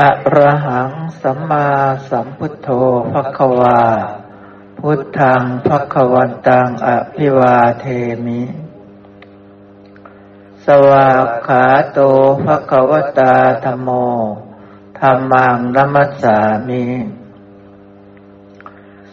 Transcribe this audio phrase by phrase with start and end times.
[0.00, 0.90] อะระหัง
[1.22, 1.68] สัมมา
[2.10, 2.68] สัมพุทโธ
[3.12, 3.82] ภควา
[4.78, 7.84] พุทธังภควันตังอภิวาเท
[8.26, 8.42] มิ
[10.64, 11.98] สวากขาโต
[12.44, 13.34] ภควตา
[13.64, 13.88] ธโม
[14.98, 16.38] ธรรมังนัมัสสา
[16.68, 16.84] มิ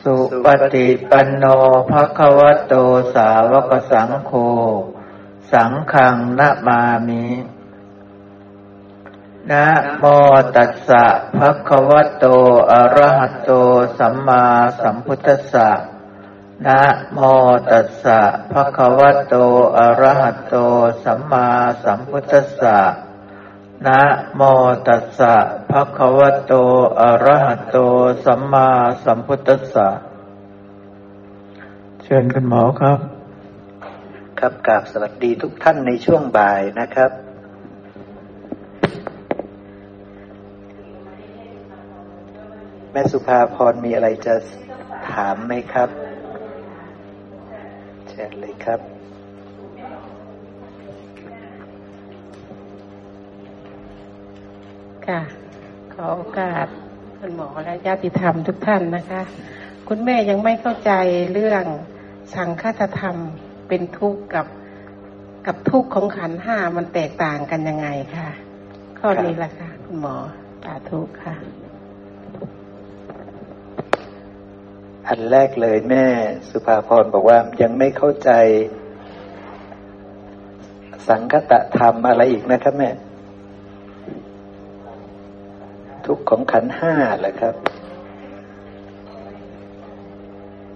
[0.01, 1.45] สุปฏิปันโน
[1.91, 2.73] ภควโต
[3.15, 4.31] สาวกสังโฆ
[5.51, 7.25] สังฆังนามามิ
[9.49, 9.65] นะ
[9.99, 10.05] โม
[10.55, 11.05] ตัสสะ
[11.37, 12.25] ภะคะวะโต
[12.71, 13.51] อะระหะโต
[13.97, 14.43] สัมมา
[14.81, 15.69] สัมพุทธัสสะ
[16.65, 16.81] นะ
[17.13, 17.19] โม
[17.71, 18.19] ตัสสะ
[18.51, 19.35] ภะคะวะโต
[19.77, 20.55] อะระหะโต
[21.03, 21.47] สัมมา
[21.83, 22.77] สัมพุทธัสสะ
[23.87, 24.01] นะ
[24.35, 24.41] โม
[24.87, 25.33] ตัสสะ
[25.71, 26.53] ภะคะวะโต
[27.01, 27.77] อะระหะโต
[28.25, 28.69] สัมมา
[29.03, 29.87] สัมพุทธัสสะ
[32.03, 32.99] เชิญคุณหมอครับ
[34.39, 37.11] ครับกราบสวัสดีทุกท่านในช่วงบ่ายนะครับ
[42.91, 44.35] แม่สุภาพรมีอะไรจะ
[45.11, 45.89] ถามไหมครับ
[48.09, 48.79] เชิญเลยครับ
[55.07, 55.21] ค่ะ
[55.93, 56.67] ขอโอกาส
[57.19, 59.21] คุณหมอและญาติธรรมทุกท่านนะคะ
[59.87, 60.91] คุณแม่ยังไม่เข้าใจ
[61.33, 61.63] เรื่อง
[62.35, 63.15] สังฆตธรรม
[63.67, 64.45] เป็นทุกข์กับ
[65.47, 68.29] กับทุกข์ของขันห้ามันแตกต่างกันยังไงค่ะ
[68.99, 70.15] ข้อนี้ละค่ะ คุณหมอ
[70.63, 71.35] สาธุค่ะ
[75.07, 76.05] อันแรกเลยแม่
[76.49, 78.31] สุภาพรบอกว่ายังไม่เข้าใจ
[81.07, 82.89] สังคตะธรรมอะไรอีกนะครับแม่
[86.05, 87.55] ทุกของขันห้าเหรอครับ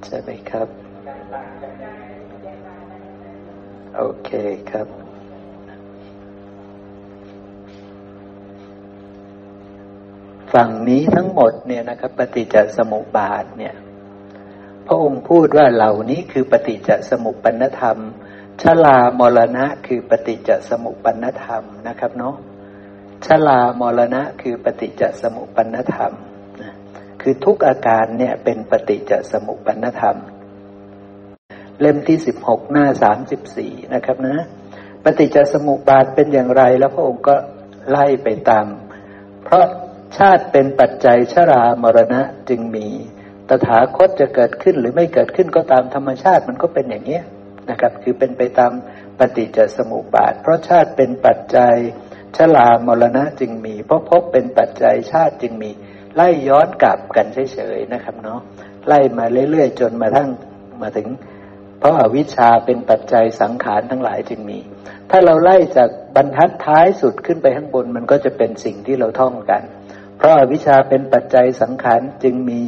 [0.05, 0.67] ใช่ไหมครับ
[3.95, 4.29] โอเค
[4.71, 4.87] ครับ
[10.53, 13.75] ฝั่งนี้ทั้งหมดเนี่ยนะครับ ปฏิจจสมุปบาทเนี่ย
[14.87, 17.97] พระองค์พูดว่าเหล่านี้คือปฏิจจสมุปปนธรรม
[18.61, 22.35] ชลามรณะคือปฏิจจสมุปปนธรรมนะครับเนาะ
[23.25, 26.13] ชลามรณะคือปฏิจจสมุปปนธรรม
[27.21, 30.17] คือทุกอาการเนี่ยเป็นปฏิจจสมุปปนธรรม
[31.79, 34.37] เล่มที่สิบหกหน้าสามสิบสี่นะครับนะ
[35.03, 37.35] ปฏิจจสมุปบาทเป็นอย่างไร แล้วพระองค์ก็
[37.89, 38.65] ไล่ไปตาม
[39.43, 39.65] เพราะ
[40.17, 42.87] ชาติเป็นปัจจัยชรามรณะจึงมี
[43.49, 47.19] ตถาคตจะเกิดขึ้นหรือไม่เกิดขึ้นก็ตามธรรมชาติมันก็เป็นอย่างนี้
[47.69, 48.71] นะครับ คือเป็นไปตาม
[49.19, 51.75] ปฏิจจสมุปบาท เพราะชาติเป็นปัจจัย
[52.37, 55.69] ชรามรณะจึงมีเพราะพบเป็นปัจจัยชาติจึงมี
[56.15, 58.39] ไล่ย้อนกลับกันเฉยๆนะครับเนาะ
[58.87, 60.29] ไล่มาเรื่อยๆจนมาทั้ง
[60.81, 61.07] มาถึง
[61.79, 64.59] เพราะอาวิชชาเป็นปัจจัยสังขารทั้งหลายจึงมี
[65.09, 69.61] ถ้าเราไล่จากบรรทัดท้ายสุดขึ้นไปข้างบนมันก็จะเป็นสิ่งที่เราท่องกัน
[70.17, 72.61] เพราะอาวิชชาเป็นปัจจัยสังขารจึงมี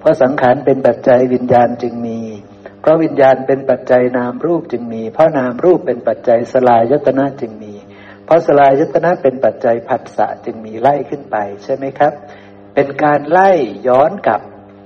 [0.00, 2.20] เพราะสังขารเป็นปัจจัยวิญญาณจึงมี
[2.80, 7.74] เพราะวิญญาณเป็นปัจจัยนามรูปจึงมี เพราะนามรูปเป็นปัจจัยสลายยตนะจึงมี
[8.24, 12.12] เพราะสลายยตนะเป็นปัจจัยผัสสะจึงมีไล่ขึ้นไปใช่ไหมครับ
[12.74, 13.50] เป็นการไล่
[13.88, 14.40] ย้อนกลับ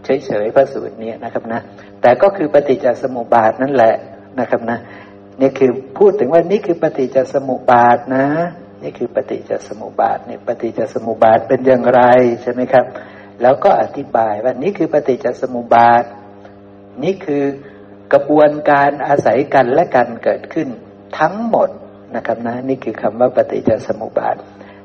[0.04, 1.60] เฉยๆพระสูตรนี้นะครับนะ
[2.02, 3.94] แต่ก็คือปฏิจจสมุปบาทนั่นแหละ
[4.40, 4.78] นะครับนะ
[5.40, 8.26] นี่คือพูดถึงว่านี่คือปฏิจจสมุปบาทนะ
[8.82, 12.02] นี่คือปฏิจจสมุปบาทเนี่ยปฏิจจสมุปบาทเป็นอย่างไร
[12.42, 12.84] ใช่ไหมครับ
[13.42, 16.04] แล้วก็อธิบายว่านี่คือปฏิจจสมุปบาท
[17.04, 17.44] นี่คือ
[18.12, 20.69] กระบวนการอาศัยกันและกันเกิดขึ้น
[21.19, 21.69] ทั้งหมด
[22.14, 24.36] นะครับนะนี่คือคำว่าปฏิจจสมุปบาท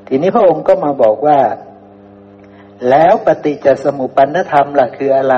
[0.07, 1.40] ทีนี้พระองค์ก็มาบอกว่า
[2.90, 5.38] แล้วปฏิจจสมุปปนธรรมล่ะคืออะไร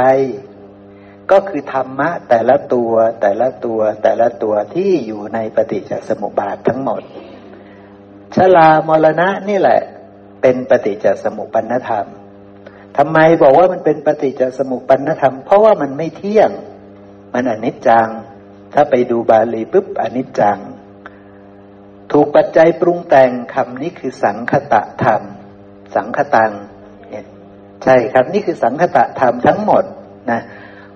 [1.31, 7.01] ก็คือธรรมะแต่ละตัวแต่ละตัวแต่ละตัวที่อยู่ในปฏิจจสมุปบาททั้งหมด
[8.35, 9.81] ชลามรณะนี่แหละ
[10.41, 12.07] เป็นปฏิจจสมุปปนธรรม
[12.97, 16.51] ทำไมบอกว่ามันเป็นปฏิจจสมุปปนธรรม เพราะว่ามันไม่เที่ยง
[17.33, 18.07] มันอนิจจัง
[18.73, 20.57] ถ้าไปดูบาลีปุ๊บอนิจจัง
[22.11, 25.21] ถูกปัจจัยปรุงแต่งคำนี้คือสังคตะธรรม
[25.95, 26.53] สังคตัง
[27.83, 29.83] ใช่ครับนี่คือสังคตะธรรมทั้งหมด
[30.31, 30.41] นะ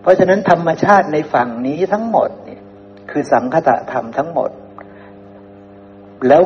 [0.02, 2.62] เพราะฉะนั้นธรรมชาติในฝั่งนี้ทั้งหมดเนี่ย
[3.12, 4.52] คือสังคตะธรรมทั้งหมด
[6.28, 6.42] แล้ว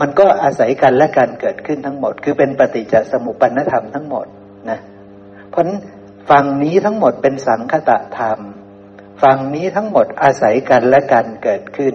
[0.00, 4.26] มันก็อาศัยกันและการเกิดขึ้นทั้งหมด คือเป็นปฏิจจสมุปปนธรรมทั้งหมด
[4.70, 4.80] นะ
[5.50, 5.64] เพราะ
[6.30, 8.38] ฝั่งนี้ทั้งหมดเป็นสังคตะธรรม
[9.22, 11.94] ฝั่งนี้ทั้งหมดอาศัยกันและกันเกิดขึ้น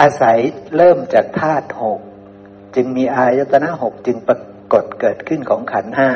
[0.00, 0.38] อาศัย
[0.76, 2.00] เริ่มจากธาตุหก
[2.74, 4.38] จึงมีอายตนะหกจึงปรา
[4.72, 6.08] กฏเกิดขึ้นของขันห้า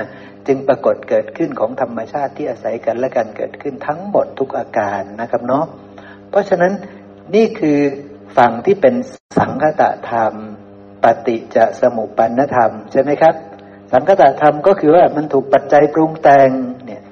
[0.47, 5.65] จึงปรากฏเกิดขึ้นของธรรมชาติที่อาศัยกันและกันเกิดขึ้นทั้งหมดทุกอาการนะครับเนาะ
[6.31, 6.73] เพราะฉะนั้น
[7.35, 7.79] นี่คือ
[8.37, 8.95] ฝั่งที่เป็น
[9.39, 10.35] สังคตะธรรม
[11.03, 13.35] ปฏิจจสมุปปนธรรม ใช่ไหมครับ
[13.97, 16.51] สังคตธรรมก็คือว่ามันถูกปัจจัยปรุงแต่ง
[16.87, 17.03] เนี่ย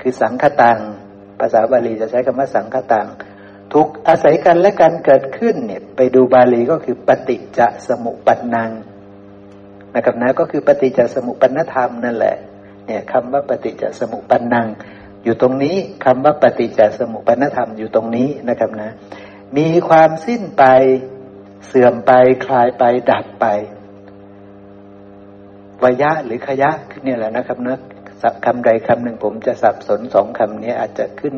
[0.00, 0.78] คือสังคตัง
[1.40, 3.06] ภาษาบาลีจะใช้คำว่าสังคตัง
[3.72, 8.70] ถูกอาศัยกันและการเกิดขึ้นเนี่ยไปดูบาลีก็คือปฏิจจสมุปปนัง
[9.94, 12.36] นะครับนะก็คือปฏิจจสมุปปนธรรมนั่นแหละ
[12.86, 14.66] เนี่ยคำว่าปฏิจจสมุปปนัง
[15.24, 18.90] อยู่ตรงนี้คำว่าปฏิจจสมุปปนธรรมอยู่ตรงนี้นะครับนะ
[19.56, 20.64] มีความสิ้นไป
[21.66, 22.12] เสื่อมไป
[22.46, 23.46] คลายไปดับไป
[25.82, 26.70] วยะหรือขยะ
[27.04, 27.78] เนี่ยแหละนะครับเนะ
[28.44, 31.34] คำใดคำหนึ่งผมจะสับสนสองคำนี้อาจจะขึ้น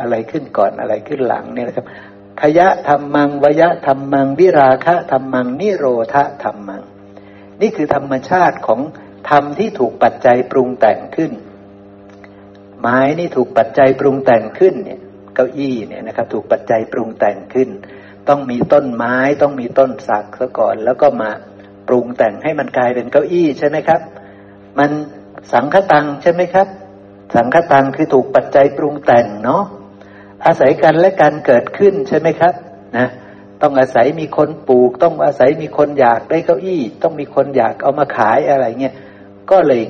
[0.00, 1.86] อะไรขึ้นก่อนอะไรขึ้นหลังเนี่ยนะครับ
[2.42, 6.82] ขยะธรรมังวยะธรรมังวิราคะธรรมังนิโรธธรรมัง
[7.60, 8.80] นี่คือธรรมชาติของ
[9.30, 11.32] ธรรมที่ถูกปัจจัยปรุงแต่งขึ้น
[12.80, 15.00] ไม้นี่ถูกปัจจัยปรุงแต่งขึ้นเนี่ย
[15.34, 17.68] เก้าอี้เนี่ยนะครับถูกปัจจัยปรุงแต่งขึ้น
[18.28, 21.30] ต้องมีต้นไม้ต้องมีต้นสักซะก่อนแล้วก็มา
[21.92, 24.00] รุงแต่งให้มันกลายเป็นเก้าอี้ใช่ไหมครับ
[24.78, 24.90] มัน
[25.52, 26.68] สังคตังใช่ไหมครับ
[27.34, 29.62] สังคตังคือถูกปัจจัยปรุงแต่งเนาะ
[30.46, 32.54] อาศัยกันและการเกิดขึ้นใช่ไหมครับ
[32.96, 33.08] นะ
[33.62, 38.94] ต้องอาศัยมีคนปลูก ต้องอาศัยมีคนอยากได้เก้าอี้ ต้องมีคนอยากเอามาขายอะไรเงี้ย
[39.50, 39.82] ก็เลย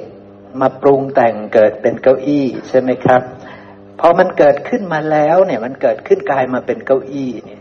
[0.61, 3.23] มาปรุงแต่งเกิดเป็นเก้าอี้ใช่ไหมครับ
[4.01, 7.61] พอมันเกิดขึ้นมาแล้วเนี่ย มันเกิดขึ้นกลายมาเป็นเก้าอี้เนี่ย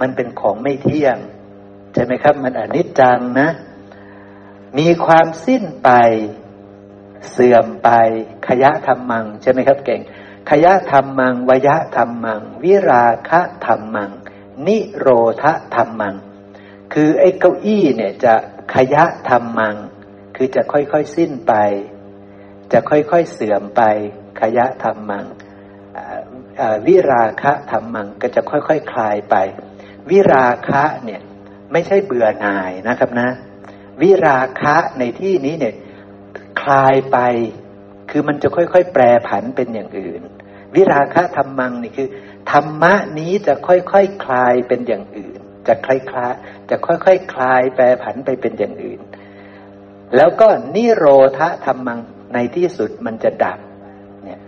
[0.00, 1.16] มันเป็นของไม่เที่ยง
[1.94, 3.48] ใช่ไหมครับ มันอนิจจังนะ
[4.78, 5.90] มีความสิ้นไป
[7.30, 7.90] เสื่อมไป
[8.48, 10.00] ขยะธรรมัง ใช่ไหมครับเก่ง
[10.50, 14.10] ขยะธรรมังวยะธรรมัง วิราคะธรรมัง
[14.66, 15.08] นิโร
[15.42, 15.44] ธ
[15.74, 16.14] ธรรมัง
[16.92, 18.34] คือไอ้เก้าอี้เนี่ยจะ
[18.74, 19.76] ขยะธรรมัง
[20.36, 21.54] คือจะค่อยๆสิ้นไป
[22.72, 23.82] จะค่อยๆเสื่อมไป
[24.40, 25.24] ขยะธรรมัง
[26.86, 29.36] วิราคะธรรมังก็จะค่อยๆคคลายไป
[30.10, 31.20] วิราคะเนี่ย
[31.72, 33.28] ไม่ใช่เบื่อหน่ายนะครับนะ
[34.02, 35.74] วิราคะในที่นี้เนี่ย
[36.62, 37.18] คลายไป
[38.10, 40.20] คือมันจะค่อยๆ แปรผันเป็นอย่างอื่น
[40.74, 42.08] วิราคะธรรมังนี่คือ
[42.50, 43.94] ธรรมะนี้จะค่อยๆค
[44.24, 49.00] คลายเป็นอย่างอื่น จะคล้ายๆจะค่อยๆคคลายแปรผันไปเป็นอย่างอื่น
[50.16, 51.04] แล้วก็นิโร
[51.38, 52.00] ธธรรมัง
[52.34, 53.58] ในที่สุดมันจะดับ
[54.24, 54.40] เนี่ย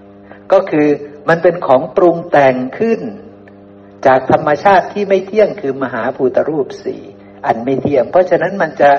[0.53, 0.89] ก็คือ
[1.29, 3.01] มันเป็นของปรุงแต่งขึ้น
[4.07, 7.03] จากธรรมชาติที่ไม่เที่ยงคือมหาภูตรูปสี่
[7.47, 8.91] อันไม่เที่ยง เพราะฉะนั้นมันจะ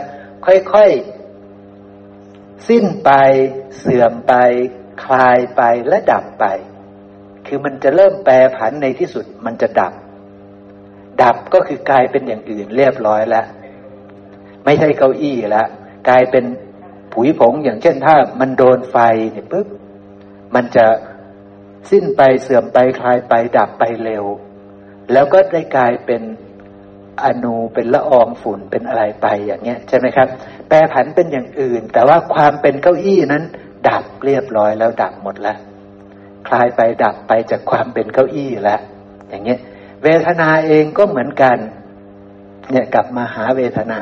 [0.45, 3.11] ค่อยๆ สิ้นไป
[3.79, 4.33] เสื่อมไป
[5.03, 6.45] คลายไปและดับไป
[7.47, 9.93] คือมันจะเริ่มแปรผันในที่สุดมันจะดับ
[11.21, 13.45] ดับก็คือกลายเป็นอย่างอื่นเรียบร้อยแล้ว
[14.65, 15.67] ไม่ใช่เก้าอี้แล้ว
[16.09, 16.45] กลายเป็น
[17.13, 18.97] ผุยผงอย่างเช่นถ้ามันโดนไฟ
[19.33, 19.67] เนี่ยปุ๊บ
[20.55, 20.85] มันจะ
[21.91, 24.25] สิ้นไปเสื่อมไปคลายไปดับไปเร็ว
[25.13, 26.21] แล้วก็ได้กลายเป็น
[27.23, 30.27] อนูเป็นละอองฝุ่นเป็นอะไรไปอย่างเงี้ยใช่ไหมครับ
[30.67, 33.43] แปรผันเป็นอย่างอื่น แต่ว่าความเป็นเก้าอี้นั้น
[33.89, 35.57] ดับเรียบร้อยแล้วดับหมดแล้ว
[36.47, 38.81] คลายไปดับไปจากความเป็นเก้าอี้แล้ว
[39.29, 39.59] อย่างเงี้ย
[40.03, 41.57] เวทนาเองก็เหมือนกัน
[42.71, 43.99] เนี่ยกลับมาหาเวทนา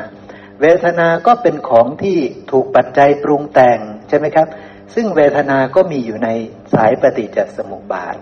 [0.60, 2.18] เวทนาก็เป็นของที่
[2.50, 3.78] ถูกปัจจัยปรุงแต่ง
[4.08, 4.46] ใช่ไหมครับ
[4.94, 6.28] ซึ่งเวทนาก็มีอยู่ใน
[6.74, 8.16] สายปฏิจจสมุปบาท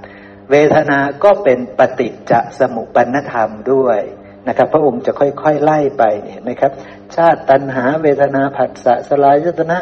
[0.51, 4.01] เวทนาก็เป็นปฏิจจสมุปปนธรรมด้วย
[4.49, 6.73] นะครับ พระองค์จะค่อยๆไล่ไปเนี่ยนะครับ
[7.17, 9.79] ชาติตัณหาเวทนาผัสสะสลายยตนะ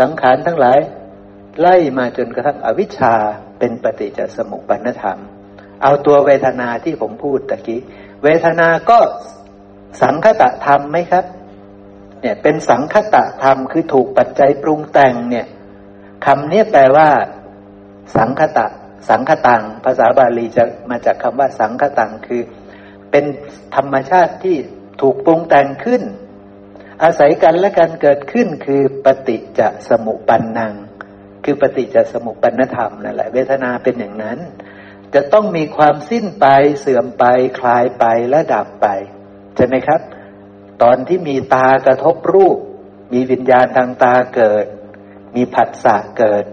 [0.00, 0.78] สังขารทั้งหลาย
[1.60, 3.14] ไล่มาจนกระทั่งอวิชชา
[3.58, 5.18] เป็นปฏิจจสมุปปนธรรม
[5.82, 7.80] เอาตัวเวทนาที่ผมพูดตะกี้
[8.24, 8.98] เวทนาก็
[10.02, 11.24] สังคตะธรรมไหมครับ
[12.20, 15.46] เนี่ยเป็นสังคตะธรรมคือถูกปัจจัยปรุงแต่งเนี่ย
[16.26, 17.08] คำนี้แปลว่า
[18.16, 18.66] สังคตะ
[19.08, 22.42] สังคตัง ภาษาบาลีจะมาจากคำว่า สังคตังคือ
[23.16, 23.32] เป็น
[23.76, 24.56] ธรรมชาติที่
[25.00, 26.02] ถูกปรุงแต่งขึ้น
[27.02, 30.74] อาศัยกันและการเกิดขึ้นคือปฏิจจสมุปันนัง
[31.44, 34.38] คือปฏิจจสมุปปันธรรมนั่นแหละเวทนาเป็นอย่างนั้น
[35.14, 36.46] จะต้องมีความสิ้นไป
[36.80, 37.24] เสื่อมไป
[37.58, 38.86] คลายไปและดับไป
[39.56, 40.00] ใช่ไหมครับ
[40.82, 42.58] ตอนที่มีตากระทบรูป
[43.12, 44.66] มีวิญญาณทางตาเกิด
[45.36, 46.44] มีผัสสะเกิด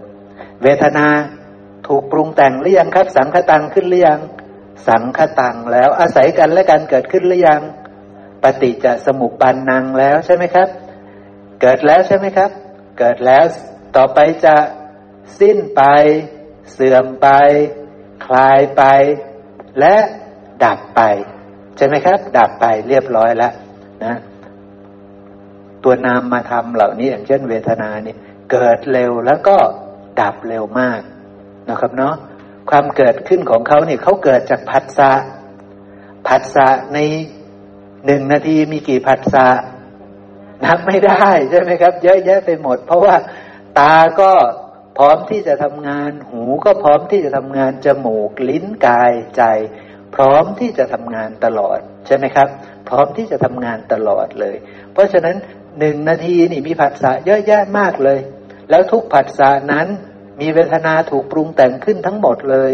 [0.63, 1.07] เวทนา
[1.87, 4.21] ถูกปรุงแต่งหรือยังครับ สังคตังขึ้นหรือยัง
[4.87, 7.61] สังคตังแล้วอาศัยกันและกันเกิดขึ้นหรือยัง
[8.43, 10.67] ปฏิจจสมุปปันนังแล้วใช่ไหมครับ
[11.61, 12.49] เกิดแล้วใช่ไหมครับ
[12.99, 13.43] เกิดแล้ว
[13.95, 14.55] ต่อไปจะ
[15.39, 15.81] สิ้นไป
[16.73, 17.27] เสื่อมไป
[18.25, 18.83] คลายไป
[19.79, 19.95] และ
[20.63, 21.01] ดับไป
[21.77, 23.53] ใช่ไหมครับ ดับไปเรียบร้อยแล้ว
[24.05, 24.15] นะ
[25.83, 28.15] ตัวนามมาทำเหล่านี้อย่างเช่นเวทนานี่
[28.51, 29.57] เกิดเร็วแล้วก็
[30.21, 30.99] ดับเร็วมาก
[31.69, 32.15] นะครับเนาะ
[32.69, 35.11] ความเกิดขึ้นของเขาเนี่ยเขาเกิดจากผัสสะ
[36.27, 36.99] ผัสสะใน
[38.05, 39.47] หนึ่งนาทีมีกี่ผัสสะ
[40.65, 43.15] นับไม่ได้ใช่ไหมครับ เยอะแยะไปหมด เพราะว่า
[43.79, 44.31] ตาก็
[44.97, 49.43] พร้อมที่จะทำงาน หูก็พร้อมที่จะทำงานจมูกลิ้นกายใจ
[50.15, 52.47] พร้อมที่จะทำงานตลอดใช่ไหมครับ
[52.89, 54.55] พร้อมที่จะทำงานตลอดเลย
[54.93, 55.35] เพราะฉะนั้น
[55.79, 58.19] หนึ่งนาทีนี่มีผัสสะเยอะแยะมากเลย
[58.69, 59.87] แล้วทุกผัสสะนั้น
[60.39, 62.71] มีเวทนาถูกปรุงแต่งขึ้นทั้งหมดเลย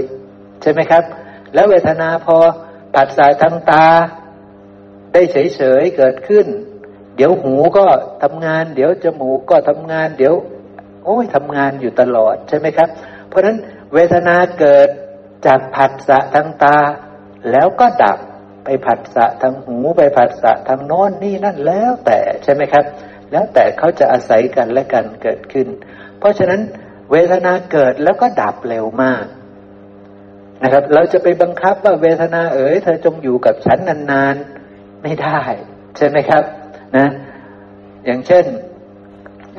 [0.61, 1.03] ใช่ไหมครับ
[1.53, 2.37] แล้วเวทนาพอ
[2.95, 3.85] ผัสสะทางตา
[5.13, 6.45] ได้เฉยๆเกิดขึ้น
[7.15, 7.85] เดี๋ยวหูก็
[8.23, 10.35] ทำงาน เดี๋ยวจมูกก็ทำงาน เดี๋ยว
[11.05, 12.89] โอ้ยทำงานอยู่ตลอดใช่ไหมครับ
[13.27, 13.57] เพราะฉะนั้น
[13.93, 14.89] เวทนาเกิด
[15.45, 16.77] จากผัสสะทางตา
[17.51, 18.17] แล้วก็ดับ
[18.63, 22.85] ไปผัสสะทางหูไปผัสสะทางโน้นนี่นั่นแล้วแต่ใช่ไหมครับ
[23.31, 25.67] แล้วแต่เขาจะอาศัยกันและกันเกิดขึ้น
[26.19, 26.61] เพราะฉะนั้น
[27.11, 29.25] เวทนาเกิดแล้วก็ดับเร็วมาก
[30.63, 33.79] นะครับ เราจะไปบังคับว่าเวทนาเอ๋ยเธอจงอยู่กับฉัน
[34.11, 35.39] นานๆไม่ได้
[35.97, 36.43] ใช่ไหมครับ
[36.97, 37.07] นะ
[38.05, 38.45] อย่างเช่น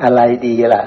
[0.03, 0.83] อะไรดีล่ะ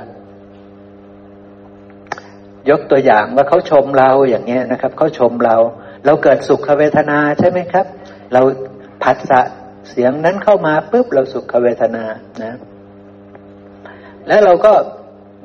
[2.71, 5.57] ยกตัวอย่างว่าเขาชมเราอย่างเงี้ยนะครับเขาชมเรา
[6.05, 7.87] เราเกิดสุขเวทนาใช่ไหมครับ
[8.33, 8.43] เรา
[9.03, 9.41] ผัสสะ
[9.89, 12.05] เสียงนั้นเข้ามาปุ๊บเราสุขเวทนา
[12.43, 12.53] นะ
[14.29, 14.73] แล้วเราก็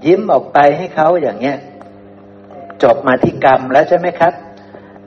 [0.06, 1.58] ยิ้มออกไปให้เขาอย่างเงี้ย
[2.84, 4.34] จบมาที่กรรมแล้วใช่ไหมครับ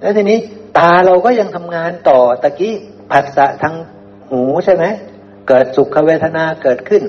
[0.01, 0.39] แล้วทีนี้
[0.79, 2.75] ตาเราก็ยังทำงานต่อตะกี้
[3.11, 3.75] ผัสสะทาง
[4.29, 4.85] หูใช่ไหม
[5.49, 7.03] เกิดสุขเวทนาเกิดขึ้น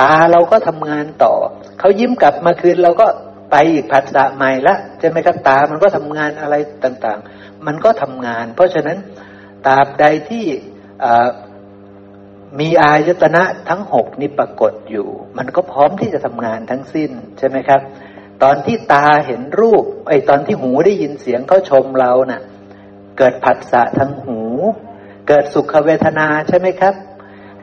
[0.00, 1.32] ตาเราก็ทำงานต่อ
[1.78, 3.06] เขายิ้มกลับมาคืนเราก็
[3.50, 8.98] ไปอีกผัสสะใหม่ละใช่ไหมครับตามันก็ทำงานอะไรต่างๆ มันก็ทำงาน เพราะฉะนั้น
[9.66, 10.44] ตราบใดที่
[12.60, 15.08] มีอายตนะทั้งหกนี่ปรากฏอยู่
[15.38, 17.80] มันก็พร้อมที่จะทำงานทั้งสิ้นใช่ไหมครับ
[18.42, 22.42] ตอนที่ตาเห็นรูป ไอ้ตอนที่หูได้ยินเสียงเขาชมเรานะ่ะ
[23.18, 24.40] เกิดผัสสะทางหู
[25.28, 26.94] เกิดสุขเวทนาใช่ไหมครับ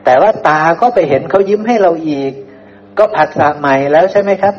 [0.04, 2.32] แต่ว่าตาก็ไปเห็นเขายิ้มให้เราอีก
[2.98, 4.54] ก็ผัสสะใหม่แล้วใช่ไหมครับ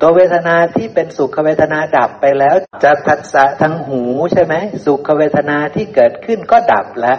[0.00, 4.02] ตัวเวทนาที่เป็นสุขเวทนาดับไปแล้วจะผัสสะทางหู
[4.32, 4.54] ใช่ไหม
[4.84, 7.18] สุขเวทนาที่เกิดขึ้นก็ดับแล้ว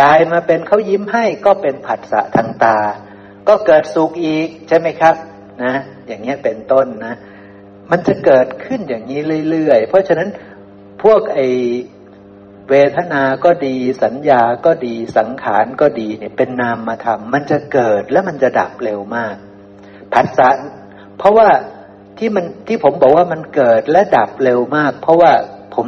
[0.00, 2.78] กายมาเป็นเขายิ้มให้ก็เป็นผัสสะทางตา
[3.48, 5.14] ก็เกิดสุขอีกใช่ไหมครับ
[5.64, 5.74] นะ
[6.06, 7.14] อย่างเงี้ยเป็นต้นนะ
[7.90, 10.28] มันจะเกิดขึ้นอย่างนี้เรื่อยๆ เพราะฉะนั้น
[11.02, 11.40] พวกไอ
[12.70, 19.34] เวทนาก็ดีสัญญาก็ดีสังขารก็ดีเนี่ยเป็นนามธรรมมันจะเกิดแล้วมันจะดับเร็วมาก
[20.12, 20.50] ผัสสะ
[21.18, 21.48] เพราะว่า
[22.18, 25.32] ที่มันที่ผมบอกว่ามันเกิดและดับเร็วมาก เพราะว่า
[25.74, 25.86] ผม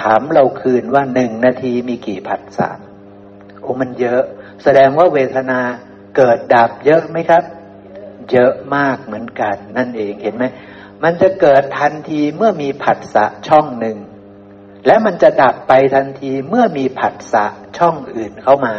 [0.00, 2.68] ถามเราคืนว่าหนึ่งนาทีมีกี่ผัสสะ
[3.62, 4.22] โอ้มันเยอะ
[4.62, 5.60] แสดงว่าเวทนา
[6.16, 7.44] เกิดดับเยอะไหมครับ
[8.32, 10.44] เยอะมากเหมือนกัน นั่นเองเห็นไหม
[11.02, 13.96] มันจะเกิดทันทีเมื่อมีผัสสะช่องหนึ่ง
[14.86, 17.44] และมันจะดับไปทันทีเมื่อมีผัสสะ
[17.78, 18.74] ช่องอื่นเข้ามา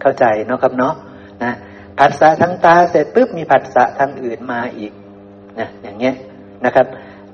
[0.00, 0.94] เข้าใจเนาะครับเนาะ
[1.42, 1.54] นะ
[1.98, 4.92] ผัสสะทางตาเสร็จปุ๊บมีผัสสะทางอื่นมาอีก
[5.58, 6.14] นะอย่างเงี้ย
[6.64, 6.86] นะครับ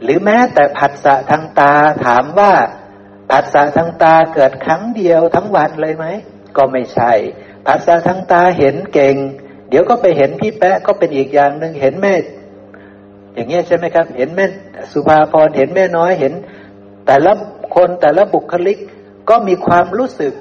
[0.03, 1.73] หรือแม้แต่ผัสสะทางตา
[2.07, 2.53] ถามว่า
[3.31, 6.07] ผัสสะทางตาเกิดครั้งเดียวทั้งวันเลยไหม
[6.57, 7.13] ก็ไม่ใช่
[7.67, 9.15] ภาษาทางตาเห็นเก่ง
[9.69, 12.15] เดี๋ยวก็ไปเห็นพี่แปะก็เป็นอีกอย่างหนึ่งเห็นแม่
[13.35, 14.47] อย่างเงี้ยใช่ไหมครับ เห็นแม่
[14.93, 16.33] สุภาพรเห็นแม่น้อยเห็น
[17.07, 17.33] แต่ละ
[17.75, 18.79] คนแต่ละบุคลิก
[19.29, 20.33] ก็มีความรู้สึก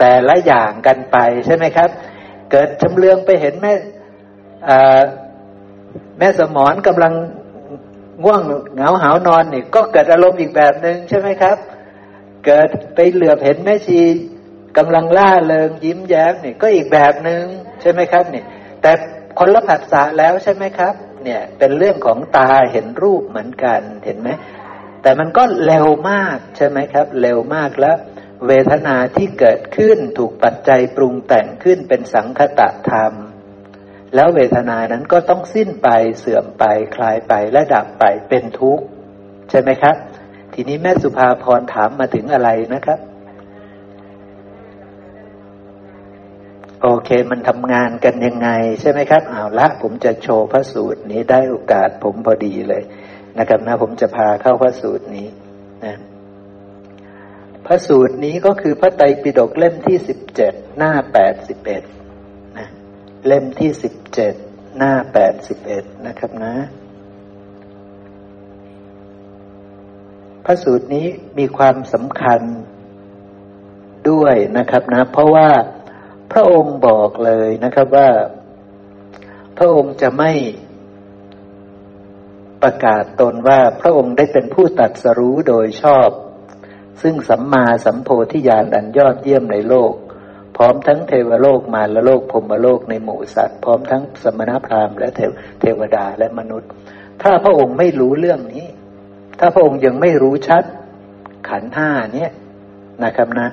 [0.00, 1.16] แต่ละอย่างกันไป
[1.46, 1.90] ใช่ไหมครับ
[2.50, 3.72] เกิดชำเลืองไปเห็นแม่
[6.18, 7.12] แม่สมอนกำลัง
[8.24, 8.40] ง่วง
[8.74, 11.56] เหงาหานอนนี่ก็เกิดอารมณ์อีกแบบหนึ่งใช่ไหมครับ
[12.46, 14.00] เกิดไปเหลือบเห็นแม่ชี
[14.78, 17.44] กำลังล่าเริงยิ้มแย้มเนี่ยก็อีกแบบหนึง่ง
[17.80, 18.44] ใช่ไหมครับเนี่ย
[18.82, 18.92] แต่
[19.38, 24.28] คนละผัสสะแล้วใช่ไหมครับ เนี่ยเป็นเรื่องของตาเห็นรูปเหมือนกันเห็นไหม
[25.02, 27.96] แต่มันก็เร็วมากใช่ไหมครับ เร็วมากแล้ว
[28.46, 33.12] เวทนาที่เกิดขึ้นถูกปัจจัยปรุงแต่งขึ้นเป็นสังคตะธรรม
[34.14, 36.64] แล้วเวทนานั้นก็ต้องสิ้นไปเสื่อมไป
[36.96, 38.84] คลายไปและดับไปเป็นทุกข์
[39.50, 39.96] ใช่ไหมครับ
[40.54, 42.98] ทีนี้แม่สุภาพรถามมาถึงอะไรนะครับ
[46.82, 48.48] โอเค มันทำงานกันยังไง
[48.80, 52.82] ใช่ไหมครับเอาละผมจะโชว์พระสูตรนี้ได้โอกาสผมพอดีเลย
[53.38, 55.26] นะครับนะผมจะพาเข้าพระสูตรนี้
[55.84, 55.96] นะ
[57.66, 61.82] พระสูตรนี้ก็คือพระไตรปิฎกเล่มที่สิบเจ็ดหน้าแปดสิบเอ็ด
[62.58, 62.66] นะ
[63.26, 64.34] เล่มที่สิบเจ็ด
[64.76, 66.54] หน้าแปดสิบเอ็ดนะครับนะ
[70.44, 71.06] พระสูตรนี้
[71.38, 72.40] มีความสำคัญ
[74.10, 75.48] ด้วยนะครับนะ เพราะว่า
[76.32, 78.10] พระองค์บอกเลยนะครับว่า
[79.58, 80.32] พระองค์จะไม่
[82.62, 86.08] ประกาศตนว่าพระองค์ได้เป็นผู้ตัดสรู้โดยชอบ
[87.02, 89.92] ซึ่งสัมมาสัมโพธิญาณอันยอดเยี่ยมในโลก
[90.56, 95.08] พร้อมทั้งเทวโลกมารโลกพรมโลกในหมู่สัตว์ พร้อมทั้งสมณพราหมณ์และ
[95.60, 96.70] เทวดาและมนุษย์
[97.22, 98.66] ถ้าพระองค์ไม่รู้เรื่องนี้
[99.38, 100.64] ถ้าพระองค์ยังไม่รู้ชัด
[101.48, 102.30] ขันห้าเนี่ย
[103.04, 103.48] นะครับนะ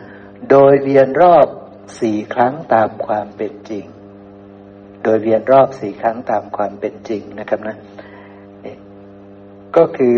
[0.52, 1.48] โดยเวียนรอบ
[2.00, 3.86] สี่ครั้งตามความเป็นจริง
[5.04, 7.78] โดยเวียนรอบสี่ครั้งตามความเป็นจริงนะครับนะ
[9.76, 10.16] ก็คือ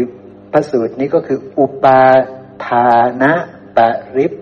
[0.51, 2.01] พระสูตรนี้ก็คือ อุปา
[2.67, 2.89] ทา
[3.22, 3.34] นะ
[3.77, 3.79] ป
[4.17, 4.34] ริป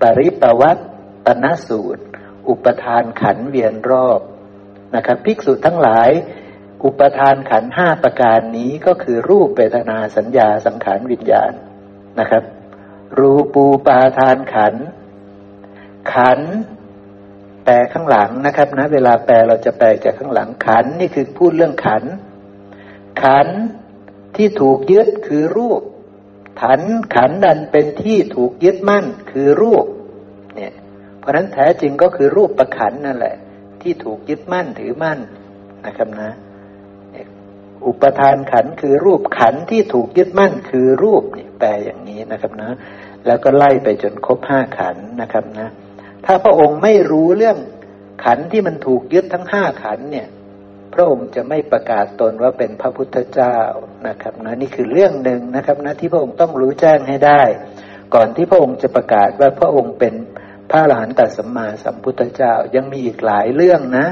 [0.00, 0.78] ปริปวัต
[1.26, 2.04] ตนสูตร
[2.48, 4.20] อุปทานขันเวียนรอบ
[4.94, 6.10] นะครับภิกษุทั้งหลาย
[6.84, 11.52] อุปทานขันห้าประการนี้ก็คือรูปเวทนาสัญญาสังขารวิญญาณ
[12.20, 12.44] นะครับ
[13.18, 14.74] รูปูปาทานขัน
[16.14, 16.40] ขัน
[17.64, 22.04] แปลข้างหลังนะครับนะ เวลาแปลเราจะแปลจากข้างหลังขันนี่คือพูดเรื่องขัน
[23.22, 23.48] ขัน
[24.36, 25.82] ที่ถูกยึดคือรูป
[26.62, 26.80] ขัน
[27.14, 29.84] ขันดันเป็นที่ถูกยึดมั่นคือรูป
[30.54, 30.72] เนี่ย
[31.18, 33.36] เพราะนั้นแท้จริงก็คือรูปประขันนั่นแหละ
[33.82, 35.18] ที่ถูกยึดมั่นถือมั่น
[35.86, 36.30] นะครับนะ
[37.86, 42.70] อุปทานขันคือรูปขันที่ถูกยึดมั่นคือรูปเนี่ยแปลอย่างนี้นะครับนะ
[43.26, 45.68] แล้วก็ไล่ไปจนครบห้าขันนะครับนะ
[46.26, 47.58] ถ้าพระองค์ไม่รู้เรื่อง
[48.24, 50.28] ขันที่มันถูกยึดทั้งห้าขันเนี่ย
[50.94, 53.56] พระองค์จะไม่ประกาศตนว่าเป็นพระพุทธเจ้า
[54.08, 57.42] นะครับนะนี่คือเรื่องหนึ่งนะครับนะที่พระองค์ต้องรู้แจ้งให้ได้
[58.14, 60.14] ก่อนที่พระองค์จะประกาศว่าพระองค์เป็น
[60.70, 64.06] พระอรหันตสัมมาสัมพุทธเจ้ายังมีอีกหลายเรื่องนะ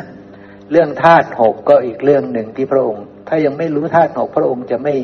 [0.70, 4.94] เรื่องธาตุหกก็อีกเรื่องหนึ่งที่พระองค์ ถ้ายังไม่รู้ธาตุหกพระองค์จะไม่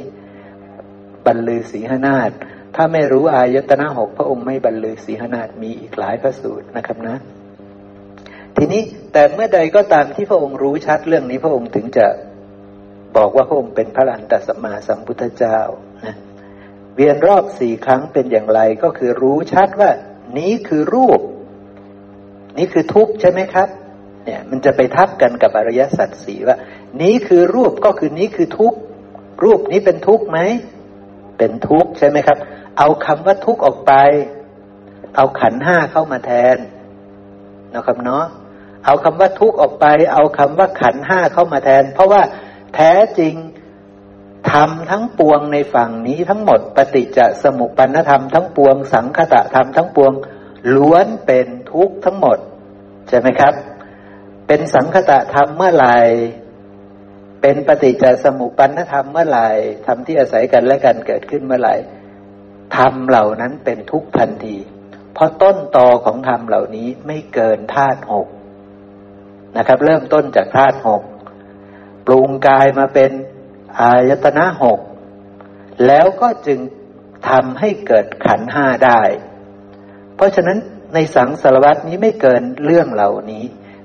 [1.26, 2.30] บรรลือศีหนาฏ
[2.76, 7.16] ถ้าไม่รู้อายตนะหกพระองค์ไม่บรรลือสีหนาฏมีอีกหลายพระสูตรนะครับนะ
[8.56, 12.06] ทีนี้แต่เมื่อใดก็ตามที่พระองค์รู้ชัดเรื่องนี้พระองค์ถึงจะ
[13.16, 15.58] บอกว่าพระองค์เป็นพระลันตสัมมาสัมพุทธเจ้า
[16.04, 16.16] นะ
[16.94, 19.90] เวียนรอบสี่ครั้งเป็นอย่างไรก็คือรู้ชัดว่า
[20.38, 21.20] นี้คือรูป
[22.58, 23.68] นี้คือทุกข์ใช่ไหมครับ
[24.24, 26.56] เนี่ย มันจะไปทับกันกับอริยสัจสีว่า
[27.02, 28.78] นี้คือรูปก็คือนี้คือทุกข์
[29.44, 30.38] รูปนี้เป็นทุกข์ไหม
[31.38, 32.38] เป็นทุกข์ใช่ไหมครับ
[32.78, 33.92] เอาคำว่าทุกข์ออกไป
[35.16, 36.56] เอาขันห้าเข้ามาแทน
[37.74, 38.24] นะครับเนาะ
[38.84, 42.22] เอาคำว่าทุกข์ออกไป เอาคำว่าขันห้าเข้ามาแทน เพราะว่า
[42.74, 43.34] แท้จริง
[44.52, 50.12] ธรรมทั้งปวงในฝั่งนี้ทั้งหมดปฏิจจสมุปปนธรรมทั้งปวง สังคตะธรรมทั้งปวง
[50.74, 52.38] ล้วนเป็นทุกข์ทั้งหมด
[53.08, 53.54] ใช่ไหมครับ
[54.46, 55.98] เป็นสังคตะธรรมเมื่อไหร่
[57.42, 59.48] เป็นปฏิจจสมุปปนธรรมเมื่อไหร่
[59.86, 61.74] ธรรมที่อาศัยกันและกันเกิดขึ้นเมื่อไหร่
[62.76, 64.56] ธรรมเหล่านั้นเป็นทุกทันที
[65.14, 68.26] เพราะต้นตอของธรรมเหล่านี้ไม่เกินธาตุหก
[69.56, 71.02] นะครับ เริ่มต้นจากธาตุหก
[72.06, 73.10] ปรุงกายมาเป็น
[73.80, 74.80] อายตนะหก
[75.86, 76.58] แล้วก็จึง
[77.28, 79.02] ทำให้เกิดขันห้าได้
[80.16, 80.58] เพราะฉะนั้น
[80.94, 83.44] ในสังสารวัตนี้ไม่เกินเรื่องเหล่านี้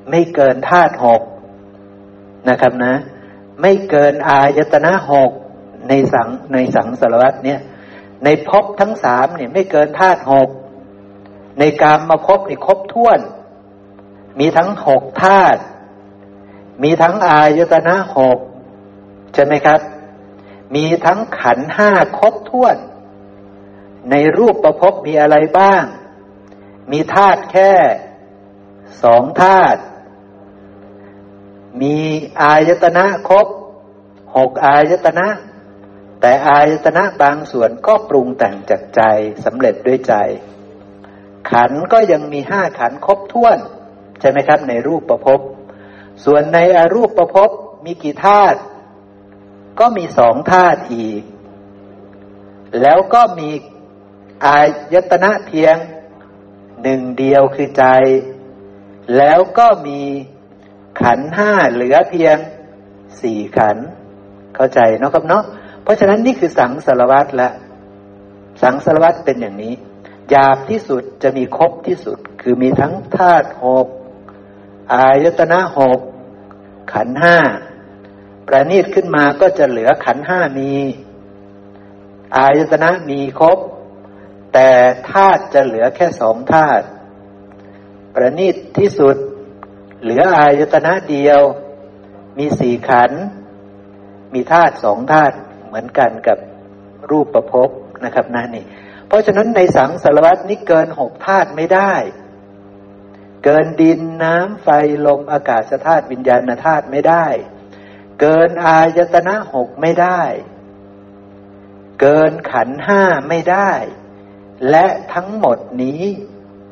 [0.09, 1.21] ไม่เกินธาตุหก
[2.49, 2.95] นะครับนะ
[3.61, 5.31] ไม่เกินอายตนะหก
[5.89, 7.59] ในสังในสังสารวัตเนี่ย
[8.23, 10.49] ในภพทั้งสามเนี่ยไม่เกินธาตุหก
[11.59, 13.19] ในการมาพบนี่ครบถ้วน
[14.39, 15.61] มีทั้งหกธาตุ
[16.83, 18.37] มีทั้งอายตนะหก
[19.33, 19.79] ใช่ไหมครับ
[20.75, 22.77] มีทั้งขันห้าครบถ้วน
[24.11, 25.83] ในรูปประพบมีอะไรบ้าง
[26.91, 27.71] มีธาตุแค่
[29.03, 29.79] สองธาตุ
[31.81, 31.97] มี
[32.41, 33.47] อายตนะครบ
[34.35, 35.27] หกอายตนะ
[36.21, 39.01] แต่อายตนะบางส่วนก็ปรุงแต่งจากใจ
[39.45, 40.13] สำเร็จด้วยใจ
[41.51, 43.57] ขันก็ยังมีห้าขันครบถ้วน
[44.19, 45.39] ใช่ไหมครับ ในรูปประพบ
[46.25, 47.49] ส่วนในอรูปประพบ
[47.85, 48.59] มีกี่ธาตุ
[49.79, 51.23] ก็มีสองธาตุอีก
[52.81, 53.49] แล้วก็มี
[54.45, 54.59] อา
[54.93, 55.75] ยตนะเพียง
[56.83, 57.85] หนึ่งเดียวคือใจ
[59.17, 60.01] แล้วก็มี
[61.01, 62.37] ขันห้าเหลือเพียง
[63.21, 63.77] สี่ขัน
[64.55, 65.43] เข้าใจเนาะครับเนาะ
[65.87, 67.49] เพราะฉะนั้นนี่คือสังสารวัตรละ
[68.61, 69.73] สังสารวัตรเป็นอย่างนี้
[70.29, 73.87] หยาบที่สุดจะมีครบที่สุด คือมีทั้งธาตุหก
[74.93, 75.99] อายตนะหก
[76.93, 77.37] ขันห้า
[78.47, 80.73] ประณีตขึ้นมาก็จะเหลือขันห้ามี
[82.37, 83.57] อายตนะมีครบ
[84.53, 84.69] แต่
[85.11, 86.85] ธาตุจะเหลือแค่สองธาตุ
[88.13, 89.15] ประณีตที่สุด
[90.01, 91.41] เหลืออายตนะเดียว
[92.37, 93.11] มีสี่ขัน
[94.33, 95.35] มีธาตุสองธาตุ
[95.67, 96.37] เหมือนกันกับ
[97.11, 97.69] รูปประพบ
[98.05, 98.65] นะครับนั่นนี่
[99.07, 101.93] เพราะฉะนั้นในสังสารวัตนี้เกินหกธาตุไม่ได้
[103.43, 104.67] เกินดินน้ำไฟ
[105.05, 107.25] ลมอากาศธาตุวิญญาณธาตุไม่ได้
[108.21, 110.21] เกินอายตนะหกไม่ได้
[112.01, 113.71] เกินขันห้าไม่ได้
[114.69, 116.03] และทั้งหมดนี้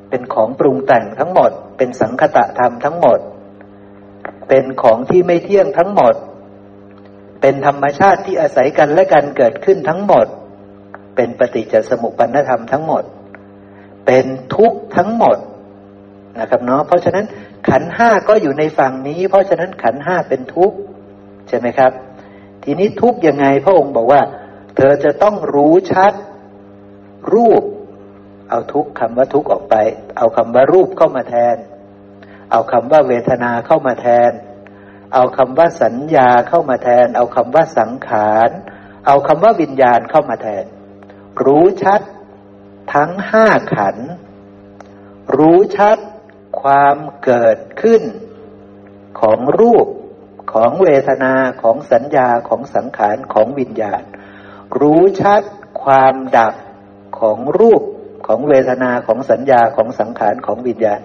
[0.09, 3.19] เเป็นของปรุงแต่งทั้งหมด เป็นสังคตะธรรมทั้งหมด
[4.49, 6.15] เป็นของที่ไม่เที่ยงทั้งหมด
[7.47, 10.25] เป็นธรรมชาติที่อาศัยกันและกันเกิดขึ้นทั้งหมด
[11.15, 13.03] เป็นปฏิจจสมุปปนธรรมทั้งหมด
[14.05, 15.37] เป็นทุกข์ทั้งหมด
[16.39, 17.25] นะครับเนาะเพราะฉะนั้น
[17.69, 20.77] ขันห้าก็อยู่ในฝั่งนี้ เพราะฉะนั้นขันห้าเป็นทุกข์
[21.47, 21.91] ใช่ไหมครับ
[22.63, 24.21] ทีนี้ทุกข์ยังไงพระองค์บอกว่า
[24.75, 26.13] เธอจะต้องรู้ชัด
[27.33, 27.63] รูป
[28.49, 29.75] เอาทุกคำว่าทุกออกไป
[30.17, 31.55] เอาคำว่ารูปเข้ามาแทน
[32.51, 34.31] เอาคำว่าเวทนาเข้ามาแทน
[35.15, 38.49] เอาคำว่าสัญญาเข้ามาแทน เอาคำว่าสังขาร
[39.07, 40.65] เอาคำว่าวิญญาณเข้ามาแทน
[41.43, 42.01] รู้ชัด
[42.93, 43.97] ทั้งห้าขัน
[45.37, 45.97] รู้ชัด
[46.61, 48.03] ความเกิดขึ้น
[49.21, 49.87] ของรูป
[50.53, 54.03] ของเวทนาของสัญญาของสังขารของวิญญาณ
[54.79, 55.41] รู้ชัด
[55.83, 56.53] ความดับ
[57.19, 57.81] ของรูป
[58.27, 61.01] ของเวทนาของสัญญาของสังขารของวิญญาณ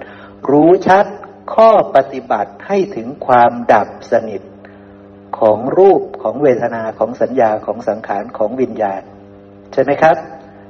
[0.50, 1.06] รู้ชัด
[1.54, 4.42] ข้อปฏิบัติให้ถึงความดับสนิท
[5.38, 9.02] ของรูปของเวทนาของสัญญาของสังขารของวิญญาณ
[9.72, 10.16] ใช่ไหมครับ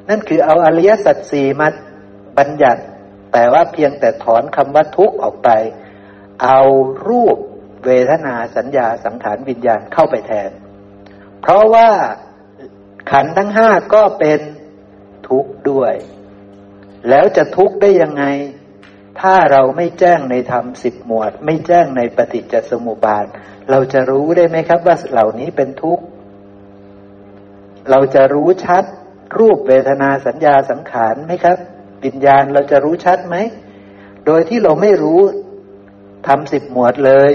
[0.08, 1.68] นั่นคือเอาอริยสัจสี่มา
[2.38, 2.82] บัญญัติ
[3.32, 5.50] แต่ว่าเพียงแต่ถอนคำว่าทุกข์ออกไป
[6.42, 6.60] เอา
[7.08, 7.36] รูป
[7.84, 10.50] เวทนาสัญญาสังขารวิญญาณเข้าไปแทน
[11.40, 11.88] เพราะว่า
[13.10, 14.40] ขันทั้งห้าก็เป็น
[15.28, 15.94] ทุกข์ด้วย
[17.08, 18.24] แล้วจะทุกข์ได้ยังไง
[19.20, 23.26] ถ้าเราไม่แจ้งในธรรมสิบหมวด ไม่แจ้งในปฏิจจสมุปบาท
[23.70, 26.04] เราจะรู้ได้ไหมครับว่าเหล่านี้เป็นทุกข์
[27.90, 28.84] เราจะรู้ชัด
[29.38, 31.58] รูปเวทนาสัญญาสังขารไหมครับ
[32.04, 33.36] วิญญาณเราจะรู้ชัดไหม
[34.26, 35.20] โดยที่เราไม่รู้
[36.26, 37.32] ทำสิบหมวดเลย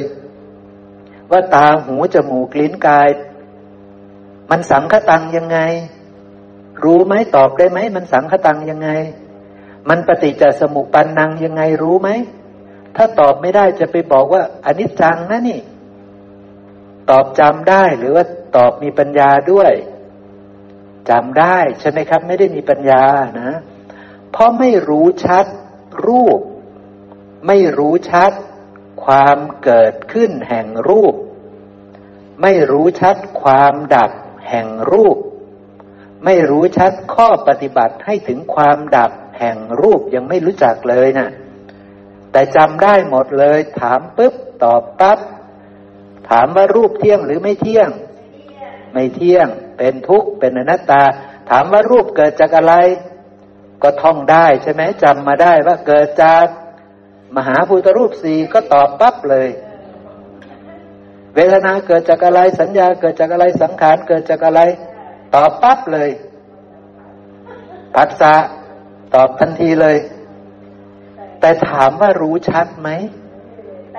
[1.31, 3.09] ว่าตาหูจมูกลิ้นกาย
[4.51, 5.59] มันสังคตังยังไง
[6.83, 8.89] รู้ไหมตอบได้ไหม มันสังคตังยังไง
[9.89, 12.09] มันปฏิจจสมุปปันนังยังไงรู้ไหม
[12.95, 15.59] ถ้าตอบไม่ได้จะไปบอกว่าอนิจจังนะนี่
[17.09, 19.71] ตอบจำได้หรือว่าตอบมีปัญญาด้วย
[21.09, 23.03] จำได้ใช่ไหมครับ ไม่ได้มีปัญญา
[23.41, 23.51] นะ
[24.31, 25.45] เพราะไม่รู้ชัด
[26.07, 26.39] รูป
[27.47, 28.31] ไม่รู้ชัด
[29.03, 31.15] ความเกิดขึ้นแห่งรูป
[32.41, 34.11] ไม่รู้ชัดความดับ
[34.49, 35.17] แห่งรูป
[36.25, 41.29] ไม่รู้ชัดข้อปฏิบัติให้ถึงความดับ แห่งรูปยังไม่รู้จักเลยนะ
[42.31, 45.19] แต่จำได้หมดเลย ถามปุ๊บตอบปั๊บ
[46.29, 47.89] ถามว่ารูปเที่ยงหรือไม่เที่ยง
[48.93, 51.03] ไม่เที่ยง เป็นทุกข์เป็นอนัตตา
[51.49, 52.73] ถามว่ารูปเกิดจากอะไร
[53.83, 56.45] ก็ท่องได้ใช่ไหมจำมาได้ว่าเกิดจาก
[57.35, 59.47] มหาภูตรูปสี่ก็ตอบปั๊บเลย
[61.35, 64.61] เวทนาเกิดจากอะไรสัญญาเกิดจากอะไรสังขารเกิดจากอะไร
[65.35, 66.09] ตอบปั๊บเลย
[67.95, 68.35] ปัสสะ
[69.13, 69.97] ตอบทันทีเลย
[71.39, 72.89] แต่ถามว่ารู้ชัดไหม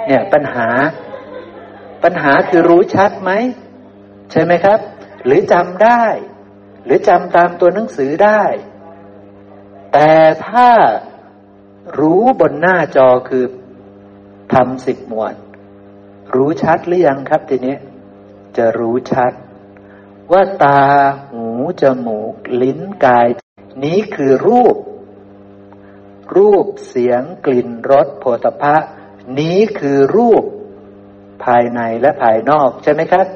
[0.07, 0.69] เนี่ยปัญหา
[2.03, 3.31] ปัญหาคือรู้ชัดไหม
[4.31, 4.79] ใช่ไหมครับ
[5.25, 6.03] หรือจำได้
[6.85, 8.43] หรือจำตามตัวหนังสือได้
[9.93, 10.13] แต่
[10.47, 10.69] ถ้า
[11.99, 13.45] รู้บนหน้าจอคือ
[14.53, 15.35] ทำสิบหมวด
[16.35, 17.77] รู้ชัดหรือยังครับทีนี้
[18.57, 19.33] จะรู้ชัด
[20.33, 20.83] ว่าตา
[21.31, 21.47] หู
[21.83, 23.29] จมูก ลิ้น กาย
[23.85, 24.77] นี้คือรูป
[26.37, 28.77] รูปเสียงกลิ่นรสโผฏฐะ
[29.39, 30.45] นี้คือรูป
[31.45, 33.27] ภายในและภายนอกใช่ไหมครับ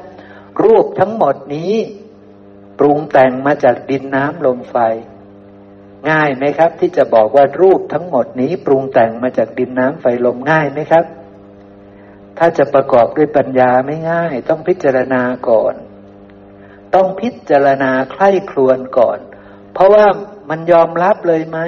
[0.63, 1.73] รูปทั้งหมดนี้
[2.79, 4.77] ปรุงแต่งมาจากดินน้ำลมไฟ
[6.09, 11.05] ง่ายไหมครับ ที่จะบอกว่ารูปทั้งหมดนี้ปรุงแต่งมาจากดินน้ำไฟลมง่ายไหมครับ
[12.37, 15.75] ถ้าจะประกอบด้วยปัญญาไม่ง่าย ต้องพิจารณาก่อน
[16.95, 19.19] ต้องพิจารณาใคร่ครวญก่อน
[19.73, 20.05] เพราะว่า
[20.49, 21.59] มันยอมรับเลยไหม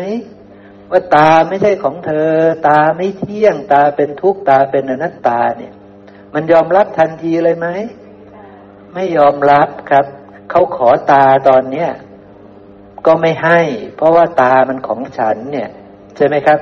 [0.93, 2.29] ว่าตาไม่ใช่ของเธอ
[2.67, 5.73] ตาไม่เที่ยงตาเป็นทุกข์ตาเป็นอนัตตาเนี่ย
[6.33, 7.67] มันยอมรับทันทีเลยไหม
[8.93, 10.05] ไม่ยอมรับครับ
[10.49, 11.89] เขาขอตาตอนเนี้ย
[13.05, 13.59] ก็ไม่ให้
[13.95, 15.69] เพราะว่าตามันของฉันเนี่ย
[16.15, 16.59] ใช่ไหมครับ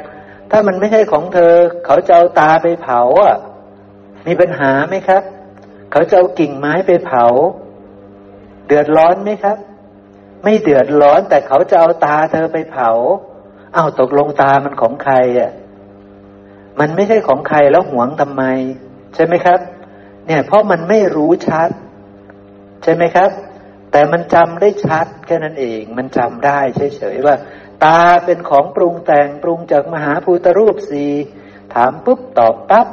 [0.52, 1.54] ถ้ามันไม่ใช่ของเธอ
[1.86, 3.36] เขาจะเอาตาไปเผาอะ
[4.28, 5.24] มีปัญหาไหมครับ
[5.92, 7.26] เขาจะเอากิ่งไม้ไปเผา
[8.68, 9.58] เดือดร้อนไหมครับ
[10.44, 12.92] ไม่เดือดร้อนแต่เขาจะเอาตาเธอไปเผา
[13.76, 15.52] อ้าวตกลงตามันของใครอะ
[16.80, 18.44] มันไม่ใช่ของใครแล้วหวงทำไม
[19.16, 19.60] ใช่ไหมครับ
[20.26, 21.70] เนี่ย เพราะมันไม่รู้ชัด
[22.84, 23.32] ใช่ไหมครับ
[23.92, 27.36] แต่มันจำได้ชัดแค่นั้นเอง มันจำได้เฉยๆว่า
[27.84, 31.06] ตาเป็นของปรุงแต่งปรุงจากมหาภูตรูปสี
[31.74, 32.88] ถามปุ๊บตอบปั๊บ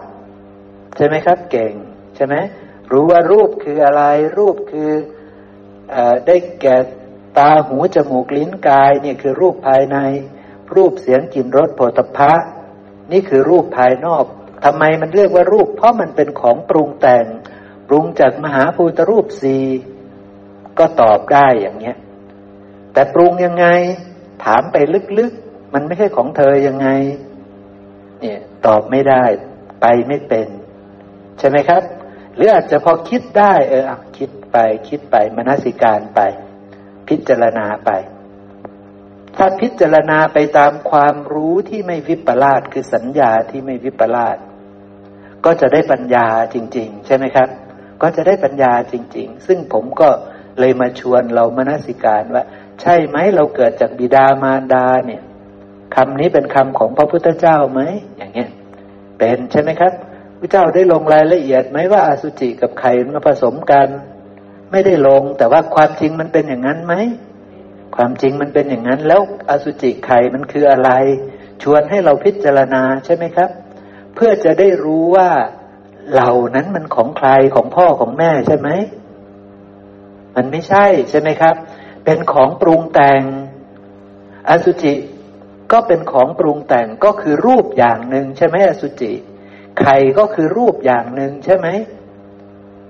[0.97, 1.73] ใช่ไหมครับ เก่ง
[2.17, 2.35] ใช่ไหม
[2.93, 4.03] รู้ว่ารูปคืออะไร
[4.39, 4.91] รูปคือ
[5.93, 6.77] อได้แก่
[7.39, 9.99] ตาหูจมูกลิ้นกายเนี่ยคือรูปภายใน
[10.77, 12.33] รูปเสียงกลิ่นรสโผฏฐะ
[13.13, 14.25] นี่คือรูปภายนอก
[14.65, 17.25] ทำไมมันเรียกว่ารูป เพราะมันเป็นของปรุงแต่ง
[17.89, 19.57] ปรุงจากมหาภูตรูปสี
[20.79, 21.97] ก็ตอบได้อย่างเนี้ย
[22.93, 23.67] แต่ปรุงยังไง
[24.45, 24.77] ถามไป
[25.19, 26.89] ลึกๆ มันไม่ใช่ของเธอยังไง
[28.21, 29.25] เนี่ยตอบไม่ได้
[29.81, 30.49] ไปไม่เป็น
[31.39, 31.83] ใช่ไหมครับ
[32.35, 34.57] หรืออาจจะพอคิดได้ เอออคิดไป
[34.89, 36.21] คิดไปมนสิการไป
[37.09, 37.91] พิจารณาไป
[39.39, 44.37] ถ้าพิจารณาไปตามความรู้ที่ไม่วิปลาสคือสัญญาที่ไม่วิปลาส
[45.45, 47.49] ก็จะได้ปัญญาจริง ๆ ใช่ไหมครับ
[48.03, 50.09] ก็จะได้ปัญญาจริง ๆ ซึ่งผมก็
[50.61, 52.45] เลยมาชวนเรามนสิการว่า
[52.81, 55.23] ใช่ไหมเราเกิดจากบิดามารดาเนี่ย
[55.95, 57.81] คำนี้เป็นคำของพระพุทธเจ้าไหม
[58.17, 58.51] อย่างเงี้ย
[59.19, 59.93] เป็นใช่ไหมครับ
[60.39, 63.89] พระเจ้าได้ลงรายละเอียดไหมว่าอาสุจิกับไข่มาผสมกัน
[64.71, 66.95] ไม่ได้ลงแต่ว่าความจริงมันเป็นอย่างนั้นไหม
[67.97, 69.21] ความจริงมันเป็นอย่างนั้น แล้ว
[69.51, 70.91] อสุจิไข่มันคืออะไร
[71.63, 73.51] ชวนให้เราพิจารณาใช่ไหมครับ
[74.15, 75.31] เพื่อจะได้รู้ว่า
[76.13, 78.69] เหล่านั้นมันของใครของพ่อของแม่ใช่ไหม
[80.37, 81.55] มันไม่ใช่ใช่ไหมครับ
[82.05, 83.23] เป็นของปรุงแต่ง
[84.49, 84.95] อสุจิ
[85.73, 89.13] ก็เป็นของปรุงแต่งก็คือรูปอย่างหนึ่งใช่ไหมอสุจิ
[89.81, 91.67] ไข่ก็คือรูปอย่างหนึ่งใช่ไหม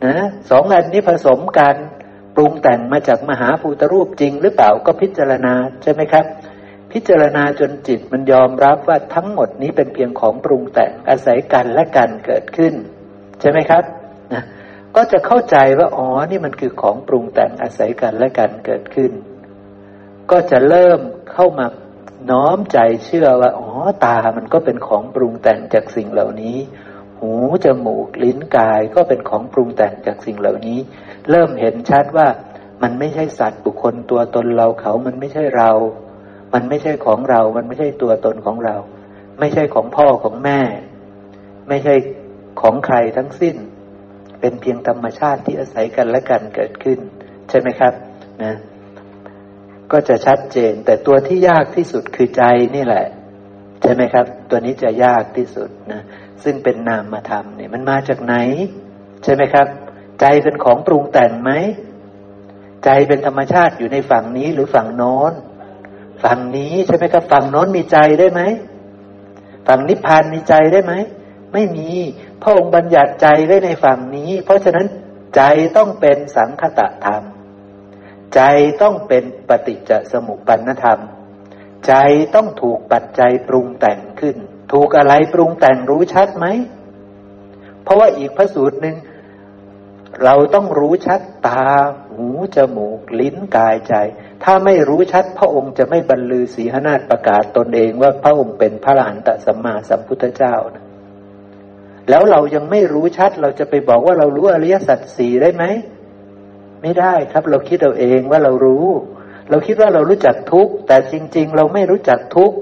[0.07, 0.19] นะ
[0.51, 1.75] สองอันนี้ผสมกัน
[2.41, 6.25] ปรุงแต่งมาจากมหาภูตรูปจริงหรือเปล่าก็พิจารณาใช่ไหมครับ
[6.93, 12.75] พิจารณาจนจิตมันยอมรับว่าทั้งหมดนี้เป็นเพียงของปรุงแต่งอาศัยกันและกันเกิดขึ้น
[13.41, 13.85] ใช่ไหมครับ
[14.33, 14.43] นะ
[14.97, 19.13] ก็จะเข้าใจว่าอ๋อนี่มันคือของปรุงแต่งอาศัยกันและกันเกิดขึ้น
[20.31, 21.01] ก็จะเริ่ม
[21.33, 21.67] เข้ามา
[22.31, 23.69] น้อมใจเชื่อว่าอ๋อ
[24.05, 26.57] ตามันก็เป็นของปรุงแต่งจากสิ่งเหล่านี้
[27.19, 27.33] หู
[27.65, 30.79] จมูกลิ้นกายก็เป็นของปรุงแต่งจากสิ่งเหล่านี้
[31.31, 32.29] เริ่มเห็นชัดว่า
[32.83, 35.71] มันไม่ใช่สัตว์บุคคลตัวตนเราเขามันไม่ใช่เรา
[36.55, 38.77] มันไม่ใช่ของเรา มันไม่ใช่ตัวตนของเรา
[39.41, 40.61] ไม่ใช่ของพ่อของแม่
[41.69, 41.95] ไม่ใช่
[42.61, 43.57] ของใครทั้งสิ้น
[44.41, 46.99] เป็นเพียงธรรมชาติที่อาศัยกันและกันเกิดขึ้น
[47.49, 47.95] ใช่ไหมครับ
[48.45, 48.55] นะ
[49.93, 52.43] ก็จะชัดเจน แต่ตัวที่ยากที่สุดคือใจ
[52.77, 53.07] นี่แหละ
[53.83, 56.03] ใช่ไหมครับ ตัวนี้จะยากที่สุดนะ
[56.43, 58.35] ซึ่งเป็นนามธรรมเนี่ยมันมาจากไหน
[59.25, 59.67] ใช่ไหมครับ
[60.21, 61.51] ใจเป็นของปรุงแต่งไหม
[62.85, 65.33] ใจเป็นธรรมชาติอยู่ในฝั่งนี้หรือฝั่งโน้น
[66.25, 68.43] ฝั่งนี้ใช่ไหมครับ ฝั่งโน้นมีใจได้ไหม
[69.67, 70.95] ฝั่งนิพพานมีใจได้ไหม
[71.53, 71.89] ไม่มี
[72.43, 74.87] พระองค์บัญญัติใจไว้ในฝั่งนี้ เพราะฉะนั้น
[75.37, 75.43] ใจ
[75.77, 77.23] ต้องเป็นสังคตะธรรม
[78.35, 78.41] ใจ
[78.83, 81.01] ต้องเป็นปฏิจจสมุปปนธรรม
[81.87, 81.95] ใจ
[82.35, 84.37] ต้องถูกปัจจัยปรุงแต่งขึ้น
[84.73, 86.47] ถูกอะไรปรุงแต่งรู้ชัดไหม
[87.83, 88.97] เพราะว่าอีกพระสูตรหนึ่ง
[90.25, 91.65] เราต้องรู้ชัดตา
[92.15, 93.95] หู จมูก ลิ้นกายใจ
[94.45, 100.85] ถ้าไม่รู้ชัดพระองค์จะไม่บรรลือศีหนาฏประกาศตนเองว่าพระองค์เป็นพระหลานตสัมมาสัมพุทธเจ้านะ
[102.09, 105.65] แล้วเรายังไม่รู้ชัดเราจะไปบอกว่าเรารู้อริยสัจสี่ได้ไหม
[106.83, 108.87] ไม่ได้ครับเราคิดเอาเองว่าเรารู้
[109.51, 112.53] เราคิดว่าเรารู้จักทุกแต่จริง ๆ เราไม่รู้จักทุก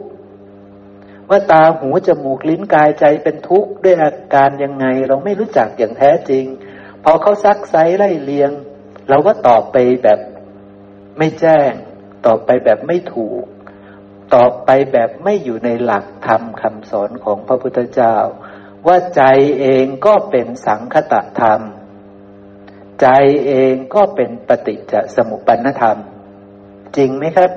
[1.30, 6.44] ว่าตาหูจมูกลิ้นกายใจเป็นทุกข์ด้วยอาการยังไง เราไม่รู้จักอย่างแท้จริง
[7.08, 8.50] พอเขาซักไซไล่เลียง
[9.08, 10.20] เราก็ตอบไปแบบ
[11.18, 11.72] ไม่แจ้ง
[12.26, 13.44] ตอบไปแบบไม่ถูก
[14.34, 18.16] ตอบไปแบบไม่อยู่ในหลักธรรมคำสอนของพระพุทธเจ้า
[18.86, 19.22] ว่าใจ
[19.60, 21.60] เองก็เป็นสังคตธรรม
[23.00, 23.08] ใจ
[23.46, 25.96] เองก็เป็นปฏิจจสมุปปนธรรม
[26.96, 27.50] จริงไหมครับ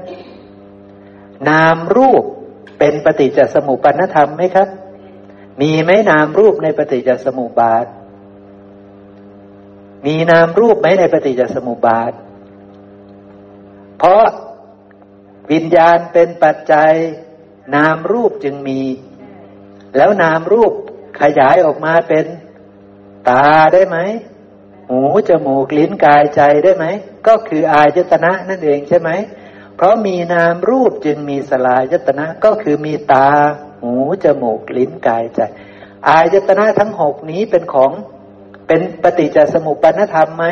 [1.49, 2.23] นามรูป
[2.79, 4.69] เป็นปฏิจจสมุปปนธรรมไหมครับ
[5.61, 7.87] มีไหมนามรูปในปฏิจจสมุปบาท
[10.05, 12.11] มีนามรูปไหมในปฏิจจสมุปบาท
[13.97, 14.23] เพราะ
[15.51, 16.93] วิญญาณเป็นปัจจัย
[17.75, 18.81] นามรูปจึงมี
[19.97, 20.73] แล้วนามรูป
[21.21, 22.25] ขยายออกมาเป็น
[23.29, 23.97] ตาได้ไหม
[24.89, 26.85] หูจมูกลิ้นกายใจได้ไหม
[27.27, 29.09] ก็คืออายตนะนั่นเองใช่ไหม
[29.75, 33.29] เพราะมีนามรูปจึงมีสลายตนะก็คือมีตา
[33.81, 35.41] หูจมูกลิ้นกายใจ
[36.09, 37.91] อายตนะทั้งหกนี้เป็นของ
[38.71, 40.45] เป็นปฏิจจสมุปปนธรรมไหม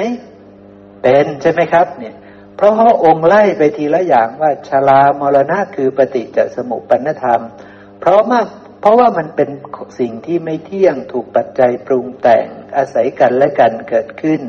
[1.03, 2.15] เป็นใช่ไหมครับ เนี่ย
[2.55, 7.41] เพราะพระองค์ไล่ไปทีละอย่างว่าชรามรณะคือปฏิจจสมุปปนธรรม
[7.99, 8.47] เพราะมาก
[8.81, 9.49] เพราะว่ามันเป็น
[9.99, 14.41] สิ่งที่ไม่เที่ยงถูกปัจจัยปรุงแต่งอาศัยกันและกันเกิดขึ้น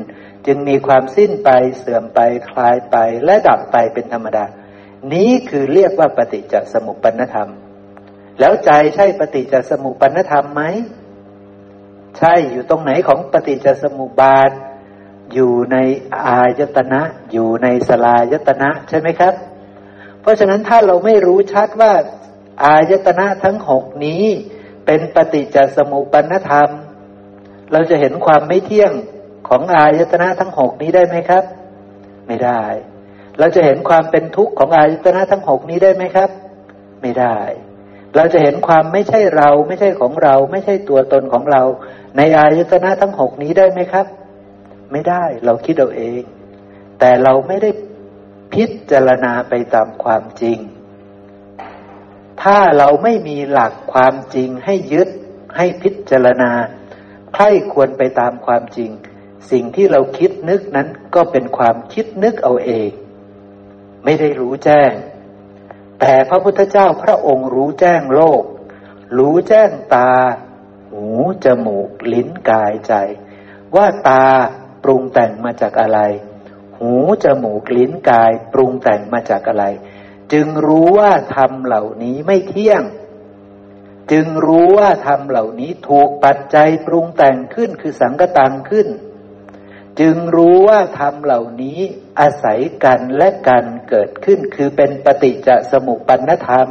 [0.45, 4.45] จึงมีความสิ้นไปเสื่อมไปคลายไปและดับไปเป็นธรรมดา
[5.13, 7.49] นี้คือเรียกว่าปฏิจจสมุปปนธรรม
[8.39, 10.63] แล้วใจใช่ปฏิจจสมุปปนธรรมไหม
[12.17, 14.51] ใช่อยู่ตรงไหนของปฏิจจสมุปบาท
[15.33, 15.77] อยู่ใน
[16.25, 19.33] อายตนะ อยู่ในสลายตนะใช่ไหมครับ
[20.21, 21.93] เพราะฉะนั้นถ้าเราไม่รู้ชัดว่า
[22.65, 24.23] อายตนะทั้งหกนี้
[24.85, 26.69] เป็นปฏิจจสมุปนธรรม
[27.71, 28.91] เราจะเห็นความไม่เที่ยง
[29.47, 31.43] ของอายตนะทั้งหกนี้ได้ไหมครับ
[32.27, 32.63] ไม่ได้
[33.39, 36.29] เราจะเห็นความเป็นทุกข์ของอายตนะทั้งหกนี้ได้ไหมครับ
[37.01, 37.37] ไม่ได้
[38.15, 41.63] เราจะเห็นความไม่ใช่เราไม่ใช่ของเรา ไม่ใช่ตัวตนของเรา
[42.17, 44.05] ในอายตนะทั้งหกนี้ได้ไหมครับ
[44.91, 46.21] ไม่ได้เราคิดเอาเอง
[46.99, 47.69] แต่เราไม่ได้
[48.53, 50.57] พิจารณาไปตามความจริง
[52.41, 55.09] ถ้าเราไม่มีหลักความจริงให้ยึด
[55.57, 56.51] ให้พิจารณา
[57.33, 57.43] ใคร
[57.73, 58.91] ควรไปตามความจริง
[59.51, 62.89] สิ่งที่เราคิดนึกนั้นก็เป็นความคิดนึกเอาเอง
[64.03, 64.91] ไม่ได้รู้แจ้ง
[65.99, 68.43] แต่พระพุทธเจ้าพระองค์รู้แจ้งโลก
[69.17, 70.11] รู้แจ้งตา
[70.91, 71.07] หู
[71.45, 72.93] จมูก ลิ้นกายใจ
[73.75, 74.25] ว่าตา
[74.83, 75.99] ปรุงแต่งมาจากอะไร
[76.79, 79.65] หูจมูกลิ้นกาย ปรุงแต่งมาจากอะไร
[80.33, 82.83] จึงรู้ว่าธรรมเหล่านี้ไม่เที่ยง
[84.11, 88.87] จึงรู้ว่าธรรมเหล่านี้ถูกปัจจัยปรุงแต่งขึ้นคือสังกตังขึ้น
[89.99, 91.79] จึงรู้ว่าธรรมเหล่านี้
[92.21, 96.67] อาศัยกันและกันเกิดขึ้นคือเป็นปฏิจจสมุปปนธรรม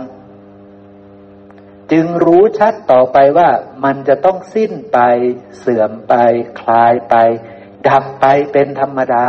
[1.92, 3.48] จึงรู้ชัดต่อไปว่า
[3.84, 4.98] มันจะต้องสิ้นไป
[5.58, 6.14] เสื่อมไป
[6.60, 7.14] คลายไป
[7.88, 9.26] ดับไปเป็นธรรมดา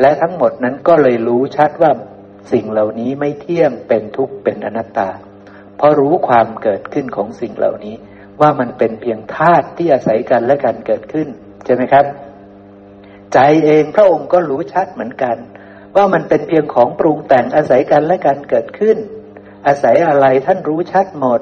[0.00, 1.92] และทั้งหมดนั้นก็เลยรู้ชัดว่า
[2.52, 5.10] สิ่งเหล่านี้ไม่เที่ยงเป็นทุกข์เป็นอนัตตา
[5.76, 7.94] เพราะรู้ความเกิดขึ้นของสิ่งเหล่านี้
[8.40, 11.28] ว่ามันเป็นเพียงธาตุที่อาศัยกันและกันเกิดขึ้น
[11.64, 12.04] ใช่ไหมครับ
[13.34, 15.36] ใจเองพระองค์ก็รู้ชัดเหมือนกัน
[15.96, 18.96] ว่ามันเป็นเพียงของปรุงแต่งอาศัยกันและกันเกิดขึ้น
[19.66, 21.40] อาศัยอะไรท่านรู้ชัดหมด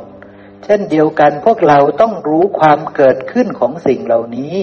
[0.65, 4.57] เช่นเดียวกันพวกเราต้องรู้ความเกิดขึ้นของสิ่งเหล่านี้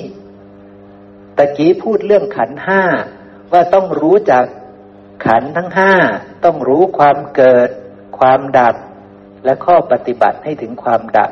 [1.38, 2.82] ตะกี้พูดเรื่องขันห้า
[3.52, 4.46] ว่าต้องรู้จัก
[5.26, 5.94] ขันทั้งห้า
[6.46, 7.70] ต้องรู้ความเกิด
[8.20, 8.76] ความดับ
[9.46, 11.32] และข้อปฏิบัติให้ถึงความดับ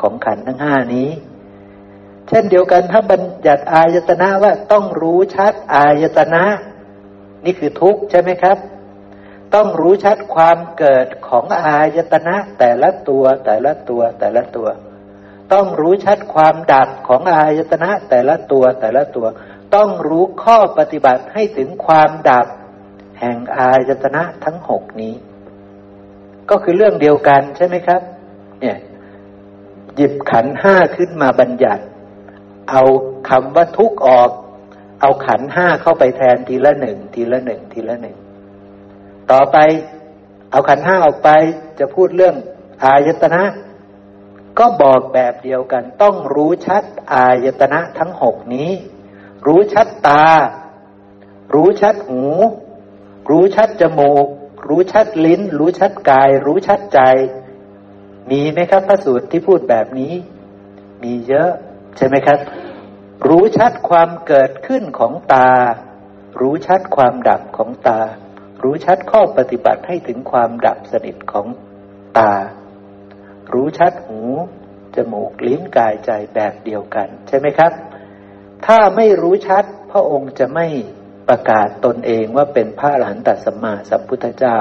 [0.00, 1.08] ของขันทั้งห้านี้
[2.28, 6.44] เช่นเดียวกันถ้าบัญญัติอายตนะว่าต้องรู้ชัดอายตนะ
[7.44, 8.58] นี่คือทุกข์ใช่ไหมครับ
[9.54, 14.68] ต้องรู้ชัดความเกิดของอายตนะ แต่ละตัวแต่ละตัวแต่ละตัว
[15.52, 19.26] ต้องรู้ชัดความดับของอายตนะแต่ละตัวแต่ละตัว
[19.74, 22.46] ต้องรู้ข้อปฏิบัติให้ถึงความดับ
[23.20, 25.14] แห่งอายตนะทั้งหกนี้
[26.50, 28.00] ก็คือเรื่องเดียวกันใช่ไหมครับ
[28.60, 28.76] เนี่ย
[29.96, 31.82] หยิบขันห้าขึ้นมาบัญญัติ
[32.70, 32.82] เอา
[33.28, 34.30] คำว่าทุกออก
[35.00, 38.16] เอาขันห้าเข้าไปแทนทีละหนึ่งทีละหนึ่งทีละหนึ่ง
[39.30, 39.56] ต่อไป
[40.50, 41.30] เอาขันห้าออกไป
[41.78, 42.34] จะพูดเรื่อง
[42.84, 43.42] อายตนะ
[44.58, 48.70] ก็บอกแบบเดียวกัน ต้องรู้ชัดอายตนะทั้งหกนี้
[49.46, 50.24] รู้ชัดตา
[51.54, 52.22] รู้ชัดหู
[53.30, 54.26] รู้ชัดจมูก
[54.68, 57.00] รู้ชัดลิ้น รู้ชัดกาย รู้ชัดใจ
[58.30, 60.12] มีไหมครับพระสูตรที่พูดแบบนี้
[61.02, 61.50] มีเยอะ
[61.96, 62.38] ใช่ไหมครับ
[63.28, 65.50] รู้ชัดความเกิดขึ้นของตา
[66.40, 68.00] รู้ชัดความดับของตา
[68.62, 71.46] รู้ชัดข้อปฏิบัติให้ถึงความดับสนิทของ
[72.18, 72.34] ตา
[73.52, 74.20] รู้ชัดหู
[74.94, 77.72] จมูกลิ้นกายใจแบบเดียวกัน ใช่ไหมครับ
[78.66, 80.66] ถ้าไม่รู้ชัด พระองค์จะไม่
[81.28, 84.58] ประกาศตนเองว่าเป็นพระอรหันตสัมมาสัมพุทธเจ้า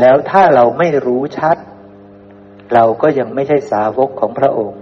[0.00, 1.56] แล้วถ้าเราไม่รู้ชัด
[2.74, 4.80] เราก็ยังไม่ใช่สาวกของพระองค์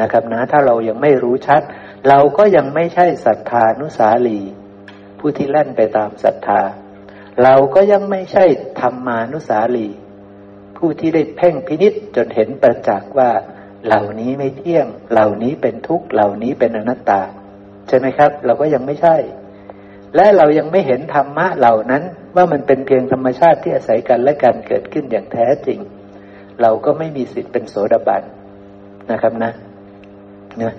[0.00, 1.62] นะครับนะถ้าเรายังไม่รู้ชัด
[2.08, 4.40] เราก็ยังไม่ใช่ศรัทธานุสาลี
[5.18, 6.60] ผู้ที่แล่นไปตามศรัทธา
[7.42, 8.44] เราก็ยังไม่ใช่
[8.80, 9.88] ธรรมานุสาลี
[10.76, 13.30] ผู้ที่ได้เพ่งพินิษจนเห็นประจักษ์ว่า
[13.86, 17.22] เหล่านี้ไม่เที่ยง เหล่านี้เป็นทุกข์เหล่านี้เป็นอนัตตา
[17.88, 19.16] ใช่ไหมครับ เราก็ยังไม่ใช่
[20.16, 22.02] และเรายังไม่เห็นธรรมะเหล่านั้น
[22.36, 25.78] ว่ามันเป็นเพียงธรรมชาติที่อาศัยกันและการเกิดขึ้นอย่างแท้จริง
[26.62, 28.22] เราก็ไม่มีสิทธิ์เป็นโสดาบัน
[29.10, 29.52] นะครับนะ
[30.62, 30.74] นะ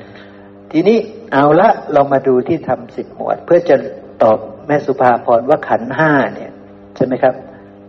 [0.72, 0.98] ทีนี้
[1.34, 3.76] เอาละเรามาดูที่ทำสิบหมวด เพื่อจะ
[4.24, 6.52] ตอบแม่สุภาพรว่าขันห้าเนี่ย
[6.96, 7.34] ใช่ไหมครับ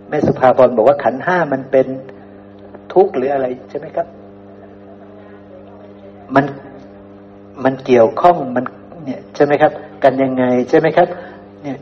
[0.08, 1.86] แม่สุภาพรบอกว่าขันห้ามันเป็น
[2.92, 4.06] ทุกข์หรืออะไรใช่ไหมครับ
[6.34, 6.44] มัน
[7.64, 8.64] มันเกี่ยวข้องมัน
[9.04, 9.72] เนี่ยใช่ไหมครับ
[10.04, 11.08] กันยังไงใช่ไหมครับ
[11.62, 11.78] เนี่ย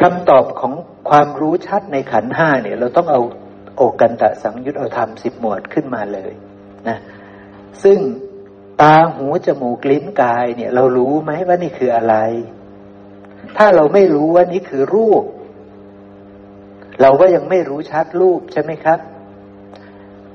[0.00, 0.72] คำตอบของ
[1.10, 3.20] ความรู้ชัดในขันห้าเนี่ย เราต้องเอา
[3.76, 6.32] โอกันตะสังยุตเอาธรรมสิบหมวดขึ้นมาเลย
[6.88, 6.96] นะ
[7.82, 7.98] ซึ่ง
[8.82, 12.16] ตาหูจมูกลิ้นกายเนี่ย เรารู้ไหมว่านี่คืออะไร
[13.56, 15.24] ถ้าเราไม่รู้ว่านี่คือรูป
[17.00, 18.98] เราก็ยังไม่รู้ชัดรูปใช่ไหมครับ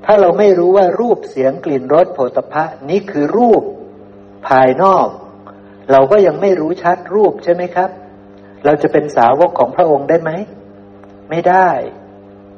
[0.06, 3.64] ถ้าเราไม่รู้ว่ารูปเสียงกลิ่นรสโผฏฐะนี้คือรูป
[4.48, 5.08] ภายนอก
[5.92, 7.90] เราก็ยังไม่รู้ชัดรูปใช่ไหมครับ
[8.66, 10.32] เราจะเป็นสาวกของพระองค์ได้ไหม
[11.30, 11.70] ไม่ได้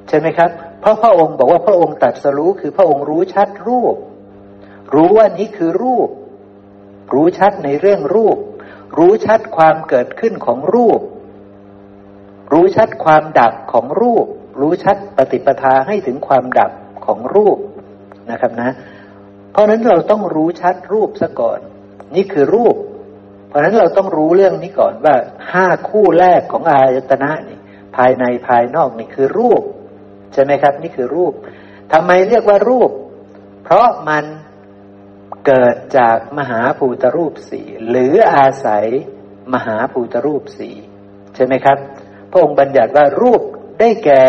[0.08, 0.50] ใช่ไหมครับ
[0.82, 3.96] เพราะพระองค์บอกว่าพระองค์ตรัสรู้คือพระองค์รู้ชัดรูป
[4.94, 6.10] รู้ว่านี้คือรูป
[7.14, 8.38] รู้ชัดในเรื่องรูป
[8.98, 11.00] รู้ชัดความเกิดขึ้นของรูป
[12.54, 14.26] รู้ชัดความดับของรูป
[14.60, 16.72] รู้ชัดปฏิปทาให้ถึงความดับ
[17.06, 17.58] ของรูป
[18.32, 18.72] นะครับนะ
[19.52, 21.60] เพราะนั้นเราต้องรู้ชัดรูปซะก่อน
[22.16, 22.76] นี่คือรูป
[23.48, 25.16] เพราะนั้นเราต้องรู้เรื่องนี้ก่อนว่า
[25.54, 27.60] ห้าคู่แรกของอายตนะนี่
[27.96, 29.62] ภายในภายนอกนี่คือรูป
[30.34, 31.34] ใช่ไหมครับ นี่คือรูป
[31.94, 32.92] ทำไมเรียกว่ารูป
[33.64, 34.24] เพราะมัน
[35.46, 38.86] เกิดจากมหาภูตรูปสีหรืออาศัย
[39.54, 40.70] มหาภูตรูปสี
[41.36, 41.78] ใช่ไหมครับ
[42.32, 43.42] พระองค์บัญญัติว่ารูป
[43.80, 44.24] ได้แก่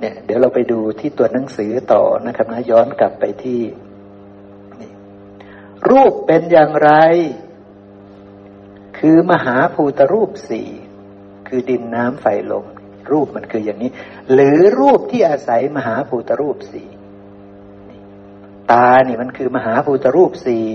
[0.00, 3.60] เนี่ยเดี๋ยวเราไปดูที่ตัวหนังสือต่อนะครับนะย้อนกลับไปที่
[5.90, 6.90] รูปเป็นอย่างไร
[8.98, 10.68] คือมหาภูตรูปสี่
[11.48, 12.66] คือดินน้ำไฟลม
[13.12, 13.90] รูปมันคืออย่างนี้
[14.32, 16.88] หรือรูปที่อาศัยมหาภูตรูปสี่
[18.70, 20.66] ตานี่มันคือมหาภูตรูปสี่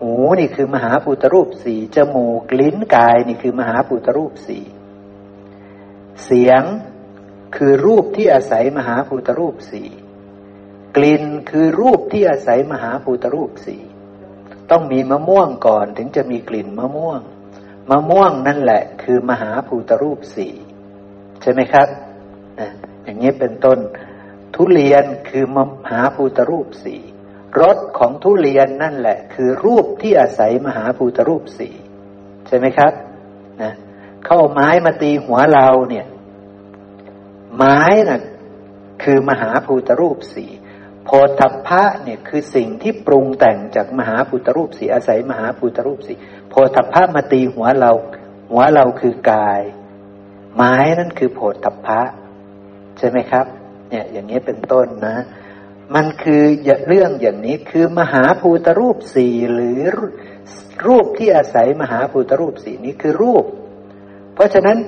[0.00, 4.64] หูนี่คือมหาภูตรูปสี่จมูกลิ้นกายนี่คือมหาภูตรูปสี่
[6.24, 6.62] เสียง
[7.56, 9.88] คือรูปที่อาศัยมหาภูตรูปสี่
[10.96, 13.82] กลิ่นคือรูปที่อาศัยมหาภูตรูปสี่
[14.70, 17.20] ต้องมีมะม่วงก่อนถึงจะมีกลิ่นมะม่วง
[17.90, 20.54] มะม่วงนั่นแหละ คือมหาภูตรูปสี่
[21.42, 21.88] ใช่ไหมครับ
[22.58, 22.70] นะ
[23.04, 23.78] อย่างนี้เป็นต้น
[24.54, 25.58] ทุเรียนคือม
[25.90, 27.00] หาภูตรูปสี่
[27.60, 31.74] รสของทุเรียนนั่นแหละ คือรูปที่อาศัยมหาภูตรูปสี่
[32.46, 32.92] ใช่ไหมครับ
[33.62, 33.72] นะ
[34.26, 36.06] เข้าไม้มาตีหัวเราเนี่ย
[37.56, 38.20] ไม้นะ่ะ
[39.02, 40.50] คือมหาภูตรูปสี่
[41.04, 46.18] โพธพะเนี่ยคือสิ่งที่ปรุงแต่งจากมหาภูตรูปสี่อาศัยมหาภูตรูปสี่
[46.50, 47.92] โพธพะมาตีหัวเรา
[48.50, 49.62] หัวเราคือกาย
[50.56, 52.00] ไม้นั่นคือโพธพะ
[52.98, 53.46] ใช่ไหมครับ
[53.90, 55.16] เนี่ย อย่างนี้เป็นต้นนะ
[55.94, 56.42] มันคือ
[56.86, 59.80] เรื่องอย่างนี้คือมหาภูตรูปสี่หรือ
[60.86, 63.44] รูปที่อาศัยมหาภูตรูปสี่นี้คือรูป
[64.34, 64.78] เพราะฉะนั้น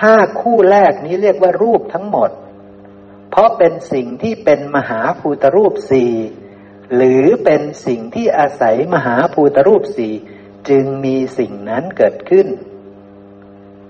[0.00, 2.30] ห้าคู่แรกนี้เรียกว่ารูปทั้งหมด
[3.30, 6.12] เพราะเป็นสิ่งที่เป็นมหาภูตรูปสี่
[6.94, 10.14] หรือเป็นสิ่งที่อาศัยมหาภูตรูปสี่
[10.68, 12.48] จึงมีสิ่งนั้นเกิดขึ้น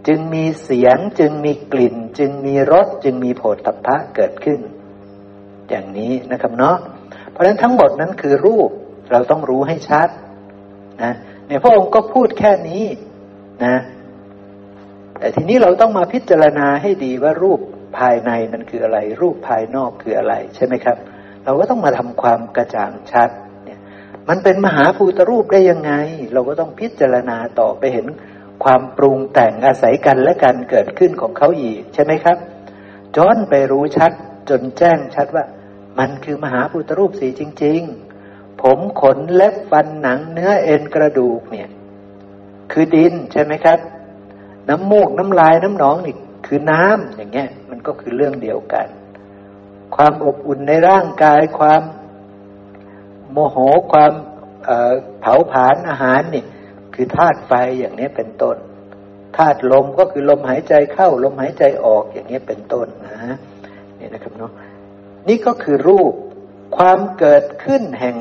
[0.06, 4.60] จึงมีเสียงจึงมีกลิ่น จึงมีรสจึงมีโผฏฐัพพะเกิดขึ้น
[5.70, 6.76] อย่างนี้นะครับเนาะ
[7.30, 8.70] เพราะฉะนั้นทั้งหมดนั้นคือรูป
[9.12, 10.08] เราต้องรู้ให้ชัด
[11.02, 11.12] นะ
[11.46, 12.84] เนี่ยพระองค์ก็พูดแค่นี้
[13.64, 13.76] นะ
[15.18, 17.60] แต่ทีนี้เราต้องมาพิจารณาให้ดีว่ารูป
[17.98, 20.96] ภายในมันคืออะไร รูปภายนอกคืออะไร ใช่ไหมครับ
[21.44, 23.30] เราก็ต้องมาทำความกระจ่างชัด
[23.64, 23.78] เนี่ย
[24.28, 25.92] มันเป็นมหาภูตรูปได้ยังไง
[26.32, 28.06] เราก็ต้องพิจารณาต่อไปเห็น
[28.64, 32.36] ความปรุงแต่งอาศัยกันและกันเกิดขึ้นของเขาอีก ใช่ไหมครับ
[33.16, 34.12] จนไปรู้ชัด
[34.48, 35.44] จนแจ้งชัดว่า
[35.98, 37.80] มันคือมหาภูตรูปสีจริง
[38.20, 41.68] ๆ ผมขนเล็บฟันหนังเนื้อเอ็นกระดูกเนี่ย
[42.72, 43.78] คือดินใช่ไหมครับ
[44.68, 46.14] น้ำมูกน้ำลายน้ำหนองนี่
[46.46, 48.86] คือน้ำอย่างเงี้ย มันก็คือเรื่องเดียวกัน
[49.94, 51.82] ความอบอุ่นในร่างกายความ
[53.32, 53.56] โมโห
[53.92, 54.12] ความ
[55.20, 56.44] เผาผลาญอาหารนี่
[56.94, 58.56] คือธาตุไฟอย่างนี้เป็นต้น
[59.36, 63.16] ธาตุลมก็คือลมหายใจเข้า ลมหายใจออกอย่างนี้เป็นต้นนะ
[63.98, 64.52] นี่นะครับเนาะ
[65.28, 66.12] นี่ก็คือรูป
[66.76, 68.16] ความเกิดขึ้นแห่ง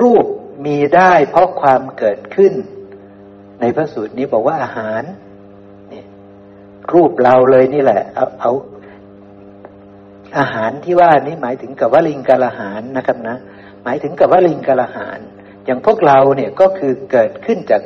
[0.00, 0.26] รูป
[0.66, 2.52] มีได้เพราะความเกิดขึ้น
[3.60, 5.02] ในพระสูตรนี้บอกว่าอาหาร
[5.92, 6.04] นี่
[6.92, 8.52] รูปเราเลยนี่แหละ เอาเอา
[10.38, 13.36] อาหารที่ว่านี้หมายถึงกับว่าลิงกาลาหารนะครับนะ
[13.84, 15.18] หมายถึงกับว่าลิงกาลาหาร
[15.64, 17.82] อย่างพวกเราเนี่ยก็คือเกิดขึ้นจาก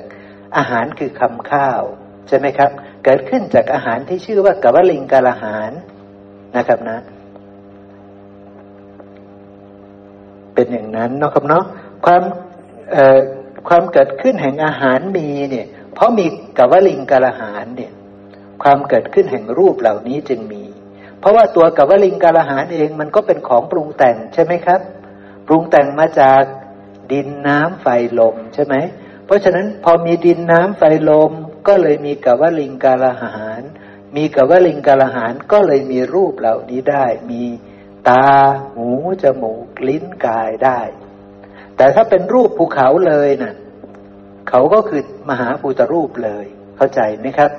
[0.56, 1.82] อาหารคือคำข้าว
[2.28, 2.70] ใช่ไหมครับ
[3.04, 5.72] เกิดขึ้นจากอาหารที่ชื่อว่ากับว่าลิงกาลาหาร
[6.56, 6.98] นะครับนะ
[10.60, 11.64] เป็นอย่างนั้นนะครับเนาะ
[12.04, 12.22] ความ
[13.68, 16.26] ความเกิดขึ้นแห่งอาหารมีเนี่ย เพราะมี
[16.58, 17.92] กับวลิงกาลหารเนี่ย
[18.62, 20.64] ความเกิดขึ้นแห่งรูปเหล่านี้จึงมี
[21.20, 24.80] เพราะว่าตัวกับวลิงกาลหารเองมันก็เป็นของปรุงแต่งใช่ไหมครับ
[25.46, 26.42] ปรุงแต่งมาจาก
[27.12, 27.86] ดินน้ำไฟ
[28.18, 28.74] ลมใช่ไหม
[29.26, 31.32] เพราะฉะนั้นพอมีดินน้ำไฟลม
[31.68, 33.62] ก็เลยมีกับวลิงกาลหาร
[34.16, 37.42] มีกับวลิงกาลหารก็เลยมีรูปเหล่านี้ได้มี
[38.08, 38.24] ตา
[38.74, 38.88] หู
[39.22, 40.80] จมูก ลิ้น กายได้
[41.76, 43.54] แต่ถ้าเป็นรูปภูเขาเลยนะ่ะ
[44.48, 46.46] เขาก็คือมหาภูตรูปเลย
[46.76, 47.50] เข้าใจไหมครับ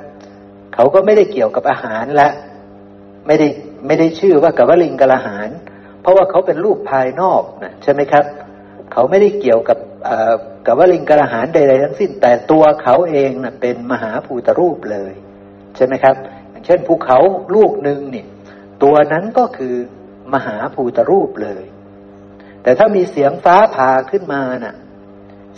[0.73, 2.29] เขาก็ไม่ได้เกี่ยวกับอาหารละ
[3.27, 3.47] ไม่ได้
[3.87, 5.49] ไม่ได้ชื่อว่ากับวลิงกะลาหาร
[6.01, 8.25] เพราะว่าเขาเป็นรูปภายนอกนะใช่ไหมครับ
[8.91, 9.77] เขาไม่ได้เกี่ยวกับ
[10.65, 15.13] กับวลิงกะลาหารใดๆทั้งสิ้น แต่ตัวเขาเองนะเป็นมหาภูตรูปเลย
[15.75, 16.15] ใช่ไหมครับ
[16.49, 17.19] อย่างเช่นภูเขา
[17.55, 18.27] ลูกหนึ่งเนี่ย
[18.83, 19.75] ตัวนั้นก็คือ
[20.33, 21.63] มหาภูตรูปเลย
[22.63, 24.75] แต่ถ้ามีเสียงฟ้าผ่าขึ้นมานะ่ะ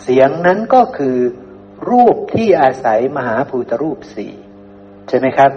[0.02, 1.16] เสียงนั้นก็คือ
[1.90, 4.34] รูปที่อาศัยมหาภูตรูปสี่
[5.08, 5.50] ใช่ไหมครับ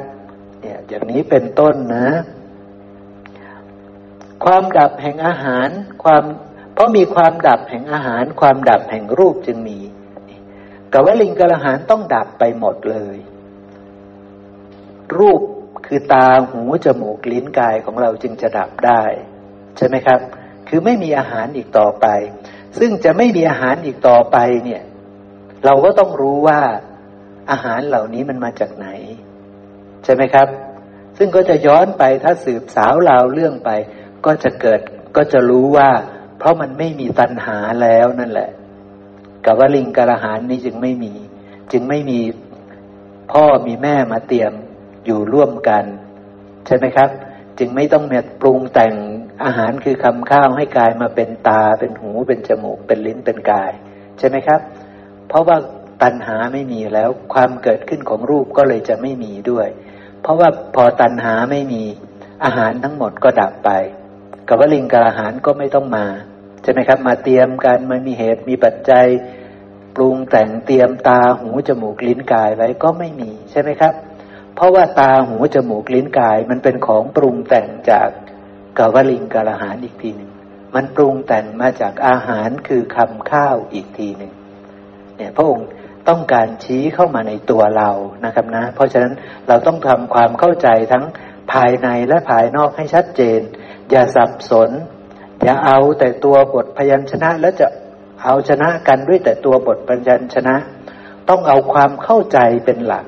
[0.62, 2.10] เนี่ยอย่างนี้เป็นต้นนะ
[4.44, 5.70] ความดับแห่งอาหาร
[6.04, 6.24] ความ
[6.74, 9.80] เพราะมีความดับแห่งอาหาร ความดับแห่งรูปจึงมี
[10.94, 13.18] กวลิงกระหารต้องดับไปหมดเลย
[15.18, 15.42] รูป
[15.86, 19.04] คือตาหูจมูกลิ้นกายของเราจึงจะดับได้
[19.78, 20.20] ใช่ไหมครับ
[20.68, 22.08] คือไม่มีอาหารอีกต่อไป
[22.80, 24.82] ซึ่งจะไม่มีอาหารอีกต่อไปเนี่ย
[25.66, 26.60] เราก็ต้องรู้ว่า
[27.52, 28.88] อาหารเหล่านี้มันมาจากไหน
[30.04, 30.48] ใช่ไหมครับ
[31.18, 33.70] ซึ่งก็จะย้อนไปถ้าสืบสาวราวเรื่องไป
[34.26, 34.80] ก็จะเกิด
[35.18, 35.90] ก็จะรู้ว่า
[36.38, 38.50] เพราะมันไม่มีตัณหาแล้วนั่นแหละ
[39.46, 41.14] กับว่าลิงกระหารนี้จึงไม่มี
[41.72, 42.20] จึงไม่มี
[43.32, 44.54] พ่อมีแม่มาเตรียม
[45.08, 45.86] อยู่ร่วมกัน
[46.66, 47.10] ใช่ไหมครับ
[47.60, 48.94] จึงไม่ต้องเมีปรุงแต่ง
[49.44, 53.72] อาหารคือคำข้าวให้กายมาเป็นตาเป็นหูเป็นจมูก เป็นลิ้นเป็นกาย
[54.20, 54.60] ใช่ไหมครับ
[55.28, 55.58] เพราะว่า
[56.04, 59.68] ตัณหาไม่มีแล้วความเกิดขึ้นของรูปก็เลยจะไม่มีด้วย
[60.22, 61.84] เพราะว่าพอตัณหาไม่มี
[62.44, 63.70] อาหารทั้งหมดก็ดับไป
[64.48, 66.06] กับว่าลิงกับอาหารก็ไม่ต้องมา
[66.64, 69.06] ใช่ไหมครับ มาเตรียมกันมันมีเหตุมีปัจจัย
[69.96, 73.94] ปรุงแต่งเตรียมตาหูจมูกลิ้นกายไว้ก็ไม่มีใช่ไหมครับ
[74.58, 78.10] เพราะว่าตาหูจมูกลิ้นกาย มันเป็นของปรุงแต่งจาก
[78.78, 80.32] กาวลิงกาลาหารอีกทีหนึ่ง
[80.76, 84.34] มันปรุงแต่งมาจากอาหารคือคำข้าวอีกทีหนึ่ง
[85.18, 85.68] เนี่ยพระองค์
[86.10, 87.90] ต้องการชี้เข้ามาในตัวเรา
[88.26, 89.14] นะครับนะ เพราะฉะนั้น
[89.48, 91.04] เราต้องทำความเข้าใจทั้ง
[91.52, 93.40] ภายในและภายนอกให้ชัดเจน
[93.92, 94.70] อย่าสับสน
[95.44, 97.68] อย่าเอาแต่ตัวบทพยัญชนะแล้วจะ
[98.24, 100.56] เอาชนะกันด้วยแต่ตัวบทพยัญชนะ
[101.30, 103.06] ต้องเอาความเข้าใจเป็นหลัก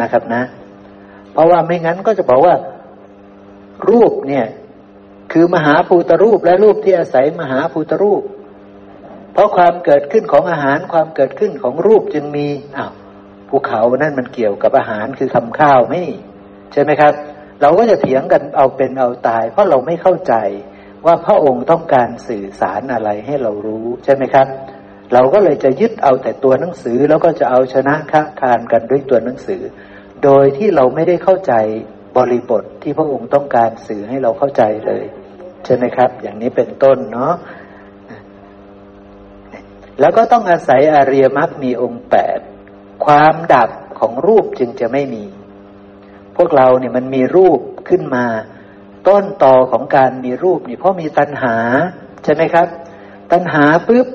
[0.00, 0.42] นะครับนะ
[1.38, 2.54] ราะว่าไม่งั้นก็จะบอกว่า
[3.88, 4.46] รูปเนี่ย
[5.32, 8.22] คือมหาภูตรูปและรูปที่อาศัยมหาภูตรูป
[9.32, 12.92] เพราะความเกิดขึ้นของอาหารความเกิดขึ้นของรูปจึงมีอ้าว
[13.48, 16.02] ภูเขานั่นมันเกี่ยวกับอาหารคือคำข้าวไม่
[16.72, 17.12] ใช่ไหมครับ
[17.62, 20.34] เราก็จะเถียงกันเอาเป็นเอาตาย เพราะเราไม่เข้าใจ
[21.06, 24.46] ว่าพระองค์ต้องการสื่อสารอะไรให้เรารู้ใช่ไหมครับ
[25.12, 29.62] เราก็เลยจะยึดเอาแต่ตัวหนังสือแล้วก็จะเอาชนะค้าคานกันด้วยตัวหนังสือ
[30.24, 31.52] โดยที่เราไม่ได้เข้าใจ
[32.16, 35.04] บริบทที่พระองค์ต้องการสื่อให้เราเข้าใจเลย
[35.64, 37.34] ใช่ไหมครับ อย่างนี้เป็นต้นเนาะ
[40.00, 42.38] แล้วก็ต้องอาศัยอาริยมรรคมีองค์แปด
[43.04, 45.24] ความดับของรูปจึงจะไม่มี
[46.36, 48.24] พวกเราเนี่ยมันมีรูปขึ้นมา
[49.08, 51.56] ต้นต่อของการมีรูปนี่เพราะมีตัณหา
[52.24, 52.66] ใช่ไหมครับ
[53.32, 54.06] ตัณหาปุ๊บ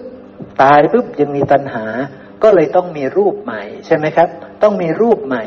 [0.61, 1.85] ตายปุ๊บยังมีตัณหา
[2.43, 4.29] ก็เลยต้องมีรูปใหม่ ใช่ไหมครับ
[4.63, 5.43] ต้องมีรูปใหม่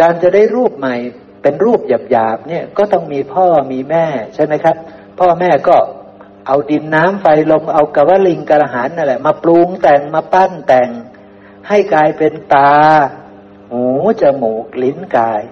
[0.00, 0.96] การจะได้รูปใหม่
[1.42, 4.76] เป็นรูปหยาบๆเนี่ยก็ต้องมีพ่อมีแม่ใช่ไหมครับ
[5.18, 5.76] พ่อแม่ก็
[6.46, 10.90] เอาดินน้ำไฟลมเอากระวลิงกระหานนั่นแหละ มาปรุงแต่งมาปั้นแต่ง
[11.68, 12.72] ให้กลายเป็นตา
[13.70, 13.84] หู
[14.22, 15.42] จมูกลิ้นกาย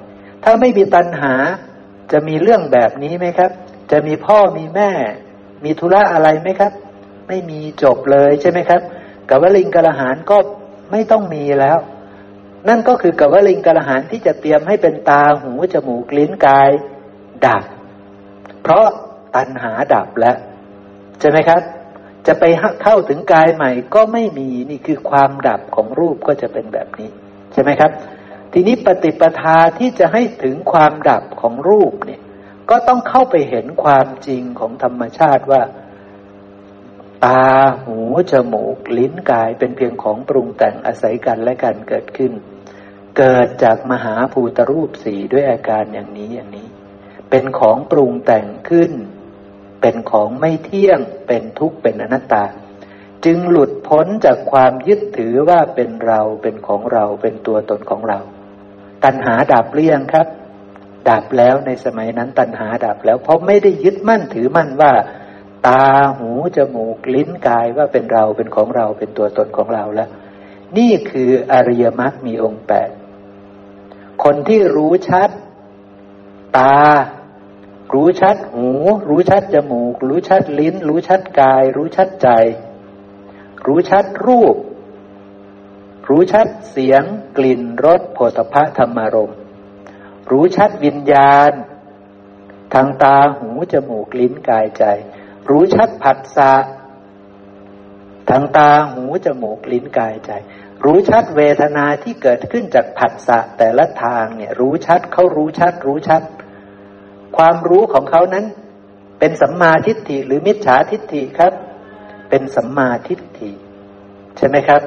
[0.45, 1.34] ถ้าไม่มีตัณหา
[2.12, 3.51] จะมีเรื่องแบบนี้ไหมครับ
[3.90, 4.90] จะมีพ่อมีแม่
[5.64, 6.72] มีธุระอะไรไหมครับ
[7.28, 8.80] ไม่มีจบเลยใช่ไหมครับ
[9.30, 10.36] กวลิงกระหานก็
[10.90, 11.78] ไม่ต้องมีแล้ว
[12.68, 16.70] นั่นก็คือกับวลิงกระหารที่จะเตรียมให้เป็นตาหูจมูกลิ้นกาย
[17.46, 17.64] ดับ
[18.62, 18.86] เพราะ
[19.36, 20.36] ตัณหาดับแล้ว
[21.20, 21.60] ใช่ไหมครับ
[22.26, 22.44] จะไป
[22.82, 27.10] เข้าถึงกายใหม่ก็ไม่มีนี่คือความดับของรูปก็จะเป็นแบบนี้
[27.52, 27.90] ใช่ไหมครับ
[28.52, 32.20] ทีนี้ปฏิปทาที่จะให้ถึงความดับของรูปเนี่ย
[32.70, 35.62] ก็ต้องเข้าไปเห็นความจริงของธรรมชาติว่า
[37.24, 37.44] ตา
[37.84, 37.98] หู
[38.32, 42.32] จมูก ลิ้น กาย เป็นเพียงของปรุงแต่งอาศัยกันและกันเกิดขึ้น
[43.18, 46.68] เกิดจากมหาภูตรูปสี่ด้วยอาการอย่างนี้อย่างนี้
[47.30, 48.92] เป็นของปรุงแต่งขึ้น
[49.80, 52.44] เป็นของไม่เที่ยง เป็นทุกข์เป็นอนัตตา
[53.24, 58.18] จึงหลุดพ้นจากความยึดถือว่าเป็นเราเป็นของเราเป็นตัวตนของเรา
[59.04, 60.26] ตัณหาดับเรี่ยงครับ
[61.10, 64.92] ดับแล้วในสมัยนั้นตัณหาดับแล้ว เพราะไม่ได้ยึดมั่นถือมั่นว่า
[65.66, 65.84] ตา
[66.18, 70.10] หูจมูกลิ้นกายว่าเป็นเราเป็นของเราเป็นตัวตนของเราแล้ว
[70.78, 72.90] นี่คืออริยมรรคมีองค์แปด
[74.25, 75.31] คนที่รู้ชัด
[76.59, 76.79] ตา
[77.95, 78.68] รู้ชัดหู
[79.09, 82.29] รู้ชัดจมูก รู้ชัดลิ้น รู้ชัดกาย รู้ชัดใจ
[83.66, 84.57] รู้ชัดรูป
[86.09, 87.03] รู้ชัดเสียง
[87.37, 89.33] กลิ่นรสโผฏฐะธรรมารม
[90.31, 91.53] รู้ชัดวิญญาณ
[92.75, 94.85] ทางตาหูจมูกลิ้นกายใจ
[95.51, 96.53] รู้ชัดผัสสะ
[98.31, 100.31] ทางตาหูจมูกลิ้นกายใจ
[100.85, 106.22] รู้ชัดเวทนาที่เกิดขึ้นจากผัสสะแต่ละทางเนี่ย รู้ชัดเขารู้ชัด รู้ชัด
[107.37, 108.45] ความรู้ของเขานั้น
[109.18, 111.53] เป็นสัมมาทิฏฐิหรือมิจฉาทิฏฐิครับ
[112.30, 113.51] เป็นสัมมาทิฏฐิ
[114.37, 114.82] ใช่ไหมครับ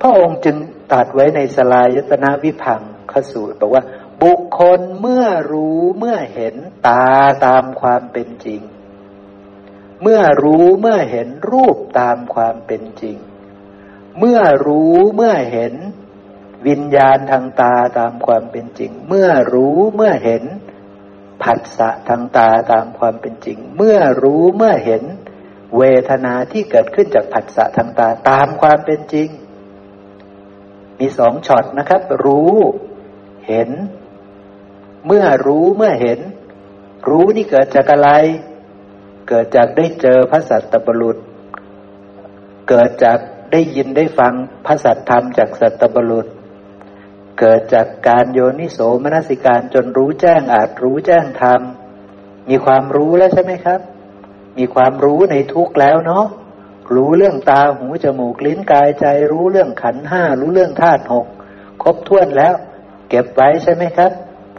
[0.00, 0.56] พระองค์จึง
[0.92, 2.80] ตัดไว้ในสลายตนาวิพัง
[3.12, 3.84] ขสูตรบอกว่า
[4.22, 6.54] บุคคลเมื่อรู้เมื่อเห็น
[6.86, 7.06] ตา
[7.46, 8.60] ตามความเป็นจริง
[10.02, 13.16] เมื่อรู้เมื่อเห็นรูปตามความเป็นจริง
[14.18, 15.74] เมื่อรู้เมื่อเห็น
[16.66, 20.44] วิญญาณทางตาตามความเป็นจริง เมื่อรู้เมื่อเห็น
[21.42, 25.02] ผัสสะทางตาตามความเป็นจริง เมื่อรู้เมื่อเห็น
[25.78, 29.28] เวทนาที่เกิดขึ้นจากผัสสะทางตาตามความเป็นจริง
[30.98, 32.54] มีสองช็อตนะครับ รู้
[33.48, 33.70] เห็น
[35.06, 36.20] เมื่อรู้เมื่อเห็น
[37.08, 38.10] รู้นี่เกิดจากอะไร
[39.28, 41.16] เกิดจากได้เจอพระสัตตบรุษ
[42.68, 43.18] เกิดจาก
[43.54, 44.32] ได้ยินได้ฟัง
[44.66, 46.26] พระสัตธรรมจากสัตตบรุษ
[47.38, 51.60] เกิดจากการโยนิโสมนสิการจนรู้แจ้งอาจรู้แจ้งธรรม
[52.48, 53.80] มีความรู้แล้วใช่ไหมครับ
[54.58, 56.26] มีความรู้ในทุกแล้วเนาะ
[56.94, 61.26] รู้เรื่องตาหูจมูกลิ้นกายใจ รู้เรื่องขันห้ารู้เรื่องธาตุหก
[61.82, 62.54] ครบถ้วนแล้ว
[63.10, 64.12] เก็บไว้ใช่ไหมครับ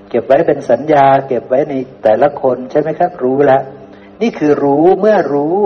[0.09, 1.73] เก็บไว้เป็นสัญญา เก็บไว้ใน
[2.03, 3.61] แต่ละคนใช่ไหมครับ รู้แล้ว
[4.21, 5.57] นี่คือรู้เมื่อรู้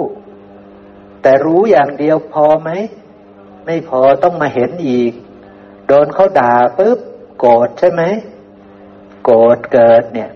[1.22, 2.70] แต่รู้อย่างเดียวพอไหม
[3.72, 5.14] ไม่พอต้องมาเห็นอีก
[5.88, 7.00] โดนเขาด่าปุ๊บ
[7.40, 8.02] โกรธใช่ไหม
[9.24, 10.30] โกรธเกิดเนี่ย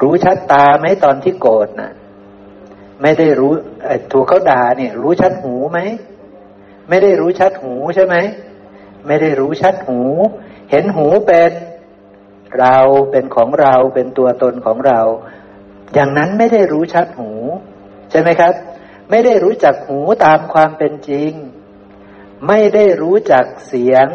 [0.00, 1.92] รู้ชัดตาไหมตอนที่โกรธนะ่ะ
[3.02, 3.52] ไม่ได้รู้
[4.12, 5.78] ถูกเขาด่าเนี่ย รู้ชัดหูไหม
[6.88, 8.16] ไม่ได้รู้ชัดหูใช่ไหม
[9.06, 10.00] ไม่ได้รู้ชัดหู
[10.70, 11.52] เห็นหูเป็น
[12.58, 12.78] เรา
[13.10, 15.00] เป็นของเราเป็นตัวตนของเรา
[15.94, 17.30] อย่างนั้นไม่ได้รู้ชัดหู
[18.10, 18.54] ใช่ไหมครับ
[19.10, 21.32] ไม่ได้รู้จักหูตามความเป็นจริง
[22.48, 24.08] ไม่ได้รู้จักเสียง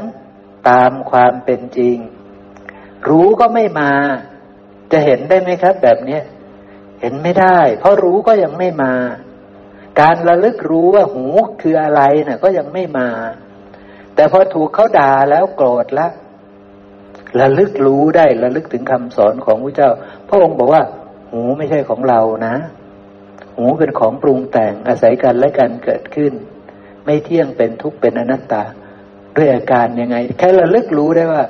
[0.70, 1.98] ตามความเป็นจริง
[3.10, 3.92] รู้ก็ไม่มา
[4.92, 6.20] จะเห็นได้ไหมครับ แบบนี้
[7.02, 8.94] เห็นไม่ได้ เพราะรู้ก็ยังไม่มา
[10.02, 11.26] การระลึกรู้ว่าหู
[11.62, 13.10] คืออะไรนะ่ะ ก็ยังไม่มา
[14.16, 16.12] แต่พอถูกเขาด่าแล้วโกรธแล้ว
[17.40, 19.92] ระลึกรู้ได้ระลึกถึงคำสอนของพระเจ้า
[20.28, 20.84] พระองค์บอกว่า
[21.32, 22.56] หูไม่ใช่ของเรานะ
[23.58, 26.34] หูเป็นของปรุงแต่งอาศัยกันและกันเกิดขึ้น
[27.10, 28.64] ไม่เที่ยงเป็นทุกข์เป็นอนัตตา
[29.36, 31.44] ด้วยอาการยังไง แค่ระลึกรู้ได้ว่า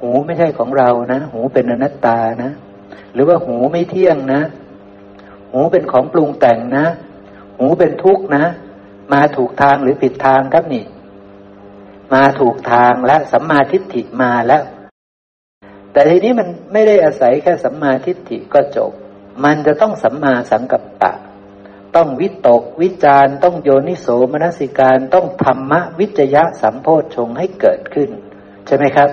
[0.00, 2.52] หูไม่ใช่ของเรานะ หูเป็นอนัตตานะ
[3.12, 4.42] หรือว่าหูไม่เที่ยงนะ
[5.52, 6.86] หูเป็นของปรุงแต่งนะ
[7.58, 8.44] หูเป็นทุกข์นะ
[9.12, 10.84] มาถูกทางหรือผิดทางครับนี่
[12.14, 14.62] มาถูกทางและสัมมาทิฏฐิมาแล้ว
[15.92, 18.92] แต่ทีนี้มันไม่ได้อาศัยแค่สัมมาทิฏฐิก็จบ
[19.44, 21.12] มันจะต้องสัมมาสังกัปปะ
[21.96, 28.10] ต้องวิตกวิจารต้องโยนิโสมนสิการต้องธรรมะวิจยะสัมโพชฌงให้เกิดขึ้น
[28.66, 29.08] ใช่ไหมครับ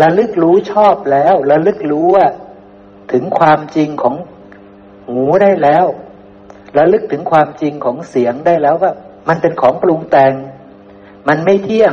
[0.00, 2.26] ระลึกรู้ชอบแล้วระลึกรู้ว่า
[3.12, 4.14] ถึงความจริงของ
[5.06, 5.86] หูได้แล้ว
[6.78, 8.92] ระลึกถึงความจริงของเสียงได้แล้วว่า
[9.28, 10.34] มันเป็นของปรุงแต่ง
[11.28, 11.92] มันไม่เที่ยง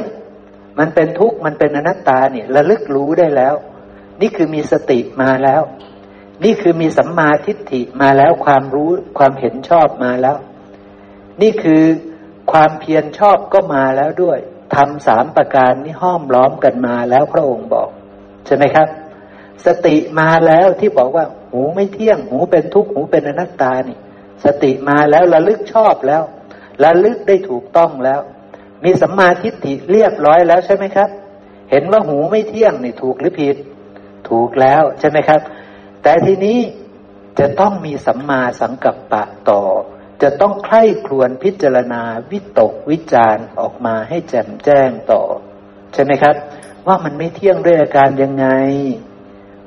[0.80, 3.56] มันเป็นทุกข์มันเป็นอนัตตาเนี่ยระลึกรู้ได้แล้ว
[4.22, 5.62] นี่คือมีสติมาแล้ว
[6.44, 10.38] นี่คือมีสัมมาทิฏฐิมาแล้วความรู้ความเห็นชอบมาแล้ว
[11.42, 11.84] นี่คือ
[12.52, 14.40] ความเพียรชอบก็มาแล้วด้วย
[14.76, 17.90] ทำสามประการนี้ห้อมล้อมกันมาแล้วพระองค์บอก
[18.46, 18.88] ใช่ไหมครับ
[19.66, 23.98] สติมาแล้วที่บอกว่า หูไม่เที่ยง หูเป็นทุกข์หูเป็นอนัตตานี่
[24.46, 26.24] สติมาแล้วระลึกชอบแล้ว
[26.84, 28.22] ระลึกได้ถูกต้องแล้ว
[28.84, 31.10] มีสัมมาทิฏฐิเรียบร้อยแล้วใช่ไหมครับ
[31.72, 33.56] เห็นว่าหูไม่เที่ยงนี่ถูกหรือผิด
[34.30, 35.40] ถูกแล้วใช่ไหมครับ
[36.08, 36.60] แต่ทีนี้
[37.39, 39.64] จะต้องมีสัมมาสังกัปปะต่อ
[40.22, 42.01] จะต้องใคร่ครวญพิจารณา
[42.32, 45.22] วิตกวิจารออกมาให้แจ่มแจ้งต่อ
[45.93, 46.36] ใช่ไหมครับ
[46.88, 48.47] ว่ามันไม่เที่ยงด้วยอาการยังไง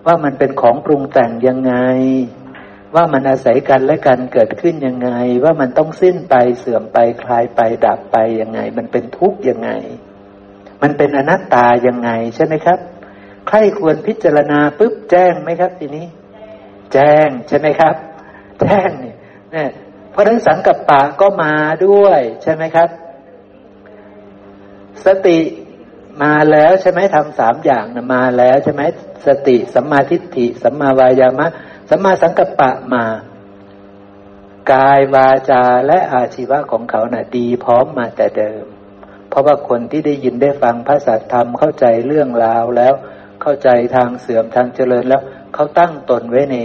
[0.06, 1.74] ว่ามันเป็นของปรุงแต่งยังไง
[2.94, 5.10] ว่ามันอาศัยกันและกันเกิดขึ้นยังไง
[5.44, 9.70] ว่ามันต้องสิ้นไปเสื่อมไปคลายไปดับไปยังไง มันเป็นทุกข์ยังไง
[10.82, 12.78] มันเป็นอนัตตายังไงใช่ไหมครับ
[13.48, 16.06] ใครควรพิจารณาปุ๊บแจ้งไหมครับ ทีนี้
[16.92, 17.94] แจ้งใช่ไหมครับ
[18.60, 19.16] แจ้งเนี่ย
[19.52, 19.70] เนี่ย
[20.10, 21.54] เพราะนั้นสังกับปะก็มา
[21.86, 22.88] ด้วย ใช่ไหมครับ
[25.06, 25.38] สติ
[26.22, 28.82] มาแล้วใช่ไหมทำสามอย่างนะมาแล้วใช่ไหม
[29.26, 31.46] สติสัมมาทิฏฐิสัมมาวายามะ
[31.90, 33.04] สัมมาสังกัปปะมา
[34.72, 38.64] กายวาจาและอาชีวะของเขานะ่ะ ดีพร้อมมาแต่เดิม
[39.28, 42.94] เพราะว่าคนที่ได้ยินได้ฟังพระสัทธรรมเข้าใจเรื่องราวแล้ว
[43.42, 45.22] เข้าใจทางเสื่อมทางเจริญแล้ว
[45.54, 46.56] เขาตั้งตนไว้ใน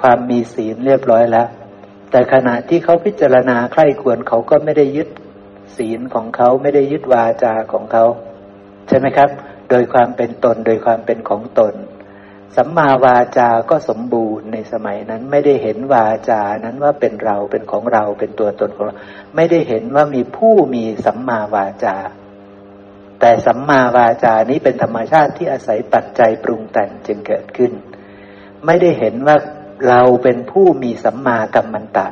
[0.00, 1.48] ความมีศีลเรียบร้อยแล้ว
[2.10, 5.08] แต่ขณะที่เขาพิจารณาใคร่ควรเขาก็ไม่ได้ยึด
[5.76, 8.04] ศีลของเขาไม่ได้ยึดวาจาของเขา
[8.88, 9.30] ใช่ไหมครับ
[9.70, 11.74] โดยความเป็นตนโดยความเป็นของตน
[12.56, 18.96] สัมมาวาจาก็สมบูรณ์ในสมัยนั้น ไม่ได้เห็นวาจานั้นว่าเป็นเราเป็นของเราเป็นตัวตนของเรา
[19.36, 21.96] ไม่ได้เห็นว่ามีผู้มีสัมมาวาจา
[23.24, 27.72] แต่สัมมาวาจานี้เป็นธรรมชาติที่อาศัยปัจจัยปรุงแต่งจึงเกิดขึ้น
[28.66, 29.36] ไม่ได้เห็นว่า
[29.88, 32.06] เราเป็นผู้มีสัมมากัมมันตะ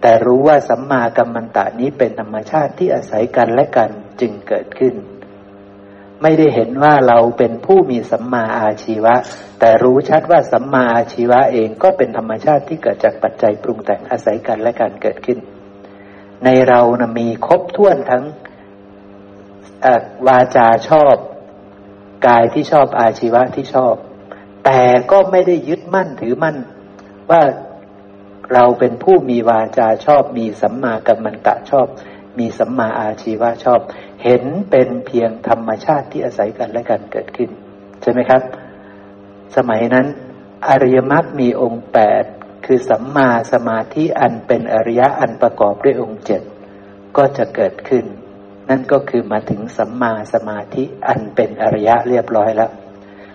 [0.00, 3.90] แต่รู้ว่าสัมมากัมมันตะนี้เป็นธรรมชาติที่อาศัยกันและกัน
[4.20, 4.94] จึงเกิดขึ้น
[6.22, 9.14] ไม่ได้เห็นว่าเราเป็นผู้มีสัมมาอาชีวะ
[9.60, 15.38] แต่รู้ชัดว่าสัมมาอาชีวะเองก็เป็นธรรมชาติที่เกิดจากปัจจัยปรุงแต่งอาศัยกันและการเกิดขึ้น
[16.44, 18.24] ในเรานะมีครบถ้วนทั้ง
[20.26, 21.16] วาจาชอบ
[22.26, 23.94] กายที่ชอบอาชีวะที่ชอบ
[24.64, 26.56] แต่ก็ไม่ได้ยึดมั่นถือมั่น
[27.30, 27.42] ว่า
[28.52, 31.86] เราเป็นผู้มีวาจาชอบ มีสัมมากัมมันตะชอบ
[32.38, 33.80] มีสัมมาอาชีวะชอบ
[34.22, 37.50] เห็นเป็นเพียงธรรมชาติที่อาศัยกันและกันเกิดขึ้น
[38.02, 38.42] ใช่ไหมครับ
[39.56, 40.06] สมัยนั้น
[40.68, 42.24] อริยมรรคมีองค์แปด
[42.66, 46.42] คือสัมมาสมาธิอันเป็นอริยะอันประกอบด้วยองค์เจ็ด
[47.16, 48.04] ก็จะเกิดขึ้น
[48.68, 52.70] นั่นก็คือมาถึงสัมมาสมาธิอันเป็นอริยะเรียบร้อยแล้ว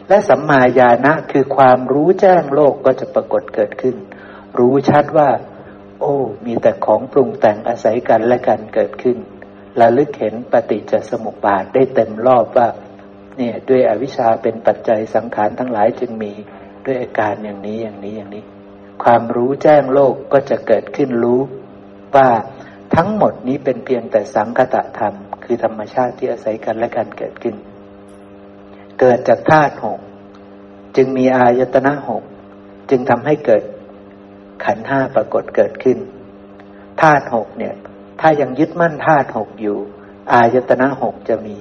[0.08, 3.96] และสัมมาญาณะคือความรู้แจ้งโลกก็จะปรากฏเกิดขึ้น
[4.60, 5.30] รู้ชัดว่า
[6.02, 6.16] โอ้
[6.46, 9.18] มีแต่ของปรุงแต่งอาศัยกันและกันเกิดขึ้น
[9.80, 12.68] ระลึกเห็นปฏิจจสมุปบาทได้เต็มรอบว่า
[13.38, 16.32] เนี่ยด้วยอวิชชาเป็นปัจจัยสังขารทั้งหลายจึงมี
[16.86, 18.44] ด้วยอาการอย่างนี้อย่างนี้อย่างนี้
[19.04, 21.42] ความรู้แจ้งโลกก็จะเกิดขึ้นรู้
[22.16, 22.30] ว่า
[22.96, 25.14] ทั้งหมดนี้เป็นเพียงแต่สังคตะธรรม
[25.44, 27.56] คือธรรมชาติที่อาศัยกันและกันเกิดขึ้น
[29.00, 30.00] เกิดจากธาตุหก
[30.96, 32.24] จึงมีอายตนะหก
[32.89, 33.64] จึงทำให้เกิด
[34.66, 35.98] ขันห้าปรากฏเกิดขึ้น
[37.02, 37.76] ธาตุหกเนี่ย
[38.20, 39.78] ถ้ายังยึดมั่นธาตุหกอยู่
[40.34, 41.56] อายตนะหกจะมี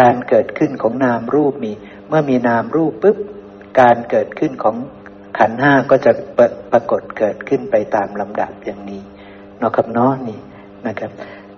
[0.00, 1.72] การเกิดขึ้นของนามรูปมี
[2.08, 3.18] เมื่อมีนามรูปปุ๊บ
[3.80, 4.76] การเกิดขึ้นของ
[5.38, 9.02] ขันห้าก็จะปรปรากฏเกิดขึ้นไปตามลำดับอย่างนี้
[9.60, 10.40] นอกกับน้อนี่
[10.86, 11.10] นะครับ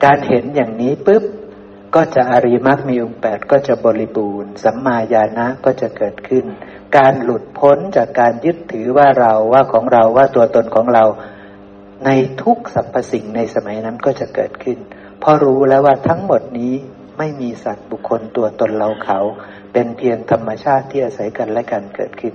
[0.04, 1.24] การเห็นอย่างนี้ปุ๊บ
[1.94, 6.44] ก็จะอริมักมีองค์แปดก็จะบริบูรณ์ สัมมาญาณะก็จะเกิดขึ้น
[6.96, 11.04] การหลุดพ้นจากการยึดถือว่าเราว่าของเราว่าตัวตนของเรา
[12.04, 12.10] ใน
[12.42, 14.78] ทุกสรรพสิ่งในสมัยนั้นก็จะเกิดขึ้น
[15.20, 16.74] เพราะรู้แล้วว่าทั้งหมดนี้
[17.18, 19.20] ไม่มีสัตว์บุคคลตัวตนเราเขา
[19.72, 22.34] เป็นเพียงธรรมชาติที่อาศัยกันและกันเกิดขึ้น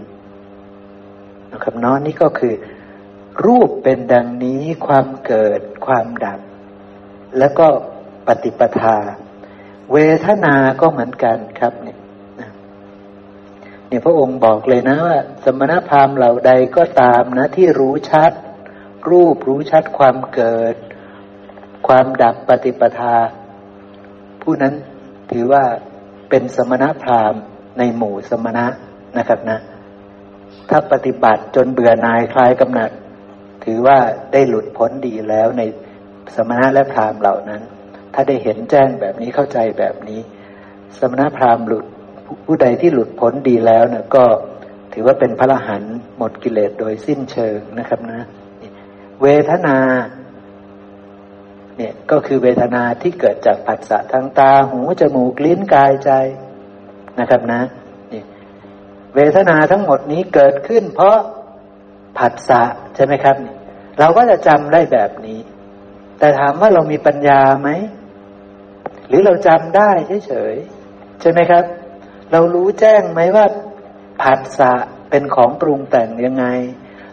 [1.51, 2.53] นะครับน้อนี่ก็คือ
[3.43, 6.39] รูปเป็นดังนี้ความเกิดความดับ
[7.37, 7.67] แล้วก็
[8.27, 8.97] ปฏิปทา
[9.91, 11.99] เวทนาก็เหมือนกันครับเนี่ย
[13.87, 18.31] เนี่ยพระองค์บอกเลยนะว่า สมณพราหมณ์เหล่าใดก็ตามนะ ที่รู้ชัด
[19.09, 20.75] รูปรู้ชัดความเกิด
[21.87, 23.15] ความดับปฏิปทา
[24.41, 24.73] ผู้นั้น
[25.31, 25.63] ถือว่า
[26.29, 27.41] เป็นสมณพราหมณ์
[27.77, 28.65] ในหมู่สมณะ
[29.17, 29.57] นะครับนะ
[30.69, 32.89] ถ้าปฏิบัติจนเบื่อนายคลายกำหนัด
[33.65, 33.97] ถือว่า
[34.33, 35.61] ได้หลุดพ้นดีแล้วใน
[36.35, 37.61] สมณะและพราหมณ์เหล่านั้น
[38.13, 40.19] ถ้าได้เห็นแจ้งแบบนี้เข้าใจแบบนี้
[40.99, 41.85] สมณะพราหมณ์หลุด
[42.45, 44.25] ผู้ใดที่หลุดพ้นดีแล้วเนี่ยก็
[44.93, 48.21] ถือว่าเป็นพระอรหันต์หมดกิเลสโดยสิ้นเชิงนะครับนะ
[49.21, 49.77] เวทนา
[51.77, 56.11] เนี่ยก็คือเวทนาที่เกิดจากผัสสะทางตาหูจมูกลิ้นกายใจ
[57.19, 57.61] นะครับนะ
[58.11, 58.23] นี่
[59.15, 61.17] เวทนาทั้งหมดนี้เกิดขึ้น เพราะ
[62.17, 62.61] ผัสสะ
[62.95, 63.35] ใช่ไหมครับ
[63.99, 65.39] เราก็จะจำได้แบบนี้
[66.19, 67.69] แต่ถามว่าเรามีปัญญาไหม
[69.07, 69.91] หรือเราจำได้
[70.27, 71.63] เฉยๆใช่ไหมครับ
[72.31, 73.45] เรารู้แจ้งไหมว่า
[74.23, 74.73] ผัสสะ
[75.09, 76.45] เป็นของปรุงแต่งยังไง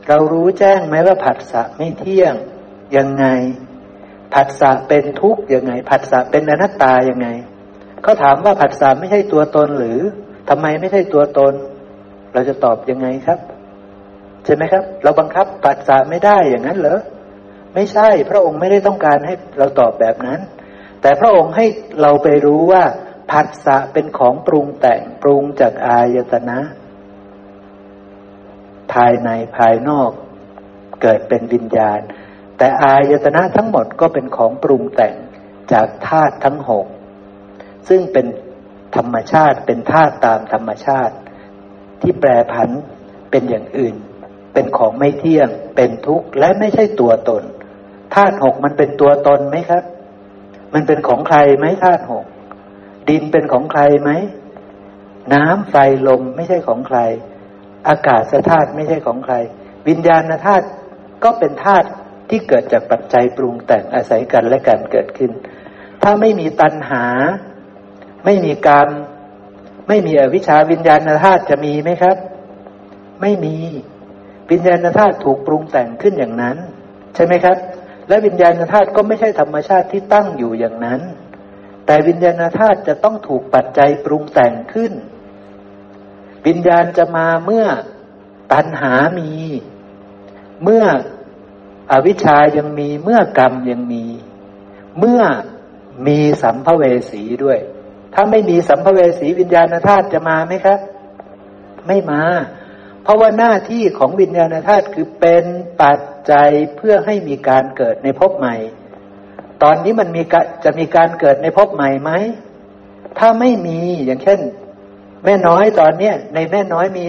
[0.09, 2.35] เรารู้แจ้งไหมว่าผัสสะไม่เที่ยง
[2.97, 3.26] ยังไง
[4.35, 7.28] ผัสสะเป็นทุกข์ยังไง ผัสสะเป็นอนัตตายังไง
[8.03, 9.99] เขาถามว่าผัสสะไม่ใช่ตัวตนหรือ
[10.49, 11.55] ทำไมไม่ใช่ตัวตน
[12.33, 13.39] เราจะตอบยังไงครับ
[14.45, 17.01] ใช่ไหมครับ เราบังคับผัสสะไม่ได้อย่างนั้นเหรอ
[17.74, 20.40] ไม่ใช่ พระองค์ไม่ได้ต้องการให้เราตอบแบบนั้น
[21.03, 21.66] แต่พระองค์ให้
[22.03, 22.82] เราไปรู้ว่า
[23.30, 26.59] ผัสสะเป็นของปรุงแต่งปรุงจากอายตนะ
[28.93, 30.11] ภายในภายนอก
[31.03, 32.01] เกิดเป็นวิญญาณ
[32.59, 35.14] แต่อายตนะทั้งหมดก็เป็นของปรุงแต่ง
[35.72, 36.86] จากธาตุทั้งหก
[37.88, 38.26] ซึ่งเป็น
[38.97, 41.14] ธรรมชาติเป็นธาตุตามธรรมชาติ
[42.03, 42.70] ที่แปรผัน
[43.30, 43.95] เป็นอย่างอื่น
[44.55, 47.42] เป็นของไม่เที่ยง เป็นทุกข์และไม่ใช่ตัวตน
[48.14, 49.84] ธาตุหกมันเป็นตัวตนไหมครับ
[50.74, 52.26] มันเป็นของใครไหมธาตุหก
[53.09, 54.11] ดินเป็นของใครไหม
[55.34, 55.76] น้ำไฟ
[56.09, 56.98] ลมไม่ใช่ของใคร
[57.88, 59.34] อากาศธาตุไม่ใช่ของใคร
[59.88, 60.66] วิญญาณธาตุ
[61.24, 61.88] ก็เป็นธาตุ
[62.30, 65.30] ที่เกิดจากปัจจัยปรุงแต่งอาศัยกันและกันเกิดขึ้น
[66.03, 67.05] ถ้าไม่มีตัณหา
[68.24, 68.88] ไม่มีกรรม
[69.88, 72.16] ไม่มีอวิชชาวิญญาณธาตุจะมีไหมครับ
[73.20, 73.57] ไม่มี
[74.51, 76.57] วิญญาณธาตุถูกปรุงแต่งขึ้นอย่างนั้น
[77.14, 77.57] ใช่ไหมครับ
[78.09, 81.01] และวิญญาณธาตุก็ไม่ใช่ธรรมชาติที่ตั้งอยู่อย่างนั้น
[81.86, 84.93] แต่วิญญาณธาตุจะต้องถูกปัจจัยปรุงแต่งขึ้น
[86.47, 87.66] วิญญาณจะมาเมื่อ
[88.53, 89.32] ตัณหามี
[90.64, 90.84] เมื่อ
[91.93, 94.05] อวิชชายังมีเมื่อกรรมยังมี
[94.99, 95.22] เมื่อ
[96.07, 97.59] มีสัมภเวสีด้วย
[98.14, 100.80] ถ้าไม่มีสัมภเวสีวิญญาณธาตุจะมาไหมครับ
[101.86, 102.22] ไม่มา
[103.03, 105.44] เพราะว่าหน้าที่ของวิญญาณธาตุคือเป็น
[105.82, 106.00] ปัจ
[106.30, 108.57] จัยเพื่อให้มีการเกิดในภพใหม่
[109.62, 110.22] ตอนนี้มันมี
[110.64, 112.11] จะมีการเกิดในภพใหม่ไหม
[113.18, 114.40] ถ้าไม่มีอย่างเช่น
[115.24, 117.05] แม่น้อยตอนเนี้ยในแม่น้อยมี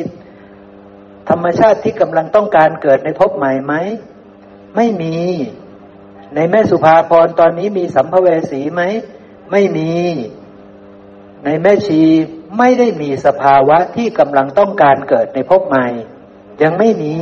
[1.29, 3.73] ธรรมชาติที่กำลังต้องการเกิดในภพใหม่ไหม
[4.75, 5.15] ไม่มี
[6.35, 8.81] ในแม่สุภาพรตอนนี้มีสัมภเวสีไหม
[9.51, 9.91] ไม่มี
[11.45, 12.01] ในแม่ชี
[12.57, 15.87] ไม่ได้มีสภาวะที่กำลังต้องการเกิดในภพใหม่
[16.63, 17.15] ยังไม่มี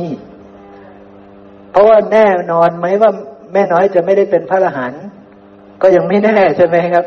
[1.70, 3.10] เพราะว่าแน่นอนไหมว่า
[3.52, 5.04] แม่น้อยจะไม่ได้เป็นพระอรหันต์
[5.82, 7.06] ก็ยังไม่แน่ใช่ไหมครับ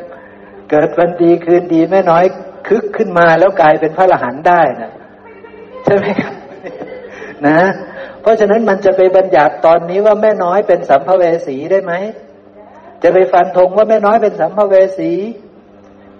[0.69, 2.23] เกิดวันดีคืนดีแม่น้อย
[2.67, 4.91] คึกขึ้นมาแล้วกลายเป็นพระอรหันต์ได้นะ
[5.85, 6.33] ใช่ไหมครับ
[7.47, 7.59] นะ
[8.21, 11.93] เพราะฉะนั้นมันจะไปบัญญัติตอนนี้ว่าแม่น้อยเป็นสัมภเวสีได้ไหม
[13.03, 15.11] จะไปฟันธงว่าแม่น้อยเป็นสัมภเวสี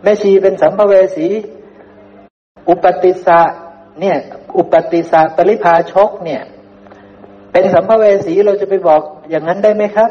[0.03, 1.27] แม่ชีเป็นสัมภเวสี
[2.70, 3.41] อุปติสะ
[3.99, 4.18] เนี่ย
[4.57, 6.41] อุปติสะปริภาชกเนี่ย
[7.51, 10.09] เป็นสัมภเวสีเราจะไปบอกอย่างนั้นได้ไหมครับ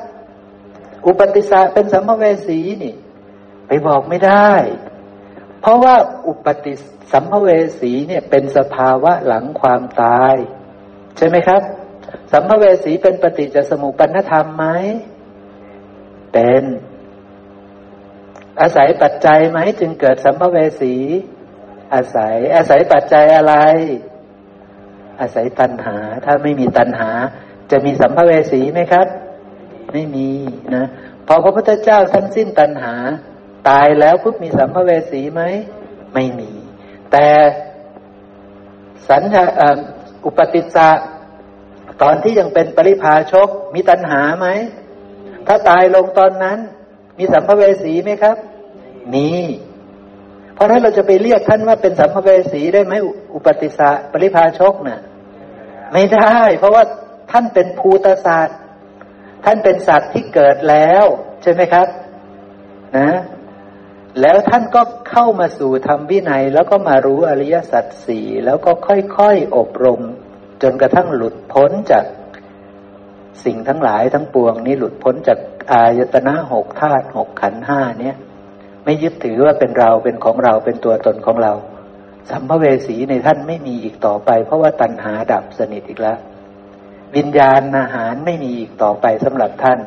[1.06, 2.94] อุปติสะเป็นสัมภเวสีนี่
[3.68, 4.50] ไปบอกไม่ได้
[5.60, 5.94] เพราะว่า
[6.28, 6.72] อุปติ
[7.12, 7.48] สัมภเว
[7.80, 10.34] สีเนี่ยเป็นสภาวะหลังความตาย
[11.16, 11.62] ใช่ไหมครับ
[12.32, 14.66] สัมภเวสีเป็นปฏิจจสมุปปนธรรมไหม
[16.32, 16.62] เป็น
[18.60, 20.94] อาศัยปัจจัยไหมจึงเกิดสัมภเวสี
[21.94, 23.54] อาศัย อาศัยปัจจัยอะไร
[25.20, 27.10] อาศัยตัณหา ถ้าไม่มีตัณหา
[27.70, 29.06] จะมีสัมภเวสีไหมครับ
[29.92, 30.30] ไม่มี
[30.74, 30.84] นะ
[31.26, 32.94] พอพระพุทธเจ้าท่านสิ้นตัณหา
[33.68, 35.42] ตายแล้วปุ๊บมีสัมภเวสีไหม
[36.14, 36.50] ไม่มี
[37.12, 37.26] แต่
[39.08, 39.44] สัญญา
[40.24, 40.90] อุปติสสะ
[42.02, 44.46] ตอนที่ยังเป็นปริพาชก มีตัณหาไหม
[45.46, 46.58] ถ้าตายลงตอนนั้น
[47.18, 48.36] มีสัมภเวสีไหมครับ
[49.14, 49.28] มี
[50.64, 52.94] ราะนั้นเราจะไปเรียกท่านว่าเป็นสัมภเวสีได้ไหม
[53.34, 55.00] อุปติสสะปริพาชกเนะ่ะ
[55.92, 56.82] ไม่ได้ เพราะว่า
[57.30, 58.58] ท่านเป็นภูตศาสตร์
[59.44, 61.04] ท่านเป็นสัตว์ที่เกิดแล้ว
[61.42, 61.86] ใช่ไหมครับ
[62.96, 63.10] นะ
[64.20, 70.00] แล้วท่านก็เข้ามาสู่ธรรมวินัย แล้วก็มารู้อริยสัจสี่แล้วก็ค่อยๆอบรม
[70.62, 72.04] จนกระทั่งหลุดพ้นจาก
[73.44, 75.38] สิ่งทั้งหลายทั้งปวงนี้หลุดพ้นจาก
[75.72, 78.16] อายตนะหกธาตุหกขันห้าเนี่ย
[78.84, 81.52] ไม่ยึดถือว่าเป็นเราเป็นของเราเป็นตัวตนของเรา
[82.30, 86.18] สัมภเวสีในท่านไม่มีอีกต่อไป เพราะว่าตัณหาดับสนิทอีกแล้ว
[87.16, 89.78] วิญญาณอาหารไม่มีอีกต่อไปสำหรับท่าน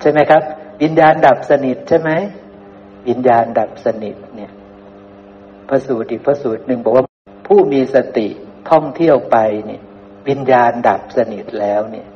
[0.00, 0.42] ใช่ไหมครับ
[0.82, 2.10] วิญญาณดับสนิทใช่ไหม
[3.08, 4.52] วิญญาณดับสนิทเนี่ย
[5.68, 7.06] พระสูตรอีกพระสูตรหนึ่งบอกว่า
[7.46, 8.28] ผู้มีสติ
[8.70, 9.36] ท่องเที่ยวไป
[9.66, 9.82] เนี่ย
[10.28, 12.06] วิญญาณดับสนิทแล้วเนี่ย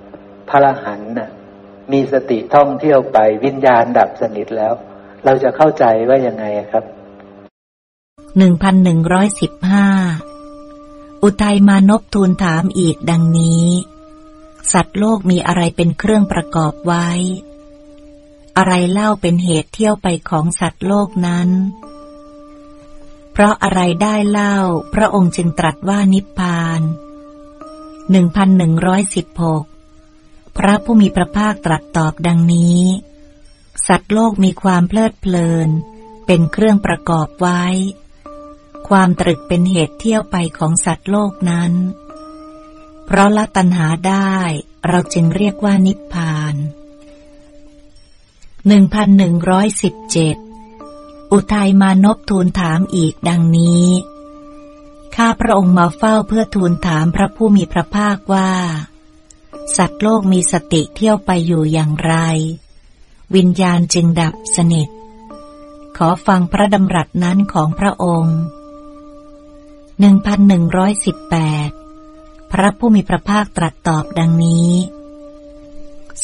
[0.51, 1.31] พระหันน่ะ
[1.93, 4.75] มีสติท่องเที่ยวไป วิญญาณดับสนิทแล้ว
[5.25, 6.85] เราจะเข้าใจว่ายังไงครับ
[8.39, 9.87] หนึ่งพันหนึ่งร้อยสิบห้า
[11.23, 13.67] อุทัยมานพทูลถามอีกดังนี้
[14.73, 17.09] สัตว์โลกมีอะไรเป็นเครื่องประกอบไว้
[18.57, 21.49] อะไรเล่าเป็นเหตุเที่ยวไปของสัตว์โลกนั้น
[23.33, 24.57] เพราะอะไรได้เล่า
[24.95, 26.81] พระองค์จึงตรัสว่านิพพาน
[28.11, 29.65] หนึ่งพันหนึ่งร้อยสิบหก
[30.57, 32.81] พระผู้มีพระภาคตรัสตอบดังนี้
[33.89, 35.69] สัตว์โลกมีความเพลิดเพลิน
[36.27, 37.65] เป็นเครื่องประกอบไว้
[38.89, 41.73] ความตรึกเป็นเหตุเที่ยวไปของสัตว์โลกนั้น
[43.07, 44.37] เพราะละตัณหาได้
[44.89, 46.55] เราจึงเรียกว่านิพพาน
[48.67, 50.37] หนึ่งพันหนึ่งร้อยสิบเจ็ด
[51.33, 53.87] อุทัยมานพทูลถามอีกดังนี้
[55.17, 58.53] ข้าพระองค์มาเฝ้าเพื่อทูลถามพระผู้มีพระภาคว่า
[59.77, 62.15] สัตว์โลกมีสติเที่ยวไปอยู่อย่างไร
[63.37, 64.89] วิญญาณจึงดับสนิท
[65.97, 68.39] ขอฟังพระดำรัสนั้นของพระองค์
[70.01, 71.37] หนึ่งพันหนึ่งร้อยสิบแป
[71.69, 71.71] ด
[72.51, 74.73] พระผู้มีพระภาคตรัสตอบดังนี้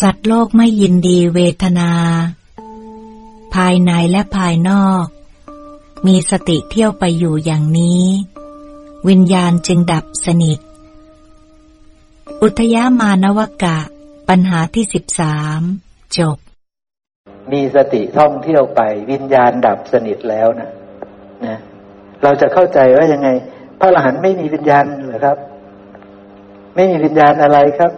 [0.01, 1.93] สัตว์โลกไม่ยินดีเวทนา
[3.55, 5.07] ภายในและภายนอก
[6.07, 8.05] มีสติเที่ยวไปอยู่อย่างนี้
[9.09, 10.59] วิญญาณจึงดับสนิท
[12.43, 13.79] อุทยามานวกะ
[14.29, 15.61] ปัญหาที่สิบสาม
[16.19, 16.39] จบ
[17.53, 18.81] มีสติท่องเที่ยวไป
[19.11, 20.71] วิญญาณดับสนิทแล้วนะ
[21.47, 21.59] นะ
[22.23, 23.29] เราจะเข้าใจว่ายังไง
[23.81, 25.39] พระอรหันต์ไม่มีวิญญาณเหรอครับ
[26.75, 27.93] ไม่มีวิญญาณอะไรครับ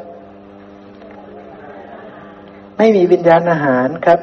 [2.79, 4.21] ไม่มีวิญญาณอาหารครับ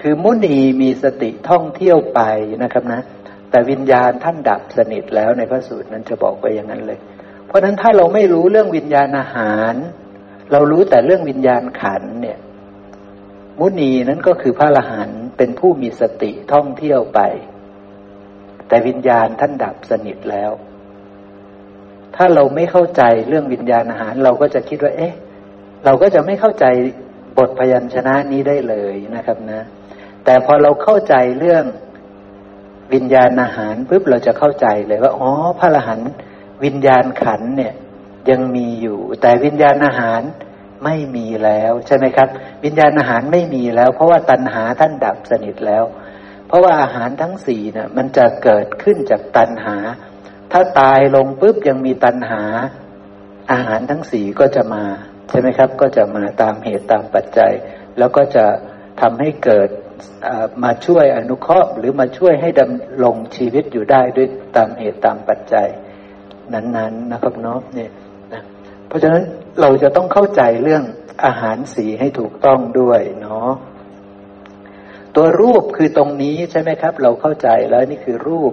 [0.00, 2.20] คือมุนีมีสติท่องเที่ยวไป
[2.62, 3.00] นะครับนะ
[3.50, 6.98] แต่วิญญาณท่านดับสนิทแล้วในพระสูตรนั้นจะบอกไปอย่างนั้นเลย
[7.46, 9.74] เพราะฉะนั้นถ้าเราไม่รู้เรื่องวิญญาณอาหาร
[10.52, 12.38] เรารู้แต่เรื่องวิญญาณขันเนี่ย
[13.58, 17.20] มุนีนั้นก็คือพระอรหันต์เป็นผู้มีสติท่องเที่ยวไป
[18.68, 20.50] แต่วิญญาณท่านดับสนิทแล้ว
[22.16, 25.14] ถ้าเราไม่เข้าใจเรื่องวิญญาณอาหาร เราก็จะคิดว่า เอ๊ะ
[25.84, 26.64] เราก็จะไม่เข้าใจ
[27.38, 29.60] บทพยัญชนะนี้ได้เลยนะครับนะ
[30.24, 31.64] แต่พอเราเข้าใจเรื่อง
[32.94, 36.10] วิญญาณอาหารปุ๊บเราจะเข้าใจเลยว่าอ๋อพระอรหันต์
[36.64, 37.74] วิญญาณขันเนี่ย
[38.30, 40.20] ยังมีอยู่ แต่วิญญาณอาหาร
[40.84, 42.28] ไม่มีแล้วใช่ไหมครับ
[42.64, 45.84] วิญญาณอาหารไม่มีแล้ว เพราะว่าตัณหาท่านดับสนิทแล้ว
[46.48, 49.76] เพราะว่าอาหารทั้งสี่เนี่ยมันจะเกิดขึ้นจากตัณหา
[50.52, 52.42] ถ้าตายลงปุ๊บยังมีตัณหา
[53.52, 54.84] อาหารทั้งสี่ก็จะมา
[55.28, 57.52] ใช่ไหมครับ ก็จะมาตามเหตุตามปัจจัย
[57.98, 58.44] แล้วก็จะ
[59.00, 59.68] ทำให้เกิด
[60.64, 65.68] มาช่วยอนุเคราะห์หรือมาช่วยให้ดำรงชีวิตอยู่ได้ด้วยตามเหตุตามปัจจัย
[66.52, 67.90] นั้นๆนนะครับเนาะเนี่ย
[68.94, 69.24] ราะฉะนั้น
[69.60, 70.84] เราจะต้องเข้าใจเรื่อง
[71.24, 73.50] อาหารสีให้ถูกต้องด้วยเนาะ
[75.16, 78.52] ตัวรูปคือตรงนี้ใช่ไหมครับ เราเข้าใจแล้วนี่คือรูป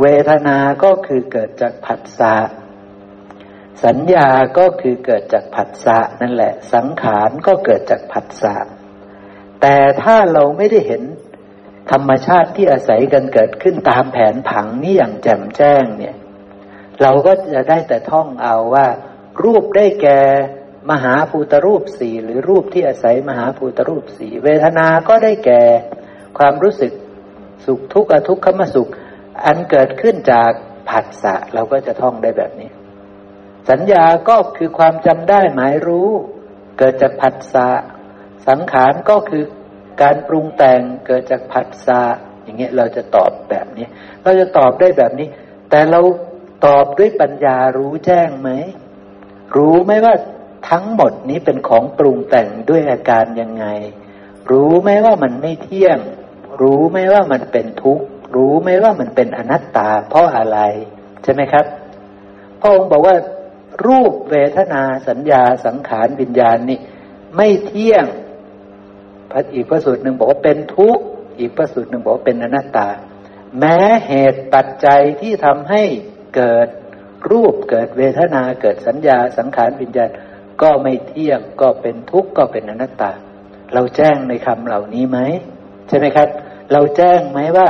[0.00, 2.36] เวทนาก็คือเกิดจากผัสสะ
[3.84, 4.28] สัญญา
[4.58, 8.56] ก็คือเกิดจากผัสสะนั่นแหละ สังขารก็เกิดจากผัสสะ
[9.60, 11.02] แต่ถ้าเราไม่ได้เห็น
[11.90, 16.16] ธรรมชาติที่อาศัยกันเกิดขึ้นตามแผนผังนี่อย่างแจ่มแจ้งเนี่ย
[17.02, 18.86] เราก็จะได้แต่ท่องเอาว่า
[19.42, 20.20] รูปได้แก่
[20.90, 25.62] มหาภูตรูปสี่หรือรูปที่อาศัยมหาภูตรูปสี่เวทนา ก็ได้แก่
[26.38, 26.92] ความรู้สึก
[27.64, 28.90] สุขทุกข์อทุกขมสุข
[29.44, 30.52] อันเกิดขึ้นจาก
[30.88, 32.70] ผัสสะเราก็จะท่องได้แบบนี้
[33.70, 36.10] สัญญาก็คือความจำได้หมายรู้
[36.78, 37.68] เกิดจากผัสสะ
[38.48, 39.44] สังขารก็คือ
[40.02, 42.00] การปรุงแต่งเกิดจากผัสสะ
[42.42, 43.86] อย่างเงี้ยเราจะตอบแบบนี้
[44.22, 45.28] เราจะตอบได้แบบนี้
[45.70, 46.00] แต่เรา
[46.66, 48.50] ตอบด้วยปัญญารู้แจ้งไหม
[49.56, 50.14] รู้ไหมว่า
[50.70, 53.66] ทั้งหมดนี้เป็นของปรุงแต่งด้วยอาการยังไง
[54.50, 55.98] รู้ไหมว่ามันไม่เที่ยง
[56.60, 60.58] รู้ไหมว่ามันเป็นทุกข์ รู้ไหมว่ามันเป็นอนัตตา เพราะอะไร
[61.22, 61.64] ใช่ไหมครับ
[62.60, 63.16] พระองค์บอกว่า
[63.86, 66.78] รูปเวทนาสัญญาสังขารวิญญาณนี่
[67.36, 68.04] ไม่เที่ยง
[69.30, 71.04] พระอีกพระสูตรหนึ่งบอกว่าเป็นทุกข์
[71.38, 72.88] อีกพระสูตรหนึ่งบอกว่าเป็นอนัตตา
[73.58, 75.82] แม้เหตุปัจจัยที่ทำให้
[76.36, 76.68] เกิด
[77.30, 80.10] รูปเกิดเวทนาเกิดสัญญาสังขารวิญญาณ
[80.62, 83.12] ก็ไม่เที่ยงก็เป็นทุกข์ก็เป็นอนัตตา
[83.74, 85.18] เราแจ้งในคำเหล่านี้ไหม
[85.88, 86.28] ใช่ไหมครับ
[86.72, 87.68] เราแจ้งไหมว่า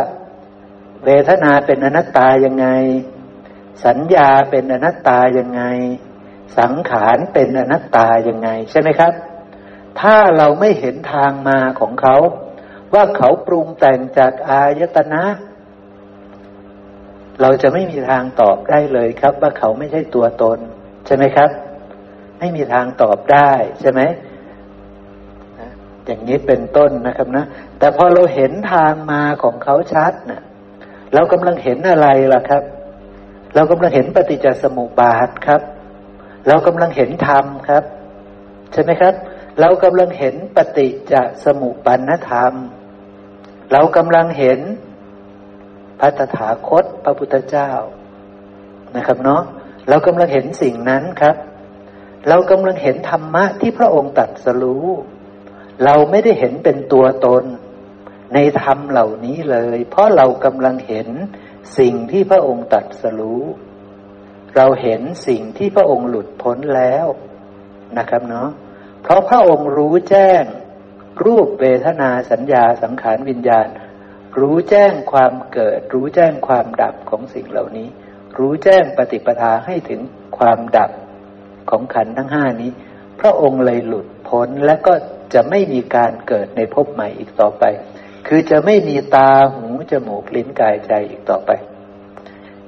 [1.05, 2.66] เวทนาเป็นอนัตตายังไง
[3.86, 5.62] สัญญาเป็นอนัตตายังไง
[6.59, 9.12] สังขารเป็นอนัตตายังไง ใช่ไหมครับ
[10.00, 12.16] ถ้าเราไม่เห็นทางมาของเขา
[12.94, 15.22] ว่าเขาปรุงแต่งจากอายตนะ
[17.43, 20.59] เราจะไม่มีทางตอบได้เลยครับว่าเขาไม่ใช่ตัวตน
[21.07, 21.51] ใช่ไหมครับ
[22.38, 24.01] ไม่มีทางตอบได้ใช่ไหม
[26.07, 27.45] อย่างนี้เป็นต้นนะครับนะ
[27.78, 30.43] แต่พอเราเห็นทางมาของเขาชัดนะ
[31.14, 32.62] เรากำลังเห็นอะไรล่ะครับ
[33.55, 35.61] เรากำลังเห็นปฏิจจสมุปบาทครับ
[36.49, 37.84] เรากำลังเห็นธรรมครับ
[38.72, 39.14] ใช่ไหมครับ
[39.61, 41.14] เรากำลังเห็นปฏิจจ
[41.45, 42.53] สมุปปนธรรม
[43.72, 44.61] เรากำลังเห็น
[46.03, 47.70] ระตถาคตพระพุทธเจ้า
[48.96, 49.42] นะครับเนาะ
[49.88, 51.36] เรากำลังเห็นสิ่งนั้นครับ
[52.28, 54.86] เรากำลังเห็นธรรมะที่พระองค์ตัดสรู้
[55.84, 57.44] เราไม่ได้เห็นเป็นตัวตน
[58.34, 61.09] ในธรรมเหล่านี้เลย เพราะเรากำลังเห็น
[61.78, 63.44] สิ่งที่พระองค์ตัดสรู้
[64.57, 67.07] เราเห็นสิ่งที่พระองค์หลุดพ้นแล้ว
[67.98, 68.48] นะครับเนาะ
[69.03, 70.42] เพราะพระองค์รู้แจ้ง
[71.24, 73.68] รูปเวทนาสัญญาสังขารวิญญาณ
[74.41, 77.89] รู้แจ้งความเกิด รู้แจ้งความดับของสิ่งเหล่านี้
[78.39, 80.01] รู้แจ้งปฏิปทาให้ถึง
[80.39, 80.91] ความดับ
[81.70, 82.70] ของขันทั้งห้านี้
[83.20, 84.95] พระองค์เลยหลุดพ้นและก็
[85.35, 87.64] จะไม่มีการเกิดในภพใหม่อีกต่อไป
[88.26, 91.51] คือจะไม่มีตาหูจมูกลิ้นกายใจอีกต่อไป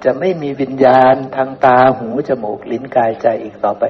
[0.04, 3.84] จะไม่มีวิญญาณทางตาหูจมูกลิ้นกายใจอีกต่อไป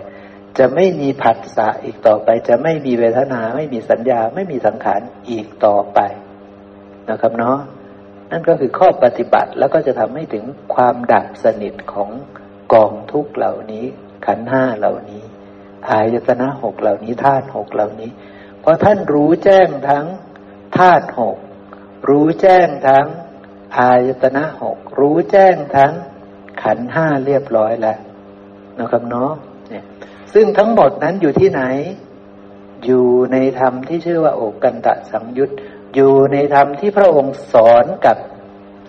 [0.59, 5.01] จะไม่มีผัสสะอีกต่อไป จะไม่มีเวทนา ไม่มีสัญญา ไม่มีสังขาร
[5.31, 6.01] อีกต่อไป
[7.11, 7.59] นะครับเนาะ
[8.31, 10.45] นั่นก็คือข้อปฏิบัติแล้วก็จะทำให้ถึง
[10.75, 12.11] ความดับสนิทของ
[12.73, 13.85] กองทุกเหล่านี้
[14.27, 15.23] ขันห้าเหล่านี้
[15.91, 18.11] อายตนะหกเหล่านี้ธาตุหกเหล่านี้
[18.63, 20.07] พอท่านรู้แจ้งทั้ง
[20.79, 21.37] ธาตุหก
[22.09, 23.07] รู้แจ้งทั้ง
[23.79, 25.93] อายตนะหกรู้แจ้งทั้ง
[26.63, 27.99] ขันห้าเรียบร้อยแล้ว
[28.79, 29.33] นะครับเนาะ
[29.71, 29.85] เนี่ย
[30.35, 31.63] ซึ่งทั้งหมดนั้นอยู่ที่ไหน
[32.85, 35.51] อยู่ในธรรมที่ชื่อว่าโอกันตะสังยุต
[35.95, 38.17] อยู่ในธรรมที่พระองค์สอนกับ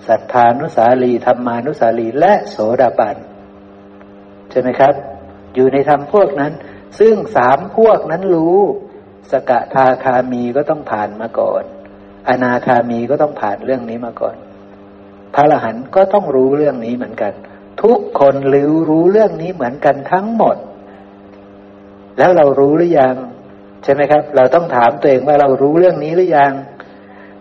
[0.08, 3.18] ศรัทธานุสาลีธรรมานุสาลีและโสดาบัน
[4.52, 4.94] ใช่ไหมครับ
[5.56, 6.54] อยู่ในธรรมพวกนั้น
[7.00, 8.58] ซึ่งสามพวกนั้นรู้
[9.32, 11.64] สกทาคามีก็ต้องผ่านมาก่อน
[12.30, 14.36] อนาคามีก็ต้องผ่านเรื่องนี้มาก่อน
[15.34, 17.34] พระอรหันต์ก็ต้องรู้เรื่องนี้เหมือนกัน
[17.84, 20.58] ทุกคนรู้รู้เรื่องนี้เหมือนกันทั้งหมด
[22.18, 23.16] แล้วเรารู้หรือยัง
[23.84, 26.54] ใช่ไหมครับ เราต้องถามตัวเองว่าเรารู้เรื่องนี้หรือยัง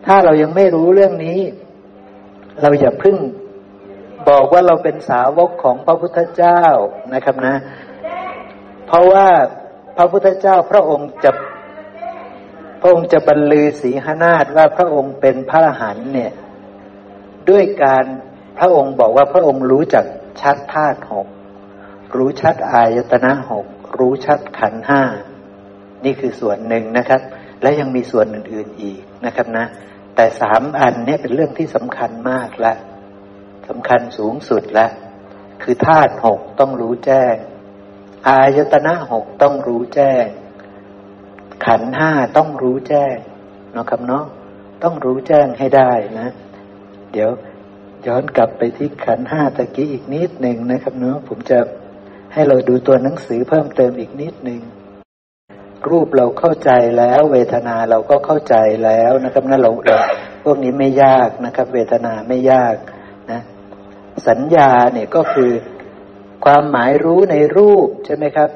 [0.07, 1.41] ถ้าเรายังไม่รู้เรื่องนี้
[2.63, 3.17] เราอย่าพึ่ง
[4.29, 6.63] บอกว่าเราเป็นสาวกของพระพุทธเจ้า
[7.15, 7.57] นะครับนะ
[8.87, 9.29] เพราะว่า
[9.97, 11.31] พระพุทธเจ้าพระองค์จะ
[12.81, 16.33] พระองค์จะบรรลือศีหนาฏว่าพระองค์เป็นพระอรหันต์เนี่ย
[17.51, 18.05] ด้วยการ
[18.59, 20.05] พระองค์บอกว่าพระองค์รู้จัก
[20.41, 21.29] ชัดธาตุหก
[22.17, 23.67] รู้ชัดอายตนะหก
[23.99, 25.03] รู้ชัดขันห้า
[26.05, 27.21] นี่คือส่วนหนึ่งนะครับ
[27.63, 29.65] และยังมีส่วนอื่น ๆอีกนะครับนะ
[30.17, 32.75] แต่สามอันนี้เป็นเรื่องที่สำคัญมากและ
[33.69, 34.91] สำคัญสูงสุดแล้ว
[35.63, 37.35] คือธาตุหกต้องรู้แจ้ง
[38.29, 40.25] อายตนะหกต้องรู้แจ้ง
[41.67, 43.17] ขันห้าต้องรู้แจ้ง
[43.73, 44.25] เนาะครับเนาะ
[44.83, 46.29] ต้องรู้แจ้งให้ได้นะ
[47.13, 47.31] เดี๋ยว
[48.07, 51.59] ย้อนกลับไปที่ขันห้าตะกี้อีกนิดหนึ่งนะครับเนาะผมจะ
[52.33, 54.61] ให้เราดูตัวหนังสือเพิ่มเติมอีกนิดหนึ่ง
[55.91, 58.55] รูปเราเข้าใจแล้ว เวทนาเราก็เข้าใจ
[58.85, 59.99] แล้วนะครับนั่นเราเรา
[60.45, 62.77] พวกนี้ไม่ยากนะครับ เวทนาไม่ยาก
[63.31, 63.41] นะ
[64.29, 65.53] สัญญาเนี่ยก็คือ
[66.45, 68.51] ความหมายรู้ในรูปใช่ไหมครับ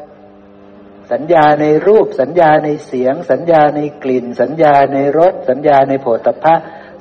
[1.13, 6.55] สัญญาในรูป สัญญาในเสียง สัญญาในกลิ่น สัญญาในรส สัญญาในโผฏฐะ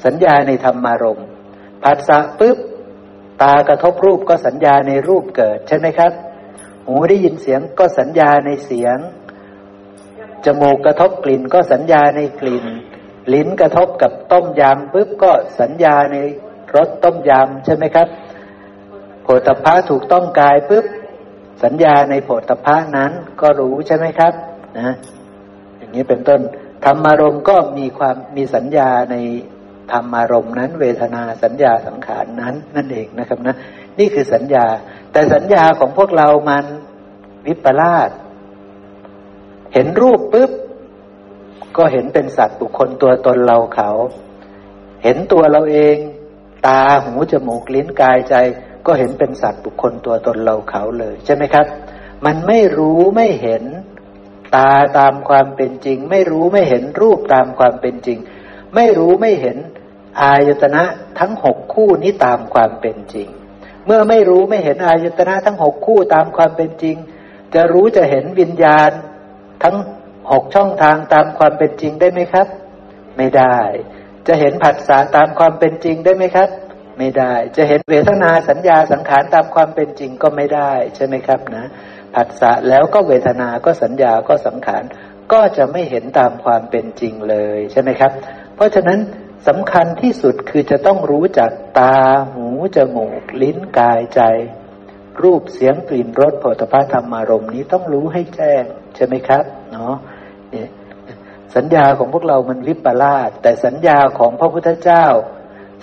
[0.06, 1.22] สัญญาในธรรมารม
[1.84, 2.58] ผัสสะปุ๊บ
[3.42, 6.12] ตากระทบรูปก็สัญญาในรูปเกิด ใช่ไหมครับ
[6.86, 8.98] หูได้ยินเสียงก็สัญญาในเสียง
[10.46, 12.66] จมูกกระทบกลิ่นก็สัญญาในกลิ่น
[13.34, 16.18] ลิ้นกระทบกับต้มยำปุ๊บก็สัญญาใน
[16.76, 18.08] รสต้มยำใช่ไหมครับ
[19.24, 20.86] โผฏฐะถูกต้องกายปุ๊บ
[21.64, 23.12] สัญญาในโผฏฐะนั้น
[23.42, 24.34] ก็รู้ใช่ไหมครับ
[24.80, 24.94] นะ
[25.78, 26.40] อย่างนี้เป็นต้น
[26.86, 29.16] ธรรมารมณ์ก็มีความมีสัญญาใน
[29.92, 33.56] ธรรมารมณ์นั้น เวทนาสัญญาสังขารนั้นนั่นเองนะครับนะ
[34.00, 34.66] นี่คือสัญญา
[35.12, 36.66] แต่สัญญาของพวกเรามัน
[37.48, 38.10] วิปลาส
[39.74, 40.52] เห็นรูปปุ๊บ
[41.78, 43.90] ก็เห็นเป็นสัตว์บุคคลตัวตนเราเขา
[45.04, 45.98] เห็นตัวเราเอง
[46.68, 48.36] ตาหูจมูกลิ้นกายใจ
[48.86, 51.66] ก็เห็นเป็นสัตว์บุคคลตัวตนเราเขาเลย ใช่ไหมครับ
[52.26, 53.64] มันไม่รู้ไม่เห็น
[54.56, 58.18] ตาตามความเป็นจริง ไม่รู้ไม่เห็นรูปตามความเป็นจริง
[58.76, 59.58] ไม่รู้ไม่เห็น
[60.22, 60.84] อายตนะ
[61.20, 63.28] ทั้งหกคู่นี้ตามความเป็นจริง
[63.86, 66.96] เมื่อไม่รู้ไม่เห็นอายตนะทั้งหกคู่ตามความเป็นจริง
[67.56, 68.92] จะรู้จะเห็นวิญญาณ
[69.64, 69.76] ทั้ง
[70.32, 72.48] หกช่องทางตามความเป็นจริงได้ไหมครับ
[73.18, 73.58] ไม่ได้
[74.28, 76.50] จะเห็นผัสสะตามความเป็นจริงได้ไหมครับ
[76.98, 81.66] ไม่ได้ จะเห็นเวทนาสัญญาสังขารตามความเป็นจริงก็ไม่ได้ใช่ไหมครับนะ
[82.16, 84.84] ผัสสะแล้วก็เวทนาก็สัญญาก็สังขาร
[85.32, 88.12] ก็จะไม่เห็นตามความเป็นจริงเลยใช่ไหมครับ
[88.56, 89.00] เพราะฉะนั้น
[89.48, 91.96] สำคัญที่สุดคือจะต้องรู้จักตา
[92.32, 94.22] หูจมูก ลิ้นกายใจ
[95.24, 98.64] รูปเสียงกลิ่นรสโผฏฐัพธรรมารมณ์นี้ต้องรู้ให้แจ้ง
[98.98, 99.96] ใช่ไหมครับเนาะ
[101.56, 105.06] สัญญาของพวกเรามันวิปลาสแต่สัญญาของพระพุทธเจ้า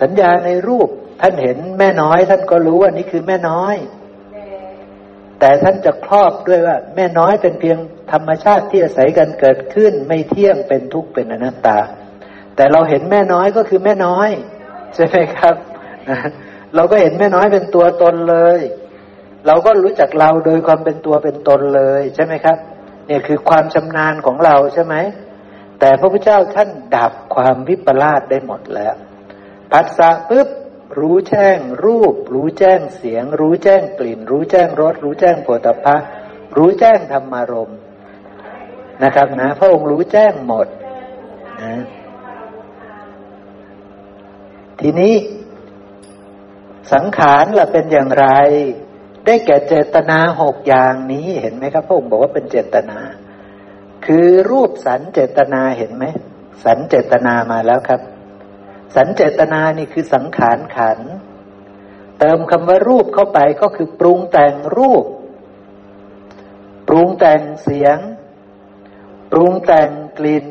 [0.02, 0.88] สัญญาในรูป
[1.20, 3.76] ท่านเห็นแม่น้อย ท่านก็รู้ว่านี่คือแม่น้อย
[5.40, 7.78] แต่ท่านจะครอบด้วยว่า แม่น้อยเป็นเพียง
[8.12, 11.78] ธรรมชาติที่อาศัยกันเกิดขึ้น ไม่เที่ยงเป็นทุกข์เป็นอนัตตา
[12.56, 14.30] แต่เราเห็นแม่น้อยก็คือแม่น้อย
[14.94, 15.54] ใช่ไหมครับ
[16.74, 18.60] เราก็เห็นแม่น้อยเป็นตัวตนเลย
[19.46, 22.58] เราก็รู้จักเราโดยความเป็นตัวเป็นตนเลย ใช่ไหมครับ
[23.06, 24.94] เนี่ยคือความชำนาญของเราใช่ไหม
[25.80, 28.94] แต่พระพุทธเจ้าท่านดับความวิปลาสได้หมดแล้ว
[29.72, 30.48] ผัสสะปุ๊บ
[31.00, 35.96] รู้แจ้งรูป รู้แจ้งเสียง รู้แจ้งกลิ่น รู้แจ้งรส รู้แจ้งโผฏฐะ
[36.56, 37.72] รู้แจ้งธรรมารม
[39.02, 40.66] นะครับนะ พระองค์รู้แจ้งหมด
[41.62, 41.74] นะ
[44.80, 45.14] ทีนี้
[46.92, 48.26] สังขารล่ะเป็นอย่างไร
[49.26, 52.98] ได้แก่เจตนาหกอย่างนี้เห็นไหมครับพระองค์บอกว่าเป็นเจตนา
[54.06, 56.04] คือรูปสันเจตนาเห็นไหม
[56.64, 58.00] สันเจตนามาแล้วครับ
[58.94, 60.98] สันเจตนานี่คือสังขารขัน
[62.18, 65.04] เติมคำว่ารูปเข้าไปก็คือปรุงแต่งรูป
[66.88, 67.98] ปรุงแต่งเสียง
[69.32, 70.46] ปรุงแต่งกลิ่น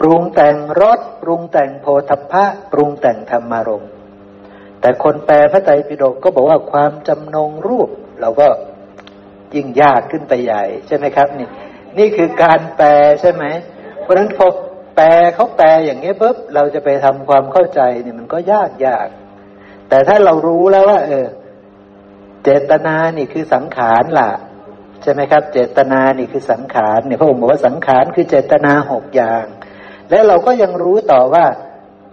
[0.00, 3.84] ปรุงแต่งรสปรุงแต่งโพธพะ ปรุงแต่งธรรมารม
[4.84, 7.88] แต่คนแปลพระไตรปิฎกก็บอกว่าความจำนงรูป
[8.20, 8.48] เราก็
[9.54, 11.48] ยิ่งยากขึ้นไปใหญ่ ใช่ไหมครับ นี่
[11.98, 12.88] นี่คือการแปล
[13.20, 13.44] ใช่ไหม
[14.00, 14.46] เพราะฉะนั้นพอ
[14.96, 19.08] แปลเขาแปลอย่างนี้ปุ๊บเราจะไปทำความเข้าใจเนี่ยมันก็ยากยาก
[19.88, 21.26] แต่ถ้าเรารู้แล้วว่า เออ
[22.44, 24.30] เจตนานี่คือสังขารล่ะ
[25.02, 29.44] ใช่ไหมครับ เจตนานี่คือสังขารเนี่ยพระองค์บอกว่าสังขารคือเจตนาหกอย่าง
[30.10, 31.44] และเราก็ยังรู้ต่อว่า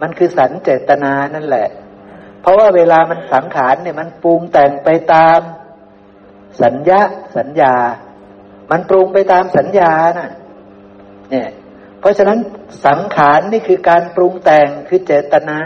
[0.02, 1.68] มันคือสันเจตนานั่นแหละ
[2.42, 5.40] เพราะว่าเวลามันสังขารเนี่ยมันปรุงแต่งไปตาม
[6.62, 7.00] สัญญา
[7.36, 7.74] สัญญา
[8.70, 10.30] มันปรุงไปตามสัญญาน่ะ
[11.30, 11.48] เนี่ย
[12.00, 12.38] เพราะฉะนั้น
[12.86, 15.58] สังขารนี่คือการปรุงแต่งคือเจตนา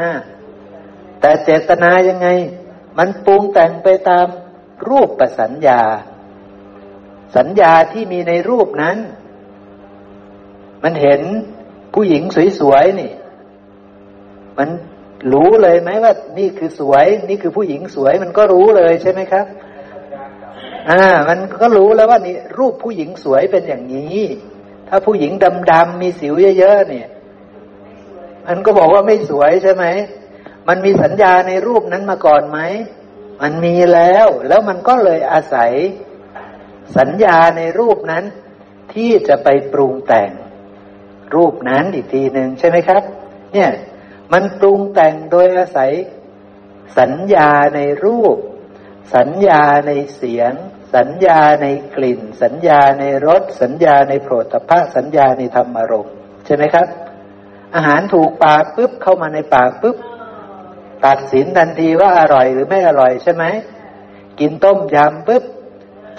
[1.20, 2.28] แต่เจตนายังไง
[2.98, 4.26] มันปรุงแต่งไปตาม
[4.88, 5.82] รูปประสัญญา
[7.36, 8.98] สัญญาที่มีในรูปนั้น
[10.82, 11.20] มันเห็น
[11.94, 12.22] ผู้หญิง
[12.60, 13.12] สวยๆนี่
[14.58, 14.68] มัน
[15.32, 19.46] รู้เลยไหมว่า นี่คือสวย นี่คือผู้หญิงสวย มันก็รู้เลยใช่ไหมครับ
[20.90, 24.18] อ่า มันก็รู้แล้วว่านี่รูปผู้หญิงสวยเป็นอย่างนี้
[24.88, 25.32] ถ้าผู้หญิง
[25.72, 27.08] ดำๆมีสิวเยอะๆเนี่ย
[28.46, 29.84] มันก็บอกว่าไม่สวยใช่ไหม
[30.68, 32.58] มันมีสัญญาในรูปนั้นมาก่อนไหม
[33.42, 35.72] มันมีแล้ว แล้วมันก็เลยอาศัย
[36.96, 38.24] สัญญาในรูปนั้น
[38.94, 40.30] ที่จะไปปรุงแต่ง
[41.34, 43.02] รูปนั้นอีกทีหนึ่งใช่ไหมครับ
[43.52, 43.70] เนี่ย
[44.32, 45.92] มันปรุงแต่งโดยอาศัย
[46.98, 48.36] สัญญาในรูป
[49.14, 50.52] สัญญาในเสียง
[50.96, 51.66] สัญญาใน
[51.96, 56.86] กลิ่น สัญญาในรส สัญญาในโผฏฐะสัญญาในธรรมารมณ์ใช่ไหมครับ
[57.74, 59.96] อาหารถูกปากปุ๊บเข้ามาในปากปุ๊บ
[61.06, 63.44] ตัดสินทันทีว่าอร่อยหรือไม่อร่อยใช่ไหม
[64.40, 65.44] กินต้มยำปุ๊บ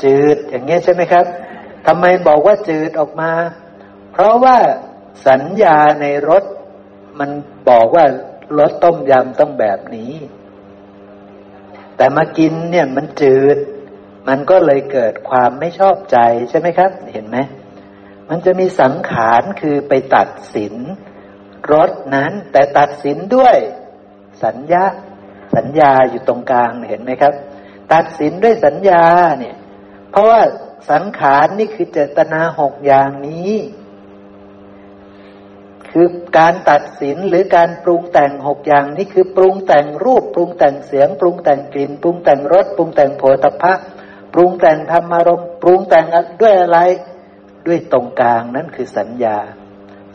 [0.03, 1.25] จืดอย่างเงี้ยใช่ไหมครับ
[1.87, 3.31] ทำไมบอกว่าจืดออกมา
[4.11, 4.57] เพราะว่า
[5.27, 6.43] สัญญาในรส
[7.19, 7.29] มัน
[7.69, 8.05] บอกว่า
[8.57, 10.13] รสต้มยำต้องแบบนี้
[11.97, 13.57] แต่มากินเนี่ยมันจืด
[14.27, 16.17] มันก็เลยเกิดความไม่ชอบใจ
[16.49, 17.37] ใช่ไหมครับ เห็นไหม
[18.29, 20.75] มันจะมีสังขารคือไปตัดสิน
[21.71, 23.55] รสนั้น แต่ตัดสินด้วย
[24.43, 24.83] สัญญา
[25.55, 27.33] สัญญาอยู่ตรงกลางเห็นไหมครับ
[27.93, 29.05] ตัดสินด้วยสัญญา
[29.39, 29.55] เนี่ย
[30.11, 30.41] เพราะว่า
[30.91, 33.53] สังขารนี่คือเจตนาหกอย่างนี้
[35.99, 43.73] คือการตัดสินหรือการปรุงแต่งหกอย่างนี่คือปรุงแต่งรูป ปรุงแต่งเสียง ปรุงแต่งกลิ่น ปรุงแต่งรสปรุงแต่งโผฏฐะ
[44.33, 46.05] ปรุงแต่งธรรมารมปรุงแต่ง
[46.41, 46.79] ด้วยอะไร
[47.67, 49.37] ด้วยตรงกลางนั่นคือสัญญา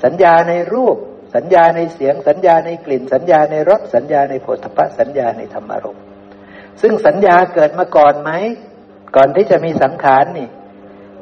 [0.05, 0.97] สัญญาในรูป
[1.35, 5.99] สัญญาในเสียง สัญญาในกลิ่น สัญญาในรสสัญญาในโผฏฐะสัญญาในธรรมารม
[6.81, 8.31] ซึ่งสัญญาเกิดมาก่อนไหม
[9.17, 10.49] ก่อนที่จะมีสังขารนี่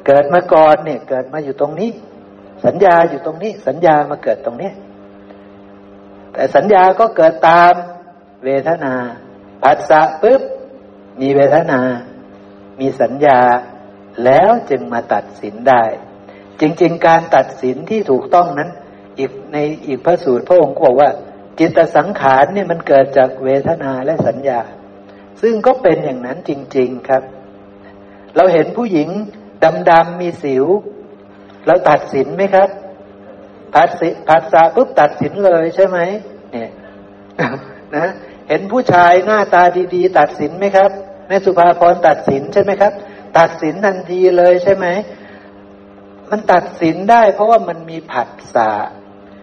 [0.07, 1.91] เกิดมาก่อนเนี่ยเกิดมาอยู่ตรงนี้
[2.65, 4.71] สัญญาอยู่ตรงนี้ สัญญามาเกิดตรงนี้
[6.33, 7.73] แต่สัญญาก็เกิดตาม
[8.45, 8.93] เวทนา
[9.63, 10.41] ผัสสะปุ๊บ
[11.21, 11.81] มีเวทนา
[12.79, 13.39] มีสัญญา
[14.25, 15.83] แล้วจึงมาตัดสินได้
[16.61, 18.69] จริง ๆ การตัดสินที่ถูกต้องนั้น
[19.17, 21.09] อีกในอีกพระสูตรพระองค์บอกว่า
[21.59, 24.59] จิตสังขารเนี่ยมันเกิดจากเวทนาและสัญญา
[25.41, 27.23] ซึ่งก็เป็นอย่างนั้นจริง ๆครับ
[28.35, 29.09] เราเห็นผู้หญิง
[29.89, 30.65] ดำๆมีสิว
[31.65, 32.69] เราตัดสินไหมครับ
[33.73, 35.99] ผัสสิผัสสะปุ๊บตัดสินเลยใช่ไหม
[36.51, 36.69] เนี่ย
[37.95, 38.07] นะ
[38.47, 39.63] เห็นผู้ชายหน้าตา
[39.95, 40.89] ดีๆ ตัดสินไหมครับ
[41.27, 42.93] แม่สุภาพรตัดสินใช่ไหมครับ
[43.37, 44.87] ตัดสินทันทีเลยใช่ไหม
[46.31, 48.71] มันตัดสินได้ เพราะว่ามันมีผัสสะ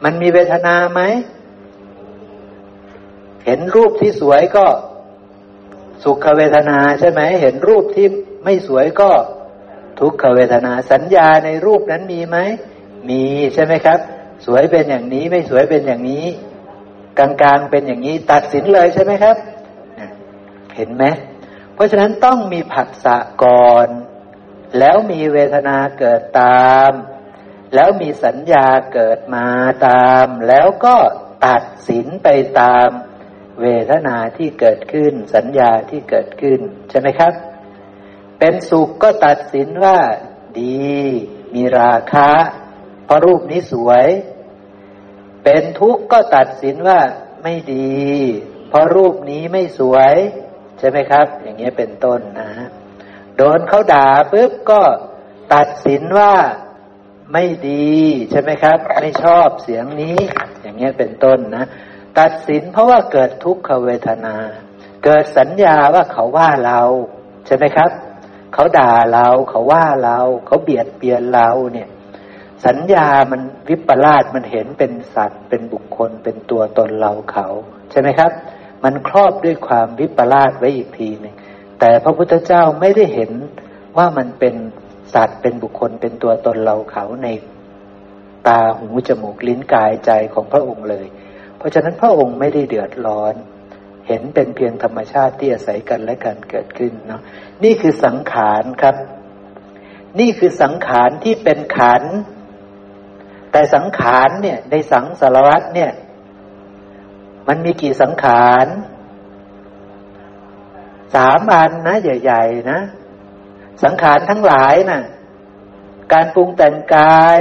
[0.05, 1.01] มันมีเวทนาไหม
[3.45, 4.67] เห็นรูปที่สวยก็
[6.05, 8.07] สุขเวทนาใช่ไหม เห็นรูปที่
[8.45, 9.11] ไม่สวยก็
[10.01, 12.37] ทุกขเวทนาสัญญาในรูปนั้นมีไหม
[13.09, 13.99] มีใช่ไหมครับ
[14.45, 16.25] สวยเป็นอย่างนี้ไม่สวยเป็นอย่างนี้
[17.19, 19.37] กลางๆเป็นอย่างนี้ ตัดสินเลยใช่ไหมครับ
[20.77, 21.05] เห็นไหม
[21.75, 23.89] เพราะฉะนั้นต้องมีผัสสะก่อน
[24.79, 26.91] แล้วมีเวทนาเกิดตาม
[27.75, 29.47] แล้วมีสัญญาเกิดมา
[29.89, 30.97] ตาม แล้วก็
[31.47, 32.29] ตัดสินไป
[32.61, 32.89] ตาม
[33.63, 36.61] เวทนาที่เกิดขึ้น สัญญาที่เกิดขึ้น
[36.91, 37.33] ใช่ไหมครับ
[38.39, 39.99] เป็นสุขก็ตัดสินว่า
[40.61, 40.93] ดี
[41.55, 42.31] มีราคะ
[43.05, 44.07] เพราะรูปนี้สวย
[45.45, 47.01] เป็นทุกข์ก็ตัดสินว่า
[47.43, 47.99] ไม่ดี
[48.69, 50.15] เพราะรูปนี้ไม่สวย
[50.79, 52.51] ใช่ไหมครับ อย่างเงี้ยเป็นต้นนะ
[53.37, 54.83] โดนเขาด่าปุ๊บก็
[55.55, 56.35] ตัดสินว่า
[57.33, 57.93] ไม่ดี
[58.31, 60.19] ใช่ไหมครับ ไม่ชอบเสียงนี้
[60.63, 61.65] อย่างเงี้ยเป็นต้นนะ
[62.19, 64.37] ตัดสินเพราะว่าเกิดทุกขเวทนา
[65.05, 66.81] เกิดสัญญาว่าเขาว่าเรา
[67.47, 67.91] ใช่ไหมครับ
[68.53, 71.89] เขาด่าเรา เขาว่าเรา เขาเบียดเบียนเราเนี่ย
[72.67, 77.47] สัญญามันวิปลาสมันเห็นเป็นสัตว์ เป็นบุคคล เป็นตัวตนเราเขา
[77.91, 78.31] ใช่ไหมครับ
[78.85, 81.35] มันครอบด้วยความวิปลาสไว้อีกทีหนึ่ง
[81.81, 83.33] แต่พระพุทธเจ้าไม่ได้เห็น
[83.97, 84.55] ว่ามันเป็น
[85.15, 87.29] สัตว์เป็นบุคคลเป็นตัวตนเราเขาใน
[88.47, 91.07] ตาหูจมูกลิ้นกายใจของพระองค์เลย
[91.57, 93.35] เพราะฉะนั้นพระองค์ไม่ได้เดือดร้อน
[94.09, 97.23] เห็นเป็นเพียงธรรมชาติที่อาศัยกันและกันเกิดขึ้นเนาะ
[97.65, 98.97] นี่คือสังขารครับ
[100.21, 102.03] นี่คือสังขารที่เป็นขัน
[103.53, 105.93] แต่สังขารเนี่ยในสังสารวัตเนี่ย
[107.49, 108.67] มันมีกี่สังขาร
[111.15, 112.81] สามอันนะ ใหญ่ ๆ นะ
[113.85, 115.03] สังขารทั้งหลายนะ่ะ
[116.13, 117.41] การปรุงแต่งกาย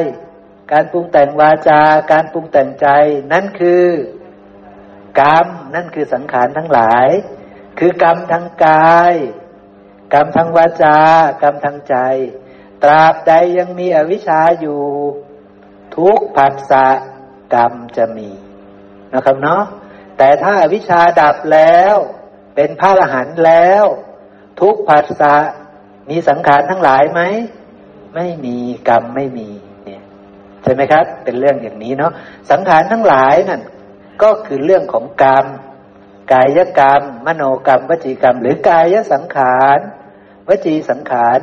[0.72, 1.82] การปรุงแต่งวาจา
[2.12, 2.88] การปรุงแต่งใจ
[3.34, 3.84] นั่นคือ
[5.20, 7.08] กรรม นั่นคือสังขารทั้งหลาย
[7.80, 9.14] คือกรรมทางกาย
[10.14, 11.00] กรรมทางวาจา
[11.42, 11.96] กรรมทางใจ
[12.84, 14.82] ตราบใดยังมีอวิชชาอยู่
[15.96, 16.88] ทุกผัสสะ
[17.54, 18.30] กรรมจะมี
[19.14, 19.64] นะครับเนาะ
[20.18, 21.96] แต่ถ้าอวิชชาดับแล้ว
[22.56, 23.86] เป็นพระอรหันต์แล้ว
[24.62, 25.36] ทุกผัสสะ
[26.10, 27.22] มีสังขารทั้งหลายไหม
[28.16, 28.58] ไม่มี
[28.90, 29.50] กรรมไม่มี
[29.86, 30.02] เนี่ย
[30.64, 32.12] ใช่ไหมครับ เป็นเรื่องอย่างนี้เนาะ
[32.52, 33.62] สังขารทั้งหลายนั่น
[34.24, 35.46] ก็คือเรื่องของกรรม
[36.34, 39.80] กายกรรม มโนกรรม วจีกรรม หรือกายสังขาร
[40.48, 41.40] วจีสังขาร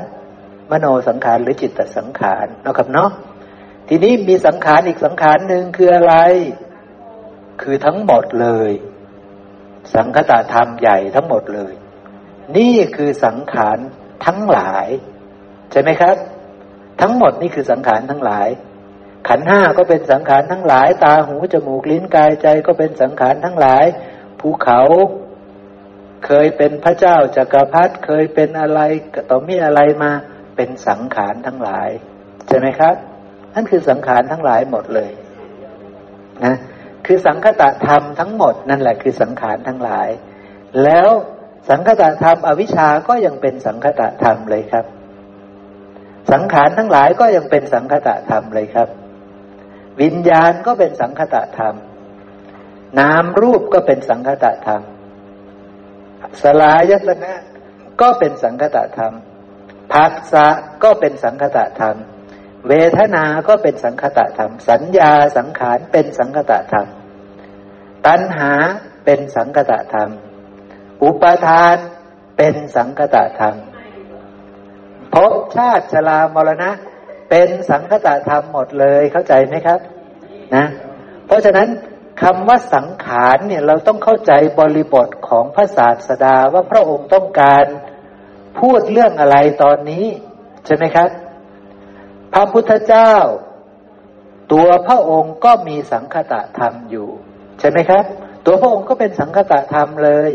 [0.70, 3.10] มโนสังขารหรือจิตตสังขารนะครับเนาะ
[3.88, 6.14] ทีนี้มีสังขารอีกสังขารหนึ่งคืออะไร
[7.62, 8.70] คือทั้งหมดเลย
[9.94, 11.72] สังคตธรรมใหญ่ทั้งหมดเลย
[12.56, 13.78] นี่คือสังขาร
[14.26, 14.86] ทั้งหลาย
[15.70, 16.16] ใช่ไหมครับ
[17.00, 18.48] ทั้งหมดนี่คือสังขารทั้งหลาย
[19.28, 23.84] ขันห้าก็เป็นสังขารทั้งหลาย ตาหูจมูกลิ้นกายใจก็เป็นสังขารทั้งหลาย
[24.40, 24.80] ภูเขา
[26.26, 28.80] เคยเป็นพระเจ้าจากักรพรรดิเคยเป็นอะไร
[29.30, 30.12] ต่อมีอะไรมา
[30.56, 31.88] เป็นสังขารทั้งหลาย
[32.48, 32.94] ใช่ไหมครับ
[33.54, 35.10] นั่นคือสังขารทั้งหลายหมดเลย
[36.44, 36.56] นะ
[37.06, 40.08] คือสังคตะธรรมทั้งหมดนั่นแหละคือสังขารทั้งหลาย
[40.84, 41.08] แล้ว
[41.68, 44.84] สังคตะธรรมอวิชาก็ยังเป็นสังคตะธรรมเลยครับ
[46.32, 48.88] สังขารทั้งหลายก็ยังเป็นสังคตะธรรมเลยครับ
[50.00, 51.74] วิญญาณก็เป็นสังคตะธรรม
[52.98, 54.82] นามรูปก็เป็นสังคตะธรรม
[56.42, 57.34] สลายตนะ
[58.00, 59.12] ก็เป็นสังคตะธรรม
[59.92, 60.46] ภัสสะ
[60.84, 61.96] ก็เป็นสังคตะธรรม
[62.68, 66.86] เวทนา ก็เป็นสังคตะธรรม สัญญาสังขารเป็นสังคตะธรรม
[68.06, 68.52] ตัณหา
[69.04, 70.10] เป็นสังคตะธรรม
[71.02, 71.76] อุปาทาน
[72.36, 73.54] เป็นสังคตะธรรม
[75.14, 76.70] ภพชาติชรามรณะ
[77.28, 79.80] เป็นสังคตธรรมหมดเลยเข้าใจไหมครับ
[80.54, 80.66] นะ
[81.26, 81.68] เพราะฉะนั้น
[82.22, 87.64] คำว่าสังขารเนี่ยเราต้องเข้าใจบริบทของพระศาสดาว่าพระองค์ต้องการ
[88.60, 90.06] พูดเรื่องอะไรตอนนี้
[90.66, 91.08] ใช่ไหมครับ
[92.32, 93.12] พระพุทธเจ้า
[94.52, 97.08] ตัวพระองค์ก็มีสังคตะธรรมอยู่
[97.60, 98.04] ใช่ไหมครับ
[98.46, 100.30] ตัวพระองค์ก็เป็นสังคตะธรรมเลย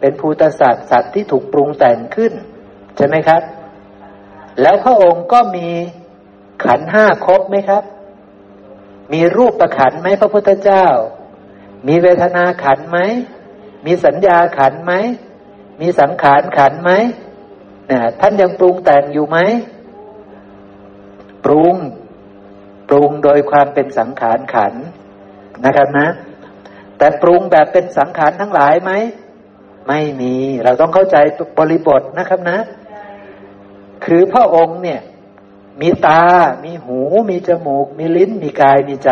[0.00, 2.32] เป็นภูตสัตว์สัตว์ที่ถูกปรุงแต่งขึ้น
[2.96, 3.42] ใช่ไหมครับ
[4.62, 5.68] แล้วพระองค์ก็มี
[6.64, 7.82] ขันห้าครบไหมครับ
[9.12, 10.86] มีรูปประขันไหมพระพุทธเจ้า
[11.88, 12.98] มีเวทนาขันไหม
[13.86, 14.92] มีสัญญาขันไหม
[15.80, 16.90] มีสังขารขันไหม
[17.90, 19.38] นี่ยท่านยังปรุงแต่งอยู่ไหม
[21.44, 21.74] ปรุง
[22.88, 24.74] ปรุงโดยความเป็นสังขารขัน
[25.64, 26.08] นะครับนะ
[26.98, 28.92] แต่ปรุงแบบเป็นสังขารทั้งหลายไหม
[29.88, 30.34] ไม่มี
[30.64, 31.16] เราต้องเข้าใจ
[31.58, 32.58] บริบทนะครับนะ
[34.04, 35.00] คือพระองค์เนี่ย
[35.80, 36.22] มีตา
[36.64, 36.98] มีหู
[37.30, 39.10] มีจมูก มีลิ้น มีกาย มีใจ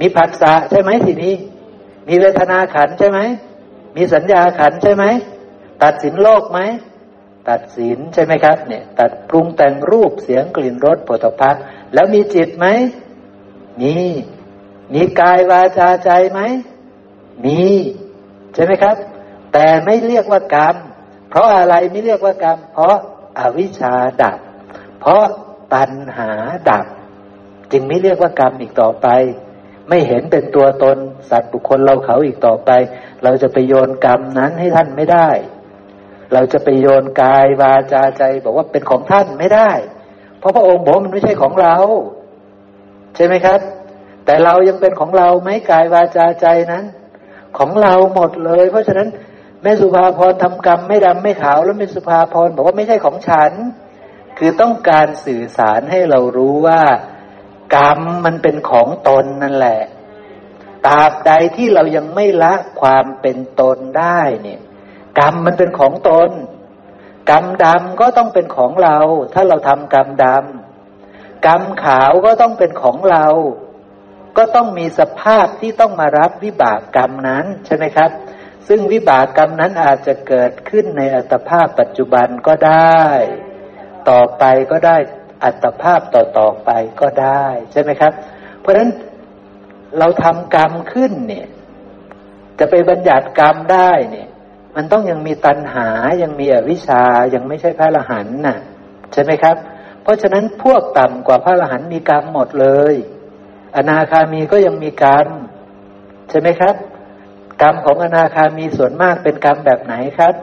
[0.00, 1.34] มีผัสสะใช่ไหมทีนี้
[2.08, 3.20] มีเวทนาขันใช่ไหม
[3.96, 5.04] มีสัญญาขันใช่ไหม
[5.82, 6.60] ตัดสินโลกไหม
[7.48, 11.62] ตัดสินใช่ไหมครับ เนี่ย ตัดปรุงแต่งรูปเสียงกลิ่นรสผลิตภัณฑ์
[11.94, 12.66] แล้วมีจิตไหม
[13.80, 13.94] มี
[14.94, 16.40] มีกายวาจาใจไหม
[17.44, 17.60] มี
[18.54, 18.96] ใช่ไหมครับ
[19.52, 20.76] แต่ไม่เรียกว่ากรรม
[21.30, 22.96] เพราะอะไรไม่เรียกว่ากรรม เพราะ
[23.38, 24.38] อาวิชชาดับ
[25.00, 25.24] เพราะ
[25.74, 26.30] ตัณหา
[26.70, 26.86] ดับ
[27.72, 29.08] จึงไม่เรียกว่ากรรมอีกต่อไป
[29.88, 30.96] ไม่เห็นเป็นตัวตน
[31.30, 32.70] สัตว์บุคคลเราเขาอีกต่อไป
[33.24, 35.28] เราจะไปโยนกรรมนั้นให้ท่านไม่ได้
[36.32, 39.70] เราจะไปโยนกายวาจาใจ บอกว่าเป็นของท่านไม่ได้
[40.38, 41.76] เพราะพระองค์บอกมันไม่ใช่ของเรา
[43.16, 43.60] ใช่ไหมครับ
[44.24, 46.84] แต่เรายังเป็นของเราไหมกายวาจาใจนั้น
[47.58, 49.08] ของเราหมดเลย เพราะฉะนั้น
[49.62, 53.52] แม่สุภาพรทำกรรมไม่ดำไม่ขาวแล้วแม่สุภาพรบอกว่าไม่ใช่ของฉัน
[54.38, 56.82] คือต้องการสื่อสารให้เรารู้ว่า
[57.76, 59.80] กรรมมันเป็นของตนนั่นแหละ
[60.86, 64.60] ตราบใดที่เรายังไม่ละความเป็นตนได้เนี่ย
[65.18, 66.30] กรรมมันเป็นของตน
[67.30, 68.98] กรรมดำก็ต้องเป็นของเรา
[69.34, 73.26] ถ้าเราทำกรรมดำกรรมขาวก็ต้องเป็นของเรา
[74.36, 78.10] ก็ต้องมีสภาพที่ต้องมารับวิบากกรรมนั้นใช่ไหมครับ
[78.68, 83.00] ซึ่งวิบากกรรมนั้นอาจจะเกิดขึ้นในอัตภาพปัจจุบันก็ได้
[84.10, 84.96] ต่อไปก็ได้
[85.44, 86.70] อัตภาพต่อต่อไป
[87.00, 88.12] ก็ได้ใช่ไหมครับ
[88.60, 88.90] เพราะฉะนั้น
[89.98, 91.46] เราทำกรรมขึ้นเนี่ย
[92.58, 94.28] จะไปบัญญัติกรรมได้เนี่ย
[94.76, 95.88] มันต้องยังมีตัณหา
[96.22, 97.04] ยังมีอวิชชา
[97.34, 98.58] ยังไม่ใช่พระอรหันต์น่ะ
[99.12, 99.56] ใช่ไหมครับ
[100.02, 102.94] เพราะฉะนั้นพวกต่ำกว่าพระอรหันต์มีกรรมหมดเลย
[103.76, 105.28] อนาคามีก็ยังมีกรรม
[106.30, 106.74] ใช่ไหมครับ
[107.62, 110.34] กรรมของอนาคามีส่วนมากเป็นกรรมแบบไหนครับ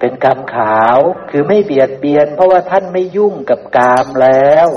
[0.00, 0.98] เป็นกรรมขาว
[1.30, 4.68] คือไม่เบียดเบียน เพราะว่าท่านไม่ยุ่งกับกามแล้ว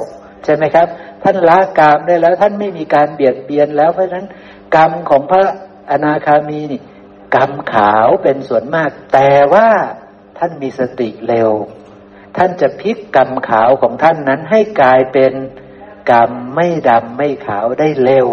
[0.43, 0.87] ใช่ไหมครับ
[1.23, 4.27] ท่านละกามได้แล้ว ท่านไม่มีการเบียดเบียนแล้วเพราะฉะนั้น
[4.75, 5.45] กรรมของพระ
[5.91, 6.81] อนาคามีนี่
[7.35, 9.67] กรรมขาวเป็นส่วนมาก แต่ว่า
[10.37, 11.51] ท่านมีสติเร็ว
[12.37, 15.33] ท่านจะพลิกกรรมขาวของท่านนั้นให้กลายเป็น
[16.11, 18.27] กรรมไม่ดำไม่ขาวได้เร็ว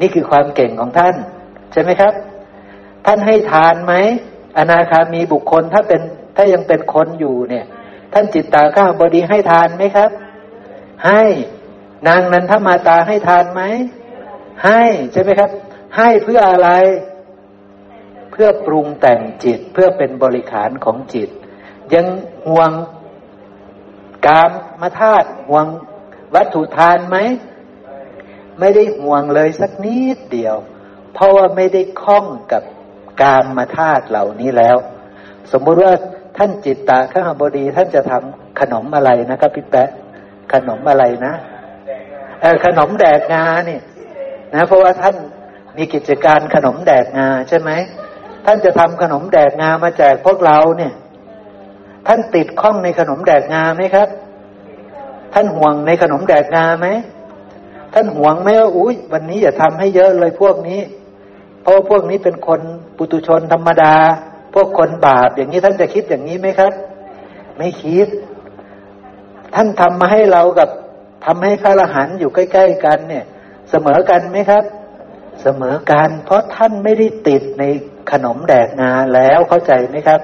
[0.00, 1.14] นี่คือความเก่งของท่าน
[1.72, 2.14] ใช่ไหมครับ
[3.06, 3.94] ท่านให้ทานไหม
[4.58, 6.00] อนาคามีบุคคลถ้าเป็น
[6.36, 7.66] ถ้ายังเป็นคนอยู่เนี่ย
[8.12, 10.10] ท่านจิตตาข้าบดีให้ทานไหมครับ
[11.06, 11.22] ให้
[12.08, 13.62] นางนันทมาตาให้ทานไหม
[14.64, 15.50] ให้ใช่ไหมครับ
[15.96, 16.70] ให้เพื่ออะไร
[18.30, 21.30] เพื่อปรุงแต่งจิตเพื่อเป็นบริขารของจิต
[21.94, 22.06] ยัง
[22.46, 22.70] ห่วง
[24.26, 24.50] กาม
[24.80, 25.66] มาธาตุห่วง
[26.34, 27.16] วัตถุทานไหม
[28.60, 30.56] ไม่ได้ห่วงเลยสักนิดเดียว
[31.14, 32.62] เพราะว่าไม่ได้คล้องกับ
[33.20, 34.76] กามมาธาตุเหล่านี้แล้ว
[35.52, 35.92] สมมุติว่า
[36.36, 39.88] ท่านจิตตาข้าบดีท่านจะทำขนมอะไรนะครับพี่แป๊ะ
[40.52, 41.34] ขนมอะไรนะ
[42.40, 43.82] เออขนมแดกงาเนี่ย
[44.54, 45.16] นะเพราะว่าท่าน
[45.76, 47.70] มีกิจการขนมแดกงาใช่ไหม
[48.46, 50.92] ท่านจะทำขนมแดกงามาแจกพวกเราเนี่ย
[52.06, 54.08] ท่านติดข้องในขนมแดกงาไหมครับ
[55.34, 56.86] ท่านห่วงในขนมแดกงาไหม
[57.94, 60.80] ท่านห่วงไหมว่าอุ้ยวันนี้อย่าทำให้เยอะเลยพวกนี้
[61.62, 62.60] เพราะพวกนี้เป็นคน
[62.96, 63.94] ปุตุชนธรรมดา
[64.54, 66.72] พวกคนบาปอย่างนี้ท่านจะคิดอย่างนี้ไหมครับ
[67.58, 68.06] ไม่คิด
[69.54, 70.68] ท่านทำมาให้เรากับ
[71.24, 73.24] ทำให้พระอรหันต์อยู่ใกล้ ๆ กัน เนี่ย
[73.70, 74.64] เสมอกันไหมครับ
[75.42, 77.64] เสมอกัน เพราะท่านไม่ได้ติดใน
[78.10, 80.20] ขนมแดกงาแล้วเข้าใจไหมครับ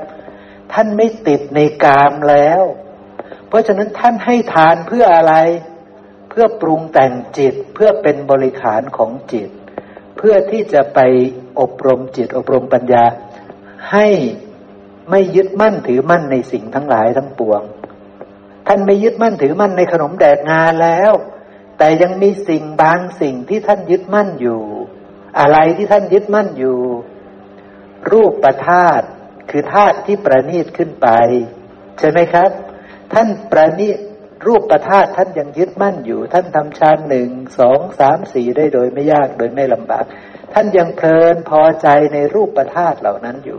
[0.72, 2.62] ท่านไม่ติดในกามแล้ว
[3.48, 5.34] เพราะฉะนั้นท่านให้ทานเพื่ออะไร
[6.28, 9.50] เพื่อปรุงแต่งจิตเพื่อเป็นบริขารของจิต
[10.18, 11.00] เพื่อที่จะไป
[11.60, 13.04] อบรมจิตอบรมปัญญา
[13.92, 14.06] ให้
[15.10, 17.62] ไม่ยึดมั่นถือมั่นในสิ่งทั้งหลายทั้งปวง
[18.66, 21.12] ท่านไม่ยึดมั่นถือมั่นในขนมแดกงาแล้ว
[21.78, 24.60] แต่ยังมีสิ่งบางสิ่งที่ท่านยึดมั่นอยู่
[25.40, 26.78] อะไรที่ท่านยึดมั่นอยู่
[28.10, 29.00] รูปประธาต
[29.50, 31.08] คือธาตุที่ประณีตขึ้นไป
[31.98, 32.50] ใช่ไหมครับ
[33.12, 33.98] ท่านประณีต
[34.46, 37.28] รูปประธาตุท่านยังยึดมั่นอยู่ ท่านทำฌานหนึ่ง
[37.58, 40.04] สองสามสี่ได้โดยไม่ยากโดยไม่ลำบาก
[40.54, 43.58] ท่านยังเพลินพอใจในรูปประธาตุเหล่านั้นอยู่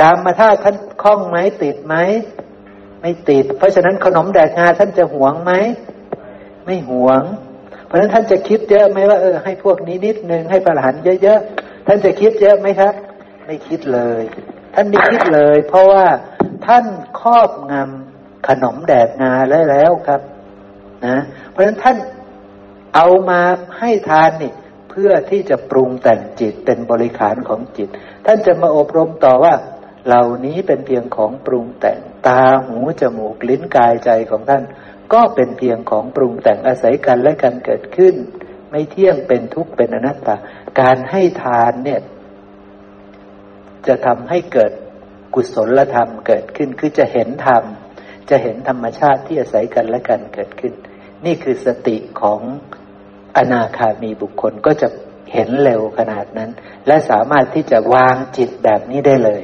[0.00, 1.94] กามมาธาตุท่านคล้องไหมติดไหม
[3.00, 5.52] ไม่ติด เพราะฉะนั้นขนมแดกงาท่านจะหวงไหม
[6.66, 7.22] ไม่หวง
[7.86, 12.94] เพราะฉะนั้นท่านจะคิดเยอะไหมว่าเออให้พวกนี้นิดนึงให้ประหารเยอะๆท่านจะคิดเยอะไหมครับ
[13.46, 14.22] ไม่คิดเลย
[14.74, 16.04] ท่านไม่คิดเลย เพราะว่า
[16.66, 16.84] ท่าน
[17.20, 18.03] ครอบงำ
[18.48, 20.20] ขนมแดกงาแล้วแล้วครับ
[21.06, 21.16] นะ
[21.50, 21.96] เพราะฉะนั้นท่าน
[22.94, 23.40] เอามา
[23.78, 24.52] ให้ทานนี่
[24.90, 27.88] เพื่อที่จะปรุงแต่งจิตเป็นบริขารของจิต
[28.26, 29.54] ท่านจะมาอบรมต่อว่า
[30.06, 34.62] เหล่านี้เป็นเพียงของปรุงแต่งตาหูจมูกลิ้นกายใจของท่าน
[35.12, 38.14] ก็เป็นเพียงของปรุงแต่งอาศัยกันและกันเกิดขึ้น
[38.70, 40.36] ไม่เที่ยงเป็นทุกข์เป็นอนัตตา
[40.80, 42.00] การให้ทานเนี่ย
[43.86, 44.72] จะทำให้เกิด
[45.34, 47.64] กุศลธรรมเกิดขึ้นคือจะเห็นธรรม
[48.30, 50.72] จะเห็นธรรมชาติที่อาศัยกันและกันเกิดขึ้น
[51.26, 52.40] นี่คือสติของ
[53.36, 54.88] อนาคามีบุคคลก็จะ
[55.32, 56.50] เห็นเร็วขนาดนั้น
[56.86, 59.42] และสามารถที่จะวางจิตแบบนี้ได้เลย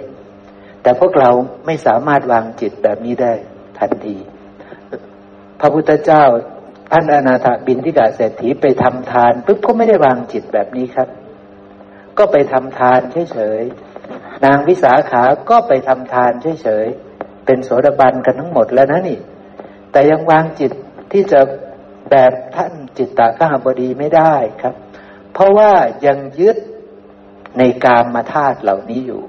[0.82, 1.30] แต่พวกเรา
[1.66, 3.32] ไม่สามารถวางจิตแบบนี้ได้
[3.78, 4.16] ทันที
[5.60, 6.24] พระพุทธเจ้า
[6.92, 11.08] ท่านอนาถบินทิกาเศรษฐีไปทำทานปุ๊บก็ไม่ได้วางจิตแบบนี้ครับ
[12.18, 13.00] ก็ไปทำทาน
[13.32, 17.09] เฉยๆนางวิสาขาก็ไปทำทานเฉยๆ
[17.50, 19.18] เป็นโสดาบันกันทั้งหมดแล้วนะนี่
[19.92, 20.72] แต่ยังวางจิต
[21.12, 21.40] ที่จะ
[22.10, 24.74] แบบท่านจิตตาข้าบดีไม่ได้ครับ
[25.32, 25.70] เพราะว่า
[26.06, 26.56] ยังยึด
[27.58, 29.20] ในกามมาธาตุเหล่านี้อยู่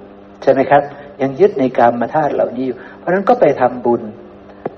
[0.42, 0.82] ใช่ไหมครับ
[1.22, 4.02] ยังยึดในกามมาธาตุเหล่านี้อยู่ เพราะนั้นก็ไปทำบุญ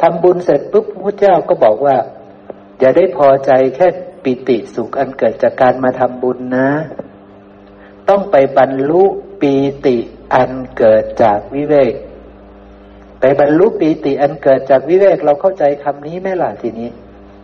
[0.02, 1.96] ทำบุญเสร็จปุ๊บพระเจ้าก็บอกว่า
[2.80, 3.88] อย่าได้พอใจแค่
[4.24, 6.70] ปิติสุขอันเกิดจากการมาทำบุญนะ
[8.10, 9.04] ต้องไปบรรลุ
[9.42, 9.54] ปี
[9.86, 9.98] ติ
[10.34, 11.94] อันเกิดจากวิเวก
[13.26, 16.90] ไปบรรลุปีติอันเกิดจากวิเวกเราเข้าใจคำนี้ไหมล่ะทีนี้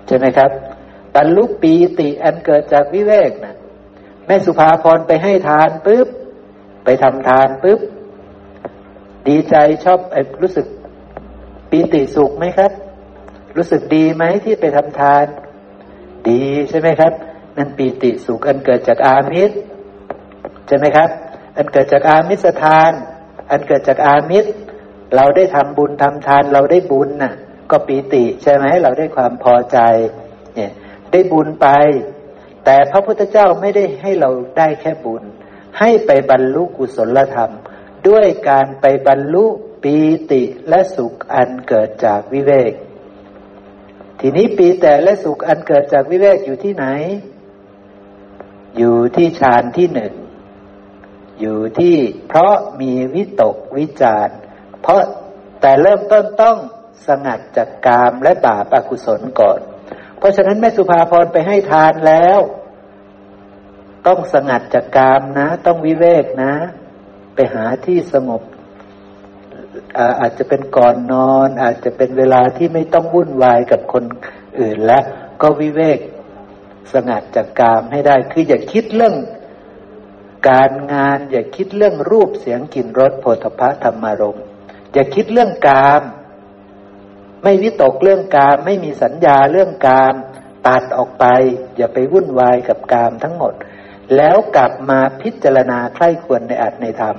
[0.08, 0.52] ใช่ไหมครับ
[1.16, 3.56] บรรลุปีติอันเกิดจากวิเวกนะ
[4.26, 6.08] แม่สุภาพรไปให้ทานปุ๊บ
[6.84, 7.80] ไปทำทานปุ๊บ
[9.28, 10.66] ดีใจชอบอรู้สึก
[11.72, 12.72] ปีติสุขไหมครับ
[13.58, 15.26] รู้สึกดีไหมที่ไปทำทาน
[16.30, 17.14] ดีใช่ไหมครับ
[17.58, 19.56] นั่นปีติสุขอันเกิดจากอามิตร
[20.68, 21.10] ใช่ไหมครับ
[21.58, 22.92] อันเกิดจากอามิสทาน
[23.52, 24.52] อันเกิดจากอามิตร
[25.16, 27.34] เราได้ทำบุญทำทานเราได้บุญน่ะ
[27.72, 29.78] ก็ปีติใช่ไหมเราได้ความพอใจ
[30.56, 30.72] เนี่ย
[31.12, 31.68] ได้บุญไป
[32.66, 35.24] แต่พระพุทธเจ้าไม่ได้ให้เราได้แค่บุญ
[35.80, 37.52] ให้ไปบรรลุกุศลธรรม
[38.08, 39.46] ด้วยการไปบรรลุ
[39.84, 39.98] ปี
[40.32, 42.74] ติและสุขอันเกิดจากวิเวก
[44.20, 46.86] ทีนี้ปีแต่และสุขอันเกิดจากวิเวกอยู่ที่ไหน
[48.78, 50.14] อยู่ที่ฌานที่หนึ่ง
[51.42, 51.96] อยู่ที่
[52.28, 54.30] เพราะมีวิตกวิจาร
[54.82, 55.00] เพราะ
[55.62, 56.58] แต่เริ่มต้นต้อง
[57.08, 59.60] สงัดจากกามและบาปอกุศลก่อน
[60.18, 62.40] เพราะฉะนั้นแม่สุภาพรไปให้ทานแล้ว
[64.08, 66.54] ต้องสงัดจากกามนะ ต้องวิเวกนะ
[67.36, 68.42] ไปหาที่สงบ
[70.20, 74.04] อาจจะเป็นก่อนนอน อาจจะเป็นเวลาที่ไม่ต้องวุ่นวายกับคน
[74.60, 75.04] อื่นแล้ว
[75.42, 76.00] ก็วิเวก
[76.94, 79.16] สงัดจากกามให้ได้ คืออย่าคิดเรื่อง
[80.50, 84.40] การงาน อย่าคิดเรื่องรูปเสียงกลิ่นรสโผฏฐะธรรมารม
[84.94, 86.02] อย่าคิดเรื่องกาม
[87.44, 90.16] ไม่วิตกเรื่องกาม ไม่มีสัญญาเรื่องกาม
[90.68, 91.26] ตัดออกไป
[91.78, 93.54] อย่าไปวุ่นวายกับกามทั้งหมด
[94.16, 97.16] แล้วกลับมาพิจารณาใคร่ควรในอัตในธรรม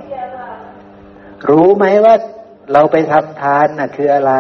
[1.48, 2.14] รู้ไหมว่า
[2.72, 4.34] เราไปทำทานน่ะ คืออะไร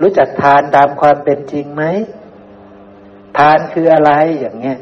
[0.00, 1.84] รู้จักทานตามความเป็นจริงไหม
[3.38, 4.78] ทานคืออะไรอย่างเงี้ย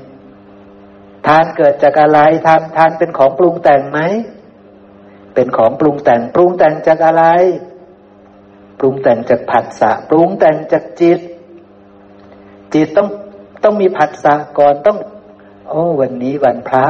[1.26, 4.00] ทานเกิดจากอะไรทานทานเป็นของปรุงแต่งไหม
[5.34, 7.24] เป็นของปรุงแต่ง ปรุงแต่งจากอะไร
[8.78, 11.20] ปรุงแต่งจากผัสสะปรุงแต่งจากจิต
[12.74, 13.08] จิตต้อง
[13.64, 14.98] ต้องมีผัสสะก่อนต้อง
[15.68, 16.86] โอ้ วันนี้วันพระ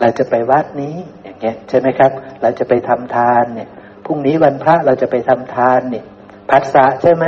[0.00, 2.10] เราจะไปวัดนี้ อย่างเงี้ยใช่ไหมครับ
[2.42, 3.68] เราจะไปทำทานเนี่ย
[4.04, 6.04] พรุ่งนี้วันพระเราจะไปทำทานเนี่ย
[6.50, 7.26] ผัสสะใช่ไหม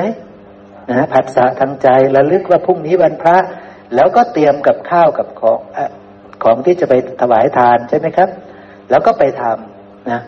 [0.90, 3.36] นะผัสสะทางใจระลึกว่าพรุ่งนี้วันพระ
[3.94, 5.78] แล้วก็เตรียมกับข้าวกับของอ
[6.44, 8.28] ของที่จะไปถวายทานใช่ไหมครับ
[8.90, 10.20] แล้วก็ไปทำนะ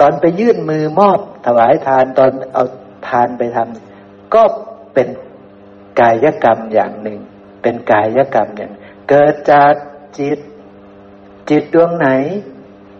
[0.00, 2.64] ตอนไปยื่นมือมอบถวายทานตอนเอา
[3.08, 4.42] ทานไปทำก็
[4.94, 5.08] เป็น
[6.00, 7.18] กายกรรมอย่างหนึ่ง
[7.62, 8.72] เป็นกายกรรมอย่าง
[9.08, 9.72] เกิดจาก
[10.18, 10.38] จิต
[11.50, 12.08] จิตดวงไหน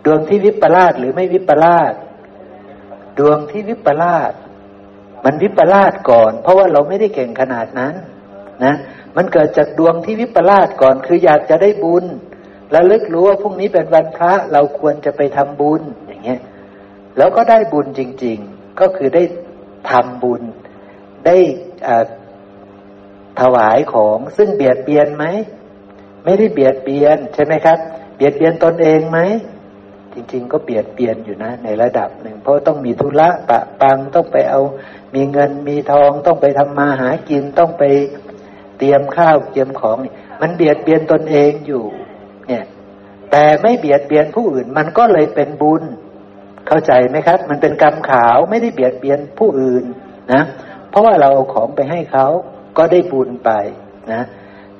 [0.04, 1.92] ดวงที่วิปลาสหรือไม่วิปลาส
[3.18, 4.32] ดวงที่วิปลาส
[5.24, 7.94] มันวิปลาสก่อน เพราะว่าเราไม่ได้เก่งขนาดนั้น
[8.64, 8.74] นะ
[9.16, 12.04] มันเกิดจากดวงที่วิปลาสก่อน คืออยากจะได้บุญ
[12.70, 16.40] แล้วลึกรู้ว่าพรุ่งนี้เป็นวันพระเราควรจะไปทำบุญอย่างเงี้ย
[17.18, 19.22] แล้วก็ได้บุญจริง ๆ ก็คือได้
[19.90, 20.42] ทำบุญ
[21.26, 21.36] ได้
[23.40, 25.24] ถวายของซึ่งเบียดเบียนไหม
[26.24, 27.78] ไม่ได้เบียดเบียนใช่ไหมครับ
[28.16, 29.18] เบียดเบียนตนเองไหม
[30.12, 34.60] จริง ๆ ก็เบียดเบียนอยู่นะในระดับหนึ่ง เพราะต้องมีธุระปะปังต้องไปเอา
[35.14, 37.84] มีเงินมีทองต้องไปทำมาหากินต้องไป
[38.78, 39.96] เตรียมข้าวเตรียมของ
[40.40, 41.84] มันเบียดเบียนตนเองอยู่
[42.48, 42.64] เนี่ย
[43.30, 45.82] แต่ไม่เบียดเบียนผู้อื่น มันก็เลยเป็นบุญ
[46.68, 49.84] เข้าใจไหมครับ มันเป็นกรรมขาวไม่ได้เบียดเบียนผู้อื่น
[50.32, 50.42] นะ
[50.90, 52.26] เพราะว่าเราเอาของไปให้เขา
[52.78, 53.50] ก็ได้บุญไป
[54.12, 54.22] นะ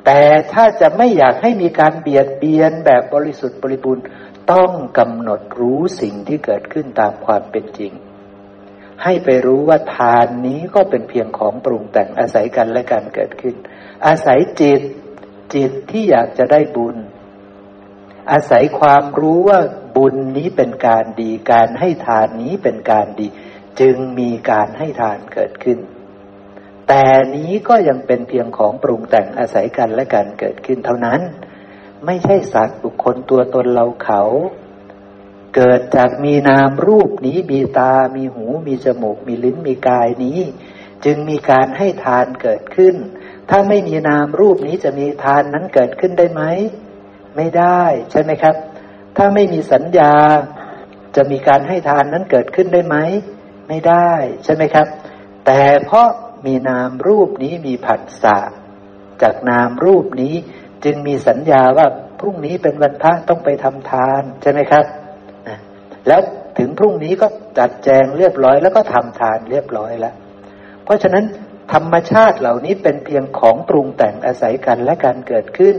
[0.05, 0.21] แต่
[0.53, 4.05] ถ้าจะไม่อยากให้มีการเบียดเบียนแบบบริสุทธิ์บริบูรณ์
[4.53, 7.93] ต้องกำหนดรู้สิ่งที่เกิดขึ้นตามความเป็นจริง
[9.03, 13.55] ให้ไปรู้ว่าทานนี้ก็เป็นเพียงของปรุงแต่งอาศัยกันและการเกิดขึ้น
[14.07, 14.83] อาศัยจิต
[15.55, 16.97] จิตที่อยากจะได้บุญ
[18.31, 19.61] อาศัยความรู้ว่า
[19.97, 23.27] บุญนี้เป็นการดี การให้ทานนี้เป็นการดี
[23.81, 25.79] จึงมีการให้ทานเกิดขึ้น
[26.89, 27.05] แต่
[27.37, 31.21] นี้ก็ยังเป็นเพียงของปรุงแต่งอาศัยกันและการเกิดขึ้นเท่านั้น
[32.05, 34.23] ไม่ใช่สัตว์บุคคลตัวตนเราเขา
[35.57, 40.41] เกิดจากมีนามรูปนี้มีตา มีหู มีจมูก มีลิ้น มีกายนี้
[41.05, 42.95] จึงมีการให้ทานเกิดขึ้น
[43.51, 46.43] ถ้าไม่มีนามรูปนี้จะมีทานนั้นเกิดขึ้นได้ไหม
[47.37, 48.55] ไม่ได้ใช่ไหมครับ
[49.17, 50.13] ถ้าไม่มีสัญญา
[51.17, 52.97] จะมีการให้ทานนั้นเกิดขึ้นได้ไหม
[53.69, 54.11] ไม่ได้
[54.45, 54.87] ใช่ไหมครับ
[55.47, 56.09] แต่เพราะ
[56.47, 58.39] มีนามรูปนี้มีผัสสะ
[59.23, 60.35] จากนามรูปนี้
[60.85, 61.87] จึงมีสัญญาว่า
[62.21, 64.85] พรุ่งนี้เป็นวันพระต้องไปทำทานใช่ไหมครับ
[66.09, 66.21] แล้ว
[66.59, 67.27] ถึงพรุ่งนี้ก็
[67.59, 70.15] จัดแจงเรียบร้อยแล้วก็ทำทานเรียบร้อยแล้ว
[70.85, 71.25] เพราะฉะนั้น
[71.73, 75.77] ธรรมชาติเหล่านี้เป็นเพียงของปรุงแต่งอาศัยกันและการเกิดขึ้น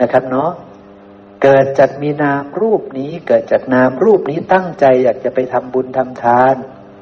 [0.00, 0.50] นะครับเนาะ
[1.42, 6.54] เกิดจากมีนามรูปนี้ เกิดจากนามรูปนี้ตั้งใจอยากจะไปทำบุญทำทาน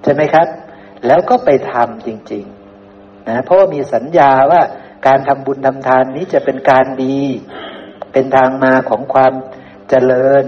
[0.03, 0.49] ใช่ไหมครับ
[1.07, 2.45] แล้วก็ไปทำจริง
[2.87, 4.63] ๆ นะเพราะว่ามีสัญญาว่า
[5.07, 7.21] การทำบุญทำทานนี้จะเป็นการดี
[8.13, 9.33] เป็นทางมาของความ
[9.91, 10.45] เจริญ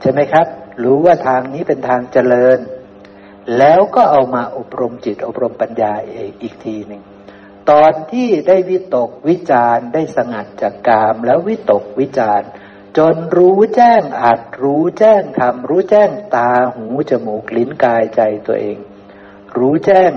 [0.00, 0.46] ใช่ไหมครับ
[0.84, 2.58] รู้ว่าทางนี้เป็นทางเจริญ
[3.58, 7.02] แล้วก็เอามาอบรมจิตอบรมปัญญาเองอีกทีหนึ่ง
[7.70, 12.42] ตอนที่ได้วิตกวิจารได้สงัดจากกามแล้ววิตกวิจาร
[12.98, 18.78] จนรู้แจ้งอัดรู้แจ้งทำรู้แจ้งตาหูจมูกลิ้นกายใจตัวเอง
[19.58, 20.12] รู้แจ้ง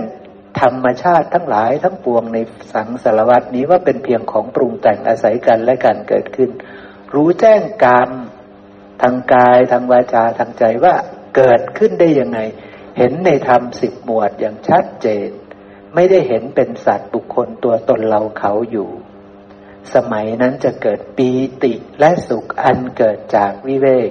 [0.60, 2.38] ธรรมชาติทั้งหลายทั้งปวงใน
[2.72, 6.50] สังสารวัตนี้ว่าเป็นเพียงของปรุงแต่งอาศัยกันและกันเกิดขึ้น
[7.14, 8.10] รู้แจ้งกรรม
[9.02, 10.94] ทางกายทางวาจาทางใจว่า
[11.36, 12.38] เกิดขึ้นได้ยังไง
[12.98, 15.28] เห็นในธรรมสิบหมวดอย่างชัดเจน
[15.94, 18.88] ไม่ได้เห็นเป็นสัตว์บุคคลตัวตนเราเขาอยู่
[19.94, 21.30] สมัยนั้นจะเกิดปี
[21.62, 24.10] ติและสุขอันเกิดจากวิเวก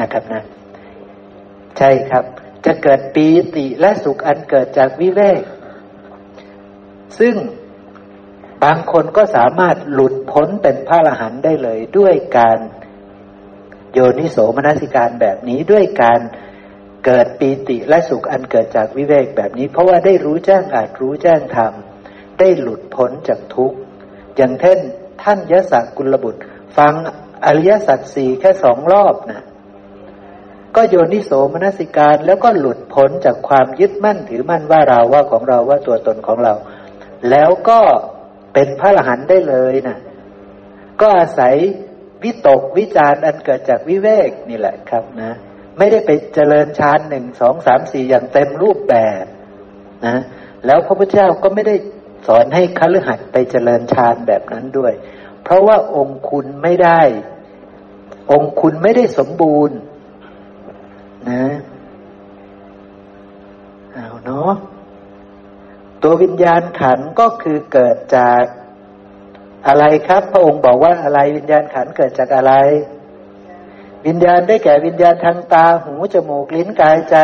[0.00, 0.42] นะครับนะ
[1.78, 2.24] ใช่ครับ
[2.66, 3.26] จะเกิดปี
[3.56, 5.42] ติและสุขอันเกิดจากวิเวก
[7.18, 7.34] ซึ่ง
[8.64, 12.58] บางคนก็สามารถหลุดพ้นเป็นพระอรหันต์ได้เลยด้วยการ
[13.92, 16.20] โยนิโสมนสิการแบบนี้ด้วยการ
[17.04, 21.72] เกิดปีติและสุขอันเกิดจากวิเวกแบบนี้ เพราะว่าได้รู้แจ้งอาจรู้แจ้งธรรม
[22.38, 23.78] ได้หลุดพ้นจากทุกข์
[24.36, 24.78] อย่างเช่น
[25.22, 26.40] ท่านยศกุลบุตร
[26.76, 26.94] ฟัง
[27.46, 29.42] อริยสัจสี่แค่สองรอบนะ
[30.76, 36.54] ก็โยนิโสมนสิการแล้วก็หลุดพ้นจากความยึดมั่นถือมั่นว่าเราว่าของเราว่าตัวตนของเรา
[37.30, 37.80] แล้วก็
[38.54, 39.96] เป็นพระอรหันต์ได้เลยนะ
[41.00, 41.54] ก็อาศัย
[42.22, 45.32] วิตกวิจารอันเกิดจากวิเวกนี่แหละครับนะ
[45.78, 49.24] ไม่ได้ไปเจริญฌานหนึ่งสองสามสี่อย่างเต็มรูปแบบ
[50.06, 50.16] นะ
[50.66, 51.74] แล้วพระพุทธเจ้าก็ไม่ได้
[52.26, 54.92] สอนให้คฤหัสถ์ไปเจริญฌานแบบนั้นด้วย
[55.42, 57.00] เพราะว่าองค์คุณไม่ได้
[58.32, 59.78] องค์คุณไม่ได้สมบูรณ์
[61.30, 61.44] นะ
[63.92, 64.52] เอาเนาะ
[66.02, 68.42] ตัววิญญาณขันก็คือเกิดจาก
[69.66, 72.52] อะไรครับ พระองค์บอกว่าอะไรวิญญาณขันเกิดจากอะไร
[74.06, 77.16] วิญญาณได้แก่วิญญาณทางตาหูจมูกลิ้นกายใจ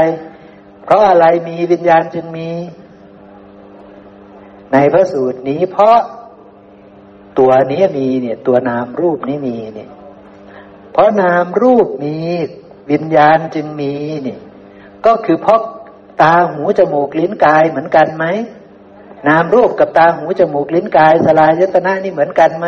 [0.84, 2.50] เพราะอะไรมีวิญญาณจึงมี
[4.72, 5.98] ในพระสูตรนี้ เพราะ
[7.38, 9.90] ตัวนี้มีเนี่ย ตัวนามรูปนี้มีเนี่ย
[10.92, 12.16] เพราะนามรูปมี
[12.90, 13.92] วิญญาณจึงมี
[14.26, 14.38] นี่
[15.06, 15.60] ก็คือเพราะ
[16.22, 18.24] ตาหูจมูกลิ้นกายเหมือนกันไหม
[19.28, 22.66] นามรูปกับตาหูจมูกลิ้นกายสลายยตนะนี่เหมือนกันไหม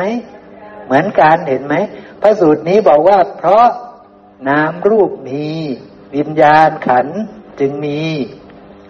[0.86, 1.74] เหมือนกันเห็นไหม
[2.20, 3.66] พระสูตรนี้บอกว่า เพราะ
[4.48, 5.46] นามรูปมี
[6.16, 7.06] วิญญาณขัน
[7.60, 8.00] จึงมี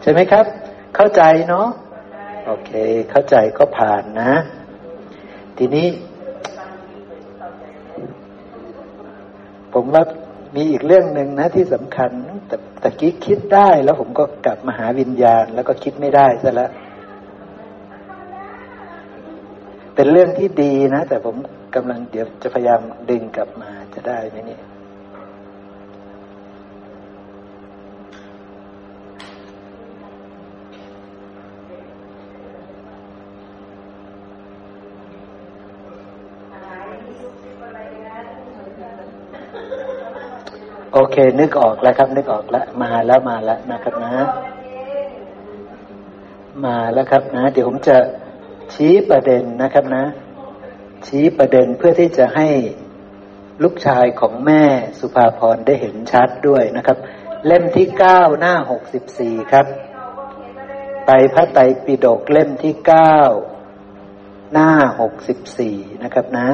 [0.02, 0.44] ใช่ไหมครับ
[0.96, 1.68] เข้าใจเนาะ
[2.46, 2.70] โอเค
[3.10, 4.32] เข้าใจก็ผ่านนะ
[5.58, 5.88] ทีนี้
[9.72, 10.04] ผมว่า
[10.56, 12.10] มีอีกเรื่องหนึ่งนะที่สำคัญ
[12.46, 16.70] แต่ตะกี้คิดได้แล้วผมก็กลับมาหาวิญญาณ แล้วก็คิดไม่ได้ซะแล้ว
[19.94, 21.36] เป็นเรื่องที่ดีนะ แต่ผม
[21.74, 22.80] กำลังเดี๋ยวจะพยายาม
[23.10, 24.62] ดึงกลับมาจะได้ไหมเนี่ย
[40.94, 44.14] โอเค นึกออกแล้วครับ นึกออกแล้ว มาแล้วมาแล้วนะครับนะ
[46.64, 47.97] มาแล้วครับนะ เดี๋ยวผมจะ
[48.74, 50.05] ชี้ประเด็นนะครับนะ
[51.06, 52.48] ชี้ประเด็นเพื่อที่จะให้
[53.62, 54.64] ลูกชายของแม่
[55.01, 56.98] สุภาพรได้เห็นชัดด้วยนะครับ
[57.47, 59.66] เล่มที่เก้าหน้าหกสิบสี่ครับ
[61.06, 63.19] ไตพระไตรปิฎกเล่มที่เก้า
[64.52, 64.70] หน้า
[65.01, 66.48] หกสิบสี่นะครับนะ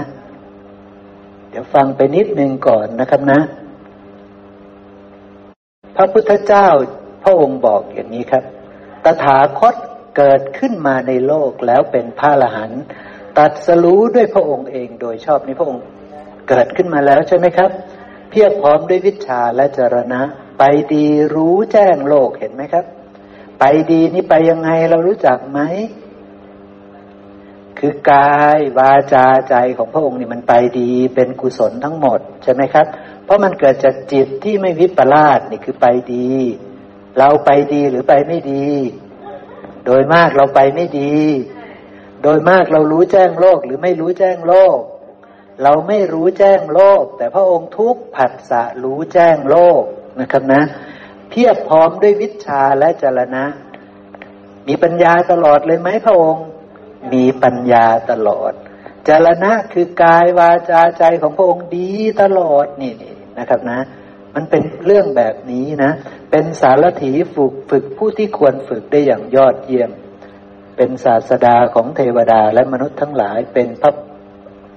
[1.50, 3.40] เดี๋ยวฟังไปนิดนึงก่อนนะครับนะ
[6.00, 6.68] พระพุทธเจ้า
[7.24, 8.44] พระองค์บอกอย่างนี้ครับ
[9.04, 9.74] ตถาคต
[10.16, 12.82] เกิดขึ้นมาในโลกแล้วเป็นพระอรหันต์
[13.38, 15.84] ตัดสรู้ด้วยพระองค์เองโดยชอบนี้พระองค์
[16.48, 17.70] เกิดขึ้นมาแล้วใช่ไหมครับ
[18.30, 20.20] เพียบพร้อมด้วยวิชาและจรณะ
[20.58, 20.64] ไป
[20.94, 22.84] ดีรู้แจ้งโลกเห็นไหมครับ
[23.60, 25.60] ไปดีนี่ไปยังไงเรารู้จักไหม
[27.78, 32.86] คือกายวาจาใจของพระองค์นี่มันไปดีเป็นกุศลทั้งหมดใช่ไหมครับ
[33.28, 36.30] เพราะมันเกิดจากจิตที่ไม่วิปลาสนี่คือไปดี
[37.18, 38.66] เราไปดีหรือไปไม่ดี
[39.86, 41.14] โดยมากเราไปไม่ดี
[42.22, 44.78] โดยมากเรารู้แจ้งโลกหรือไม่รู้แจ้งโลก
[45.62, 49.82] เราไม่รู้แจ้งโลก แต่พระองค์ทุกผัสสะรู้แจ้งโลก
[50.20, 50.62] นะครับนะ
[51.30, 53.44] เพียบพร้อมด้วยวิชาและจรณะ
[54.68, 56.44] มีปัญญาตลอดเลยไหมพระองค์
[57.12, 58.52] มีปัญญาตลอด
[59.08, 61.90] จรณะคือกายวาจาใจของพระองค์ดี
[62.22, 63.78] ตลอดนี่นี่ นะครับนะ
[64.34, 65.92] มันเป็นเรื่องแบบนี้นะ
[66.30, 69.90] เป็นสารถีฝึกฝึกผู้ที่ควรฝึกได้อย่างยอดเยี่ยม
[70.76, 73.92] เป็นศาสดาของเทวดาและมนุษย์ทั้งหลายเป็นพระ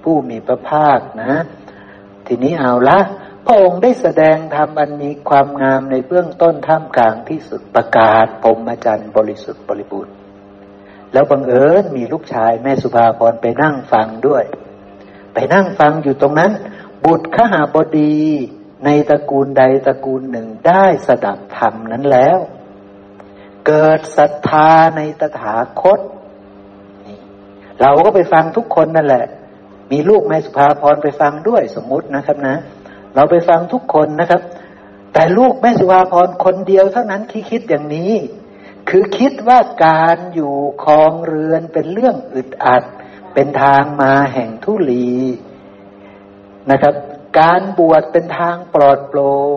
[0.02, 1.34] ผู้มีพระภาคนะ
[2.26, 3.00] ทีนี้เอาละ
[3.46, 10.14] พระองค์ได้แสดงธรรมอันมีความงามในเบื้องต้นท่ามกลางที่สุดประกาศพรมอาจารย์บริสุทธิ์บริบูรณ์
[11.12, 14.44] แล้วบังเอิญมีลูกชายแม่สุภาพรไปนั่งฟังด้วย
[15.34, 16.52] ไปนั่งฟังอยู่ตรงนั้น
[17.04, 18.16] บุตรขหาบดี
[18.84, 22.38] ในตระกูลใดตระกูลหนึ่งได้สดับธรรมนั้นแล้ว
[23.66, 26.00] เกิดศรัทธาในตถาคต
[27.80, 29.24] เราก็ไปฟังทุกคนนั่นแหละ
[29.90, 32.56] มีลูกแม่สุภาพรไปฟังด้วยสมมุตินะครับนะ
[33.14, 34.42] เราไปฟังทุกคนนะครับ
[35.12, 38.12] แต่ลูกแม่สุภาพรคนเดียวเท่านั้นที่คิดอย่างนี้
[38.88, 40.54] คือคิดว่าการอยู่
[40.84, 42.82] คลองเรือนเป็นเรื่องอึดอัด
[43.34, 45.10] เป็นทางมาแห่งทุลี
[46.70, 46.94] นะครับ
[47.40, 49.56] การบวชเป็นทางปลอดโปรง่ง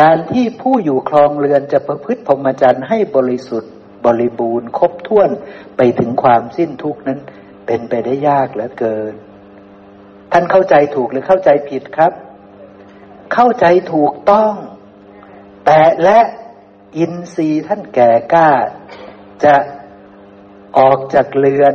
[0.00, 3.72] การที่ผู้อยู่คลองเรือนจะประพฤติพรหมจรรย์ให้บริสุทธิ์
[4.04, 5.30] บริบูรณ์ครบถ้วน
[5.76, 7.20] ไปถึงความสิ้นทุกนั้น
[7.66, 9.14] เป็นไปได้ยากเหลือเกิน
[10.32, 12.12] ท่านเข้าใจถูกหรือเข้าใจผิดครับ
[13.34, 14.54] เข้าใจถูกต้อง
[15.66, 16.18] แต่และ
[16.96, 18.50] อินทรีย์ท่านแก่กล้า
[19.44, 19.54] จะ
[20.78, 21.74] ออกจากเรือน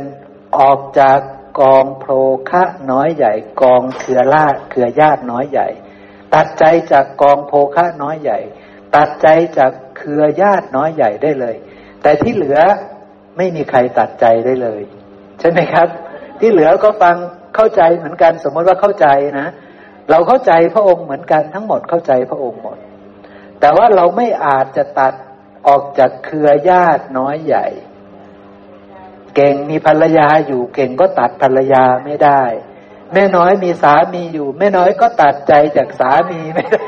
[0.58, 1.20] ออกจาก
[1.60, 2.06] กองโพ
[2.50, 5.68] คะน้อยใหญ่ กองเครือลาเครือญาติน้อยใหญ่
[6.34, 8.38] ตัดใจจากกองโพคะน้อยใหญ่
[8.96, 9.28] ตัดใจ
[9.58, 11.56] จากเครือญาติน้อยใหญ่ได้เลย
[12.02, 12.58] แต่ที่เหลือ
[13.36, 14.82] ไม่มีใครตัดใจได้เลย
[15.40, 15.88] ใช่ไหมครับ
[16.40, 17.16] ที่เหลือก็ฟัง
[17.56, 19.06] เข้าใจเหมือนกัน สมมติว่าเข้าใจ
[19.40, 19.48] นะ
[20.10, 22.78] เราเข้าใจพระองค์เหมือนกันทั้งหมดเข้าใจพระองค์หมด
[23.60, 25.14] แต่ว่าเราไม่อาจจะตัด
[25.66, 27.66] ออกจากเครือญาติน้อยใหญ่
[29.36, 32.42] เก่งมีภรรยาอยู่เก่งก็ตัดภรรยาไม่ได้
[33.12, 36.82] แม่น้อยมีสามีอยู่แม่น้อยก็ตัดใจจากสามีไม่ได้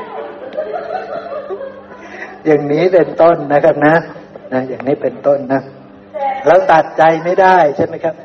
[2.45, 3.95] อย่างนี้เป็นต้นนะครับนะ
[4.53, 5.61] นะอย่างนี้เป็นต้นนะ
[6.47, 8.15] เราตัดใจไม่ได้ใช่ไหมครับ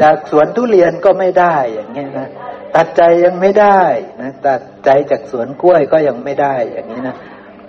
[0.00, 2.28] จากสวนทุเรียนก็ไม่ได้อย่างนี้นะ
[2.76, 3.82] ตัดใจยังไม่ได้
[4.20, 7.16] นะตัดใจจากสวนกล้วยก็ยังไม่ได้อย่างนี้นะ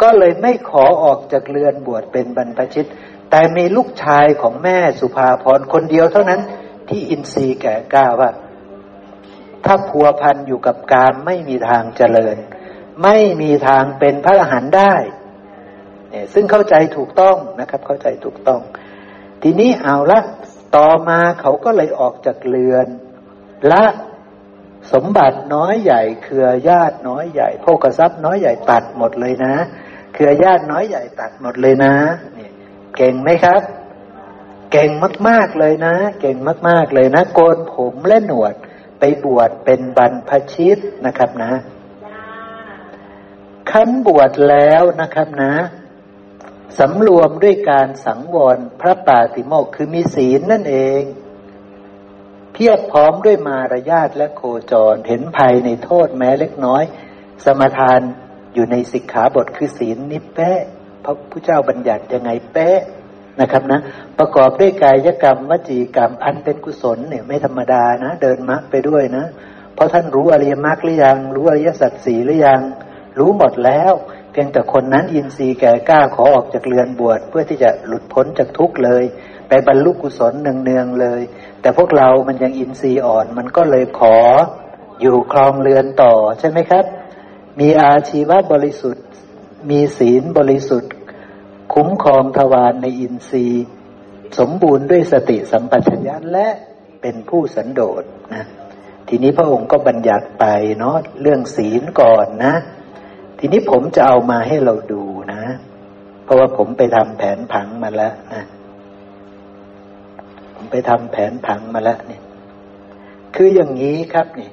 [0.02, 2.88] ก็เลยไม่ขอออกจากเรือนบวชเป็นบรรพชิต
[3.32, 6.42] แต่มีลูกชายของแม่สุภาพรคนเดียวเท่านั้น
[6.90, 8.30] ที่อินทรีย์แก่กล้าว่า
[9.66, 12.38] ถ้าพัวพันอยู่กับการไม่มีทางเจริญ
[13.04, 14.94] ไม่มีทางเป็นพระอรหันต์ได้
[16.10, 18.62] เนี่ยซึ่งเข้าใจถูกต้องนะครับ เข้าใจถูกต้อง
[19.42, 20.20] ทีนี้เอาละ
[20.76, 22.88] ต่อมาเขาก็เลยออกจากเรือน
[23.72, 23.86] ละ
[24.94, 29.54] สมบัติน้อยใหญ่ เครือญาติน้อยใหญ่โภกทรัพย์น้อยใหญ่ตัดหมดเลยนะ
[30.14, 31.94] เครือญาติน้อยใหญ่ตัดหมดเลยนะ
[32.38, 32.50] นี่
[32.98, 33.62] เก่งไหมครับ
[34.72, 34.92] เก่ง
[35.28, 36.38] มาก ๆเลยนะ เก่ง
[36.68, 38.54] มาก ๆเลยนะ โกนผมและหนวด
[39.00, 41.52] ไปบวชเป็นบรรพชิตนะครับนะ
[43.72, 45.54] ขั้นบวชแล้วนะครับนะ
[46.80, 51.02] สำรวมด้วยการสังวรพระปาติโมกคือมีศีลนั่นเอง
[52.54, 54.42] เพียบพร้อมด้วยมารยาทและโค
[54.72, 56.84] จรเห็นภัยในโทษแม้เล็กน้อย
[57.46, 58.02] สมทาน
[58.54, 60.62] อยู่ในสิกขาบทคือศีลนิเป๊ะ
[61.04, 62.80] พระพุทธเจ้าบัญญัติยังไงเป๊ะ
[63.42, 63.80] นะครับนะ
[64.20, 69.26] ประกอบด้วยกายกรรมวจีกรรมอันเป็นกุศลเนี่ยไม่ธรรมดานะ เดินมรรคไปด้วยนะ
[69.76, 72.62] เพราะท่านรู้อริยมรรคหรือยัง รู้อริยสัจสี่หรือยัง
[73.20, 73.94] รู้หมดแล้ว
[74.32, 79.04] เพียงแต่คนนั้นยินทรีย์แก่กล้าขอออกจากเรือนบวชเพื่อที่จะหลุดพ้นจากทุกข์เลย
[79.50, 81.22] ไปบรรลุกุศลเนืองๆเลย
[81.62, 84.18] แต่พวกเรามันยังอินทรีย์อ่อน มันก็เลยขอ
[85.02, 86.86] อยู่คลองเรือนต่อใช่ไหมครับ
[87.60, 89.06] มีอาชีวะบริสุทธิ์
[89.70, 90.94] มีศีลบริสุทธิ์
[91.74, 93.66] คุ้มครองทวารในอินทรีย์
[94.40, 96.48] สมบูรณ์ด้วยสติสัมปชัญญะและ
[97.02, 98.44] เป็นผู้สันโดษนะ
[99.08, 100.46] ทีนี้พระองค์ก็บัญญัติไป
[100.80, 102.54] เนาะเรื่องศีลก่อนนะ
[103.40, 105.44] ทีนี้ผมจะเอามาให้เราดูนะ
[106.24, 108.44] เพราะว่าผมไปทำแผนผังมาแล้วนะ
[110.56, 112.22] ผมไปทำแผนผังมาแล้วเนี่ย
[113.36, 114.50] คืออย่างนี้ครับนี่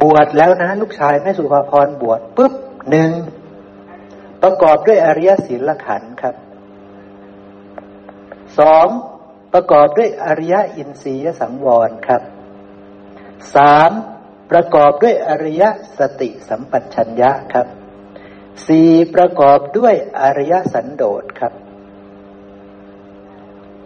[0.00, 2.52] บวชแล้วนะ ลูกชายแม่สุภาพรบวชปุ๊บ
[2.90, 3.10] หนึ่ง
[4.44, 6.34] ประกอบด้วยอริยศีลขันธ์ครับ
[8.58, 8.86] สอง
[9.52, 12.22] ประกอบด้วยอริยอินทรียสังวรครับ
[13.54, 13.90] สาม
[14.50, 15.62] ประกอบด้วยอริย
[15.98, 17.66] สติสัมปชัญญะครับ
[18.66, 21.52] สี่ประกอบด้วยอริยสันโดษครับ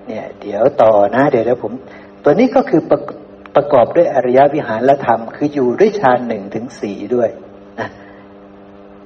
[0.06, 1.72] เนี่ย เดี๋ยวต่อนะ เดี๋ยวแล้วผม
[2.22, 3.00] ตัวนี้ก็คือประ
[3.54, 7.30] ประกอบด้วยอริยวิหารธรรม คืออยู่ด้วยฌานหนึ่งถึงสี่ด้วย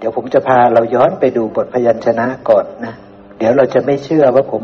[0.03, 2.95] ดี๋ยวผมจะพาเราย้อนไปดูบทพยัญชนะก่อนนะ
[3.39, 4.62] เดี๋ยวเราจะไม่เชื่อว่าผม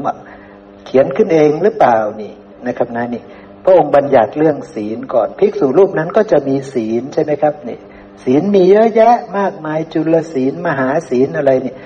[0.85, 2.32] เขียนขึ้นเองหรือเปล่านี่
[2.66, 3.23] นะครับนะนี่
[3.65, 7.78] พระองค์บัญญัติเรื่องศีลก่อนภิกษุรูปนั้นก็จะมีศีลใช่ไหมครับนี่
[8.24, 11.77] ศีลมีเยอะแยะมากมายจุลศีลมหาศีลอะไรเนี่ย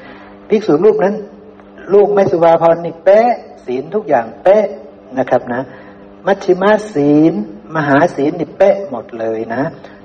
[0.49, 1.15] ภิกษุรูปนั้น
[1.93, 3.31] ลูกไม่สุภาพรนี่เป๊ะ
[3.67, 4.67] ศีลทุกอย่างเป๊ะ
[5.19, 5.63] นะครับนะ
[6.27, 7.33] มัชชิมาศีล
[7.77, 9.63] มหาศีลนี่เป๊ะหมดเลยนะ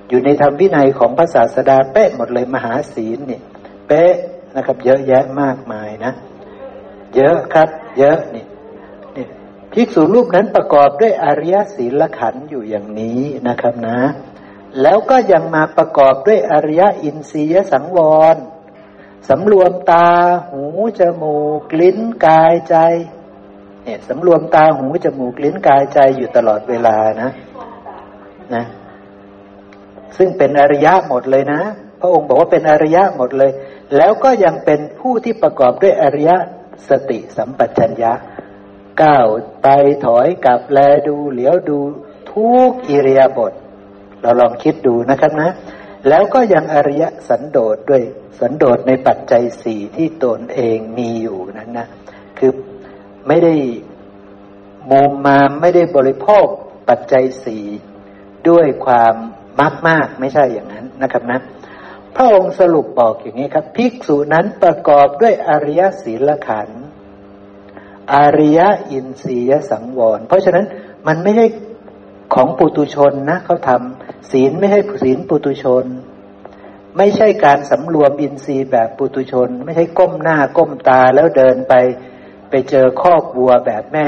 [0.10, 3.42] อยู่ในธรรมวินัยของพระศาสดาเป๊ะหมดเลยมหาศีลเนี่ย
[3.88, 4.14] เป๊ะ
[4.56, 6.14] นะครับ เยอะแยะมากมายนะ
[7.16, 7.70] เยอะครับ
[8.00, 8.46] เยอะนี่
[9.16, 9.26] นี่
[9.74, 14.00] ภิกษุรูปนั้นประกอบด้วยอริยศีลขันธ์อยู่อย่างนี้นะครับนะ
[14.82, 18.00] แล้วก็ยังมาประกอบด้วยอริยอินทรียสังว
[18.36, 18.38] ร
[19.30, 20.08] สำรวมตา
[20.50, 20.64] หู
[21.00, 21.38] จมู
[21.72, 22.76] กลิ้นกายใจ
[23.84, 27.30] เนี่ยสำรวมตาหูจมูกลิ้นกายใจอยู่ตลอดเวลานะ
[28.56, 28.64] นะ
[30.18, 31.62] ซึ่งเป็นอริยะหมดเลยนะ
[32.00, 33.52] พระองค์บอกว่าเป็นอริยะหมดเลย
[33.96, 36.32] แล้วก็ยังเป็นผู้ที่ประกอบด้วยอริย
[36.90, 38.14] สติสัมปชัญญะ
[39.02, 39.28] ก้าว
[39.64, 39.68] ไป
[40.06, 41.80] ถอยกลับแลดูเหลียวดู
[42.32, 43.54] ทุกอิริยาบถ
[44.22, 45.50] เราลองคิดดูนะครับนะ
[46.10, 48.04] แล้วก็ยังอริยสันโดษด้วย
[48.40, 51.88] สันโดษในปัจจัยสี่ที่ตนเองมีอยู่นั้นนะ
[52.38, 52.52] คือ
[53.28, 53.54] ไม่ได้
[54.92, 56.46] มุมมาไม่ได้บริโภค
[56.90, 57.66] ปัจจัยสี่
[58.50, 59.16] ด้วยความ
[59.62, 61.40] มากมากไม่ใช่อย่างนั้นนะครับนะ
[62.16, 66.82] พระองค์สรุปบอกอย่างนี้ครับ ภิกษุนั้นประกอบด้วยอริยศีลขันธ์
[68.14, 68.60] อริย
[68.92, 70.66] อินทรียสังวร เพราะฉะนั้น
[71.08, 71.46] มันไม่ใช่
[72.34, 75.86] ของปุตุชนนะเขาทำศีลไม่ใช่ศีลปุตุชน
[76.98, 81.74] ไม่ใช่การสำรวมอินทรีย์แบบปุตุชน ไม่ใช่ก้มหน้าก้มตาแล้วเดินไป
[82.50, 84.08] ไปเจอคอกวัวแบบแม่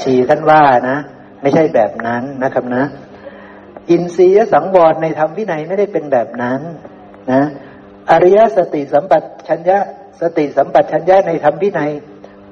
[0.00, 0.98] ชีท่านว่านะ
[1.42, 2.84] ไม่ใช่แบบนั้นนะครับนะ
[3.90, 6.60] อินทรียสังวรในธรรมวินัยไม่ได้เป็นแบบนั้น
[7.32, 7.42] นะ
[8.10, 9.12] อริยสติสัมป
[9.48, 9.78] ชัญญะ
[10.20, 11.92] สติสัมปชัญญะในธรรมวินัย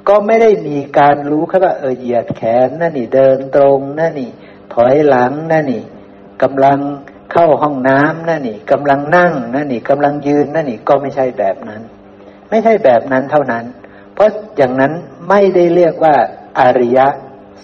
[0.08, 4.30] ก็ไม่ได้มีการรู้ครับว่าเออเหยียดแขนนั่นนี่เดินตรงนั่นนี่
[4.74, 5.82] ถอยหลังนั่นนี่
[6.42, 6.78] กำลัง
[7.32, 11.82] เข้าห้องน้ำนั่นนี่กำลังนั่งนั่นนี่กำลังยืนนั่นนี่ก็ไม่ใช่แบบนั้น
[12.50, 13.64] ไม่ใช่แบบนั้นเท่านั้น
[14.14, 14.92] เพราะอย่างนั้น
[15.28, 16.14] ไม่ได้เรียกว่า
[16.60, 16.98] อริย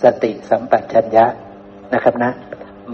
[0.03, 1.27] สติสัมปชัญญะ
[1.95, 2.33] นะครับนะ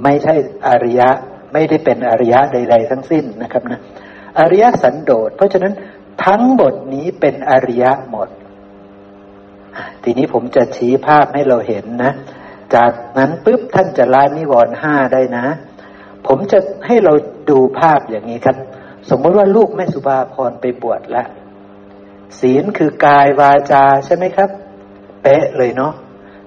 [0.03, 0.35] ไม่ใช่
[0.69, 1.09] อริยะ
[1.53, 3.81] ไม่ได้เป็นอริยะใด ๆ ทั้งสิ้นนะครับนะ
[4.39, 5.73] อริยสันโดษเพราะฉะนั้น
[6.27, 8.29] ทั้งหมดนี้เป็นอริยะหมด
[10.03, 12.13] ทีนี้ผมจะชี้ภาพให้เราเห็นนะ
[12.75, 15.47] จากนั้นปุ๊บท่านจะละนิวรณ์ห้าได้นะ
[16.27, 17.13] ผมจะให้เรา
[17.51, 18.57] ดูภาพอย่างนี้ครับ
[19.11, 21.27] สมมติว่าลูกแม่สุภาพรไปบวชแล้ว
[22.41, 24.51] ศีลคือกายวาจาใช่ไหมครับ
[25.23, 25.93] เป๊ะเลยเนาะ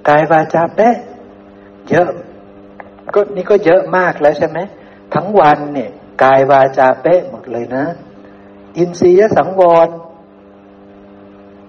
[0.09, 0.95] กายวาจาเป๊ะ
[1.89, 2.09] เยอะ
[3.15, 4.59] ก็นี่ก็เยอะมากแล้วใช่ไหม
[5.13, 5.89] ทั้งวันเนี่ย
[6.23, 7.85] กายวาจาเป๊ะหมดเลยนะ
[8.77, 9.89] อินทรียสังวร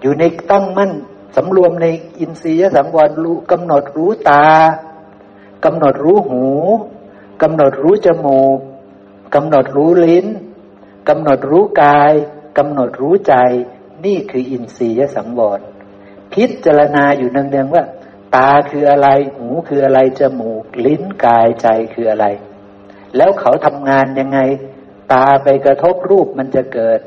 [0.00, 0.92] อยู่ในตั้งมั่น
[1.36, 1.86] สำรวมใน
[2.18, 4.46] อินทรียสังวรรู้กำหนดรู้ตา
[5.64, 6.44] กำหนดรู้หู
[7.42, 8.58] กำหนดรู้จมูก
[9.34, 10.26] กำหนดรู้ลิ้น
[11.08, 12.12] กำหนดรู้กาย
[12.58, 13.34] กำหนดรู้ใจ
[14.04, 15.60] นี่คืออินทรียสังวร
[16.32, 17.84] พิจารณาอยู่เนืองๆว่า
[18.34, 22.26] ตาคืออะไร หูคืออะไร จมูก ลิ้นกายใจคืออะไร
[23.16, 24.38] แล้วเขาทำงานยังไง
[25.12, 27.00] ตาไปกระทบรูปมันจะเกิด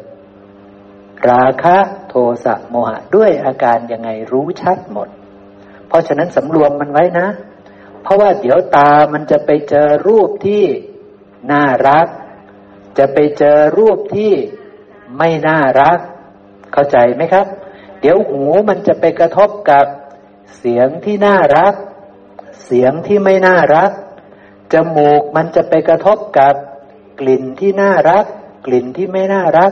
[1.29, 1.77] ราคะ
[2.09, 5.07] โทสะโมหะ ด้วยอาการยังไงรู้ชัดหมด
[5.87, 7.27] เพราะฉะนั้นสำรวมมันไว้นะ
[8.03, 10.63] เพราะว่าเดี๋ยวตามันจะไปเจอรูปที่
[11.51, 12.07] น่ารัก
[12.97, 14.33] จะไปเจอรูปที่
[15.17, 15.99] ไม่น่ารัก
[16.73, 17.45] เข้าใจไหมครับ
[18.01, 19.85] เดี๋ยวหูมันจะไปกระทบกับ
[20.59, 21.73] เสียงที่น่ารัก
[22.65, 23.91] เสียงที่ไม่น่ารัก
[24.73, 26.55] จมูกมันจะไปกระทบกับ
[27.19, 28.25] กลิ่นที่น่ารัก
[28.65, 29.71] กลิ่นที่ไม่น่ารัก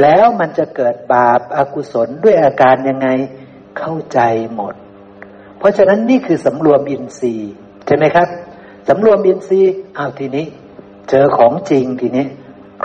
[0.00, 3.08] แล้วมันจะเกิดบาปอากุศลด้วยอาการยังไง
[3.78, 4.20] เข้าใจ
[4.54, 4.74] หมด
[5.58, 7.52] เพราะฉะนั้นนี่คือสำรวมอินทรีย์
[7.86, 8.28] ใช่ไหมครับ
[8.88, 10.46] สำรวมอินทรีย์เอาทีนี้
[11.10, 12.26] เจอของจริงทีนี้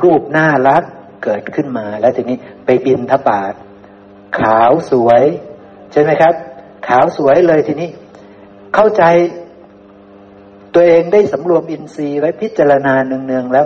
[0.02, 0.84] รูปน่ารัก
[1.24, 3.54] เกิดขึ้นมาแล้วทีนี้ไปบินทบาท
[4.40, 5.24] ขาวสวย
[5.92, 6.34] ใช่ไหมครับ
[6.88, 7.90] ขาวสวยเลยทีนี้
[8.76, 9.04] เข้าใจ
[10.74, 13.66] ตัวเองได้สำรวมอินทรีย์ไว้พิจารณาเนืองๆแล้ว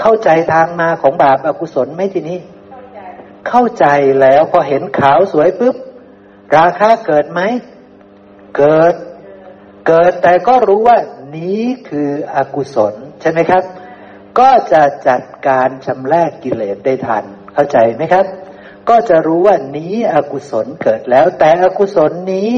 [0.00, 2.38] เข้าใจทางมาของบาปอกุศลไหมทีนี้
[3.48, 3.86] เข้าใจ
[4.20, 5.76] แล้วพอเห็นขาวสวยปุ๊บ
[6.56, 7.40] ราคาเกิดไหม
[8.56, 8.94] เกิด
[9.86, 10.98] เกิดแต่ก็รู้ว่า
[11.36, 13.62] นี้คืออกุศล ใช่ไหมครับ
[14.38, 17.24] ก็จะจัดการชำระกกิเลสได้ทัน
[17.54, 18.26] เข้าใจไหมครับ
[18.88, 22.52] ก็จะรู้ว่านี้อกุศลเกิดแล้ว แต่อกุศลนี้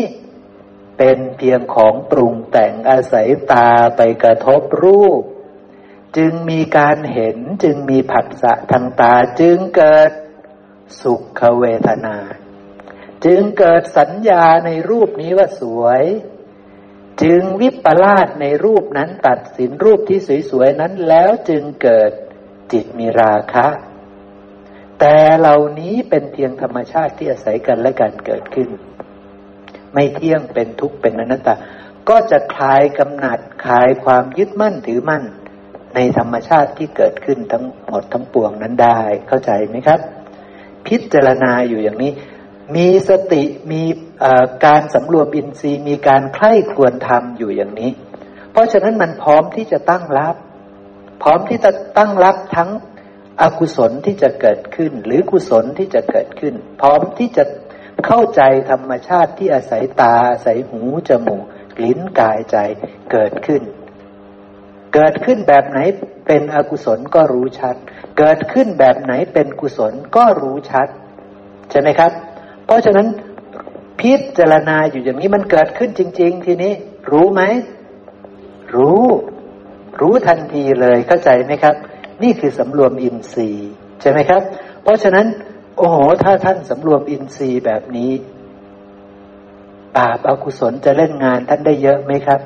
[0.98, 5.22] เป็นเพียงของปรุงแต่งอาศัยตาไปกระทบรูป
[6.16, 10.10] จึงมีการเห็นจึงมีผัสสะทางตาจึงเกิด
[11.00, 12.16] สุขเวทนา
[13.24, 16.04] จึงเกิดสัญญาในรูปนี้ว่าสวย
[17.22, 20.18] จึงวิปลาสในรูปนั้นตัดสินรูปที่
[20.50, 22.10] สวยๆนั้นแล้วจึงเกิด
[22.72, 23.66] จิตมีราคะ
[25.00, 28.68] แต่เหล่านี้เป็นเพียงธรรมชาติที่อาศัยกันและกันเกิดขึ้น
[29.94, 31.54] ไม่เที่ยงเป็นทุกข์เป็นอนัตตา
[32.08, 35.24] ก็จะคลายกำหนัดคลายความยึดมั่นถือมั่น
[35.94, 40.00] ในธรรมชาติที่เกิดขึ้นทั้งหมดทั้งปวงนั้นได้ เข้าใจไหมครับ
[40.86, 42.12] พิจารณาอยู่อย่างนี้
[42.76, 43.82] มีสติมี
[44.66, 47.90] การสำรวมอินทรีย์ มีการใคร่ควรทำอยู่อย่างนี้
[48.52, 50.36] เพราะฉะนั้นมันพร้อมที่จะตั้งรับ
[51.22, 52.70] พร้อมที่จะตั้งรับทั้ง
[53.42, 57.44] อกุศลที่จะเกิดขึ้น หรือกุศลที่จะเกิดขึ้น พร้อมที่จะ
[58.06, 61.44] เข้าใจธรรมชาติที่อาศัยตาอาศัยหูจมูก
[61.84, 62.56] ลิ้นกายใจ
[63.12, 63.62] เกิดขึ้น
[64.94, 65.78] เกิดขึ้นแบบไหน
[66.26, 67.76] เป็นอกุศลก็รู้ชัด
[68.18, 70.88] เกิดขึ้นแบบไหนเป็นกุศลก็รู้ชัด
[71.70, 72.12] ใช่ไหมครับ
[72.66, 73.06] เพราะฉะนั้น
[74.00, 76.72] พิจารณาอยู่อย่างนี้มันเกิดขึ้นจริง ๆ ทีนี้
[77.10, 77.42] รู้ไหม
[78.74, 79.04] รู้
[80.00, 81.74] รู้ทันทีเลยเข้าใจไหมครับ
[82.22, 83.70] นี่คือสำรวมอินทรีย์
[84.00, 84.42] ใช่ไหมครับ
[84.82, 85.26] เพราะฉะนั้น
[85.76, 88.10] โอ้โห ถ้าท่านสำรวมอินทรีย์แบบนี้
[89.96, 92.40] บาปอากุศลจะเล่นงานท่านได้เยอะไหมครับ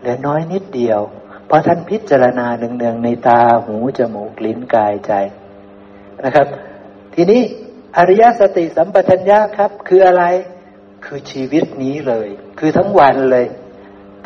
[0.00, 1.00] เหลือน้อยนิดเดียว
[1.46, 5.12] เพราะท่านพิจารณาเนืองๆในตาหูจมูกลิ้นกายใจ
[6.24, 6.46] นะครับ
[7.14, 7.40] ทีนี้
[7.96, 10.24] อริยสติสัมปชัญญะครับ คืออะไร
[11.04, 12.28] คือชีวิตนี้เลย
[12.58, 13.46] คือทั้งวันเลย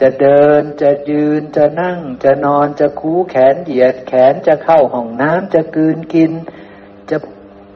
[0.01, 6.33] จะเดินจะยืนจะนั่ง จะนอนจะคูแขนเหยียดแขนจะเข้าห้องน้ำจะกืนกิน
[7.11, 7.17] จะ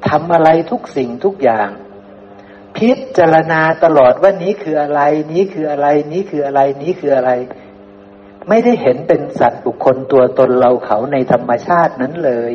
[0.09, 1.71] ทำอะไรทุกสิ่งทุกอย่าง
[2.77, 5.01] พิจารณาตลอดว่านี้คืออะไร
[5.33, 7.33] นี้คืออะไร นี้คืออะไร นี้คืออะไร
[8.49, 12.53] ไม่ได้เห็นเป็นสัตว์บุคคลตัวตนเราเขาในธรรมชาตินั้นเลย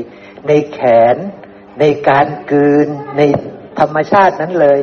[0.47, 0.79] ในแข
[1.15, 1.17] น
[1.79, 2.87] ในการกืน
[3.17, 3.21] ใน
[3.79, 4.79] ธรรมชาตินั้นเลย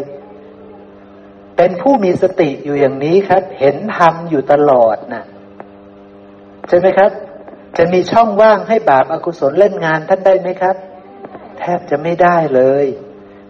[1.56, 5.24] เป็นผู้มีสติอยู่อย่างนี้ครับ เห็นธรรมอยู่ตลอดนะ
[6.68, 7.10] ใช่ไหมครับ
[7.76, 10.76] จะมีช่องว่างให้บาปอากุศลเล่นงานท่านได้ไหมครับ
[11.58, 12.86] แทบจะไม่ได้เลย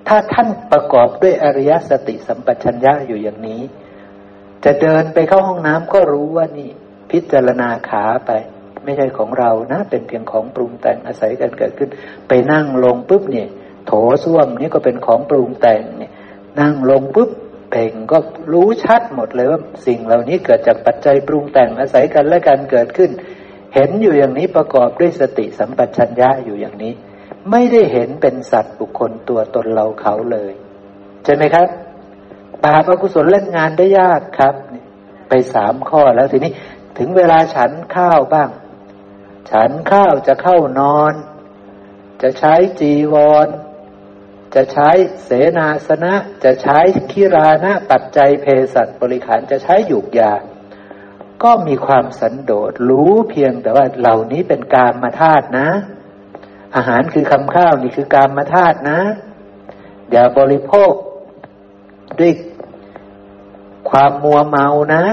[0.09, 3.62] ถ้าท่านประกอบด้วยอริยสติสัมปชัญญะอยู่อย่างนี้
[4.64, 6.70] จะเดินไปเข้าห้องน้ำก็รู้ว่านี่
[7.10, 8.31] พิจารณาขาไป
[8.85, 11.90] ไม่ใช่ของเรานะ เป็นเพียงของปรุงแต่งอาศัยกันเกิดขึ้น
[12.28, 13.48] ไปนั่งลงปุ๊บเนี่ย
[13.86, 13.93] โถ
[14.24, 16.12] ส้วมนี่ก็เป็นของปรุงแต่งเนี่ย
[16.60, 17.31] นั่งลงปุ๊บ
[17.75, 18.19] เป่งก็
[18.53, 23.11] รู้ชัดหมดเลยว่าสิ่งเหล่านี้เกิดจากปัจจัยปรุงแต่งอาศัยกันและกันเกิดขึ้น
[23.75, 26.93] เห็นอยู่อย่างนี้ประกอบด้วยสติสัมปชัญญะอยู่อย่างนี้
[27.51, 30.53] ไม่ได้เห็นเป็นสัตว์บุคคลตัวตนเราเขาเลย
[31.25, 31.69] ใช่ไหมครับ
[32.65, 34.55] บาปอกุศลเล่นงานได้ยากครับ
[35.29, 36.53] ไปสามข้อแล้วทีนี้
[36.99, 38.51] ถึงเวลาฉันข้าวบ้าง
[39.51, 41.15] ฉันข้าวจะเข้านอน
[42.23, 43.15] จะใช้จีว
[43.47, 43.49] ร
[44.55, 44.90] จะใช้
[45.24, 46.14] เสนาสนะ
[46.44, 46.78] จะใช้
[47.10, 50.32] คิรานะปัจจัยเพศัตบริขารจะใช้หยุกยา
[51.43, 55.68] ก็มีความสันโดษรู้เพียงแต่ว่าเหล่านี้เป็นการมาธาตุนะ
[56.76, 59.01] อาหารคือคำข้าวนี่คือการมาธาตุนะ
[60.10, 60.93] อย่าบริโภค
[62.20, 62.32] ด้วย
[63.90, 65.05] ความมัวเมานะ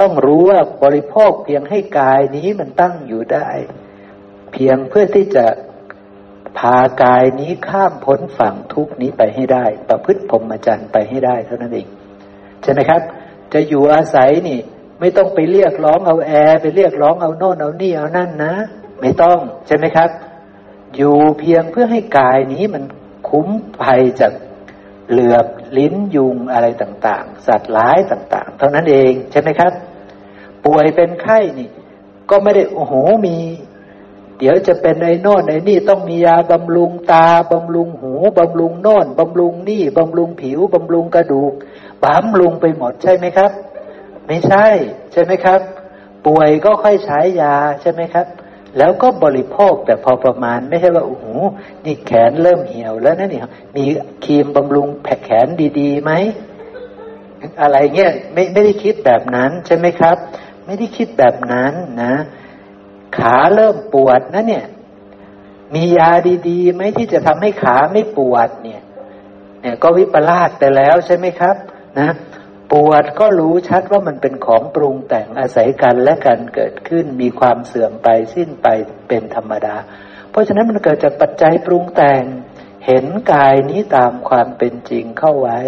[0.00, 3.48] ต้องรู้ว่าบริโภคเพียงให้กายนี้มันตั้งอยู่ได้
[4.52, 5.46] เพียงเพื่อที่จะ
[6.58, 11.86] พากายนี้ข้ามพ้นฝั่งทุกนี้ไปให้ได้ ประพฤติพรหมจรรย์ไปให้ได้เท่านั้นเอง
[12.62, 13.02] ใช่ไหมครับ
[13.52, 14.58] จะอยู่อาศัยนี่
[15.00, 18.54] ไม่ต้องไปเรียกร้องเอาแอร์ไปเรียกร้องเอาโน่นเอานี่เอานั่นนะ
[19.00, 20.10] ไม่ต้องใช่ไหมครับ
[20.96, 22.84] อยู่เพียงเพื่อให้กายนี้มัน
[23.28, 23.48] คุ้ม
[23.82, 24.32] ภัยจาก
[25.10, 25.46] เหลือบ
[25.78, 29.72] ลิ้นยุงอะไรต่างๆ สัตว์ร้ายต่าง ๆ เท่านั้นเองใช่ไหมครับ
[30.64, 31.68] ป่วยเป็นไข้นี่
[32.30, 32.94] ก็ไม่ได้โอ้โห
[33.26, 33.36] มี
[34.42, 41.52] เดี๋ยวจะเป็นไอ้โน่นไอ้นี่ต้องมียาบำรุงตาบำรุงหูบำรุงโน่นบำรุงนี่บำรุงผิวบำรุงกระดูก
[42.04, 43.50] บำรุงไปหมดใช่ไหมครับ
[44.26, 44.66] ไม่ใช่
[45.12, 45.60] ใช่ไหมครับ
[46.26, 48.26] ป่วยก็ค่อยใช้ยาใช่ไหมครับ
[48.78, 51.24] แล้วก็บริโภคแต่พอประมาณไม่ใช่ว่าโอ้โห
[51.84, 53.40] นี่แขนเริ่มเหี่ยวแล้วนะนี่
[53.76, 53.84] มี
[54.24, 55.46] ครีมบำรุงแผแขน
[55.78, 56.12] ดีๆไหม
[57.60, 60.16] อะไรเงี้ยไม่ไม่ได้คิดแบบนั้นใช่ไหมครับ
[60.66, 62.14] ไม่ได้คิดแบบนั้นนะ
[63.18, 64.66] ขาเริ่มปวดนะเนี่ย
[65.74, 66.10] มียา
[66.48, 68.82] ดีๆไหมที่จะทำให้ขาไม่ปวดเนี่ย
[69.62, 71.56] เนี่ยก็วิปลาสไปแล้วใช่ไหมครับ
[71.98, 72.10] นะ
[72.72, 78.66] ปวดก็รู้ชัดว่ามันเป็นของปรุงแต่งอาศัยกันและกันเกิดขึ้นมีความเสื่อมไปสิ้นไป
[79.08, 79.76] เป็นธรรมดา
[80.30, 82.22] เพราะฉะนั้นมันเกิดจากปัจจัยปรุงแต่ง
[82.86, 85.58] เห็นกายนี้ตามความเป็นจริงเข้าไว้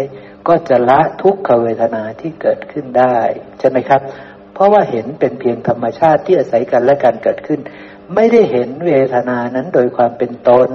[0.47, 3.17] ก็จะละทุกขเวทนาที่เกิดขึ้นได้
[3.59, 4.01] ใช่ไหมครับ
[4.55, 7.59] เพราะว่าเห็นเป็นเพียงธรรมชาติที่อาศัยกันและกันเกิดขึ้น
[8.15, 10.69] ไม่ได้เห็นเวทนานั้นโดยความเป็นตน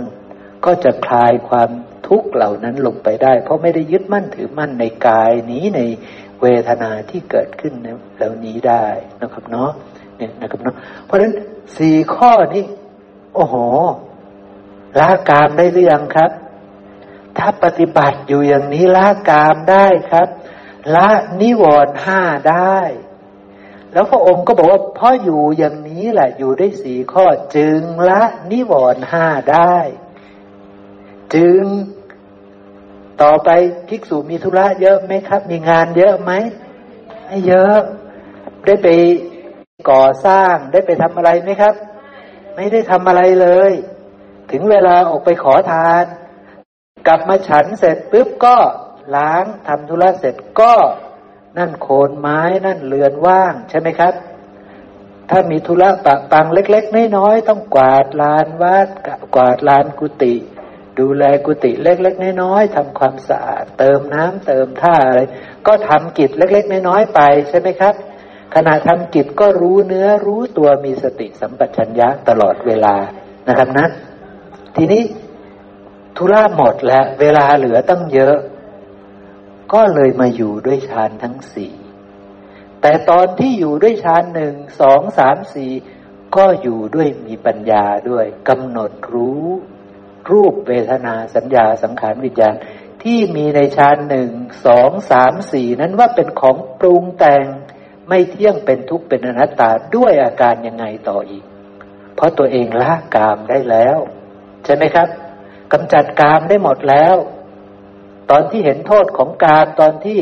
[0.65, 1.71] ก็จะคลายความ
[2.07, 5.81] ทุกข์เหล่านั้นลงไปได้ เพราะไม่ได้ยึดมั่นถือมั่นในกายนี้ใน
[6.43, 7.73] เวทนาที่เกิดขึ้น
[8.17, 8.87] เหล่านี้ได้
[9.21, 9.71] นะครับเนาะ
[10.17, 11.33] เนี่ยนะครับเนาะเพราะฉะนั้น
[11.77, 12.65] สี่ข้อนี้
[13.35, 13.55] โอ้โห
[14.99, 16.31] ละกามได้หรือยังครับ
[17.39, 20.29] ถ้าปฏิบัติอยู่อย่างนี้ละกามได้ครับ
[20.95, 21.09] ละ
[21.41, 22.21] นิวรณ์ห้า
[22.51, 22.79] ได้
[23.93, 27.25] แล้วพระองค์ก็บอกว่าพ่ออยู่อย่างนี้แหละอยู่ได้สี่ข้อ
[27.57, 29.77] จึงละนิวรณ์ห้าได้
[31.35, 31.63] จึง
[33.23, 33.51] ต่อไป
[33.89, 36.33] ภิกษุมีธุระเยอะไหมครับ มีงานเยอะไหม
[37.27, 37.77] ไม่เยอะ
[38.65, 38.89] ได้ไป
[39.91, 41.75] ก่อสร้างได้ไปทำอะไรไหมครับ
[42.55, 43.73] ไม่ได้ทำอะไรเลย
[44.51, 46.05] ถึงเวลาออกไปขอทาน
[47.07, 48.57] กลับมาฉันเสร็จปุ๊บก็
[49.17, 50.75] ล้างทำธุระเสร็จก็
[51.59, 54.15] นั่นโคนไม้นั่นเรือนว่างใช่ไหมครับ
[55.31, 58.89] ถ้ามีธุระปะปังเล็ก ๆ น้อยๆต้องกวาดลานวัด
[59.35, 60.35] กวาดลานกุฏิ
[60.99, 65.21] ดูแลกุฏิเล็ก ๆ น้อยๆทำความสะอาด เติมน้ำเติมท่าอะไร
[65.67, 67.95] ก็ทำกิจเล็ก ๆ น้อยๆไปใช่ไหมครับ
[68.55, 72.95] ขณะทำกิจก็รู้เนื้อรู้ตัวมีสติสัมปชัญญะตลอดเวลา
[73.49, 73.87] นะครับนะ
[74.77, 75.03] ทีนี้
[76.17, 78.37] ธุระหมดแล้ว เวลาเหลือตั้งเยอะ
[79.73, 81.75] ก็เลยมาอยู่ด้วยฌานทั้งสี่
[82.81, 85.73] แต่ตอนที่อยู่ด้วยฌานหนึ่งสองสามสี่
[86.37, 89.45] ก็อยู่ด้วยมีปัญญาด้วยกำหนดรู้
[90.31, 92.55] รูปเวทนาสัญญาสังขารวิญญาณ
[93.03, 94.31] ที่มีในฌานหนึ่ง
[94.67, 97.47] สองสามสี่นั้นว่าเป็นของปรุงแต่ง
[98.09, 101.45] ไม่เที่ยงเป็นทุกข์เป็นอนัตตาด้วยอาการยังไงต่ออีก
[102.17, 103.99] เพราะตัวเองละกามได้แล้ว
[104.65, 105.09] ใช่ไหมครับ
[105.73, 107.17] กำจัดกามได้หมดแล้ว
[108.31, 110.21] ตอนที่เห็นโทษของการตอนที่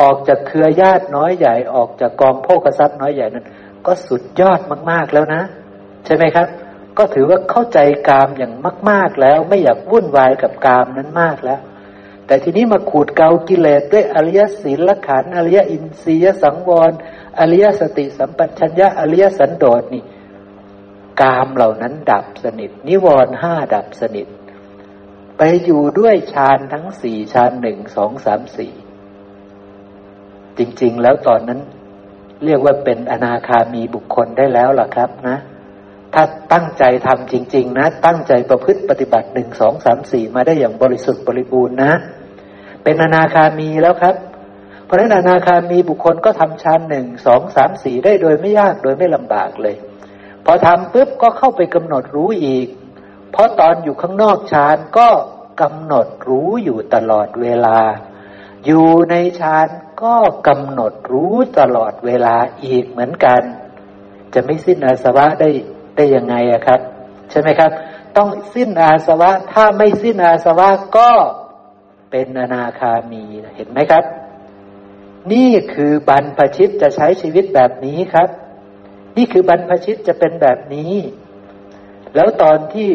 [0.00, 3.46] ออกจากเครือญาติน้อยใหญ่ออกจากกองโภคทรัพย์น้อยใหญ่นั้น
[3.86, 4.60] ก็สุดยอด
[4.90, 5.42] มาก ๆแล้วนะ
[6.04, 6.46] ใช่ไหมครับ
[6.98, 7.78] ก็ถือว่าเข้าใจ
[8.08, 8.52] กามอย่าง
[8.90, 11.60] มาก ๆแล้ว ไม่อยากวุ่นวายกับกามนั้นมากแล้ว
[12.26, 16.92] แต่ทีนี้มาขูดเกากิเลสด้วยอริยศีลขันอริยอินทรียสังวร
[17.38, 20.02] อริยสติสัมปชัญญะอริยสันโดษนี่
[21.20, 24.26] กามเหล่านั้นดับสนิท นิวรณ์ห้าดับสนิท
[25.38, 28.72] ไปอยู่ด้วยฌานทั้งสี่ฌานหนึ่งสองสามสี่
[30.58, 31.60] จริง ๆ แล้วตอนนั้น
[32.44, 35.38] เรียกว่าเป็นอนาคามีบุคคลได้แล้วล่ะครับนะ
[36.14, 41.92] ถ้าตั้งใจทำจริง ๆ นะ ตั้งใจประพฤติปฏิบัติหนึ่งสองสามสี่มาได้อย่างบริสุทธิ์บริบูรณ์นะ
[42.84, 44.14] เป็นอนาคามีแล้วครับ
[44.84, 49.76] เพราะฉะนั้นอนาคามีบุคคลก็ทำฌานหนึ่งสองสามสี่ได้โดยไม่ยากโดยไม่ลำบากเลย
[50.44, 52.66] พอทำปุ๊บก็เข้าไปกำหนดรู้อีก
[53.30, 55.08] เพราะตอนอยู่ข้างนอกฌานก็
[55.60, 57.78] กำหนดรู้อยู่ตลอดเวลา
[58.66, 59.68] อยู่ในฌาน
[60.02, 60.16] ก็
[60.48, 63.42] กำหนดรู้ตลอดเวลาอีกเหมือนกัน
[64.34, 65.50] จะไม่สิ้นอาสวะได้
[65.96, 66.80] ได้ยังไงอะครับ
[67.30, 67.70] ใช่ไหมครับ
[68.16, 71.10] ต้องสิ้นอาสวะ ถ้าไม่สิ้นอาสวะก็
[72.10, 73.24] เป็นอนาคามี
[73.56, 74.04] เห็นไหมครับ
[75.32, 78.28] นี่คือบรรพชิตจะใช้ชีวิตแบบนี้ครับ
[79.16, 80.94] นี่คือบรรพชิตจะเป็นแบบนี้
[82.14, 82.90] แล้วตอนที่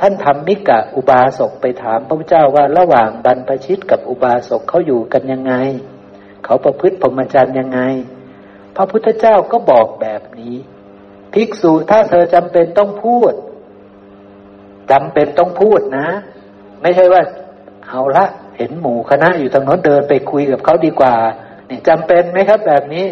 [0.00, 5.54] ท่านทำมิกะอุบาสกไปถามพระพุทธเจ้าว่าระหว่างบรรพชิตกับอุบาสกเขาอยู่กันยังไง
[6.44, 7.80] เขาประพฤติพรหมจรรย์ยังไง
[8.76, 10.56] พระพุทธเจ้าก็บอกแบบนี้
[11.32, 13.32] ภิกษุถ้าเธอจำเป็นต้องพูด
[14.90, 16.08] จำเป็นต้องพูดนะ
[16.82, 17.22] ไม่ใช่ว่า
[17.88, 18.24] เอาละ
[18.56, 21.14] เห็นหมู่คณะอยู่ทางโน้นเดินไปคุยกับเขาดีกว่า
[21.66, 23.06] เนี่ยจำเป็นไหมครับแบบนี้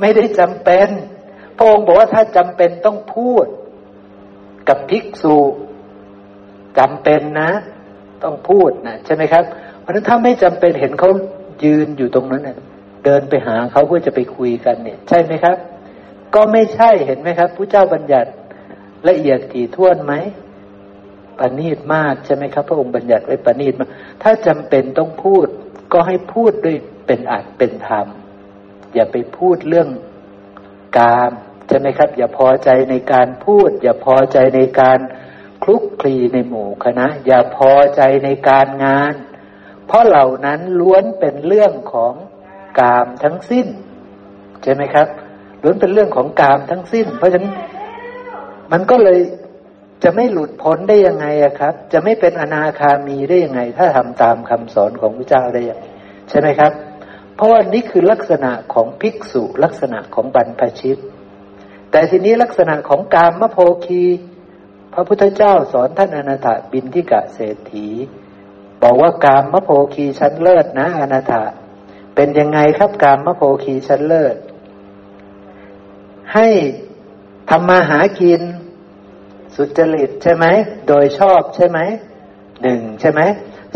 [0.00, 0.88] ไม่ได้จำเป็น
[1.56, 3.46] พระองค์บอกว่าถ้าจำเป็นต้องพูด
[4.68, 5.36] กับภิกษุ
[6.78, 7.50] จำเป็นนะ
[8.22, 9.44] ต้องพูดนะใช่ไหมครับ
[9.80, 11.10] เพราะฉะนั้นถ้าไม่จำเป็นเห็นเขา
[11.64, 12.58] ยืนอยู่ตรงนั้นเน่ย
[13.04, 15.56] เดินไปหาเขาเพื่อจะไปคุยกันเนี่ย ใช่ไหมครับ
[16.34, 18.30] ก็ไม่ใช่เห็นไหมครับผู้เจ้าบัญญัติ
[19.08, 20.14] ละเอียดถี่ถ้วนไหม
[21.38, 23.90] ปณีตมากใช่ไหมครับ พระองค์บัญญัติไว้ปณีตมาก
[24.22, 25.46] ถ้าจำเป็นต้องพูด
[25.92, 26.76] ก็ให้พูดด้วย
[27.06, 28.06] เป็นอัดเป็นธรรม
[28.94, 29.88] อย่าไปพูดเรื่อง
[30.98, 31.32] กาม
[31.68, 34.98] ใช่ไหมครับ อย่าพอใจในการพูด อย่าพอใจในการ
[35.62, 39.14] คลุกคลีในหมู่คณะ อย่าพอใจในการงาน
[39.86, 42.14] เพราะเหล่านั้นล้วนเป็นเรื่องของ
[42.80, 43.66] กามทั้งสิ้น
[44.62, 45.08] ใช่ไหมครับ
[45.62, 47.52] ล้วนเป็นเรื่องของกามทั้งสิ้น เพราะฉะนั้น
[48.72, 49.20] มันก็เลย
[50.04, 55.80] จะไม่หลุดพ้นได้ยังไงอะครับ จะไม่เป็นอนาคามีได้ยังไง ถ้าทำตามคำสอนของพระเจ้าได้ยัง
[56.28, 56.72] ใช่ไหมครับ
[57.36, 60.98] เพราะว่านี่คือลักษณะของภิกษุลักษณะของบรรพชิต
[61.90, 64.04] แต่ทีนี้ลักษณะของกามมโพคี
[64.92, 67.88] พระพุทธเจ้าสอนท่านอนาถบินทิกะเศรษฐี
[68.82, 71.32] บอกว่ากามมโพคีชั้นเลิศนะอนาถ
[72.14, 74.36] เป็นยังไงครับกามมโพคีชั้นเลิศ
[76.34, 76.48] ให้
[77.50, 78.42] ทำมาหากิน
[79.54, 80.46] สุจริตใช่ไหม
[80.88, 81.78] โดยชอบใช่ไหม
[82.62, 83.20] หนึ่งใช่ไหม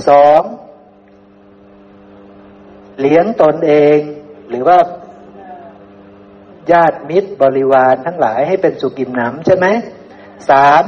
[0.09, 0.43] สอง
[3.01, 3.98] เลี้ยงตนเอง
[4.48, 4.78] หรือว่า
[6.72, 9.66] ญาติมิตรบริวารทั้งหลายให้เป็นสุกิมหนำใช่ไหม
[10.51, 10.82] สาม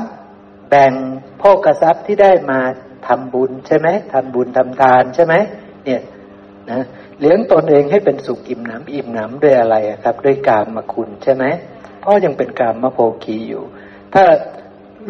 [0.69, 0.93] แบ่ง
[1.39, 2.61] โภกทรัพย์ที่ได้มา
[3.07, 5.35] ทำบุญใช่ไหมทำบุญทำทานใช่ไหม
[5.85, 6.03] เนี่ย
[6.71, 6.81] นะ
[7.21, 11.45] เลี้ยงตนเองให้เป็นสุขอิ่มหนำอิ่มหนำด้วยอะไรครับ ด้วยกามมาคุณใช่ไหม
[12.03, 13.63] พราะยังเป็นกามมโพคีอยู่
[14.15, 14.25] ถ้า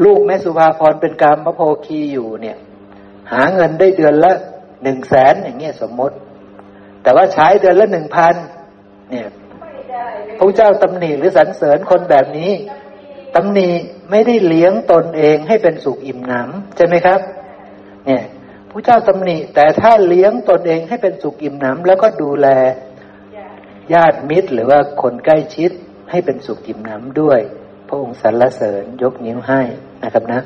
[0.05, 2.57] ลูกแม่สุภาพรเป็นกามมโพคีอยู่เนี่ย
[3.33, 4.33] หาเงินได้เดือนละ
[4.83, 6.17] หนึ่งแสนอย่างเงี้ยสมมติ
[7.03, 8.35] แต่ว่าใช้เดือนละหนึ่งพัน
[9.11, 9.29] เนี่ย
[10.39, 12.51] พระเจ้าตำหนิหรือสรรเสริญคนแบบนี้
[13.35, 13.71] ตำหนิ
[14.11, 17.21] ไม่ได้เลี้ยงตนเองให้เป็นสุขอิ่มหนำใช่ไหมครับ
[18.07, 18.23] เนี่ย
[18.71, 22.47] พระเจ้าตำหนิแต่ถ้าเลี้ยงตนเองให้เป็นสุขอิ่มหนำแล้วก็ดูแล
[23.93, 25.71] ญาติมิตร หรือว่าคนใกล้ชิด
[26.11, 27.41] ให้เป็นสุขอิ่มหนำด้วย
[27.89, 29.61] พระองค์สรรเสริญยกนิ้วให้
[30.03, 30.41] นะครับนะ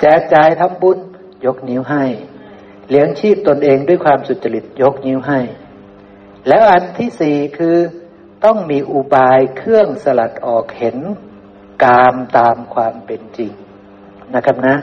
[0.00, 0.98] แจกจ่ายทำบุญ
[1.46, 2.04] ยกนิ้วให้
[2.90, 5.40] เลี้ยงชีพตนเองด้วยความสุจริตยกนิ้วให้
[6.48, 7.76] แล้วอันที่สี่คือ
[8.44, 10.96] ต้องมีอุบายเครื่องสลัดออกเห็น
[11.82, 13.52] กามตามความเป็นจริง
[14.34, 14.76] นะครับนะ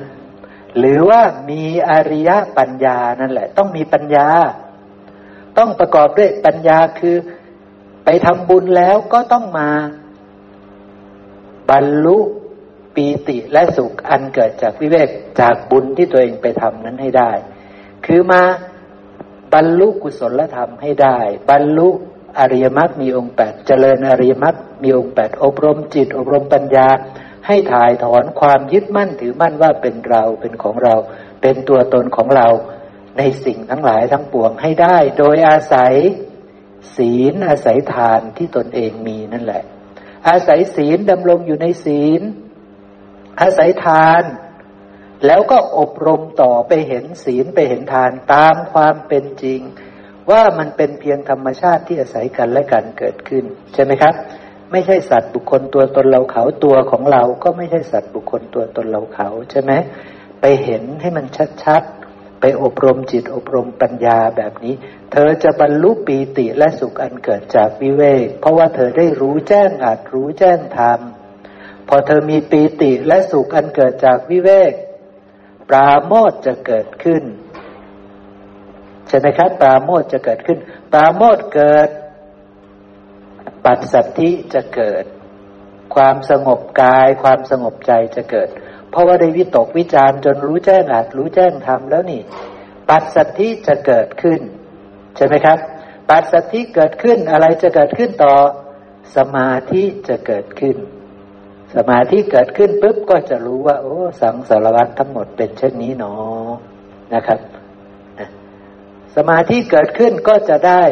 [0.77, 4.27] หรือว่ามีอริยปัญญานั่นแหละ ต้องมีปัญญา
[5.57, 7.15] ต้องประกอบด้วยปัญญาคือ
[8.05, 9.69] ไปทำบุญแล้วก็ต้องมา
[11.69, 12.17] บรรลุ
[12.95, 15.09] ปีติและสุขอันเกิดจากวิเวก
[15.39, 17.31] จากบุญที่ตัวเองไปทำนั้นให้ได้
[18.05, 18.41] คือมา
[19.53, 21.17] บรรลุกุศลธรรมให้ได้
[21.49, 21.89] บรรลุ
[22.39, 26.89] อริยมรรคมีองค์แปดเจริญอริยมรรคมีองค์แปดอบรมจิต อบรมปัญญา
[27.47, 30.95] ให้ถ่ายถอนความยึดมั่นถือมั่นว่าเป็นเราเป็นของเรา
[31.41, 32.47] เป็นตัวตนของเรา
[33.17, 35.93] ในสิ่งทั้งหลายทั้งปวงให้ได้ โดยอาศัย
[36.95, 39.63] ศีลอาศัยทานที่ตนเองมีนั่นแหละ
[40.29, 42.21] อาศัยศีลดำรงอยู่ในศีล
[43.41, 44.23] อาศัยทาน
[45.25, 49.61] แล้วก็อบรมต่อไปเห็นศีลไปเห็นทานตามความเป็นจริง
[50.31, 53.43] ว่ามันเป็นเพียงธรรมชาติที่อาศัยกันและกันเกิดขึ้น
[53.73, 54.13] ใช่ไหมครับ
[54.71, 59.71] ไม่ใช่สัตว์บุคคลตัวตนเราเขาตัวของเราก็ไม่ใช่สัตว์บุคคลตัวตนเราเขาใช่ไหม
[60.41, 61.25] ไปเห็นให้มัน
[61.63, 64.73] ชัดๆ ไปอบรมจิตอบรมปัญญาแบบนี้
[65.11, 70.99] เธอจะบรรลุปีติและสุขอันเกิดจากวิเวกเพราะว่าเธอได้รู้แจ้งอาจรู้แจ้งธรรม
[71.87, 74.73] พอเธอมีปีติและสุขอันเกิดจากวิเวก
[75.69, 77.23] ปราโมทจะเกิดขึ้น
[79.07, 80.57] ใช่ไหมครับปราโมทจะเกิดขึ้น
[80.93, 81.89] ปราโมทเกิด
[83.65, 85.03] ปัจสัทธิจะเกิด
[85.95, 88.49] ความสงบกาย ความสงบใจจะเกิด
[88.91, 92.21] เพราะว่าได้วิตกวิจารจนรู้แจ้งอาจรู้แจ้งธรรมแล้วนี่
[92.89, 94.39] ปัจสัทธิจะเกิดขึ้น
[95.15, 95.57] ใช่ไหมครับ
[96.09, 98.33] ปัจสัทธิเกิดขึ้นอะไรจะเกิดขึ้นต่อ
[99.15, 100.77] สมาธิจะเกิดขึ้น
[101.75, 106.51] สมาธิเกิดขึ้นปุ๊บก็จะรู้ว่า โอ้ สังสารวัตทั้งหมดเป็นเช่นนี้เนาะ
[107.13, 107.39] นะครับ
[109.17, 110.83] สมาธิเกิดขึ้นก็จะได้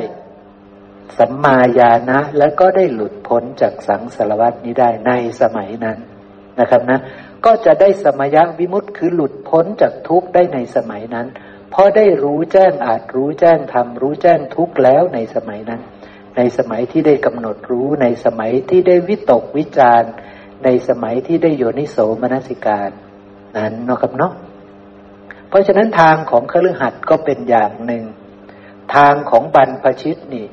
[1.17, 5.11] สัมมาญาณะแล้วก็ได้หลุดพ้นจากสังสารวัตนี้ได้ใน
[5.41, 5.97] สมัยนั้น
[6.59, 6.99] นะครับนะ
[7.45, 11.27] ก็จะได้สมยวิมุตต์คือหลุดพ้นจากทุกข์ได้ในสมัยนั้น
[11.71, 15.81] เพราะได้รู้แจ้งอาจรู้แจ้งทำรู้แจ้งทุกข์แล้วในสมัยนั้น
[16.37, 20.03] ในสมัยที่ได้กำหนดรู้ในสมัยที่ได้วิตกวิจาร
[20.63, 22.89] ในสมัยที่ได้โยนิโสมนสิการ
[23.57, 24.33] นั้นนะครับเนาะ
[25.49, 28.03] เพราะฉะนั้นทางของคฤหัสถ์ก็เป็นอย่างหนึ่ง
[28.95, 30.47] ทางของบรรพชิตนี่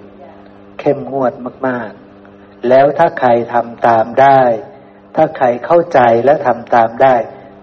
[0.81, 1.33] เข้มงวด
[1.67, 4.41] มากๆ แล้วถ้าใครทำตามได้
[5.17, 7.15] ถ้าใครเข้าใจและทำตามได้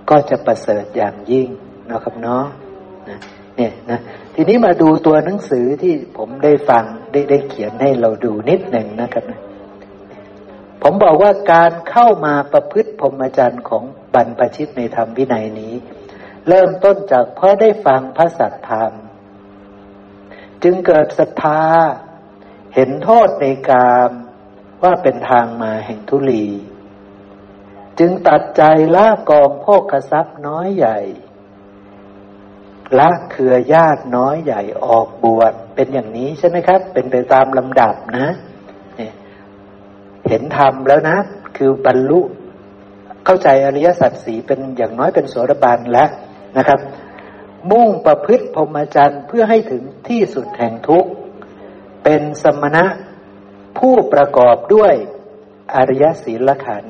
[0.09, 1.49] ก็จะประเสริฐอย่างยิ่ง
[1.91, 2.45] นะครับเนาะ
[3.55, 3.99] เนี่ยนะ
[4.35, 9.41] ทีนี้มาดูตัวหนังสือที่ผมได้ฟังได้ได้เขียนให้เราดูนิดหนึ่งนะครับนะ
[10.83, 13.83] ผมบอกว่าการเข้ามาประพฤติพรหมจรรย์ของ
[14.13, 15.73] บรรพชิตในธรรมวินัยนี้
[16.49, 18.93] เริ่มต้นจากเพราะได้ฟังพระสัทธรรม
[20.63, 21.61] จึงเกิดศรัทธา
[22.75, 24.11] เห็นโทษในกาม
[24.83, 26.45] ว่าเป็นทางมาแห่งทุลี
[27.99, 28.63] จึงตัดใจ
[28.95, 30.99] ละกองโภคทรัพย์น้อยใหญ่
[32.99, 38.27] ละเครือญาติน้อยใหญ่ออกบวชเป็นอย่างนี้ใช่ไหมครับ เป็นไปตามลำดับนะ
[40.27, 41.17] เห็นธรรมแล้วนะ
[41.57, 42.19] คือบรรลุ
[43.25, 46.09] เข้าใจอริยสัจสีเป็นอย่างน้อยเป็นโสดาบันแล้ว
[46.57, 46.79] นะครับ
[47.71, 51.11] มุ่งประพฤติพรหมจรรย์เพื่อให้ถึงที่สุดแห่งทุกข์
[52.03, 52.85] เป็นสมณะ
[53.77, 54.93] ผู้ประกอบด้วย
[55.75, 56.85] อริยศีลขัน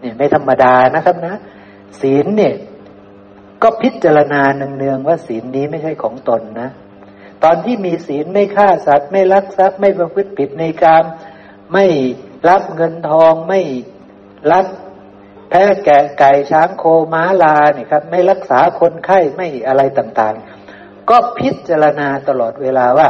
[0.00, 1.34] เนี่ยไม่ธรรมดานะครับนะ
[2.00, 2.54] ศีลเนี่ย
[3.62, 6.68] ก็พิจารณาเนืองๆว่าศีลนี้ไม่ใช่ของตนนะ
[7.44, 11.02] ตอนที่มีศีลไม่ฆ่าสัตว์ไม่ลักทรัพย์ไม่ประพฤติผิดในการ
[11.72, 11.86] ไม่
[12.48, 13.60] รับเงินทองไม่
[14.52, 14.66] ลัก
[15.48, 23.08] แพ้แกะไก่ช้างโคม้าลาเนี่ยครับ ไม่รักษาคนไข้ไม่อะไรต่างๆ ก็พิจารณาตลอดเวลาว่า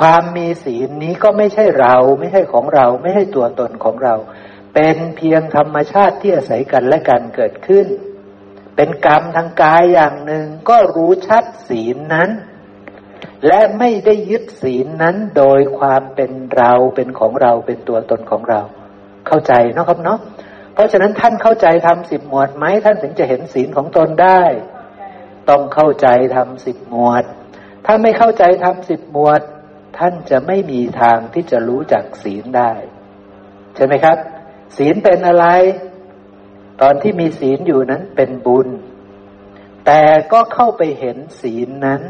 [0.00, 4.14] ความมีศีลนี้ก็ไม่ใช่เรา ไม่ใช่ของเรา ไม่ใช่ตัวตนของเรา
[4.74, 7.86] เป็นเพียงธรรมชาติที่อาศัยกันและกันเกิดขึ้น
[8.76, 12.30] เป็นกรรมทางกายอย่างหนึ่งก็รู้ชัดศีลนั้น
[13.46, 18.60] และไม่ได้ยึดศีลนั้นโดยความเป็นเราเป็นของเราเป็นตัวตนของเรา
[19.26, 20.18] เข้าใจนะครับเนาะ
[20.76, 24.42] เพราะฉะนั้นท่านเข้าใจทำสิบหมวดไหมท่านถึงจะเห็นศีลของตนได้
[25.48, 27.24] ต้องเข้าใจทำสิบหมวด
[27.86, 29.40] ถ้าไม่เข้าใจทำสิบหมวด
[29.98, 32.72] ท่านจะไม่มีทางที่จะรู้จักศีลได้
[33.74, 34.16] ใช่ไหมครับ
[34.76, 35.46] ศีลเป็นอะไร
[36.82, 38.68] ตอนที่มีศีลอยู่นั้นเป็นบุญ
[39.86, 42.02] แต่ก็เข้าไปเห็นศีลนั้น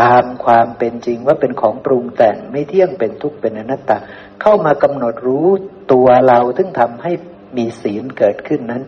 [0.00, 3.98] ตามความเป็นจริงว่าเป็นของปรุงแต่งไม่เที่ยงเป็นทุกข์เป็นอนัตตา
[4.42, 5.46] เข้ามากำหนดรู้
[5.92, 7.12] ตัวเราซึ่งทำให้
[7.56, 8.82] มีศีลเกิดขึ้นนั้น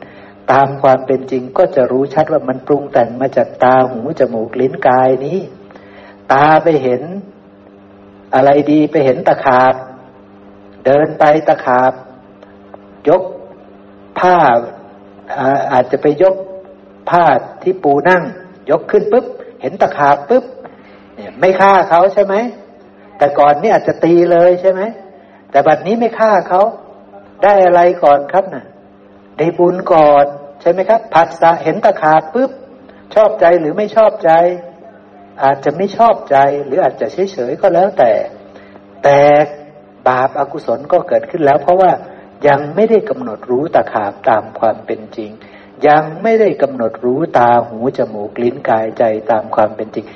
[0.52, 5.38] ตามความเป็นจริงก็จะรู้ชัดว่ามันปรุงแต่งมาจากตาหูจมูกลิ้นกายนี้
[6.32, 7.02] ตาไปเห็น
[8.34, 9.74] อะไรดีไปเห็นตะขาบ
[10.86, 11.92] เดินไปตะขาบ
[13.08, 13.22] ยก
[14.18, 14.36] ผ้า
[15.72, 16.36] อาจจะไปยก
[17.10, 17.24] ผ้า
[17.62, 18.22] ที่ปูนั่ง
[18.70, 19.26] ยกขึ้นปุ๊บ
[19.60, 20.44] เห็นตะขาบปุ๊บ
[21.14, 22.34] เนี่ยไม่ฆ่าเขาใช่ไหม
[23.18, 24.80] แต่ก่อนนี่อาจจะตีเลยใช่ไหม
[25.50, 26.62] แต่บัดนี้ไม่ฆ่าเขา
[27.42, 28.66] ได้อะไรก่อนครับนะ่ะ
[29.38, 30.26] ได้บุญก่อน
[30.60, 32.50] ใช่ไหมครับผัสสะเห็นตะขาบปุ๊บ
[33.14, 34.30] ชอบใจหรือไม่ชอบใจ
[35.42, 38.12] อาจจะไม่ชอบใจ หรืออาจจะเฉยเฉยก็แล้วแต่
[39.04, 39.18] แต่
[40.08, 41.92] บาปอากุศลก็เกิดขึ้นแล้ว เพราะว่า
[42.48, 45.30] ยังไม่ได้กำหนดรู้ตะขาบตามความเป็นจริง
[45.88, 50.06] ยังไม่ได้กำหนดรู้ตาหูจมูกลิ้นกายใจตามความเป็นจริง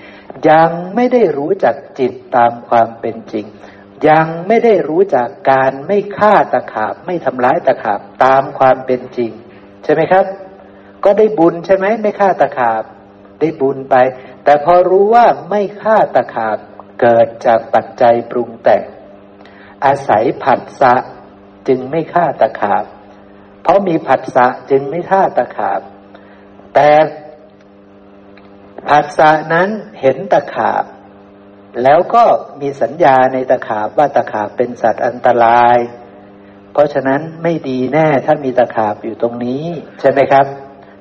[0.48, 3.44] ยังไม่ได้รู้จักจิตตามความเป็นจริง
[4.08, 9.32] ยังไม่ได้รู้จักการไม่ฆ่าตะขาบไม่ทำร้ายตะขาบตามความเป็นจริง
[9.84, 10.24] ใช่ไหมครับ
[11.04, 12.82] ก็ได้บุญใช่ไหมไม่ฆ่าตะขาบ
[13.40, 13.94] ได้บุญไป
[14.44, 16.58] แต่พอรู้ว่าไม่ฆ่าตะขาบ
[17.00, 18.84] เกิดจากปัจจัยปรุงแต่ง
[19.84, 20.94] อาศัยผัสสะ
[21.68, 22.84] จึงไม่ฆ่าตะขาบ
[23.62, 25.80] เพราะมีผัสสะจึงไม่ฆ่าตะขาบ
[26.74, 26.90] แต่
[28.88, 29.68] ผัสสะนั้น
[30.00, 30.84] เห็นตะขาบ
[31.82, 32.24] แล้วก็
[32.60, 35.78] มีสัญญาในตะขาบว่าตะขาบเป็นสัตว์อันตราย
[36.72, 39.64] เพราะฉะนั้นไม่ดีแน่ถ้ามีตะขาบอยู่ตรงนี้
[40.00, 40.46] ใช่ไหมครับ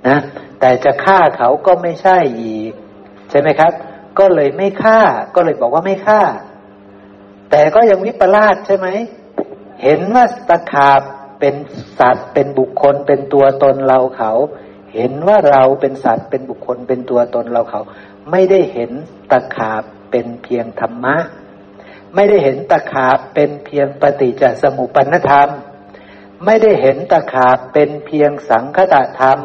[0.08, 0.18] นะ
[0.60, 2.72] แต่จะฆ่าเขาก็ไม่ใช่อีก
[3.30, 3.72] ใช่ไหมครับ
[4.20, 5.00] ก็เลยไม่ฆ่า
[5.36, 6.22] ก็เลยบอกว่าไม่ฆ่า
[7.52, 8.88] แต่ก็ยังวิปลาสใช่ไหม
[9.84, 11.02] เห็นว่าตะขาบ
[11.40, 11.56] เป็น
[12.00, 14.32] สัตว์เป็นบุคคลเป็นตัวตนเราเขา
[14.94, 17.82] เห็นว่าเราเป็นสัตว์เป็นบุคคลเป็นตัวตนเราเขา
[18.32, 18.92] ไม่ได้เห็น
[19.32, 19.84] ตะขาบ
[20.18, 21.18] เป็นเพียงธรรมะ
[22.16, 25.50] ไม่ได้เห็นตะขาบเป็นเพียงปฏิจจสมุปนธรรม
[26.46, 29.40] ไม่ได้เห็นตะขาบเป็นเพียงสังคตธรรม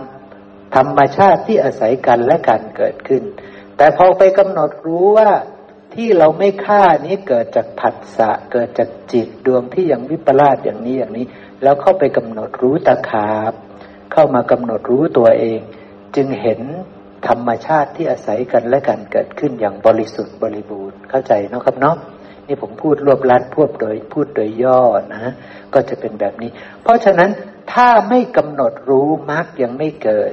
[0.75, 3.23] ธรรมชาติที่อาศัยกันและกันเกิดขึ้น
[3.77, 5.31] แต่พอไปกำหนดรู้ว่า
[5.95, 11.27] ที่เราไม่ฆ่านี้เกิดจากผัสสะเกิดจากจิตดวงที่ยังวิปลาสอย่างนี้อย่างนี้
[11.63, 13.53] แล้วเข้าไปกำหนดรู้ตะขาบ
[14.13, 15.61] เข้ามากำหนดรู้ตัวเอง
[16.17, 16.61] จึงเห็น
[17.29, 21.97] ธรรมชาติที่อาศัยกันและกันเกิดขึ้นอย่างบริสุทธิ์บริบูรณ์เข้าใจนะครับเนาะ
[22.47, 24.81] นี่ผมพูดรวบลัดพูดโดยพูดโดยย่อ
[25.13, 25.33] นะ
[25.75, 26.51] ก็จะเป็นแบบนี้
[26.83, 27.31] เพราะฉะนั้น
[27.73, 30.33] ถ้าไม่กำหนดรู้มรรคยังไม่เกิด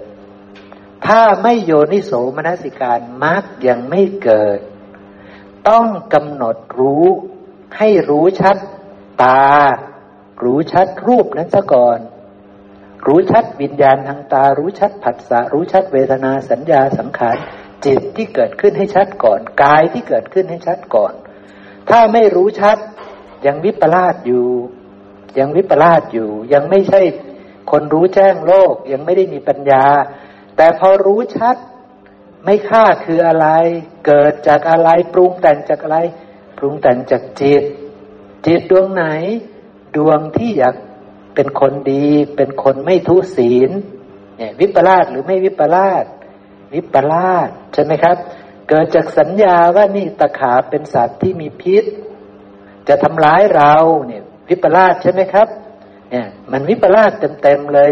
[1.07, 4.59] ถ้าไม่โยนิโสมนสิการมรรคยังไม่เกิด
[5.69, 7.05] ต้องกำหนดรู้
[7.77, 8.57] ให้รู้ชัด
[9.23, 9.45] ตา
[10.43, 11.99] รู้ชัดรูปนั้นซะก่อน
[13.07, 17.37] รู้ชัดวิญญาณทางตา รู้ชัดผัสสะรู้ชัดเวทนาสัญญาสังขาร
[17.85, 21.13] จิตที่เกิดขึ้นให้ชัดก่อนกายที่เกิดขึ้นให้ชัดก่อน
[21.89, 22.77] ถ้าไม่รู้ชัด
[23.45, 24.47] ยังวิปลาสอยู่
[25.39, 27.01] ยังวิปลาสอยู่ ยังไม่ใช่
[27.71, 29.85] คนรู้แจ้งโลกยังไม่ได้มีปัญญา
[30.57, 31.55] แต่พอรู้ชัด
[32.45, 33.47] ไม่ค่าคืออะไร
[34.05, 35.97] เกิดจากอะไรปรุงแต่งจากอะไร
[36.57, 37.63] ปรุงแต่งจากจิต
[38.45, 39.05] จิตดวงไหน
[39.95, 40.75] ดวงที่อยาก
[41.37, 42.07] เป็นคนดี
[42.37, 43.71] เป็นคนไม่ทุศีล
[44.37, 46.05] เนี่ยวิปลาสหรือไม่วิปลาส
[46.73, 48.17] วิปลาสใช่ไหมครับ
[48.69, 51.83] เกิดจากสัญญาว่านี่ตะขาเป็นสัตว์ที่มีพิษ
[52.87, 53.73] จะทำร้ายเรา
[54.07, 55.47] เนี่ย วิปลาสใช่ไหมครับ
[56.11, 57.11] เนี่ย มันวิปลาส
[57.41, 57.89] เต็มๆเลย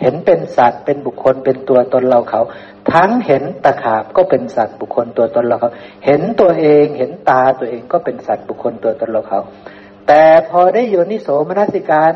[0.00, 2.42] เห็นเป็นสัตว์เป็นบุคคลเป็นตัวตนเราเขา
[2.92, 5.72] ทั้งเห็นตะขาบก็เป็นสัตว์บุคคลตัวตนเราเขา
[6.06, 9.40] เห็นตัวเองเห็นตาตัวเองก็เป็นสัตว์บุคคลตัวตนเราเขา
[10.06, 12.12] แต่พอได้โยนิโสมนสิการ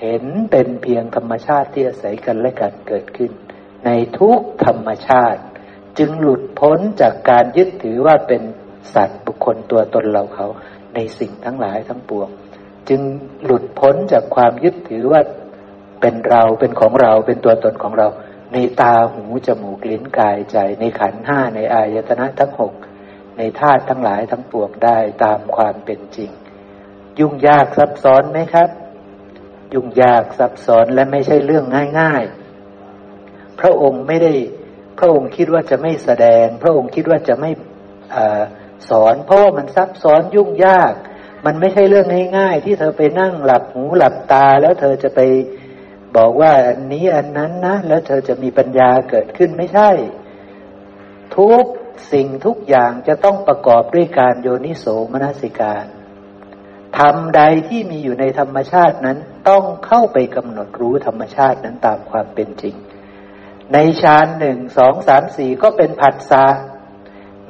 [0.00, 3.30] เห็นเป็นเพียงธรรมชาติที่อาศัยกันและกันเกิดขึ้น
[3.84, 5.42] ในทุกธรรมชาติ
[5.98, 8.42] จึงหลุดพ้นจากการยึดถือว่าเป็น
[8.94, 10.46] สัตว์บุคคลตัวตนเราเขา
[10.94, 12.28] ในสิ่งทั้งหลายทั้งปวง
[12.88, 13.00] จึง
[13.44, 15.20] หลุดพ้นจากความยึดถือว่า
[16.00, 18.08] เป็นเราเป็นของเราเป็นตัวตนของเรา
[18.52, 22.72] ในตาหูจมูกลิ้นกายใจ ในขันห้าในอายตนะทั้งหก
[23.38, 26.30] ในธาตุทั้งหลายทั้งปวงได้ตามความเป็นจริง
[27.18, 28.68] ยุ่งยากซับซ้อนไหมครับ
[29.74, 31.64] ยุ่งยากซับซ้อนและไม่ใช่เรื่อง
[32.00, 34.32] ง่ายๆ พระองค์ไม่ได้
[34.98, 37.50] พระองค์คิดว่าจะไม่แสดง พระองค์คิดว่าจะไม่
[38.88, 40.92] สอน เพราะว่ามันซับซ้อนยุ่งยาก
[41.46, 42.06] มันไม่ใช่เรื่อง
[42.38, 45.20] ง่าย ๆ ที่เธอไปนั่งหลับหูหลับตา แล้วเธอจะไป
[46.16, 49.90] บอกว่าอันนี้อันนั้นนะ แล้วเธอจะมีปัญญาเกิดขึ้นไม่ใช่
[51.36, 51.64] ทุก
[52.12, 55.84] สิ่งทุกอย่างจะต้องประกอบด้วยการโยนิโสมนสิการ
[56.98, 62.74] ทำใดที่มีอยู่ในธรรมชาตินั้นต้องเข้าไปกำหนดรู้ธรรมชาตินั้นตามความเป็นจริง
[63.72, 66.46] ในฌานหนึ่งสองสามสี่ก็เป็นผัสสะ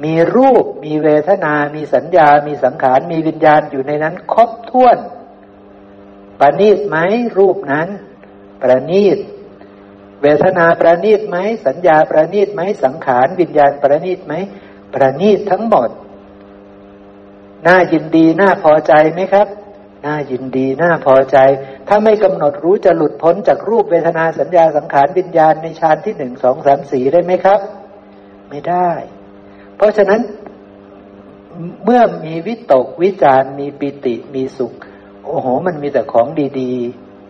[0.03, 4.97] มีรูปมีเวทนา มีสัญญา มีสังขาร มีวิญญาณอยู่ในนั้น ครบถ้วน
[6.39, 6.97] ประณีตไหม
[7.37, 7.87] รูปนั้น
[8.61, 9.17] ประณีต
[10.21, 14.33] เวทนาประณีตไหมสัญญาประณีตไหมสังขาร วิญญาณประณีตไหม
[14.93, 15.89] ประณีตทั้งหมด
[17.67, 19.47] น่ายินดีน่าพอใจไหมครับ
[20.05, 21.37] น่ายินดีน่าพอใจ
[21.87, 27.59] ถ้าไม่กำหนดรู้จะหลุดพ้นจากรูปเวทนาสัญญาสังขารวิญญาณในฌานที่หนึ่งสองสามสี่ได้ไหมครับ
[28.49, 28.89] ไม่ได้
[29.75, 30.21] เพราะฉะนั้น
[31.83, 34.73] เมื่อมีวิตกวิจารมีปิติมีสุข
[35.25, 36.27] โอ้โห มันมีแต่ของ
[36.59, 36.73] ดี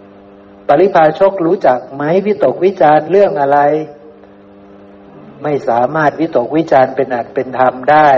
[0.08, 3.60] ๆ ปริพาชกรู้จักไหมวิตกวิจารเรื่องอะไร
[5.44, 8.10] ไม่สามารถวิตกวิจารเป็นอัตเป็นธรรมได้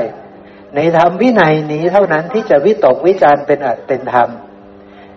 [0.76, 4.30] ในธรรมวินัยนี้เท่านั้นที่จะวิตกวิจารเป็นอัตเป็นธรรม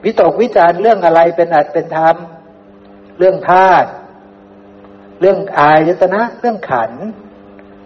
[0.04, 2.16] วิตกวิจารเรื่องอะไรเป็นอัตเป็นธรรม
[3.18, 3.88] เรื่องธาตุ
[5.20, 6.92] เรื่องอายตนะ เรื่องขัน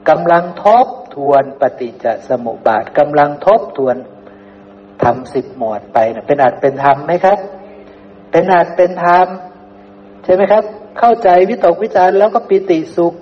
[0.09, 3.97] กำลังทบทวนปฏิจจสมุปบาทกำลังทบทวน
[5.03, 7.39] ทำสิบหมวดไปนะเป็นอาจเป็นธรรมไหมครับ
[8.31, 9.27] เป็นอาจเป็นธรรม
[10.25, 10.65] ใช่ไหมครับ
[10.99, 13.15] เข้าใจวิตกวิจารแล้วก็ปิติสุข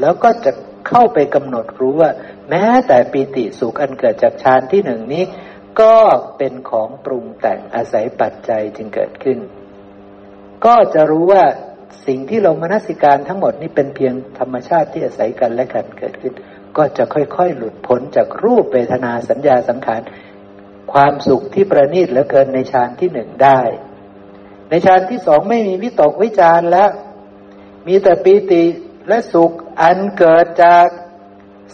[0.00, 0.52] แล้วก็จะ
[0.88, 2.10] เข้าไปกำหนดรู้ว่า
[2.50, 5.24] แม้แต่ปิติสุขอันเกิดจากฌานที่หนึ่งนี้
[5.80, 5.96] ก็
[6.38, 9.38] เป็นของปรุงแต่งอาศัยปัจจัยจึงเกิดขึ้น
[10.64, 11.44] ก็จะรู้ว่า
[12.06, 16.32] สิ่งที่เรามนสิการทั้งหมดนี่เป็นเพียงธรรมชาติที่อาศัยกันและกันเกิดขึ้น
[16.76, 20.02] ก็จะค่อยๆ หลุดพ้นจากรูปเวทนาสัญญาสังขาร
[20.92, 23.60] ความสุขที่ประณีตเหลือเกินในฌานที่หนึ่งได้
[24.70, 26.90] ในฌานที่สองไม่มีวิตกวิจารแล้ว
[27.86, 28.64] มีแต่ปีติ
[29.08, 29.52] และสุข
[29.82, 30.86] อันเกิดจาก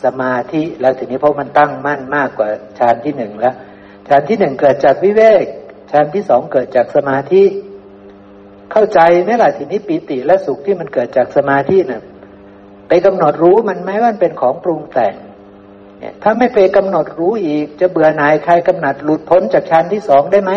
[0.05, 2.49] สมาธิแล้วทีนี้เพราะมันตั้งมั่นมากกว่า
[2.79, 3.55] ฌานที่หนึ่งแล้ว
[4.09, 5.45] ฌานที่หนึ่งเกิดจากวิเวก
[5.91, 7.43] ฌานที่สองเกิดจากสมาธิ
[8.73, 12.03] เข้าใจไหมล่ะทีนี้ปีติและสุขที่มันเกิดจากสมาธินะ่ะ
[12.89, 15.15] ไปกำหนดรู้มันไหมว่ามันเป็นของปรุงแต่ง
[16.23, 20.53] ถ้าไม่ไปกำหนดรู้อีก จะเบื่อหน่ายใครกำหนัดหลุดพ้นจากชั้นที่สองได้ไหม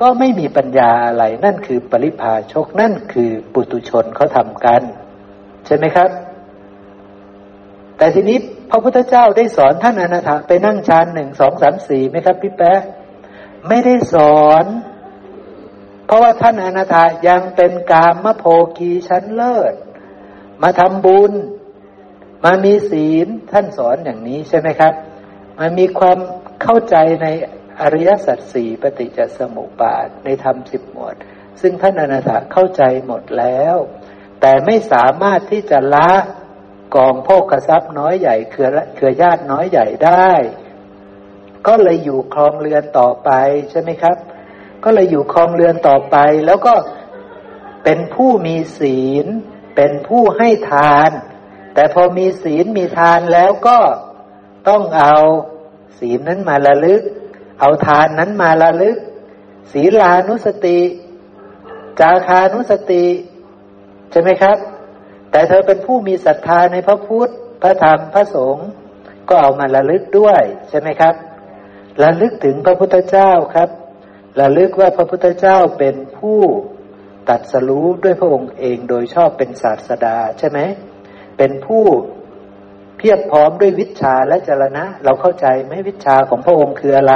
[0.00, 4.82] ก็ไม่มีปัญญาอะไรนั่นคือปริพาชกนั่นคือปุตุชนเขาทำกัน
[5.66, 6.08] ใช่ไหมครับ
[7.96, 8.38] แต่ทีนี้
[8.70, 12.80] พระพุทธเจ้าได้สอนท่านอนาถาไปนั่งฌานหนึ่งสองสามสี่ไหมครับพี่แป๊ะ
[13.68, 14.64] ไม่ได้สอน
[16.06, 18.44] เพราะว่าท่านอนาถายังเป็นกามโภ
[18.76, 19.74] คีชั้นเลิศ
[20.62, 21.32] มาทำบุญ
[22.44, 24.92] มามีศีลท่านสอนอย่างนี้ใช่ไหมครับ
[25.58, 26.18] มามีความ
[26.62, 27.26] เข้าใจใน
[27.80, 31.16] อริยสัจสี่ปฏิจจสมุปบาทในธรรมสิบหมวด
[31.60, 33.76] ซึ่งท่านอนาถาเข้าใจหมดแล้ว
[34.40, 36.10] แต่ไม่สามารถที่จะละ
[36.94, 40.30] กองโภคทรัพย์น้อยใหญ่เครือเครือญาติน้อยใหญ่ได้
[41.66, 43.30] ก็เลยอยู่คลองเรือนต่อไป
[43.70, 44.16] ใช่ไหมครับ
[44.84, 46.16] ก็เลยอยู่คลองเรือนต่อไป
[46.46, 46.74] แล้วก็
[47.84, 49.26] เป็นผู้มีศีล
[49.76, 51.10] เป็นผู้ให้ทาน
[51.74, 53.78] แต่พอมีศีลมีทานแล้วก็
[54.68, 55.14] ต้องเอา
[55.98, 57.02] ศีลนั้นมาละลึก
[57.60, 58.96] เอาทานนั้นมาละลึก
[59.72, 60.80] ศีลานุสติ
[62.00, 63.04] จาคานุสติ
[64.10, 64.56] ใช่ไหมครับ
[65.32, 67.32] แต่เธอเป็นผู้มีศรัทธาในพระพุทธ
[67.62, 68.68] พระธรรม พระสงฆ์
[69.28, 71.14] ก็เอามาละลึกด้วยใช่ไหมครับ
[72.02, 73.68] ระลึกถึงพระพุทธเจ้าครับ
[74.40, 76.40] ระลึกว่าพระพุทธเจ้าเป็นผู้
[77.28, 80.58] ตัดสรู้ด้วยพระองค์เองโดยชอบเป็นศาสดาใช่ไหม
[81.38, 81.84] เป็นผู้
[82.96, 87.14] เพียบพร้อมด้วยวิชาและจรณะ เราเข้าใจไหมวิชาของพระองค์คืออะไร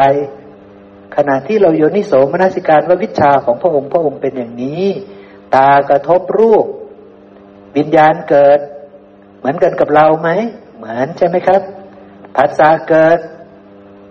[1.17, 4.85] ขณะที่เราโยนิโสมนสิการว่าวิชาของพระองค์พระองค์เป็นอย่างนี้
[5.55, 6.67] ตากระทบรูป
[7.77, 8.61] วิญญาณเกิด
[9.39, 10.29] เหมือนกันกับเราไหม
[10.77, 11.63] เหมือนใช่ไหมครับ
[12.37, 13.19] ภาษาเกิด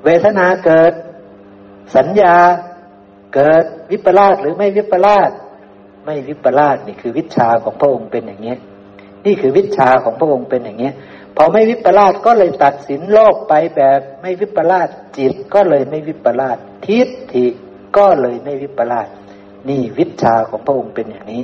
[0.05, 0.93] เวทนาเกิด
[1.95, 2.35] สัญญา
[3.35, 5.31] เกิดวิปลาสหรือไม่วิปลาส
[6.05, 8.55] ไม่วิปลาสนี่คือวิชาของพระองค์เป็นอย่างนี้
[9.25, 10.91] นี่คือวิชาของพระองค์เป็นอย่างนี้
[11.35, 14.87] พอไม่วิปลาสก็เลยตัดสินโลกไปแบบไม่วิปลาส
[15.17, 17.45] จิตก็เลยไม่วิปลาสทิฏฐิ
[17.97, 19.07] ก็เลยไม่วิปลาส
[19.69, 21.43] นี่วิชาของพระองค์เป็นอย่างนี้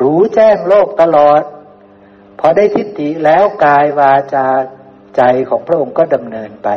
[0.00, 1.42] รู้แจ้งโลกตลอด
[2.38, 4.46] พอได้ทิฏฐิแล้วกายวาจา
[5.16, 6.68] ใจของพระองค์ก็ดำเนินไป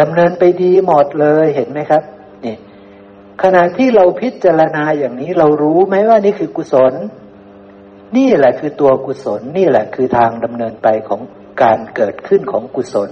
[0.00, 2.02] ดำเนินไปดีหมดเลยเห็นไหมครับ
[2.44, 2.56] นี่
[3.42, 6.94] ขณะที่เราพิจารณาอย่างนี้เรารู้ไหมว่านี่คือกุศล
[8.16, 11.20] นี่แหละคือตัวกุศล นี่แหละคือทางดำเนินไปของ
[11.62, 13.10] การเกิดขึ้นของกุศล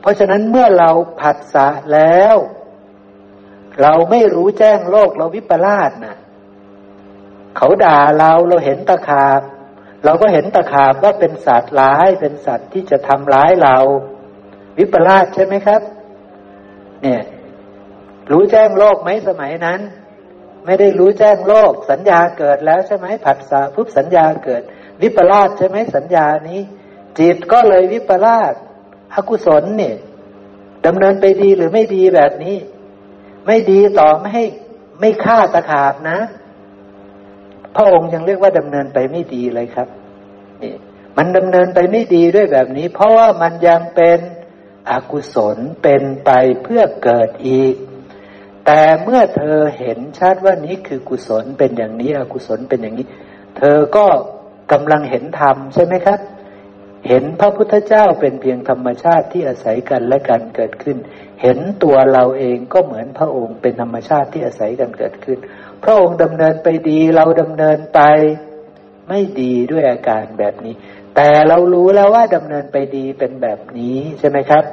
[0.00, 2.36] เพราะฉะนั้นเมื่อเราผัสสะแล้ว
[3.82, 6.16] เราไม่รู้แจ้งโลกเราวิปลาสนะ
[7.56, 9.40] เขาด่าเราเราเห็นตะขาบ
[10.04, 13.76] เราก็เห็นตะขาบว่าเป็นสัตว์ร้ายเป็นสัตว์ที่จะทำร้ายเรา
[14.78, 15.80] วิปลาสใช่ไหมครับ
[17.02, 17.22] เนี่ย
[18.30, 19.80] รู้แจ้งโลกไหมสมัยนั้น
[20.64, 24.62] ไม่ได้รู้แจ้งโลก สัญญาเกิดแล้วใช่ไหมผัสสะปุ๊บสัญญาเกิด
[25.02, 26.60] วิปลาสใช่ไหมสัญญานี้
[27.18, 28.52] จิตก็เลยวิปลาส
[29.14, 29.96] อกุศลเนี่ย
[30.86, 32.56] ดำเนินไปดีหรือไม่ดีแบบนี้
[33.46, 34.44] ไม่ดีต่อไม่ให้
[35.00, 36.18] ไม่ฆ่าตะขาบนะ
[37.76, 39.88] พระองค์ยังเรียกว่าดำเนินไปไม่ดีเลยครับ
[40.62, 40.74] นี่
[41.16, 44.20] มันดำเนินไปไม่ดีด้วยแบบนี้ เพราะว่ามันยังเป็น
[44.90, 46.30] อกุศลเป็นไป
[46.62, 47.74] เพื่อเกิดอีก
[48.66, 53.06] แต่เมื่อเธอเห็นชัดว่านี้คือกุศลเป็นอย่างนี้อกุศลเป็นอย่างนี้
[53.58, 54.06] เธอก็
[54.72, 56.18] กำลังเห็นธรรมใช่ไหมครับ
[57.08, 60.96] เห็นพระพุทธเจ้าเป็นเพียงธรรมชาติที่อาศัยกันและกันเกิดขึ้น
[61.42, 65.38] เห็นตัวเราเองก็เหมือนพระองค์เป็นธรรมชาติที่อาศัยกันเกิดขึ้น
[65.82, 68.00] พระองค์ดำเนินไปดีเราดำเนินไป
[69.08, 70.74] ไม่ดีด้วยอาการแบบนี้
[71.14, 74.64] แต่เรารู้แล้วว่าดำเนินไปดีเป็นแบบนี้ใช่ไหมครับ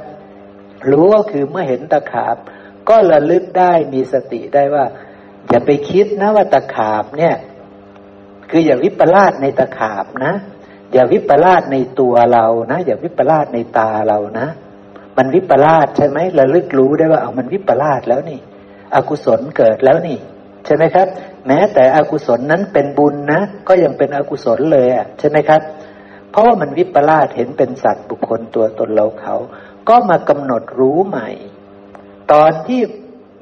[0.90, 2.36] รู้ก็คือเมื่อเห็นตะขาบ
[2.88, 4.84] ก็ระลึกได้มีสติได้ว่า
[5.48, 7.34] อย่าไปคิดนะว่าตะขาบเนี่ย
[8.50, 10.32] คืออย่าวิปลาสในตะขาบนะ
[10.92, 14.48] อย่าวิปลาสในตัวเรานะ อย่าวิปลาสในตาเรานะ
[15.16, 18.38] มันวิปลาสใช่ไหมระลึกรู้ได้ว่าเอามันวิปลาสแล้วนี่
[18.94, 20.18] อกุศลเกิดแล้วนี่
[20.64, 21.06] ใช่ไหมครับ
[21.46, 25.60] แม้แต่อกุศลนั้นเป็นบุญนะ ก็ยังเป็นอกุศลเลยอะใช่ไหมครับ
[26.30, 29.36] เพราะว่ามันวิปลาสเห็นเป็นสัตว์บุคคลตัวตนเราเขา
[29.88, 31.28] ก็มากำหนดรู้ใหม่
[32.32, 32.80] ตอนที่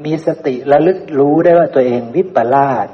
[0.04, 2.86] มีสติระลึกรู้ได้ว่าตัวเองวิปลาส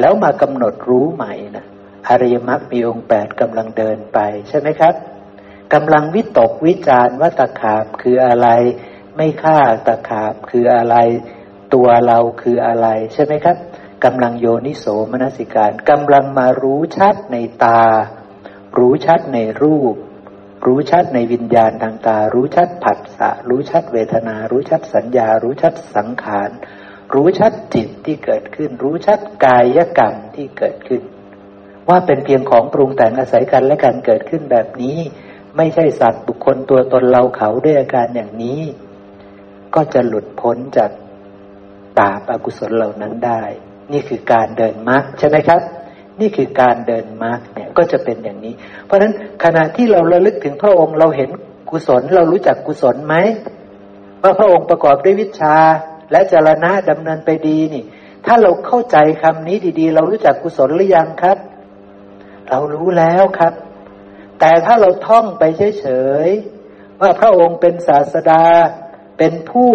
[0.00, 1.66] แล้วมากำหนดรู้ใหม่นะ
[2.08, 4.18] อริยมรรคมีองค์แปดกำลังเดินไป
[4.48, 4.94] ใช่ไหมครับ
[5.74, 8.48] กำลังวิตกวิจารว่าตะขาบคืออะไร
[9.16, 10.96] ไม่ฆ่าตะขาบคืออะไร
[11.74, 13.56] ตัวเราคืออะไรใช่ไหมครับ
[14.04, 17.82] กำลังโยนิโสมนสิการกำลังมารู้ชัดในตา
[18.78, 19.94] รู้ชัดในรูป
[20.66, 26.50] รู้ชัดในวิญญาณทางตา รู้ชัดผัสสะรู้ชัดเวทนา รู้ชัดสัญญา รู้ชัดสังขาร
[27.14, 31.02] รู้ชัดจิตที่เกิดขึ้น รู้ชัดกายกรรมที่เกิดขึ้น
[31.88, 34.98] ว่าเป็นเพียงของปรุงแต่งอาศัยกันและการเกิดขึ้นแบบนี้
[35.56, 38.60] ไม่ใช่สัตว์บุคคลตัวตนเราเขาด้วยอาการอย่างนี้
[39.74, 40.90] ก็จะหลุดพ้นจาก
[41.98, 43.42] บาปอกุศลเหล่านั้นได้
[43.92, 45.60] นี่คือการเดินมรรคใช่ไหมครับ
[46.20, 48.54] นี่คือการเดินมรรคเนี่ยก็จะเป็นอย่างนี้
[48.84, 49.12] เพราะฉะนั้น
[49.44, 51.30] ขณะที่เราระลึกถึงพระองค์เราเห็น
[51.70, 53.14] กุศลเรารู้จักกุศลไหม
[54.22, 55.56] ว่าพระองค์ประกอบด้วยวิชา
[56.12, 57.84] และจรณะดำเนินไปดีนี่
[58.26, 61.38] ถ้าเราเข้าใจคำนี้ดีๆ เรารู้จักกุศลหรือยังครับ
[62.48, 63.52] เรารู้แล้วครับ
[64.40, 65.42] แต่ถ้าเราท่องไป
[65.80, 65.86] เฉ
[66.26, 68.44] ยๆว่าพระองค์เป็นศาสดา
[69.18, 69.70] เป็นผู้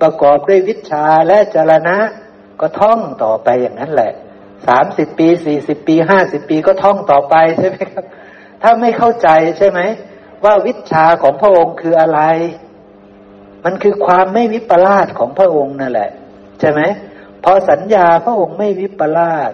[0.00, 1.98] ประกอบด้วยวิชาและจรณะ
[2.60, 4.12] ก็ท่องต่อไปอย่างนั้นแหละ
[4.66, 8.04] สามสิบปีสี่สิบปีห้าสิบปีก็ท่องต่อไปใช่ไหมครับ
[8.62, 9.80] ถ้าไม่เข้าใจใช่ไหม
[10.44, 12.20] ว่าวิชาของพระองค์คืออะไร
[13.64, 16.10] มันคือความไม่วิปลาสของพระองค์นั่นแหละ
[16.60, 16.80] ใช่ไหม
[17.44, 19.52] พอสัญญาพระองค์ไม่วิปลาส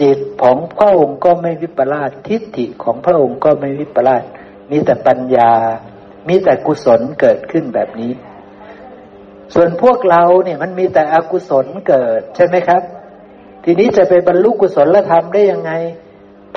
[0.00, 4.22] จิตของพระองค์ก็ไม่วิปลาสทิฏฐิของพระองค์ก็ไม่วิปลาส
[4.70, 5.52] มีแต่ปัญญา
[6.28, 8.12] มีแต่กุศลเกิดขึ้นแบบนี้
[9.54, 12.82] ส่วนพวกเราเนี่ยมันมีแต่อกุศลเกิดใช่ไหมครับ
[13.64, 15.72] ทีนี้จะไปบรรลุกุศลธรรมได้ยังไง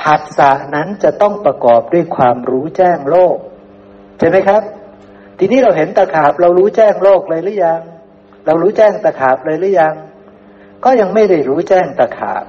[0.00, 3.36] ผัสสะนั้นจะต้องประกอบด้วยความรู้แจ้งโลก
[4.18, 4.62] ใช่ไหมครับ
[5.38, 7.80] ทีนี้เราเห็นตะขาบเรารู้แจ้งโลกเลยหรือยัง
[8.46, 9.94] เรารู้แจ้งตะขาบเลยหรือยัง
[10.84, 12.44] ก็ยังไม่ได้รู้แจ้งตะขาบ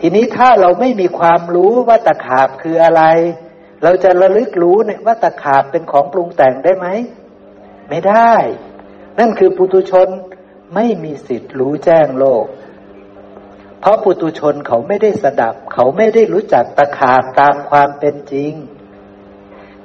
[0.00, 3.02] ทีนี้ถ้าเราไม่มีความรู้ว่าตะขาบคืออะไร
[3.82, 6.86] เราจะระลึกรู้เนี่ยว่าตะขาบเป็นของปรุงแต่งได้ไหม
[7.88, 8.32] ไม่ได้
[9.18, 10.08] นั่นคือปุตุชน
[10.74, 12.44] ไม่มีสิทธิ์รู้แจ้งโลก
[13.80, 18.52] เพราะปุตุชนเขาไม่ได้สดับ เขาไม่ได้รู้จักตะขาบตามความเป็นจริง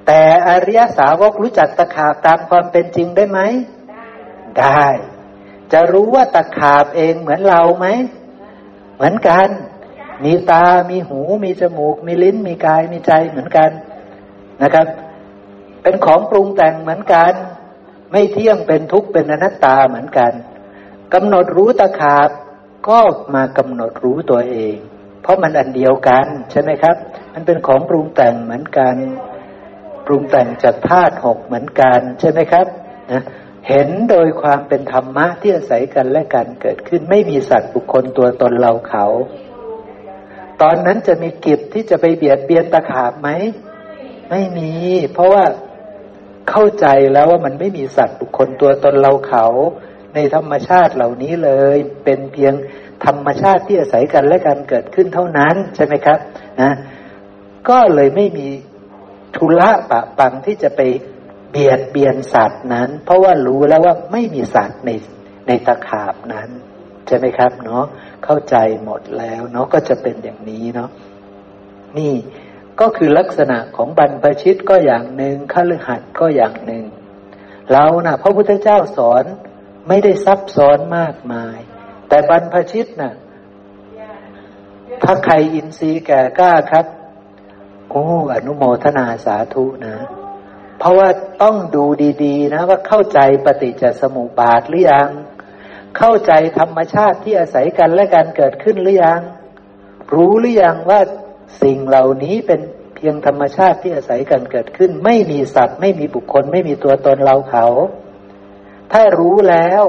[0.05, 3.39] แต่อริยสาวกรู้จักตะขาบตามความเป็นจริงได้ไหม
[4.59, 4.85] ได้
[5.73, 7.87] จะรู้ว่าตะขาบเองเหมือนเราไหม
[8.95, 9.47] เหมือนกัน
[10.23, 13.69] มีตา มีหู มีจมูก มีลิ้น มีกาย มีใจเหมือนกัน
[14.61, 14.87] นะครับ
[15.83, 17.33] เป็นของปรุงแต่งเหมือนกัน
[18.11, 20.31] ไม่เที่ยงเป็นทุกข์เป็นอนัตตาเหมือนกัน
[21.13, 22.29] กำหนดรู้ตะขาบ
[22.87, 22.99] ก็
[23.35, 24.75] มากำหนดรู้ตัวเอง
[25.21, 26.95] เพราะมันอันเดียวกันใช่ไหมครับ
[27.33, 28.95] มันเป็นของปรุงแต่งเหมือนกัน
[30.05, 32.65] ปรุงแต่งจากธาตุหกเหมือนกันใช่ไหมครับ
[33.11, 33.23] นะ
[33.67, 39.05] เห็นโดยความเป็นธรรมะที่อาศัยกันและกันเกิดขึ้นไม่มีสัตว์บุคคลตัวตนเราเขา
[40.61, 43.29] ตอนนั้นจะมีกิจที่จะไปเบียดเบียนตะขาบไหม
[44.29, 44.71] ไม่มี
[45.13, 45.43] เพราะว่า
[46.49, 49.45] เข้าใจแล้วว่ามันไม่มีสัตว์บุคคลตัวตนเราเขา
[50.15, 52.53] ในธรรมชาติเหล่านี้เลย เป็นเพียง
[53.05, 56.19] ธรรมชาติที่อาศัยกันและกันเกิดขึ้นเท่านั้นใช่ไหมครับ
[56.61, 56.71] นะ
[57.69, 58.47] ก็เลยไม่มี
[59.35, 60.81] ทุละปะปังที่จะไป
[61.51, 64.89] เบียดเบียนสัตว์นั้น เพราะว่ารู้แล้วว่าไม่มีสัตว์ใน
[65.47, 66.49] ในตะขาบนั้น
[67.07, 67.83] ใช่ไหมครับเนาะ
[68.25, 70.89] เข้าใจหมดแล้วเนาะก็จะเป็นอย่างนี้เนาะ
[71.97, 72.13] นี่
[72.79, 76.85] ก็คือลักษณะของบรรพชิตก็อย่างหนึ่งขฤหัสก็อย่างหนึ่ง
[77.71, 79.23] เรานะ่ะ พระพุทธเจ้าสอน
[79.87, 81.57] ไม่ได้ซับซ้อนมากมาย
[82.07, 83.13] แต่บรรพชิตนะ่ะ
[85.03, 86.85] ถ้าใครอินทรีย์แก่กล้าครับ
[87.89, 89.95] โอ้อนุโมทนาสาธุนะ
[90.79, 91.09] เพราะว่า
[91.43, 91.85] ต้องดู
[92.23, 95.09] ดีๆ นะ ว่าเข้าใจปฏิจจสมุปบาทหรือยัง
[95.97, 99.21] เข้าใจธรรมชาติที่อาศัยกันและการเกิดขึ้นหรือยัง
[100.13, 100.99] รู้หรือยังว่า
[101.61, 102.61] สิ่งเหล่านี้เป็น
[102.95, 107.65] เพียงธรรมชาติที่อาศัยกันเกิดขึ้น ไม่มีสัตว์ ไม่มีบุคคล ไม่มีตัวตนเราเขา
[108.91, 109.83] ถ้ารู้แล้ว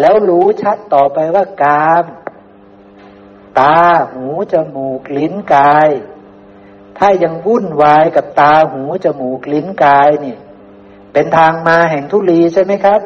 [0.00, 2.04] แล้วรู้ชัดต่อไปว่ากาม
[3.60, 3.78] ตา
[4.10, 5.88] หู จมูก ลิ้น กาย
[6.98, 10.36] ถ้ายังวุ่นวายกับตา หู จมูก ลิ้น กายนี่
[11.12, 13.00] เป็นทางมาแห่งทุลีใช่ไหมครับ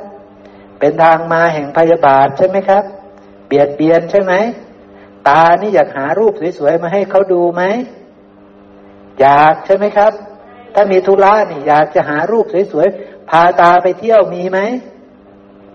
[0.80, 2.84] เป็นทางมาแห่งพยาบาทใช่ไหมครับ
[3.46, 4.32] เบียดเบียนใช่ไหม
[5.28, 7.62] ตานี่อยากหารูปสวยๆมาให้เขาดูไหม
[9.20, 10.12] อยากใช่ไหมครับ
[10.74, 14.58] ถ้ามีธุระนี่ อยากจะหารูปสวยๆพาตาไปเที่ยวมีไหม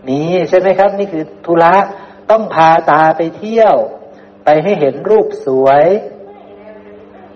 [0.08, 1.74] มีใช่ไหมครับ นี่คือธุระ
[2.32, 3.76] ต้องพาตาไปเที่ยว
[4.46, 5.86] ไปให้เห็นรูปสวย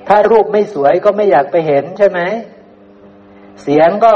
[0.08, 2.20] ถ้ารูปไม่สวยก็ไม่อยากไปเห็นใช่ไหม
[3.64, 4.14] เสียงก็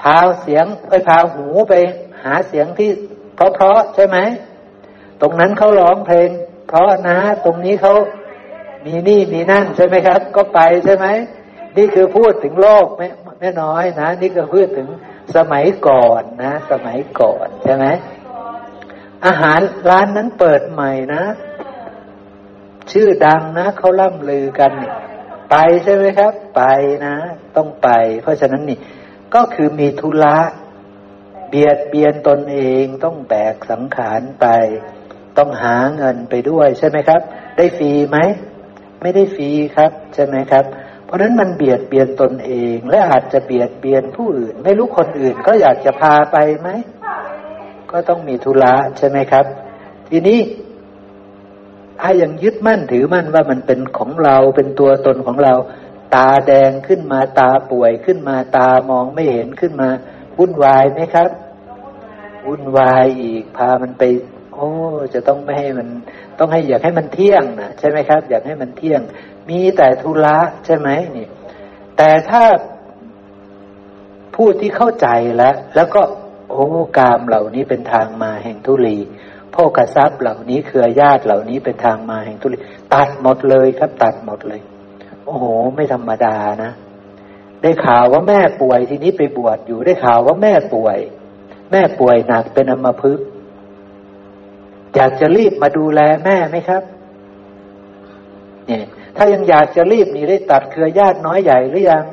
[0.00, 1.74] พาเสียงไปพาหูไป
[2.22, 2.90] หาเสียงที่
[3.34, 4.18] เพราะๆใช่ไหม
[5.20, 6.30] ตรงนั้นเขาร้องเพลง
[6.68, 7.94] เพราะนะ ตรงนี้เขา
[8.84, 11.06] มีนี่มีนั่นใช่ไหมครับ ก็ไปใช่ไหม
[11.76, 13.06] นี่คือพูดถึงโลกไม่
[13.38, 14.88] ไม่น้อยนะ นี่ก็พูดถึง
[15.36, 17.86] สมัยก่อนนะ สมัยก่อนใช่ไหม
[19.26, 21.22] อาหารร้านนั้นเปิดใหม่นะ
[22.92, 24.72] ชื่อดังนะเขาล่ำลือกัน
[25.50, 26.62] ไปใช่ไหมครับ ไป
[27.06, 27.14] นะ
[27.56, 27.88] ต้องไป
[28.22, 28.78] เพราะฉะนั้นนี่
[29.34, 30.38] ก็คือมีธุระ
[31.48, 34.46] เบียดเบียนตนเองต้องแบกสังขารไป
[35.38, 37.20] ต้องหาเงินไปด้วยใช่ไหมครับ
[37.56, 38.18] ได้ฟรีไหม
[39.02, 40.64] ไม่ได้ฟรีครับ ใช่ไหมครับ
[41.04, 46.68] เพราะนั้นมันเบียดเบียนตนเอง และอาจจะเบียดเบียนผู้อื่น ไม่รู้คนอื่นก็อยากจะพาไปไหม
[47.90, 49.44] ก็ต้องมีธุระใช่ไหมครับ
[50.08, 50.40] ทีนี้
[52.00, 55.54] ถ้ายังยึดมั่นถือมั่นว่ามันเป็นของเราเป็นตัวตนของเรา
[56.14, 59.88] ตาแดงขึ้นมาตาป่วยขึ้นมาตามองไม่เห็นขึ้นมา
[60.38, 61.30] วุ่นวายไหมครับ
[62.46, 64.02] วุ่นวายอีกพามันไป
[64.62, 64.72] อ้
[65.14, 65.88] จะต้องไม่ให้มัน
[66.38, 69.00] ต้องให้อยากให้มันเที่ยงนะใช่ไหมครับ อยากให้มันเที่ยง
[69.48, 71.26] มีแต่ธุระใช่ไหมนี่
[71.96, 72.42] แต่ถ้า
[74.34, 76.02] ผู้ที่เข้าใจแล้ว แล้วก็
[76.50, 76.66] โอ้
[76.98, 78.98] กามเหล่านี้เป็นทางมาแห่งทุลี
[79.54, 82.58] พ่อกระซับเหล่านี้เครือญาติเหล่านี้เป็นทางมาแห่งทุลี
[82.94, 84.60] ตัดหมดเลยครับ ตัดหมดเลย
[85.24, 86.72] โอ้โห ไม่ธรรมดานะ
[87.62, 90.98] ได้ข่าวว่าแม่ป่วยทีนี้ไปบวชอยู่ได้ข่าวว่าแม่ป่วย
[91.72, 93.26] แม่ป่วยหนักเป็นอัมพฤกษ์
[94.96, 96.82] อยากจะรีบมาดูแลแม่ไหมครับ
[98.66, 98.84] เนี่ย
[99.16, 102.04] ถ้ายังอยากจะรีบนี่ได้ตัดเครือญาติน้อยใหญ่หรือยัง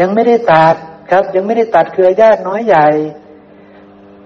[0.00, 0.76] ยังไม่ได้ตัด
[1.10, 2.88] ครับ ยังไม่ได้ตัดเครือญาติน้อยใหญ่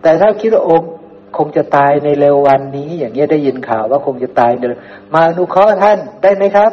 [0.03, 0.91] แต่ถ้าคิดว่าองค์
[1.37, 4.81] คงจะตายในเร็ววันนี้ อย่างเงี้ยได้ยินข่าวว่าคงจะตายเร็ว
[5.15, 6.73] มาอนุเคราะห์ท่านได้ไหมครับ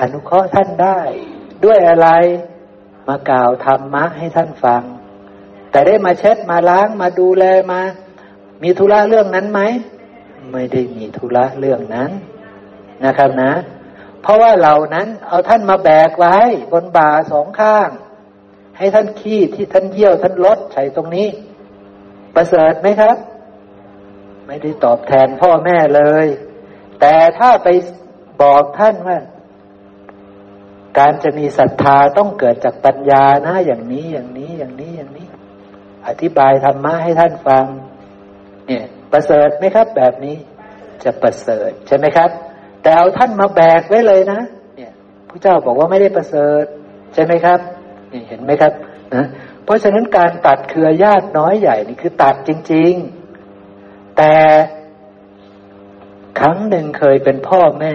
[0.00, 0.98] อนุเคราะห์ท่านได้
[1.64, 2.08] ด้วยอะไร
[3.08, 4.82] มากล่าวธรรมะให้ท่านฟัง
[5.70, 7.80] แต่ได้มาเช็ดมาล้างมาดูแลมา
[8.62, 9.60] มีธุระเรื่องนั้นไหม
[10.52, 12.10] ไม่ได้มีธุระเรื่องนั้น
[13.04, 13.52] นะครับนะ
[14.22, 16.38] เพราะว่าเหล่านั้นเอาท่านมาแบกไว้
[16.72, 17.88] บนบ่าสองข้าง
[18.78, 21.28] ให้ท่านขี้ที่ท่านเยี่ยวท่านลดใส่ตรงนี้
[22.34, 23.16] ประเสริฐไหมครับ
[24.46, 26.26] ไม่ได้ตอบแทนพ่อแม่เลย
[27.00, 27.68] แต่ถ้าไป
[28.42, 29.18] บอกท่านว่า
[30.98, 35.26] การจะมีศรัทธาต้องเกิดจากปัญญานะ อย่างนี้อย่างนี้อย่างนี้อย่างนี้
[36.06, 37.64] อธิบายธรรมะให้ท่านฟัง
[38.68, 40.36] เนี่ย ประเสริฐไหมครับ แบบนี้
[41.04, 42.30] จะประเสริฐใช่ไหมครับ
[42.82, 44.40] แต่เอาท่านมาแบกไว้เลยนะ
[44.76, 44.92] เนี่ย
[45.28, 46.64] พระเจ้าบอกว่าไม่ได้ประเสริฐ
[47.14, 47.60] ใช่ไหมครับ
[48.12, 48.72] นี่เห็นไหมครับ
[49.14, 49.24] นะ
[49.64, 52.92] เพราะฉะนั้นการตัดเครือญาติน้อยใหญ่นี่คือตัดจริง
[53.54, 54.34] ๆ แต่
[56.40, 57.94] ครั้งหนึ่งเคยเป็นพ่อแม่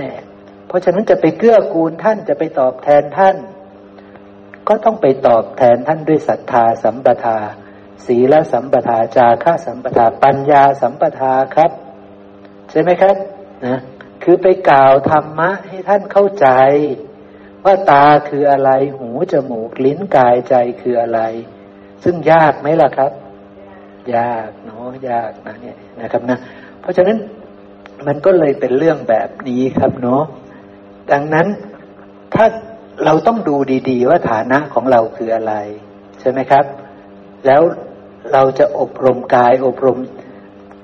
[0.67, 3.35] เพราะฉะนั้นจะไปเกื้อกูลท่านจะไปตอบแทนท่าน
[4.67, 7.38] ก็ต้องไปตอบแทนท่านด้วยศรัทธาสัมปทา
[8.06, 11.72] ศีลสัมปทาจาค่าสัมปทาปัญญาสัมปทาครับ
[12.69, 13.15] ใช่ไหมครับ
[13.65, 13.80] นะ
[14.23, 16.48] คือไปกล่าวธรรมะให้ท่านเข้าใจ
[17.65, 21.22] ว่าตาคืออะไรหูจมูกลิ้นกายใจคืออะไร
[22.03, 23.11] ซึ่งยากไหมล่ะครับ
[24.15, 26.38] ยากเนาะยากนะเนี่ยนะครับนะ
[26.82, 27.17] เพราะฉะนั้น
[28.07, 30.23] มันก็เลยเป็นเรื่องแบบนี้ครับเนาะ
[31.11, 31.48] ดังนั้น
[32.33, 32.45] ถ้า
[33.06, 33.56] เราต้องดู
[33.90, 35.53] ดี ๆ ว่าฐานะของเราคืออะไร
[36.19, 36.65] ใช่ไหมครับ
[37.45, 37.61] แล้ว
[38.32, 39.98] เราจะอบรมกาย อบรม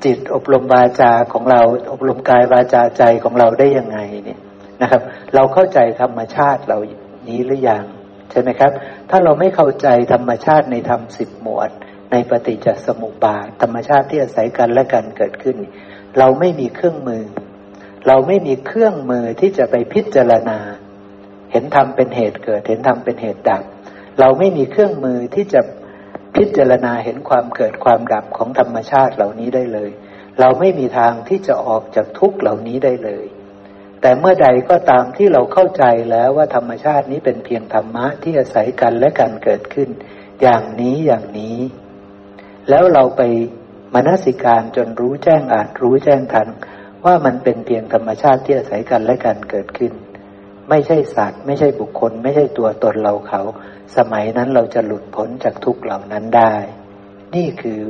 [0.05, 1.61] จิต อบรมวาจาของเรา
[1.91, 4.39] อบรมกายวาจาใจของเราได้ยังไงเนี่ย
[4.81, 5.01] นะครับ
[5.35, 6.79] เราเข้าใจธรรมชาติเรา
[7.27, 7.85] นี้หรือยัง
[8.31, 8.71] ใช่ไหมครับ
[9.09, 11.69] ถ้าเราไม่เข้าใจธรรมชาติในธรรมสิบหมวด
[12.11, 15.57] ในปฏิจจสมุปบาทธรรมชาติที่อาศัยกันและกันเกิดขึ้น
[16.17, 17.23] เราไม่มีเครื่องมือ
[18.07, 20.59] เราไม่มีเครื่องมือที่จะไปพิจารณา
[21.51, 23.63] เห็นธรรมเป็นเหตุเกิด เห็นธรรมเป็นเหตุดับ
[24.19, 25.61] เราไม่มีเครื่องมือที่จะ
[26.35, 29.91] พิจารณาเห็นความเกิดความดับของธรรมชาติเหล่านี้ได้เลย
[30.39, 33.25] เราไม่มีทางที่จะออกจากทุกเหล่านี้ได้เลย
[34.01, 39.89] แต่เมื่อใดก็ตามที่เราเข้าใจแล้วว่าธรรมชาตินี้เป็นเพียงธรรมะที่อาศัยกันและกันเกิดขึ้น
[40.41, 41.57] อย่างนี้อย่างนี้
[42.69, 43.21] แล้วเราไป
[43.93, 46.47] มนสิการจนรู้แจ้งอาจรู้แจ้งทัน
[47.05, 49.93] ว่ามันเป็นเพียงธรรมชาติที่อาศัยกันและกันเกิดขึ้น
[50.69, 53.41] ไม่ใช่สัตว์ ไม่ใช่บุคคล ไม่ใช่ตัวตนเราเขา
[53.97, 56.53] สมัยนั้นเราจะหลุดพ้นจากทุกเหล่านั้นได้
[57.35, 57.81] นี่คือ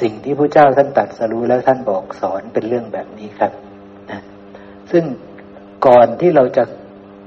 [0.00, 3.52] สิ่งที่พระเจ้าท่านตัดสรู้แล้วท่านบอกสอนเป็นเรื่องแบบนี้ครับ
[4.90, 5.04] ซึ่ง
[5.86, 6.64] ก่อนที่เราจะ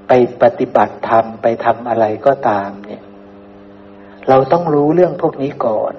[0.07, 0.11] ไป
[0.41, 3.03] ปฏิบัติธรรมไปทำอะไรก็ตาม เนี่ย
[4.29, 5.93] เราต้องรู้เรื่องพวกนี้ก่อน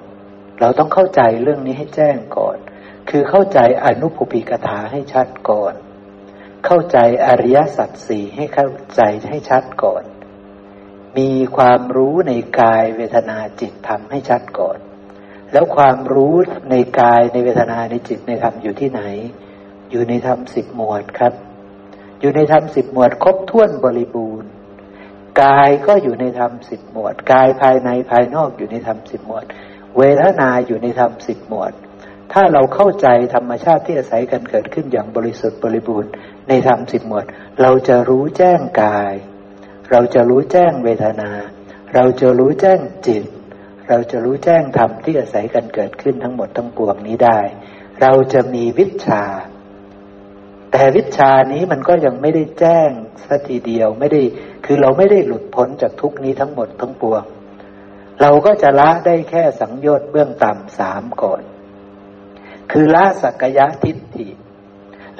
[0.59, 2.57] เราต้องเข้าใจเรื่องนี้ให้แจ้งก่อน
[3.09, 5.73] คือเข้าใจอนุภูปิกถาให้ชัดก่อน
[6.65, 10.03] เข้าใจอริยสัจสี่ให้เข้าใจให้ชัดก่อน
[11.17, 14.77] มีความรู้ในกายเวทนาจิตธรรมให้ชัดก่อน
[15.53, 16.35] แล้วความรู้
[16.71, 19.01] ในกายในเวทนาในจิตในธรรมอยู่ที่ไหน
[19.91, 21.33] อยู่ในธรรมสิบหมวดครับ
[22.19, 24.49] อยู่ในธรรมสิบหมวดครบถ้วนบริบูรณ์
[25.41, 29.45] กายก็อยู่ในธรรมสิบหมวด กายภายในภายนอกอยู่ในธรรมสิบหมวด
[29.97, 31.73] เวทนาอยู่ในธรรมสิบหมวด
[32.33, 36.11] ถ้าเราเข้าใจธรรมชาติที่อาศัยกันเกิดขึ้นอย่างบริสุทธิ์บริบูรณ์
[36.49, 37.25] ในธรรมสิบหมวด
[37.61, 39.13] เราจะรู้แจ้งกาย
[39.91, 41.29] เราจะรู้แจ้งเวทนา
[41.95, 43.23] เราจะรู้แจ้งจิต
[43.89, 47.39] เราจะรู้แจ้งธรรมที่อาศัยกันเกิดขึ้นทั้งหมดทั้งปวงนี้ได้
[48.01, 49.23] เราจะมีวิชา
[50.71, 52.89] แต่วิชานี้มันก็ยังไม่ได้แจ้ง
[53.27, 54.21] สักทีเดียวไม่ได้
[54.65, 57.23] คือเราไม่ได้หลุดพ้นจากทุกนี้ทั้งหมดทั้งปวง
[58.21, 61.41] เราก็จะละได้แค่สังโยชน์เบื้องต่ำสามก่อน
[62.71, 64.27] คือละสักยะทิฏฐิ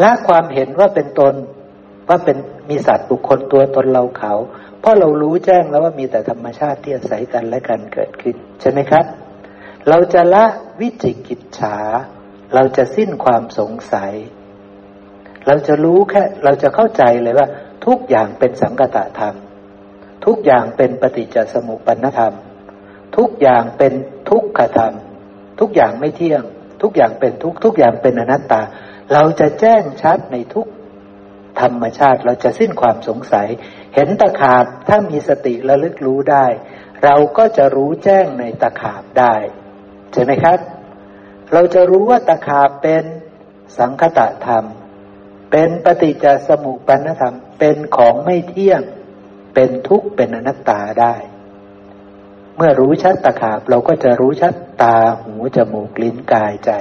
[0.01, 1.35] ละความเห็นว่าเป็นตน
[2.09, 2.37] ว่าเป็น
[2.69, 4.33] มีสัตว์บุคคลตัวตนเราเขา
[4.79, 9.05] เพราะเรารู้แจ้งแล้วว่ามีแต่ธรรมชาติที่อาศัยกันและกันเกิดขึ้น ใช่ไหมครับ
[9.89, 10.45] เราจะละ
[10.79, 11.77] วิจิกิจฉา
[12.55, 14.13] เราจะสิ้นความสงสัย
[15.47, 17.47] เราจะรู้แค่เราจะเข้าใจเลยว่า
[17.85, 19.35] ทุกอย่างเป็นสังกตธรรม
[20.25, 22.33] ทุกอย่างเป็นปฏิจจสมุปปนธรรม
[23.17, 23.93] ทุกอย่างเป็น
[24.29, 24.93] ทุกขธรรม
[25.59, 26.43] ทุกอย่างไม่เที่ยง
[26.81, 28.61] ทุกอย่างเป็นทุกทุกอย่างเป็นอนัตตา
[29.13, 30.67] เราจะแจ้งชัดในทุก
[31.61, 33.47] ธรรมชาติเราจะสิ้นความสงสัย
[33.95, 36.45] เห็นตะขาบถ้ามีสติระลึกรู้ได้
[37.03, 39.35] เราก็จะรู้แจ้งในตะขาบได้
[40.13, 40.59] ใช่ไหมครับ
[41.53, 43.03] เราจะรู้ว่าตะขาบเป็น
[43.77, 44.65] สังคตะธรรม
[45.51, 48.81] เป็นปฏิจจสมุปปนธรรม เป็นของไม่เที่ยง
[49.53, 51.15] เป็นทุกข์เป็นอนัตตาได้
[52.55, 54.53] เมื่อรู้ชัดตะขาบเราก็จะรู้ชัด
[54.83, 56.71] ตาหูจมูกลิ้นกายใจ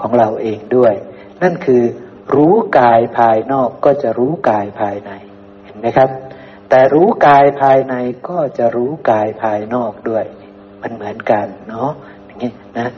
[0.00, 0.94] ของเราเองด้วย
[1.42, 1.82] นั่นคือ
[2.34, 5.10] รู้กายภายนอกก็จะรู้กายภายใน
[5.64, 6.10] เห็นไหมครับ
[6.70, 7.94] แต่รู้กายภายใน
[8.28, 10.24] ก็จะรู้กายภายนอกด้วย
[10.82, 11.90] มันเหมือนกันเนาะ
[12.24, 12.88] อย่างนี้นะ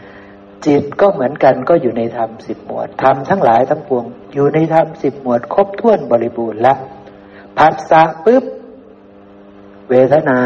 [0.66, 6.78] จิตก็เหมือนกันก็อยู่ในธรรมสิบหมวดธรรมทั้งหลายทั้งปวง อยู่ในธรรมสิบหมวดครบถ้วนบริบูรณ์แล้ว
[7.58, 8.44] ผัสสะปุ๊บ
[9.90, 10.38] เวทนา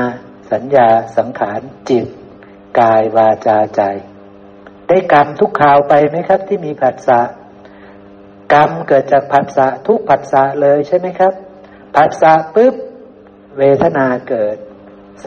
[0.52, 2.06] สัญญาสังขารจิต
[2.80, 3.82] กายวาจาใจ
[4.88, 7.20] ได้กรรมทุกข่าวไปไหมครับที่มีผัสสะ
[8.52, 11.32] กรรมเกิดจากผัสสะทุกผัสสะเลยใช่ไหมครับ
[11.96, 12.74] ผัสสะปุ๊บ
[13.58, 14.56] เวทนาเกิด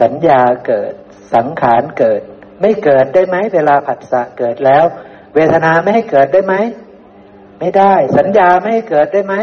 [0.00, 0.92] สัญญาเกิด
[1.34, 2.22] สังขารเกิด
[2.60, 4.84] ไม่เกิดได้ไหมเวลาผัสสะเกิดแล้ว
[5.34, 6.54] เวทนาไม่ให้เกิดได้ไหม
[7.60, 9.34] ไม่ได้ สัญญาไม่ให้เกิดได้ไหม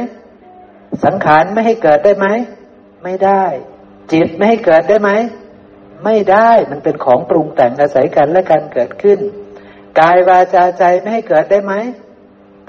[1.05, 2.27] สังขารไม่ให้เกิดได้ไหม
[3.03, 3.43] ไม่ได้
[4.11, 5.11] จิตไม่ให้เกิดได้ไหม
[6.05, 9.19] ไม่ได้มันเป็นของปรุงแต่งอาศัยกันและการเกิดขึ้น
[9.99, 11.73] กายวาจาใจไม่ให้เกิดได้ไหม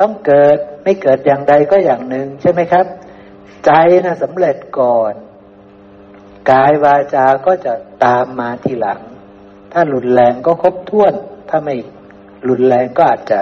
[0.01, 2.87] ต้องเกิด ไม่เกิดอย่างใดก็อย่างหนึ่ง ใช่ไหมครับ
[3.67, 3.71] ใจ
[4.05, 5.15] นะสำเร็จก่อน
[6.51, 7.73] กายวาจาก็จะ
[8.05, 9.01] ตามมาทีหลัง
[9.73, 11.13] ถ้ารุนแรงก็ครบถ้วน
[11.49, 11.77] ถ้าไม่
[12.49, 13.41] รุนแรงก็อาจจะ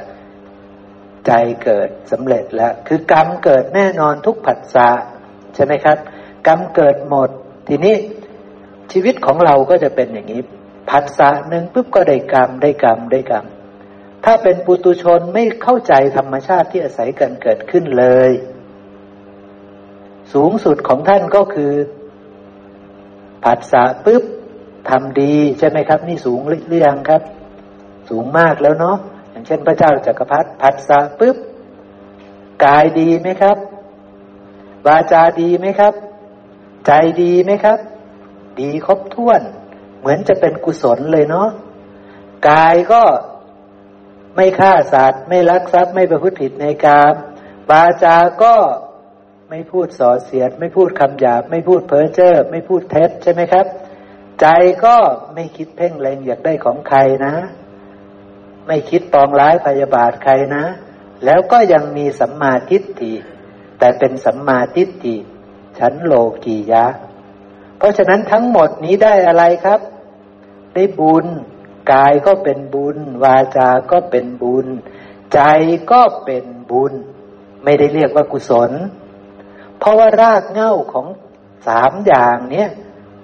[1.27, 1.33] ใจ
[1.65, 4.89] เกิดสำเร็จแล้ว คือกรรมเกิดแน่นอนทุกผัสสะ
[5.55, 5.99] ใช่ไหมครับ
[6.47, 7.31] กรรมเกิดหมด
[7.69, 7.97] ทีนี้
[8.93, 10.43] ชีวิตของเราก็จะเป็นอย่างนี้
[10.91, 13.45] ผัสสะหนึ่งปุ๊บก็ได้กรรมได้กรรมได้กรรม
[14.25, 18.31] ถ้าเป็นปุตุชนไม่เข้าใจธรรมชาติที่อาศัยกันเกิดขึ้นเลย
[20.33, 21.73] สูงสุดของท่านก็คือ
[23.45, 24.23] ผัสสะปุ๊บ
[24.89, 27.23] ทำดีใช่ไหมครับ นี่สูงหรือยังครับ
[28.09, 28.97] สูงมากแล้วเนาะ
[29.31, 31.37] อย่างเช่นพระเจ้าจากักรพรรดิผัสสะปุ๊บ
[32.65, 33.57] กายดีไหมครับ
[34.87, 35.95] วาจาดีไหมครับ
[36.87, 36.93] ใจ
[37.23, 37.79] ดีไหมครับ
[38.61, 39.41] ดีครบถ้วน
[39.99, 41.49] เหมือนจะเป็นกุศลเลยเนาะ
[42.49, 43.03] กายก็
[44.35, 47.15] ไม่ฆ่าสัตว์ ไม่ลักทรัพย์ไม่ประพฤติผิดในกาม
[47.71, 48.57] วาจาก็
[49.51, 53.67] ไม่พูดส่อเสียด ไม่พูดคำหยาบ ไม่พูดเพ้อเจ้อไม่พูดเท็จใช่ไหมครับ
[54.41, 54.47] ใจ
[54.85, 54.97] ก็
[55.35, 57.35] ไม่คิดเพ่งเล็งอยากได้ของใครนะ
[58.67, 60.65] ไม่คิดปองร้ายพยาบาทใครนะ
[61.25, 63.15] แล้วก็ยังมีสัมมาทิฏฐิ
[63.79, 65.17] แต่เป็นสัมมาทิฏฐิ
[65.79, 66.13] ชั้นโล
[66.45, 66.87] กียะ
[67.79, 69.81] เพราะฉะนั้นทั้งหมดนี้ได้อะไรครับ
[70.75, 71.27] ได้บุญ
[71.93, 74.67] กายก็เป็นบุญ วาจาก็เป็นบุญ
[75.35, 75.41] ใจ
[75.93, 76.93] ก็เป็นบุญ
[77.65, 78.71] ไม่ได้เรียกว่ากุศล
[79.79, 81.07] เพราะว่ารากเหง้าของ
[81.69, 82.69] สามอย่างเนี้ย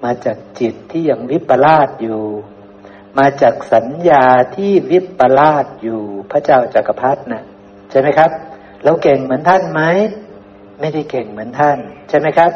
[0.04, 2.22] มาจากจิตที่ยังวิปลาสอยู่
[3.18, 4.24] มาจากสัญญา
[4.56, 7.42] ที่วิปลาสอยู่ พระเจ้าจากักรพรรดินะ
[7.90, 8.30] ใช่ไหมครับ
[8.84, 9.82] เราเก่งเหมือนท่านไหม
[10.80, 11.78] ไม่ได้เก่งเหมือนท่าน
[12.08, 12.52] ใช่ไหมครับ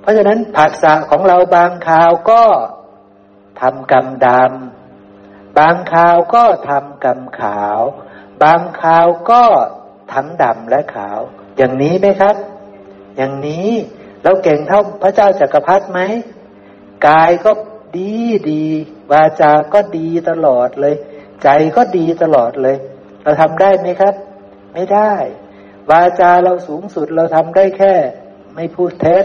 [0.00, 2.42] เพราะฉะนั้นผัสสะของเราบางคราวก็
[3.60, 7.80] ทำกรรมดำบางคราวก็ทำกรรมขาว
[8.42, 9.44] บางคราวก็
[10.12, 11.20] ทั้งดำและขาว
[11.56, 12.36] อย่างนี้ไหมครับ
[13.16, 13.70] อย่างนี้
[14.22, 16.00] เราเก่งเท่าพระเจ้าจากักรพรรดิไหม
[17.08, 17.50] กายก็
[17.96, 18.14] ดี
[18.50, 18.64] ดี
[19.12, 20.94] วาจาก็ดีตลอดเลย
[21.42, 22.76] ใจก็ดีตลอดเลย
[23.22, 24.14] เราทำได้ไหมครับ
[24.74, 25.14] ไม่ได้
[25.90, 27.94] วาจาเราสูงสุดเราทำได้แค่
[28.54, 29.24] ไม่พูดเท็จ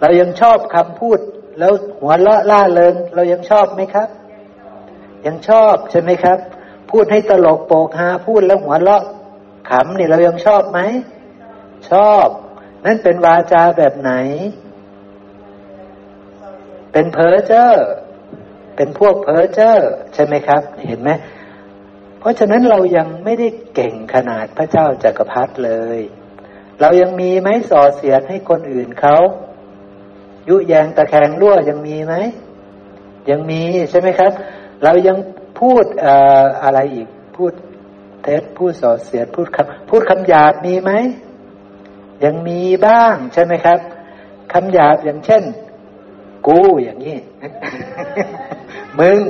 [0.00, 1.18] เรายังชอบคำพูด
[1.60, 4.08] แล้วหัวเราะล่าเริงเรายังชอบไหมครับ
[5.26, 6.38] ยังชอบใช่ไหมครับ
[6.90, 9.02] พูดให้ตลกโปกฮาพูดแล้วหัวเราะ
[9.70, 10.80] ขำเนี่ยเรายังชอบไหม
[11.90, 12.26] ชอบ
[12.84, 14.12] นั่นเป็นวาจาแบบไหน
[16.92, 17.86] เป็นเพอเจอร์
[18.76, 21.10] เป็นพวกเพอเจอร์ใช่ไหมครับ เห็นไหม
[22.18, 26.00] เพราะฉะนั้นเรายังไม่ได้เก่งขนาดพระเจ้าจากักรพรรดิเลย
[26.80, 29.16] เรายังมีไหมส่อเสียดให้คนอื่นเขา
[30.48, 32.14] ยุแยงตะแคงรั่วยังมีไหม
[33.30, 34.32] ยังมีใช่ไหมครับ
[34.84, 35.16] เรายัง
[35.60, 36.06] พูดอ
[36.64, 37.52] อะไรอีกพูด
[38.22, 40.92] เท็จพูดส่อเสียดพูดคำพูดคำหยาบมีไหม
[42.24, 43.78] ยังมีบ้างใช่ไหมครับ
[44.52, 45.42] คำหยาบอย่างเช่น
[46.46, 47.16] กูอย่างนี้
[48.98, 49.20] มึง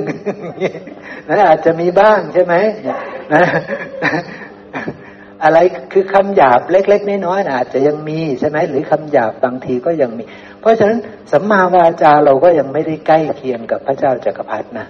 [1.27, 2.55] นั่นอาจจะมีบ้างใช่ไหม
[3.33, 3.43] นะ
[5.43, 5.57] อะไร
[5.93, 10.23] คือคำหยาบเล็ก ๆ น้อยๆอาจจะยังมีใช่ไหมหรือคำหยาบบางทีก็ยังมี
[10.61, 10.99] เพราะฉะนั้น
[11.31, 14.85] สัมมาวาจาเราก็ยังไม่ได้ใกล้เคียงกับพระเจ้าจากักรพรรดินะ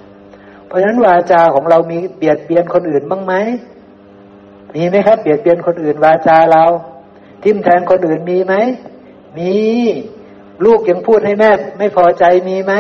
[0.68, 3.34] เพราะฉะนั้นวาจาของเรามีเบียดเบียนคนอื่นบ้างไหม
[4.76, 6.64] มีไหมครับ เบียดเบียนคนอื่นวาจาเรา
[7.44, 8.56] ทิมแทงคนอื่นมีไหม
[9.38, 9.56] มี
[10.66, 12.74] ลูกยังพูดให้แม่ไม่พอใจมีไหม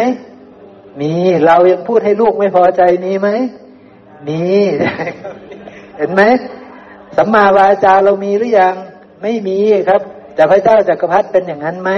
[1.02, 1.14] มี
[1.46, 3.30] เรายังพูดให้ลูกไม่พอใจมีไหม
[4.28, 4.42] มี
[5.98, 6.22] เห็นไหม
[7.18, 8.76] สัมมาวาจาเรามีหรือยัง
[9.22, 9.58] ไม่มี
[9.90, 10.02] ครับ
[10.36, 11.92] แต่พระเจ้าจักรพรรดิเป็นอย่างนั้นไหม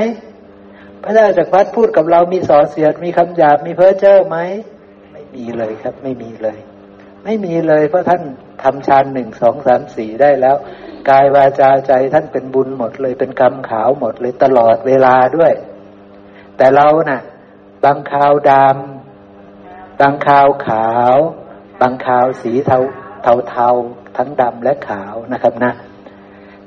[1.03, 4.37] พระเจ้าจักรพรรดิพูดกับเรามีสอเสียดมีคำหยาบมีเพ้อเจ้อไหม
[5.13, 6.59] ไม่มีเลยครับ ไม่มีเลย
[7.23, 8.21] ไม่มีเลยเพราะท่าน
[8.63, 10.55] ทำฌานหนึ่งสองสามสี่ได้แล้ว
[11.09, 15.53] กายวาจาใจท่านเป็นบุญหมดเลยเป็นกรรมขาวหมดเลยตลอดเวลาด้วย
[16.57, 17.21] แต่เรานะ่ะ
[17.83, 21.15] บางคราวดำบางคราวขาว
[21.81, 22.79] บางคราวสีเทา
[23.23, 23.69] เทาเทา
[24.17, 25.73] ทั้งดำและขาวนะครับนะ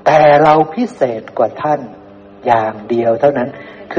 [0.07, 1.81] แต่เราพิเศษกว่าท่าน
[2.47, 3.49] อย่างเดียวเท่านั้น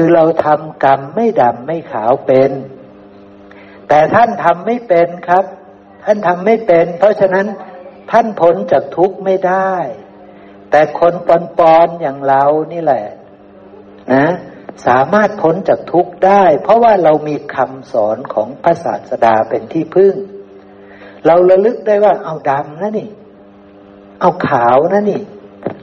[0.00, 2.50] คือเราทำกรรมไม่ดำไม่ขาวเป็น
[3.88, 5.44] แต่ท่านทำไม่เป็นครับ
[6.04, 7.46] ท่านทำไม่เป็น เพราะฉะนั้น
[8.10, 9.72] ท่านพ้นจากทุกข์ไม่ได้
[10.70, 13.06] แต่คนปอนปอนอย่างเรานี่แหละ
[14.12, 14.26] นะ
[14.86, 20.14] สามารถพ้นจากทุกข์ได้ เพราะว่าเรามีคำสอนของพระศาสดาเป็นที่พึ่ง
[21.26, 23.08] เราระลึกได้ว่าเอาดำนะนี่
[24.20, 25.22] เอาขาวนะนี่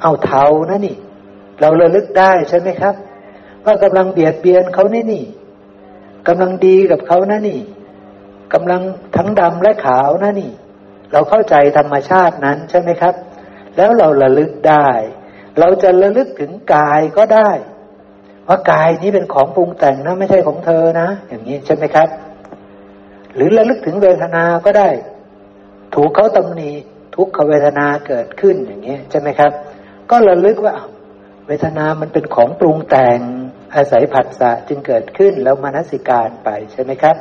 [0.02, 0.95] เอาเทานะนี่
[1.61, 2.95] เราระลึกได้ใช่ไหมครับ
[3.66, 5.26] ว่ากำลังเบียดเบียนเขานี่นี่
[6.27, 7.60] กำลังดีกับเขานะนี่
[8.53, 8.82] กำลัง
[9.16, 10.52] ทั้งดำและขาวนะนี่
[11.14, 13.14] เราเข้าใจธรรมชาตินั้นใช่ไหมครับ
[13.77, 14.88] แล้วเราระลึกได้
[15.60, 17.50] เราจะระลึกถึงกายก็ได้
[18.48, 22.10] ว่ากายนี้เป็นของปรุงแต่งนะไม่ใช่ของเธอนะ อย่างนี้ใช่ไหมครับ
[23.35, 24.90] หรือระลึกถึงเวทนาก็ได้
[25.95, 26.72] ถูกเขาตำหนิ
[27.16, 29.52] ทุกขเวทนาเกิดขึ้นอย่างนี้ใช่ไหมครับ
[30.10, 30.74] ก็ระลึกว่า
[31.48, 33.19] เวทนามันเป็นของปรุงแต่ง
[33.75, 37.17] อาศัยผัสสะจึงเกิดขึ้นแล้วมนสิการไปใช่ไหมครับ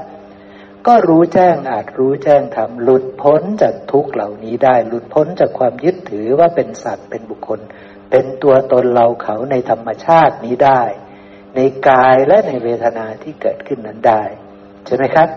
[0.87, 7.61] ก็รู้แจ้งอาจรู้แจ้งทำหลุดพ้นจากทุกเหล่านี้ได้ หลุดพ้นจากความยึดถือว่าเป็นสัตว์เป็นบุคคล
[8.11, 10.83] เป็นตัวตนเราเขาในธรรมชาตินี้ได้
[11.57, 14.23] ในกายและในเวทนาที่เกิดขึ้นนั้นได้
[14.87, 15.29] ใช่ไหมครับ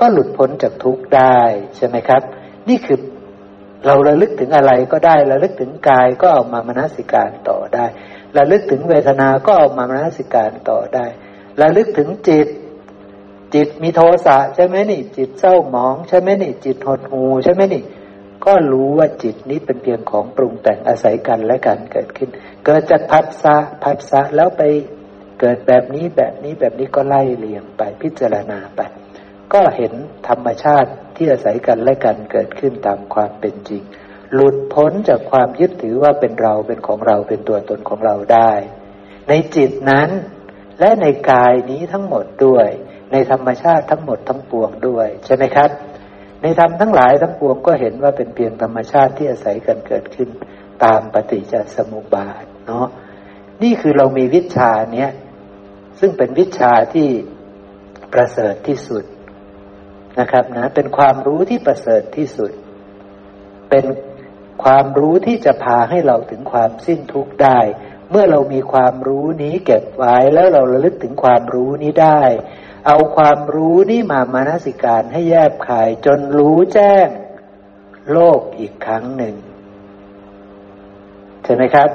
[0.00, 1.40] ก็หลุดพ้นจากทุกได้
[1.76, 2.22] ใช่ไหมครับ
[2.68, 2.98] นี่คือ
[3.86, 7.86] เราระลึกถึงอะไรก็ได้ระลึกถึงกายก็เอามามนสิการต่อได้
[8.36, 11.06] ระลึกถึงเวทนา ก็เอามามนสิการต่อได้
[11.60, 12.48] ระลึกถึงจิต
[13.54, 17.82] จิตมีโทสะใช่ไหมนี่ จิตเศร้าหมอง ใช่ไหมนี่ จิตหดหูใช่ไหมนี่
[18.44, 22.28] ก็รู้ว่าจิตนี้เป็นเพียงของปรุงแต่งอาศัยกันและกันเกิดขึ้น
[22.64, 24.62] เกิดจากพัฒสะพัฒสะแล้วไป
[25.40, 28.80] เกิดแบบนี้แบบนี้แบบนี้ก็ไล่เลียงไปพิจารณาไป
[29.52, 29.92] ก็เห็น
[30.28, 33.82] ธรรมชาติที่อาศัยกันและกันเกิดขึ้นตามความเป็นจริง
[34.34, 38.52] หลุดพ้นจากความยึดถือว่าเป็นเราเป็นของเราเป็นตัวตนของเราได้
[39.28, 40.08] ในจิตนั้น
[40.80, 42.68] และในกายนี้ทั้งหมดด้วย
[43.12, 45.70] ในธรรมชาติทั้งหมดทั้งปวงด้วย ใช่ไหมครับ
[46.42, 50.28] ในธรรมทั้งหลายทั้งปวงก็เห็นว่าเป็นเพียงธรรมชาติที่อาศัยกันเกิดขึ้น
[50.84, 52.86] ตามปฏิจจสมุปบาทเนาะ
[53.62, 55.10] นี่คือเรามีวิชาเนี้ย
[56.00, 57.08] ซึ่งเป็นวิชาที่
[58.12, 59.04] ประเสริฐที่สุด
[60.20, 62.50] นะครับนะเป็นความรู้ที่ประเสริฐที่สุด
[63.70, 63.84] เป็น
[64.62, 67.58] ความรู้ที่จะพาให้เราถึงความสิ้นทุกข์ได้
[68.10, 72.22] เมื่อเรามีความรู้นี้เก็บไว้แล้วเราระลึกถึงความรู้นี้ได้
[72.86, 77.08] เอาความรู้นี้มามานาสิการให้แยบขายจนรู้แจ้ง
[78.12, 79.34] โลกอีกครั้งหนึ่ง
[81.44, 81.88] ใช่ไหมครับ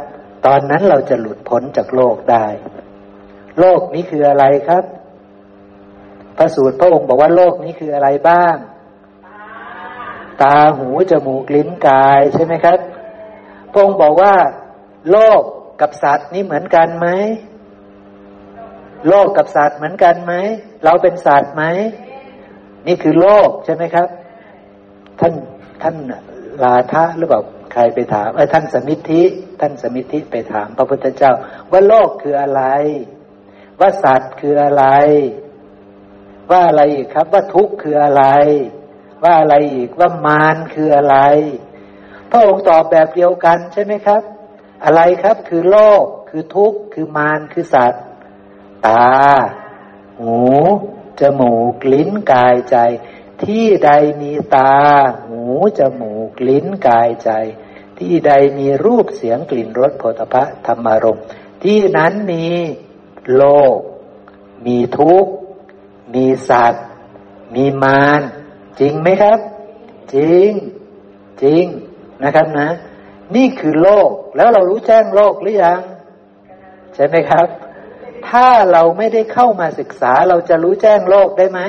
[0.46, 2.46] ตอนนั้นเราจะหลุดพ้นจากโลกได้
[3.60, 4.84] โลกนี้คืออะไรครับ
[6.38, 8.56] พระสูตรพระองค์บอกว่าโลกนี้คืออะไรบ้าง
[10.42, 12.80] ตาหู จมูกลิ้นกายใช่ไหมครับ
[13.72, 14.34] พระองค์บอกว่า
[15.12, 15.42] โลก
[15.82, 17.08] กับสัตว์นี่เหมือนกันไหม
[19.08, 20.34] โลกกับสัตว์เหมือนกันไหม
[20.84, 21.64] เราเป็นสัตว์ไหม
[22.88, 24.08] นี่คือโลกใช่ไหมครับ
[25.20, 25.34] ท่าน
[25.82, 25.96] ท่าน
[26.64, 27.42] ลาทะหรือเปล่า
[27.74, 29.24] ใครไปถามเออท่านสมิทธิ
[29.60, 31.32] ท่านสมิทธิไปถามพระพุทธเจ้า
[31.72, 32.64] ว่าโลกคืออะไร
[33.80, 34.86] ว่าสัตว์คืออะไร
[36.52, 36.82] ว่าอะไร
[37.14, 38.24] ครับ ว่าทุกข์คืออะไร
[39.24, 41.18] ว่าอะไรอีกว่ามารคืออะไร
[42.30, 44.22] พระองค์ตอบแบบเดียวกันใช่ไหมครับ
[44.84, 48.04] อะไรครับคือโลกคือทุกข์คือมารคือสัตว์
[48.88, 49.14] ตา
[50.20, 50.40] หู
[51.20, 52.78] จมูกลิ้นกายใจ
[53.44, 53.92] ที่ใด
[54.22, 54.76] มีตา
[55.26, 55.42] หู
[55.80, 57.32] จมูกลิ้นกายใจ
[58.00, 61.20] ที่ใดมีรูปเสียงกลิ่นรสผลิตภัณฑ์ธรรมารม
[61.64, 62.48] ที่นั้นมี
[63.36, 63.44] โล
[63.76, 63.78] ก
[64.66, 65.32] มีทุกข์
[66.14, 66.86] มีสัตว์
[67.56, 68.22] มีมาร
[68.80, 69.40] จริงไหมครับ
[70.16, 70.50] จริง
[71.44, 71.66] จริง
[72.24, 72.70] นะครับนะ
[73.36, 75.82] นี่คือโลกแล้วเรารู้แจ้งโลกหรือยัง
[76.96, 77.48] ใช่ไหมครับ
[78.30, 81.60] ถ้าเราไม่ได้เข้ามาศึกษาเราจะรู้แจ้งโลกได้ไหม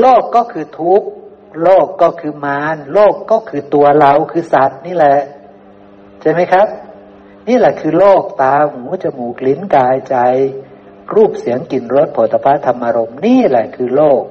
[0.00, 1.08] โลกก็คือทุกข์
[1.62, 5.18] โลกก็คือมารโลกก็คือตัวเราคือสัตว์นี่แหละ
[6.20, 6.66] ใช่ไหมครับ
[7.48, 10.16] นี่แหละคือโลกตาหูจมูกลิ้นกายใจ
[11.14, 14.22] รูปเสียงกลิ่นรสผลิตภัณฑ์ธรรมารมนี่แหละคือโลก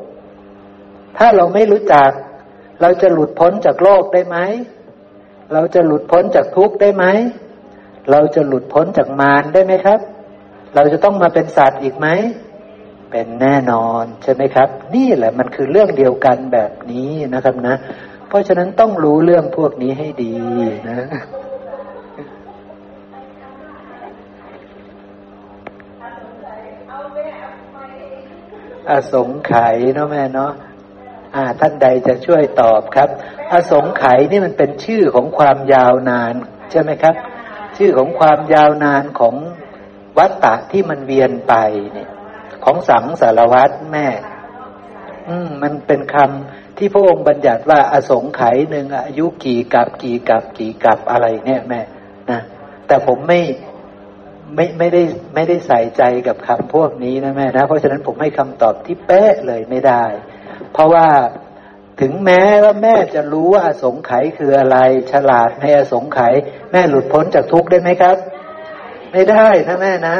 [1.17, 2.11] ถ้าเราไม่รู้จัก
[2.81, 4.37] เราจะหลุดพ้นจากโลกได้ไหม
[5.53, 7.05] เราจะหลุดพ้นจากทุกข์ได้ไหม
[8.11, 9.99] เราจะหลุดพ้นจากมารได้ไหมครับ
[10.75, 12.07] เราจะต้องมาเป็นสัตว์อีกไหม
[13.11, 17.75] เป็นแน่นอนใช่ไหมครับ นี่แหละมันคือเรื่องเดียวกันแบบนี้นะครับนะ
[18.27, 20.35] เพราะฉะนั้นต้องรู้เรื่องพวกนี้ให้ดี
[20.89, 20.97] นะ
[28.89, 30.51] อสงไขยเนาะแม่เนาะ
[31.35, 33.09] อ่า ท่านใดจะช่วยตอบครับ
[33.51, 36.33] อสงไขยนี่มันเป็นชื่อของความยาวนาน
[36.71, 37.15] ใช่ไหมครับ
[37.77, 39.35] ชื่อของความยาวนานของ
[40.17, 41.53] วัตตะที่มันเวียนไป
[41.93, 42.09] เนี่ย
[42.63, 44.07] ของสังสารวัตรแม่
[45.29, 51.81] อืม มันเป็นคำที่พระองค์บัญญัติว่าอสงไขยหนึ่งอายุกี่กับกี่กับกี่กับอะไรเนี่ยแม่
[52.31, 52.41] นะ
[52.87, 53.41] แต่ผมไม่
[54.55, 55.01] ไม่ไม่ได้
[55.35, 60.03] ไม่ได้ใส่ใจกับคำพวกนี้นะแม่นะ เพราะฉะนั้นผมให้คำตอบที่เป๊ะเลยไม่ได้
[60.73, 61.07] เพราะว่า
[62.01, 64.77] ถึงแม้ว่าแม่จะรู้ว่าอสงไขยคืออะไร
[65.11, 66.33] ฉลาดในอสงไขย
[66.71, 68.17] แม่หลุดพ้นจากทุกข์ได้ไหมครับ
[69.11, 70.17] ไม่ได้นะแม่นะ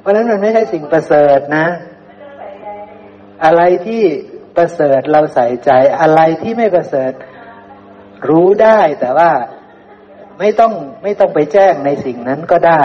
[0.00, 1.66] เพราะฉะนั้นมันไม่ใช่สิ่งประเสริฐนะ
[3.44, 4.02] อะไรที่
[4.56, 7.12] ประเสริฐเราใส่ใจอะไรที่ไม่ประเสริฐ
[8.28, 9.30] รู้ได้แต่ว่า
[10.38, 12.84] ไม่ต้องไม่ต้องไปแจ้งในสิ่งนั้นก็ได้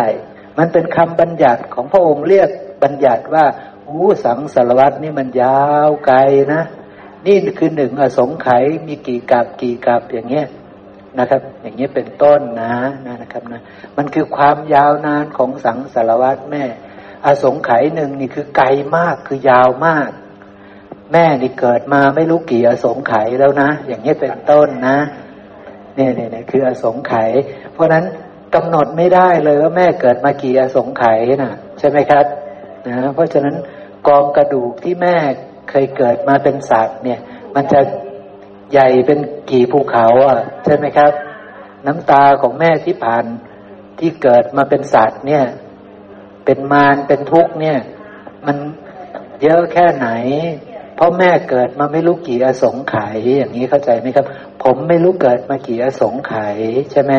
[0.57, 2.49] มันเป็นคำบัญญัติของพระองค์เรียก
[2.83, 3.45] บัญญัติว่า
[3.87, 6.17] อู้สังสารวัตนี่มันยาวไกล
[6.53, 6.61] นะ
[7.25, 10.47] นี่คือหนึ่งอสงไขยมีกี่กับกี่กับอย่างเงี้ย
[11.19, 12.75] นะครับ อย่างเงี้ยเป็นต้นนะ
[13.07, 13.61] นะครับนะ
[13.97, 16.63] มันคือความยาวนานของสังสารวัตแม่
[17.25, 20.09] อสงไขยหนึ่งนี่คือไกลมากคือยาวมาก
[21.13, 24.97] แม่นี่เกิดมาไม่รู้กี่อสงไขยแล้วนะ อย่างนี้ยเป็นต้นนะ
[25.95, 27.31] เนี่ยเนี่ยเนี่ยคืออสงไขย
[27.73, 28.05] เพราะนั้น
[28.55, 32.25] กำหนดไม่ได้เลยว่าแม่เกิดมากี่อสงไขยนะใช่ไหมครับ
[32.87, 33.55] นะเพราะฉะนั้น
[34.07, 35.15] กองกระดูกที่แม่
[35.69, 37.19] เคยเกิดมาเป็นสัตว์เนี่ย
[37.55, 37.79] มันจะ
[38.71, 39.19] ใหญ่เป็น
[39.51, 41.11] กี่ภูเขาอะใช่ไหมครับ
[41.87, 43.25] น้ำตาของแม่ที่ผ่าน
[43.99, 45.43] ที่เกิดมาเป็นสัตว์เนี่ย
[46.45, 47.79] เป็นมารเป็นทุกข์เนี่ย
[48.45, 48.57] มัน
[49.41, 50.07] เยอะแค่ไหน
[50.95, 54.25] เพราะแม่เกิดมาไม่รู้กี่อสงไขยอย่างนี้เข้าใจไหมครับ
[54.63, 56.57] ผมไม่รู้เกิดมากี่อสงไขย
[56.91, 57.13] ใช่ไหม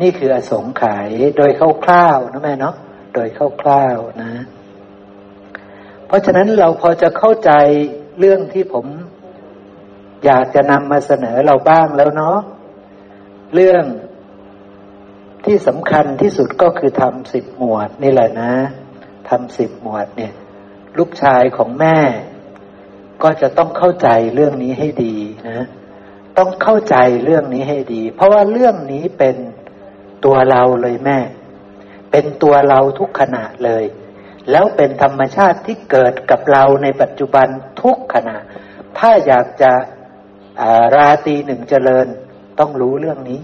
[0.00, 1.50] นี่คืออสงไขยโดย
[1.84, 2.74] คร่าวๆนะแม่เนาะ
[3.14, 3.28] โดย
[3.62, 4.30] คร่าวๆนะ
[6.06, 7.52] เพราะฉะนั้นเราพอจะเข้าใจ
[8.18, 8.86] เรื่องที่ผม
[10.24, 12.38] อยากจะนำมาเสนอเราบ้างแล้วเนาะ
[13.54, 13.84] เรื่อง
[15.44, 18.52] ที่สำคัญที่สุดก็คือทำสิบหมวดนี่แหละนะ
[19.28, 20.32] ทำสิบหมวดเนี่ย
[20.98, 21.98] ลูกชายของแม่
[23.22, 25.16] ก็จะต้องเข้าใจเรื่องนี้ให้ดี
[25.48, 25.66] นะ
[26.38, 29.36] ต้องเข้าใจเรื่องนี้ให้ดี เพราะว่าเรื่องนี้เป็น
[30.24, 31.18] ตัวเราเลยแม่
[32.10, 33.84] เป็นตัวเราทุกขณะเลย
[34.50, 37.48] แล้วเป็นธรรมชาติที่เกิดกับเราในปัจจุบัน
[37.82, 38.36] ทุกขณะ
[38.98, 39.72] ถ้าอยากจะ
[40.96, 42.06] ราตีหนึ่งเจริญ
[42.58, 43.40] ต้องรู้เรื่องนี้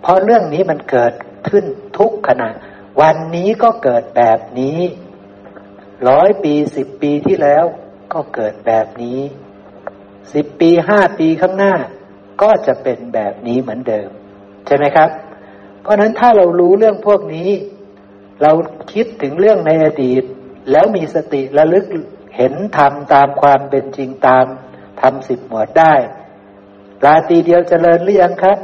[0.00, 1.12] เพราะเรื่องนี้มันเกิด
[1.48, 1.64] ขึ้น
[1.98, 2.48] ทุกขณะ
[3.00, 4.78] วันนี้ก็เกิดแบบนี้
[6.08, 7.64] ร้อยปีสิบปีที่แล้ว
[8.12, 9.20] ก็เกิดแบบนี้
[10.34, 11.74] สิบปีห้าปีข้างหน้า
[12.42, 14.08] ก็จะเป็นแบบนี้เหมือนเดิม
[14.66, 15.10] ใช่ไหมครับ
[15.82, 17.48] เพราะนั้นถ้าเรารู้เรื่องพวกนี้
[18.42, 18.52] เรา
[18.92, 20.22] คิดถึงเรื่องในอดีต
[20.70, 21.86] แล้วมีสติระลึก
[22.36, 24.46] เห็นธรรมตามความเป็นจริงตาม
[25.00, 25.94] ทำสิบหมวดได้
[27.04, 28.58] ราตีเดียวเจริญหรือยังครับ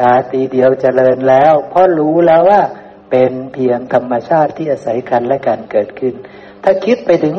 [0.00, 2.60] ราตีเดียวเจริญแล้วเพราะรู้แล้วว่า
[3.10, 6.14] เป็นเพียงธรรมชาติที่อาศัยกันและการเกิดขึ้น
[6.64, 7.36] ถ้าคิดไปถึง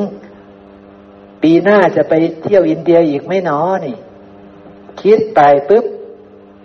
[1.43, 2.13] ปีหน้าจะไป
[2.43, 3.97] เที่ยวอินเดียอีกไม่น้อนี่
[5.03, 5.85] คิดไปปุ๊บ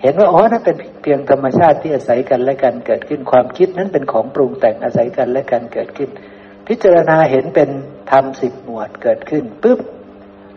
[0.02, 6.10] เห็นว่าอ๋อนั่นเป็นเพียงธรรมชาติที่อาศัยกันและกันเกิดขึ้นความคิดนั้นเป็นของปรุงแต่งอาศัยกันและกันเกิดขึ้น
[6.68, 7.70] พิจารณาเห็นเป็น
[8.10, 9.81] ธรรมสิบหมวดเกิดขึ้นปุ๊บ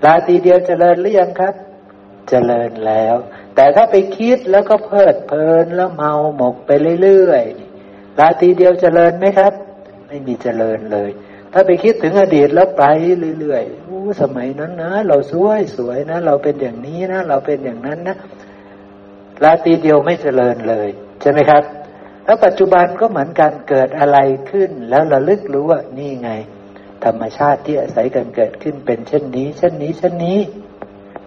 [0.06, 1.56] ราตีเดียวเจริญหรือยังครับ
[2.30, 3.16] เจริญแล้ว
[3.56, 9.53] แต่ถ้าไปคิดแล้วก็เพลิดเพลินแล้วเมาหมกไปเรื่อยๆราตีเดียวเจริญไหมครับ
[10.08, 11.09] ไม่มีเจริญเลย
[11.53, 12.84] ถ้าไปคิดถึงอดีตแล้วไป
[13.40, 18.16] เรื่อยๆอู้สมัยนั้นนะ เราสวยสวยนะ เราเป็นอย่างนี้นะ เราเป็นอย่างนั้นนะ
[19.43, 20.90] ราตีเดียวไม่เจริญเลย
[21.22, 21.64] ใช่ไหมครับ
[22.26, 24.18] แล้วปัจจุบันก็เหมือนกันเกิดอะไร
[24.50, 26.32] ขึ้น แล้วระลึกรู้ว่านี่ไง
[27.06, 30.40] ธรรมชาติที่อาศัยกันเกิดขึ้นเป็นเช่นนี้ เช่นนี้เช่นนี้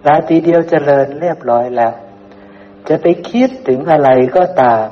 [0.07, 1.93] ราตีเดียวเจริญเรียบร้อยแล้ว
[2.87, 4.85] จะไปคิดถึงอะไรก็ตาม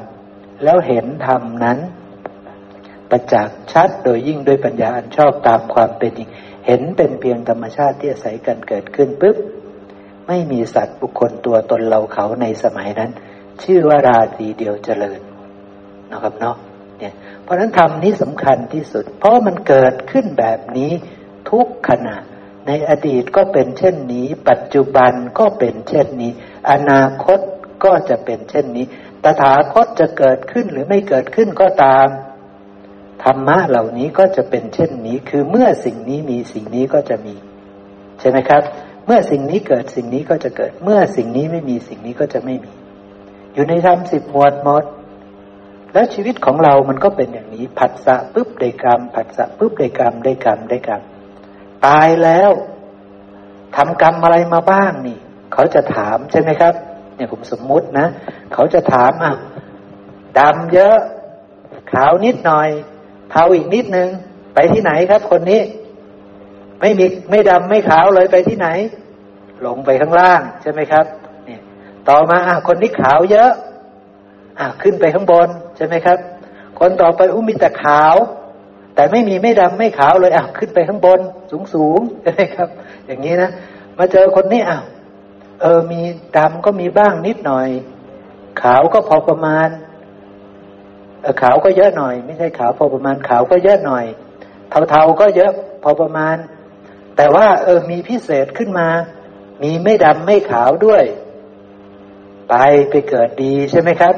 [0.64, 1.78] แล้วเห็นธรรมนั้น
[3.10, 6.30] ประจักษ์ชัดโดยยิ่งด้วยปัญญาอันชอบตามความเป็นจริง
[6.66, 9.38] เห็นเป็นเพียงธรรมชาติที่อาศัยกันเกิดขึ้นปุ๊บ
[10.34, 13.12] ไม่มีสัตว์บุคคลตัวตนเราเขาในสมัยนั้น
[13.64, 15.20] ชื่อว่าราตีเดียวเจริญ
[16.12, 16.56] นะครับเนาะ
[17.00, 20.92] เนี่ยเพราะฉะนั้นธรรมนี้สำคัญที่สุด เพราะมันเกิดขึ้นแบบนี้
[21.52, 22.16] ทุกขณะ
[22.68, 26.32] ในอดีตก็เป็นเช่นนี้ ปัจจุบันก็เป็นเช่นนี้
[26.72, 27.40] อนาคต
[27.84, 28.86] ก็จะเป็นเช่นนี้
[29.24, 32.08] ตถาคตจะเกิดขึ้นหรือไม่เกิดขึ้นก็ตาม
[33.24, 37.36] ธรรมะเหล่านี้ก็จะเป็นเช่นนี้ คือเมื่อสิ่งนี้มีสิ่งนี้ก็จะมี
[38.20, 38.64] ใช่ไหมครับ
[39.06, 42.72] เมื่อสิ่งนี้เกิดสิ่งนี้ก็จะเกิด เมื่อสิ่งนี้ไม่มีสิ่งนี้ก็จะไม่มี
[43.54, 44.84] อยู่ในธรรมสิบหมวดหมด
[45.94, 51.02] แล้วชีวิตของเรามันก็เป็นอย่างนี้ ผัสสะปุ๊บได้กรรม ผัสสะปุ๊บได้กรรมได้กรรมได้กรรม
[51.86, 52.52] ตายแล้ว
[53.76, 55.18] ทำกรรมอะไรมาบ้างนี่
[55.54, 56.74] เขาจะถามใช่ไหมครับ
[57.16, 58.08] เนี่ยผมสมมุตินะ
[58.54, 59.34] เขาจะถามอะ
[60.40, 60.98] ดำเยอะ
[61.92, 62.70] ขาวนิดหน่อย
[63.32, 64.10] เทาอีกนิดนึง
[64.54, 65.62] ไปที่ไหนครับคนนี้
[66.82, 68.68] ไม่มีไม่ดำไม่ขาวเลยไปที่ไหน
[69.62, 71.06] หลงไปข้างล่างใช่ไหมครับ
[71.46, 71.62] เนี่ย
[72.10, 73.52] ต่อมาอะคนนี้ขาวเยอะ
[74.60, 76.18] อะขึ้นไปข้างบนใช่ไหมครับ
[76.80, 78.16] คนต่อไปอุ้มมีแต่ขาว
[78.96, 81.20] แต่ไม่มีไม่ดำไม่ขาวเลยอะขึ้นไปข้างบน
[81.52, 82.70] สูงสูงใช่ไหมครับ
[83.08, 83.50] อย่างนี้นะ
[83.98, 84.80] มาเจอคนนี้อะ
[85.62, 86.02] เออมี
[86.38, 87.68] ดำก็มีบ้างนิดหน่อย
[88.62, 89.70] ขาวก็พอประมาณ
[91.22, 94.06] เออขาวก็เยอะหน่อย ไม่ใช่ขาวพอประมาณขาวก็เยอะหน่อย
[94.90, 95.52] เทาๆก็เยอะ
[95.84, 96.36] พอประมาณ
[97.18, 98.88] แต่ว่าเออมีพิเศษขึ้นมา
[99.64, 101.04] มีไม่ดำไม่ขาวด้วย
[102.50, 102.56] ไป
[102.90, 104.16] ไปเกิดดีใช่ไหมครับ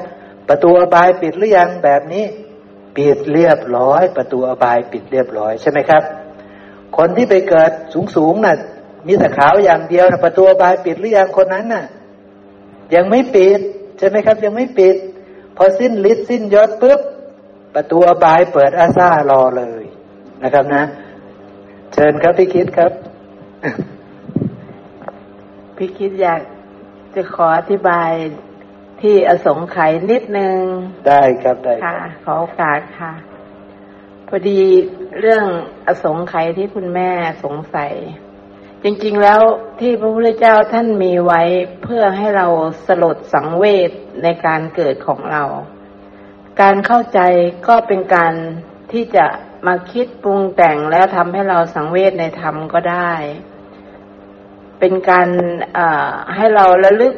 [0.50, 2.26] ประตูอบายปิดหรือยังแบบนี้
[2.96, 6.04] ปิดเรียบร้อย ประตูอบายปิดเรียบร้อยใช่ไหมครับ
[6.98, 8.58] คนที่ไปเกิดสูงสูงน่ะ
[9.08, 11.86] มีแต่ขาวอย่างเดียวนะประตูอบายปิดหรือยังคนนั้นน่ะ
[12.96, 13.60] ยังไม่ปิด
[13.98, 14.96] ใช่ไหมครับ ยังไม่ปิด
[15.58, 17.00] พอสิ้นฤทธิ์สิ้นยศปุ๊บ
[17.76, 19.84] ประตูอบายเปิดอาซารอเลย
[20.44, 20.84] นะครับนะ
[21.94, 22.92] เชิญครับพี่คิดครับ
[25.78, 26.42] พี่คิดอยาก
[27.16, 28.12] จะขออธิบาย
[29.02, 30.58] ที่อสงไขยนิดนึง
[31.08, 33.14] ได้ครับได้ค่ะ ขอโอกาสค่ะ
[34.28, 34.62] พอดี
[35.20, 35.46] เรื่อง
[35.88, 37.10] อสงไขยที่คุณแม่
[37.44, 37.94] สงสัย
[38.84, 39.42] จริง ๆ แล้ว
[39.80, 41.42] ที่พระพุทธเจ้าท่านมีไว้
[41.84, 42.48] เพื่อให้เรา
[42.88, 43.92] สลดสังเวช
[44.24, 45.44] ในการเกิดของเรา
[46.62, 47.20] การเข้าใจ
[47.68, 48.34] ก็เป็นการ
[48.92, 49.26] ที่จะ
[49.66, 53.14] มาคิดปรุงแต่งแล้วทำให้เราสังเวชในธรรมก็ได้
[54.80, 55.28] เป็นการ
[56.36, 57.16] ให้เราระลึก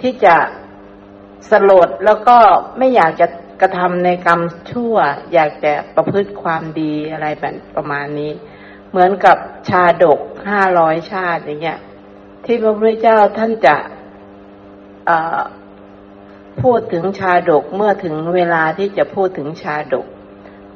[0.00, 0.36] ที่จะ
[1.50, 2.36] สลดแล้วก็
[2.78, 3.26] ไม่อยากจะ
[3.60, 4.40] กระทำในกรรม
[4.70, 4.96] ชั่ว
[5.32, 8.32] อยากจะประพฤติความดีอะไรแบบประมาณนี้
[8.90, 9.36] เหมือนกับ
[9.68, 11.80] ชาดกห้าร้อยชาติอย่างเงี้ย
[12.44, 13.76] ที่พระพุทธเจ้าท่านจะ
[16.62, 20.06] พูดถึงชาดกเมื่อถึงเวลาที่จะพูดถึงชาดก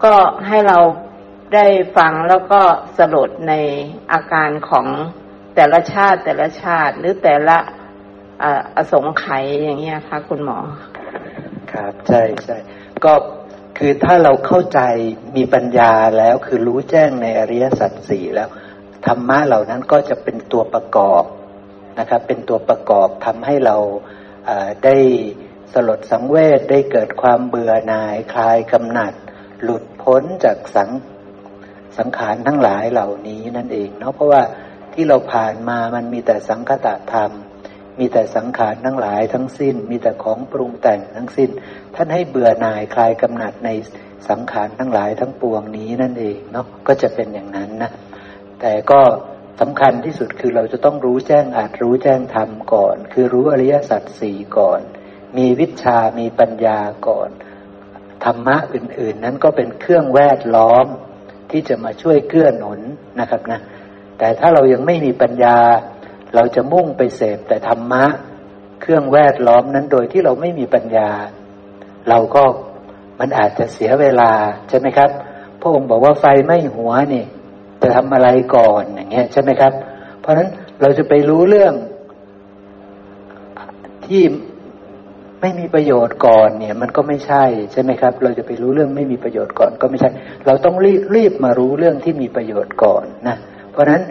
[0.05, 0.15] ก็
[0.47, 0.79] ให้เรา
[1.55, 2.61] ได้ฟังแล้วก็
[2.97, 3.55] สลดใน
[4.13, 4.87] อาการของ
[5.57, 7.57] แต่ละชาติแต่ละชาติหรือแต่ละ
[8.77, 10.59] อสงไขยอย่างเงี้ยค่ะคุณหมอ
[11.73, 12.57] ครับใช่ใช่
[13.05, 13.15] ก็
[13.79, 14.81] คือถ้าเราเข้าใจ
[15.37, 18.49] มีปัญญาแล้วคือรู้แจ้งในอริยสัจสี่แล้ว
[19.07, 21.25] ธรรมะเหล่านั้นก็จะเป็นตัวประกอบ
[21.99, 23.77] นะครับ เป็นตัวประกอบทำให้เรา
[24.85, 24.97] ได้
[25.73, 29.13] สลดสังเวชได้เกิดความเบื่อหน่ายคลายกำหนัด
[29.63, 30.91] หลุดพ้นจากสัง
[31.99, 34.43] สังขารทั้งหลายเหล่านี้นั่นเองเนาะเพราะว่า
[34.95, 37.33] ที่เราผ่านมามันมีแต่สังคตธรรม
[37.99, 41.51] มีแต่สังขารทั้งหลายทั้งสิ้น มีแต่ของปรุงแต่งทั้งสิ้น
[41.95, 43.71] ท่านให้เบื่อหน่ายคลายกำหนัดใน
[44.29, 47.91] สังขารทั้งหลายทั้งปวงนี้นั่นเองเนาะก็จะเป็นอย่างนั้นนะ
[48.61, 49.01] แต่ก็
[49.61, 54.81] สำคัญที่สุดคือเราจะต้องรู้แจ้งอาจรู้แจ้งธรรมก่อน คือรู้อริยสัจสี่ก่อน
[55.37, 56.79] มีวิชามีปัญญา
[57.09, 57.31] ก่อน
[58.25, 60.87] ธรรมะอื่น ๆ นั้นก็เป็นเครื่องแวดล้อม
[61.51, 62.81] ที่จะมาช่วยเกื้อหนุน
[63.21, 63.61] นะครับนะ
[64.19, 65.57] แต่ถ้าเรายังไม่มีปัญญา
[66.35, 68.05] เราจะมุ่งไปเสพแต่ธรรมะ
[68.81, 71.11] เครื่องแวดล้อมนั้นโดยที่เราไม่มีปัญญา
[72.09, 72.43] เราก็
[73.21, 74.31] มันอาจจะเสียเวลา
[74.69, 75.11] ใช่ไหมครับ
[75.61, 77.25] พระองค์บอกว่าไฟไม่หัวนี่
[77.81, 79.73] จะทำอะไรก่อนอย่างเงี้ยใช่ไหมครับ
[80.21, 80.49] เพราะฉะนั้น
[80.81, 81.75] เราจะไปรู้เรื่อง
[84.07, 84.23] ที่
[85.41, 90.11] ไม่มีประโยชน์ก่อนเนี่ย มันก็ไม่ใช่ใช่ไหมครับ เราจะไปรู้เรื่องไม่มีประโยชน์ก่อนก็ไม่ใช่
[90.47, 93.37] เราต้องรีบรีบมารู้เรื่องที่มีประโยชน์ก่อนนะ
[93.71, 94.03] เพราะฉะนั้น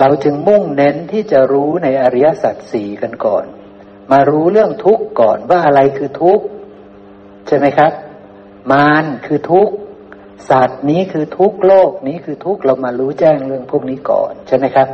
[0.00, 3.44] เราจึงมุ่งเน้นที่จะรู้ในอริยสัจสี่กันก่อน
[4.12, 6.44] มารู้เรื่องทุกข์ก่อนว่าอะไรคือทุกข์
[7.46, 7.92] ใช่ไหมครับ
[8.72, 9.74] มารคือทุกข์
[10.50, 14.88] สัตว์นี้คือทุกข์โลกนี้คือทุกข์เรามารู้แจ้งเรื่องพวกนี้ก่อนใช่ไหมครับ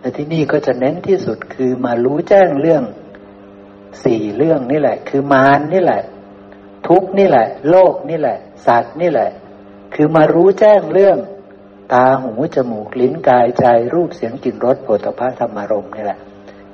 [0.00, 2.82] แต่ที่นี่ก็จะเน้นที่สุดคือมารู้แจ้งเรื่อง
[4.04, 6.02] สี่เรื่องนี่แหละ คือมารนี่แหละ
[6.88, 9.30] ทุกนี่แหละ โลกนี่แหละ สัตว์นี่แหละ
[9.94, 11.18] คือมารู้แจ้งเรื่อง
[11.92, 13.64] ตาหูจมูกลิ้นกายใจ
[13.94, 16.18] รูปเสียงกลิ่นรสโผฏฐัพพธรรมารมนี่แหละ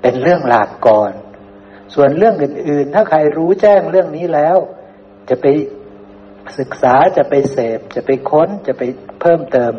[0.03, 1.13] เป็นเรื่องหลักก่อน
[1.95, 4.57] ส่วนเรื่องอื่น ๆ ถ้าใครรู้แจ้งเรื่องนี้แล้ว
[5.29, 5.47] จะไป
[6.59, 8.83] ศึกษาจะไปเสพ จะไปค้นจะไป
[9.21, 9.73] เพิ่มเติม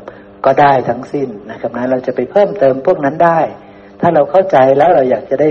[0.45, 3.39] ก็ได้ทั้งสิ้นนะครับนะเราจะไปเพิ่มเติมพวกนั้นได้
[4.01, 5.49] ถ้าเราเข้าใจแล้วเราอยากจะได้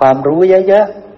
[0.04, 1.09] วามรู้เยอะๆ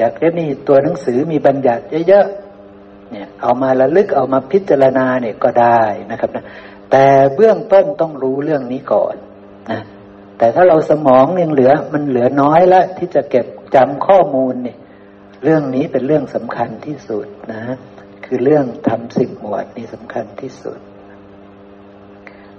[0.00, 6.44] อยากจะมีตัวหนังสือมีบัญญัติเยอะๆเนี่ยเอามาระลึกเอามาพิจารณาเนี่ยก็ได้นะครับนะ
[6.90, 9.14] แต่เบื้องต้นต้องรู้เรื่องนี้ก่อน
[9.70, 9.80] นะ
[10.38, 14.78] แต่ถ้าเราสมองยังเหลือมันเหลือน้อยแล้วที่จะเก็บจำข้อมูลเนี่ย
[15.44, 17.62] เรื่องนี้เป็นเรื่องสำคัญที่สุดนะ
[18.24, 20.78] คือเรื่องทำสิบหมวดนี่สำคัญที่สุด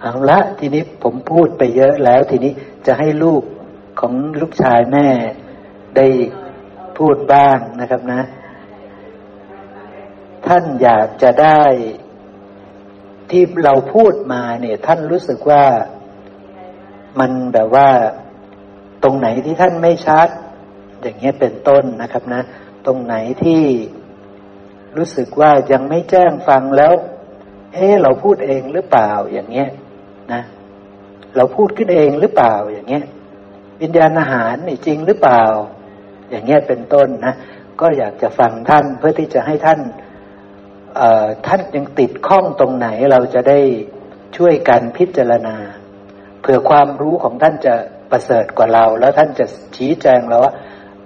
[0.02, 2.54] เอาละทีนี้ผมพูดไปเยอะแล้วทีนี้
[2.86, 3.44] จะให้ลูก
[4.00, 5.08] ของลูกชายแม่
[5.98, 6.08] ได้
[7.02, 8.22] พูดบ้างนะครับนะ
[10.48, 11.62] ท่านอยากจะได้
[13.32, 15.66] ที่เราพูดมาเนี่ย ท่านรู้สึกว่า
[17.20, 17.90] มันแบบว่า
[19.04, 20.28] ตรงไหนที่ท่านไม่ชัด
[21.02, 22.42] อย่างเงี้ยเป็นต้นนะครับนะ
[22.86, 23.64] ตรงไหนที่
[24.98, 26.94] รู้สึกว่ายังไม่แจ้งฟังแล้ว
[27.74, 29.70] เอ๊เราพูดเองหรือเปล่าอย่างเงี้ย
[30.34, 30.42] นะ
[31.36, 33.04] เราพูดขึ้นเองหรือเปล่าอย่างเงี้ย
[33.82, 35.44] วิญญาณอาหารนี่จริงหรือเปล่า
[36.32, 37.34] อย่างเงี้ยเป็นต้นนะ
[37.82, 39.80] ก็อยากจะฟังท่านเพื่อที่จะให้ท่าน
[41.48, 43.60] ท่านยังติดข้องตรงไหนเราจะได้
[44.38, 45.56] ช่วยกันพิจารณา
[46.42, 47.76] เผื่อความรู้ของท่านจะ
[48.12, 49.46] ประเสริฐกว่าเรา แล้วท่านจะ
[49.78, 50.54] ชี้แจงเราว่า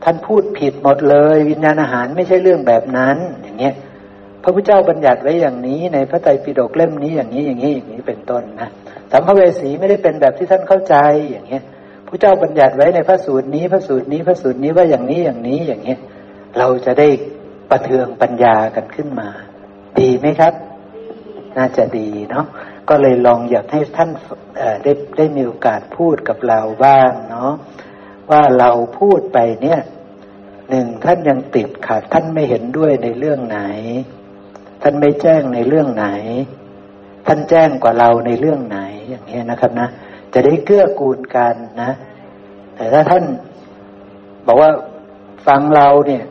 [0.03, 3.75] ท่านพูดผิดหมดเลย วิญญาณอาหารไม่ใช่เรื่องแบบนั้นอย่างเงี้ย
[4.43, 8.69] พระพุทธเจ้าบัญญัติไว้อย่างนี้ ในพระไตรปิฎกเล่มนี้อย่างนี้อย่างนี้อย่างนี้เป็นต้นนะ
[9.11, 10.95] สัมภเวสีไม่ได้เป็นแบบที่ท่านเข้าใจ
[11.31, 11.63] อย่างเงี้ย
[12.07, 15.99] พระเจ้าบัญญัติไว้ในพระสูตรนี้ พระสูตรนี้พระสูตรนี้ว่าอย่างนี้อย่างนี้อย่างเงี้ย
[16.57, 17.07] เราจะได้
[17.69, 19.29] ประเทืองปัญญากันขึ้นมา
[19.99, 20.53] ดีไหมครับ
[21.57, 22.45] น่าจะดีเนาะ
[22.89, 24.09] ก็เลยลองอยากให้ท่าน
[24.83, 27.51] ได้ได้มีโอกาสพูดกับเราบ้างเนาะ
[28.31, 28.69] ว่าเรา
[28.99, 29.81] พูดไปเนี่ย
[30.69, 33.59] หนึ่งท่านยังติดขัดท่านไม่เห็นด้วยในเรื่องไหน
[34.81, 36.07] ท่านไม่แจ้งในเรื่องไหน
[37.27, 39.87] ท่านแจ้งกว่าเราในเรื่องไหนอย่างนี้ยนะครับนะ
[40.35, 41.91] จะได้เกื้อกูลกันนะ
[42.75, 43.23] แต่ถ้าท่าน
[44.47, 44.71] บอกว่า
[45.47, 46.23] ฟังเราเนี่ย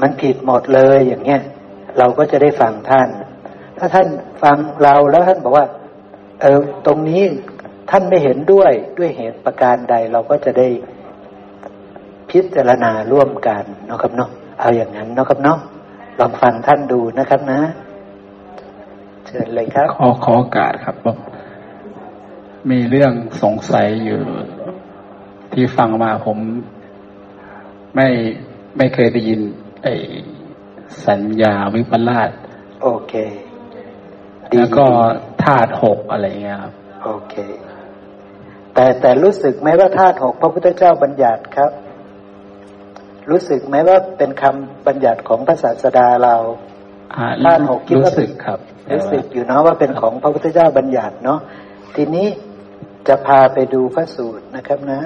[0.00, 1.42] มันผิดหมดเลยอย่างเงี้ย
[1.98, 3.08] เราก็จะได้ฟังท่าน
[3.78, 4.08] ถ้าท่าน
[4.42, 5.66] ฟังเราแล้วท่านบอกว่า
[6.40, 7.22] เออตรงนี้
[7.90, 10.68] ท่านไม่เห็นด้วยด้วยเหตุประการใด เราก็จะได้
[12.30, 15.58] พิจารณาร่วมกันนะครับเนาะเอาอย่างนั้นนะครับเนาะ
[16.20, 17.60] ลองฟังท่านดูนะครับนะ
[19.26, 21.16] เชิญเลยครับ ขอขอโอกาสครับผม
[22.70, 24.20] มีเรื่องสงสัยอยู่
[25.52, 26.38] ที่ฟังมาผม
[27.94, 28.08] ไม่
[28.76, 29.40] ไม่เคยได้ยิน
[29.82, 29.94] ไอ้
[31.06, 32.30] สัญญาวิปลาส
[32.82, 33.14] โอเค
[34.50, 34.86] ดีแล้วก็
[35.44, 36.72] ธาตุหกอะไรเงี้ยครับ
[37.04, 37.34] โอเค
[38.74, 41.70] แต่แต่รู้สึกไหมว่าธาตุหกพระพุทธเจ้าบัญญัติครับ
[43.30, 46.36] รู้สึกไหมว่าเป็นคำบัญญัติของพระศาสดาเรา
[47.14, 48.58] อ่าธาตุหกคิดรู้ว่าสึกครับ
[48.94, 51.40] รู้สึกอยู่เนาะว่าเป็นของพระพุทธเจ้าบัญญัติเนาะ
[51.96, 52.26] ทีนี้
[53.08, 55.00] จะพาไปดูพระสูตรนะครับนะ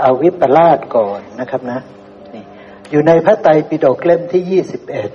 [0.00, 1.78] เอาวิปลาสก่อนนะครับนะ
[2.34, 2.44] นี่
[2.90, 5.10] อยู่ในพระไตรปิฎกเล่มที่ยี่สิบเอ็ด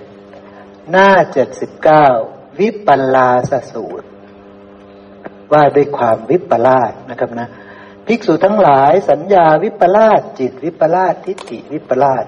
[0.92, 2.06] หน้าเจ็ดสิบเก้า
[2.60, 4.08] วิปลาสสูตร
[5.54, 7.48] ว่าด้วยความวิปลาสนะครับนะ
[8.08, 12.26] ภิกษุทั้งหลายสัญญาวิปลาสจิตวิปลาสทิฏฐิวิปลาส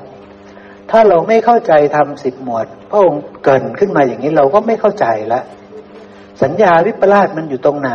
[0.90, 5.42] ถ้าเราไม่เข้าใจทำสิบหมวด พระองค์เกินขึ้นมาอย่างนี้เราก็ไม่เข้าใจละ
[6.42, 7.92] สัญญาวิปลาสมันอยู่ตรงไหน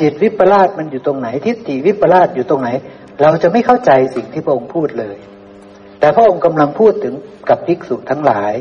[0.00, 2.68] จิตวิปลาสมันอยู่ตรงไหน ทิฏฐิวิปลาสอยู่ตรงไหน
[3.20, 5.16] เราจะไม่เข้าใจสิ่งที่พระองค์พูดเลย
[5.98, 7.14] แต่พระองค์กำลังพูดถึง
[7.48, 8.52] กับภิกษุทั้งหลาย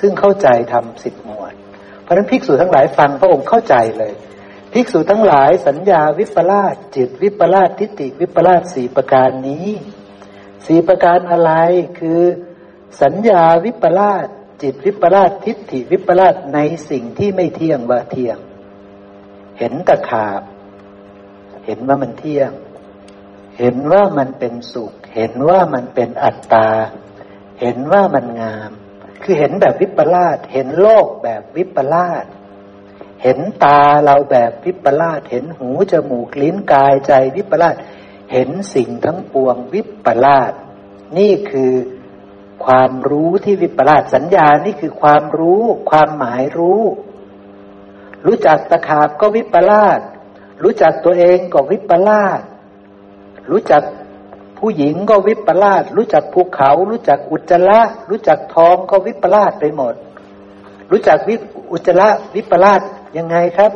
[0.00, 1.54] ซึ่งเข้าใจทำสิบหมวด
[2.02, 4.12] เพราะฉะนั้นภิกษุทั้งหลายฟังพระองค์เข้าใจเลย
[4.72, 9.68] ภิกษุทั้งหลายสัญญาวิปลาสจิตวิปลาสทิฏฐิวิปลาสสี่ประการนี้
[10.66, 11.52] สี่ประการอะไร
[11.98, 12.20] คือ
[13.02, 14.26] สัญญาวิปลาส
[14.62, 16.58] จิตวิปลาสทิฏฐิวิปลาสใน
[16.90, 18.38] สิ่งที่ไม่เที่ยงว่าเที่ยง
[19.58, 20.42] เห็นตะขาบ
[21.66, 22.50] เห็นว่ามันเที่ยง
[23.58, 26.68] เห็นว่ามันเป็นสุข เห็นว่ามันเป็นอัตตา
[27.60, 28.70] เห็นว่ามันงาม
[29.22, 32.24] คือเห็นแบบวิปลาสเห็นโลกแบบวิปลาส
[33.22, 37.76] เห็นตาเราแบบวิปลาสเห็นหูจมูกลิ้นกายใจวิปลาส
[38.32, 40.52] เห็นสิ่งทั้งปวงวิปลาส
[41.18, 41.72] นี่คือ
[42.64, 46.82] ความรู้ที่วิปลาสสัญญานี่คือความรู้ ความหมายรู้
[48.26, 50.00] รู้จักตะขาบก็วิปลาส
[50.62, 52.40] รู้จักตัวเองก็วิปลาส
[53.50, 53.82] รู้จัก
[54.58, 57.80] ผู้หญิงก็วิปลาสรู้จักภูเขา รู้จักอุจจาระ
[58.10, 59.94] รู้จักทองก็วิปลาสไปหมด
[60.90, 61.36] รู้จักวิ
[61.72, 62.80] อุจจาระวิปลาส
[63.16, 63.72] ยังไงครับ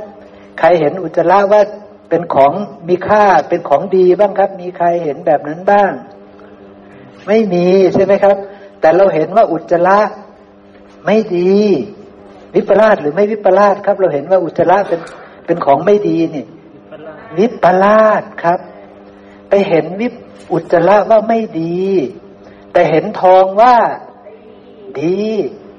[0.58, 1.62] ใครเห็นอุจจาระว่า
[2.08, 2.52] เป็นของ
[2.88, 5.92] มีค่าเป็นของดีบ้างครับ มีใครเห็นแบบนั้นบ้าง
[7.26, 8.36] ไม่มีใช่ไหมครับ
[8.82, 9.98] แต่เราเห็นว่าอุจจาระ
[11.04, 11.58] ไม่ดี
[12.54, 15.00] วิปลาสหรือไม่วิปลาสครับ เราเห็นว่าอุจจาระเป็น
[15.46, 16.44] เป็นของไม่ดีนี่
[17.38, 18.58] วิปลาสครับ
[19.48, 20.14] ไปเห็นวิป
[20.52, 21.82] อุจจาระว่าไม่ดี
[22.72, 23.76] แต่เห็นทองว่า
[25.00, 25.20] ดี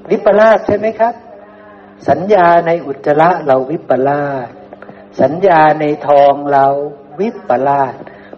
[0.09, 1.13] วิปลาสใช่ไหมครับ
[2.09, 4.47] สัญญาในอุจจาระเราวิปลาส
[5.21, 6.67] สัญญาในทองเรา
[7.19, 7.93] วิปลาส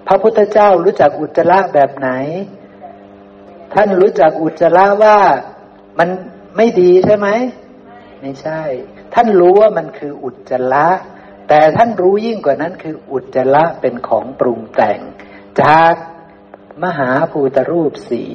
[0.07, 2.09] พระพุทธเจ้ารู้จักอุจจาระแบบไหน
[3.75, 5.17] ท่านรู้จักอุจจาระว่า
[5.99, 6.09] มัน
[6.57, 7.27] ไม่ดีใช่ไหม
[8.21, 8.61] ไม่ใช่
[9.13, 10.87] ท่านรู้ว่ามันคืออุจจาระ
[11.49, 14.99] แต่ท่านรู้ยิ่งกว่านั้นคืออุจจาระเป็นของปรุงแต่ง
[15.61, 15.93] จาก
[16.83, 18.29] มหาภูตรูปสี่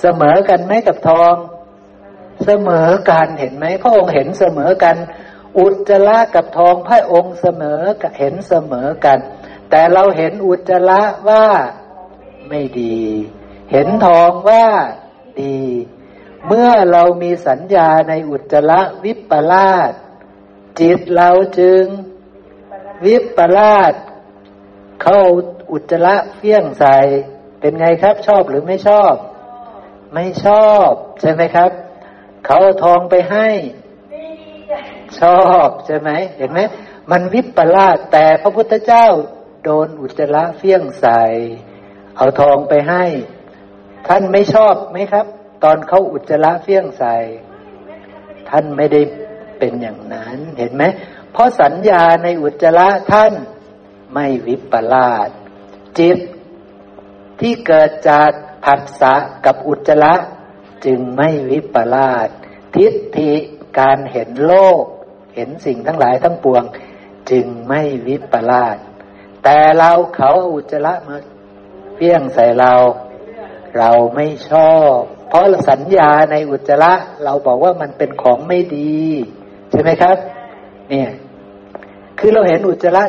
[0.00, 1.34] เสมอกันไหมกับทอง
[2.44, 4.96] เสมอกันเห็นไหมพระองค์เห็นเสมอกัน
[5.58, 7.80] อุจจาระกับทองพระองค์เสมอ
[8.18, 9.18] เห็นเสมอกัน
[9.70, 11.44] แต่เราเห็นอุจจาระว่า
[12.48, 12.98] ไม่ดี
[13.70, 14.66] เห็นทองว่า
[15.40, 15.60] ดี
[16.46, 19.92] เมื่อเรามีสัญญาในอุจจาระวิปลาส
[20.80, 21.84] จิตเราจึง
[23.04, 23.94] วิปลาส
[25.02, 25.20] เข้า
[25.72, 26.96] อุจจาระเฟี้ยงใส่
[27.60, 29.14] เป็นไงครับชอบหรือไม่ชอบ
[30.14, 31.70] ไม่ชอบ ใช่ไหมครับ
[32.44, 33.48] เขาเอาทองไปให้
[35.20, 36.60] ชอบใช่ไหมเห็นไหม
[37.10, 39.06] มันวิปลาสแต่พระพุทธเจ้า
[39.64, 41.22] โดนอุจจาระเฟี้ยงใส่
[42.16, 43.04] เอาทองไปให้
[44.08, 45.26] ท่านไม่ชอบไหมครับ
[45.64, 47.16] ตอนเขาอุจจาระเฟี้ยงใส่
[48.48, 49.00] ท่านไม่ได้
[49.58, 50.84] เป็นอย่างนั้นเห็นไหม
[51.32, 53.32] เพราะสัญญาในอุจจาระท่าน
[54.14, 55.28] ไม่วิปลาส
[55.98, 56.18] จิต
[57.40, 58.30] ที่เกิดจาก
[58.64, 59.14] ผัสสะ
[59.46, 60.14] กับอุจจาระ
[60.84, 62.28] จึงไม่วิปลาส
[62.74, 63.32] ทิฏฐิ
[63.78, 64.82] การเห็นโลก
[65.34, 66.64] เห็นสิ่งทั้งหลายทั้งปวง
[67.30, 68.76] จึงไม่วิปลาส
[69.44, 71.16] แต่เราเขาอุจจาระมา
[71.94, 72.72] เพี้ยงใส่เรา
[73.78, 74.96] เราไม่ชอบ
[75.28, 76.92] เพราะสัญญาในอุจจาระ
[77.24, 78.96] เราบอกว่ามันเป็นของไม่ดี
[79.70, 80.16] ใช่ไหมครับ
[80.90, 81.10] เนี่ย
[82.18, 83.04] คือเราเห็นอุจจาระ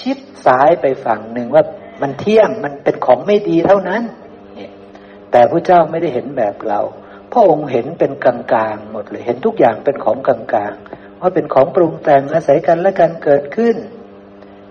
[0.00, 1.64] ชิดซ้ายไปฝั่งหนึ่งว่า
[2.02, 4.02] มันเที่ยงมันเป็นของไม่ดีเท่านั้น
[4.54, 4.72] เนี่ย
[5.30, 6.80] แต่พระเจ้าไม่ได้เห็นแบบเรา
[7.32, 8.34] พระองค์เห็นเป็นกลา
[8.74, 13.76] งๆหมดเลย เห็นทุกอย่างเป็นของกลางๆว่าเป็นของปรุงแต่งอาศัยกันและกันเกิดขึ้น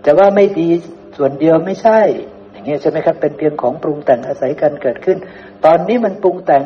[0.06, 0.70] จะว่าไม่ดี
[1.18, 2.00] ส่วนเดียวไม่ใช่
[2.68, 5.18] เงี้ยใช่ไหมครับเป็นเพียงของปรุงแต่งอาศัยกันเกิดขึ้น
[5.66, 6.64] ตอนนี้มันปรุงแต่ง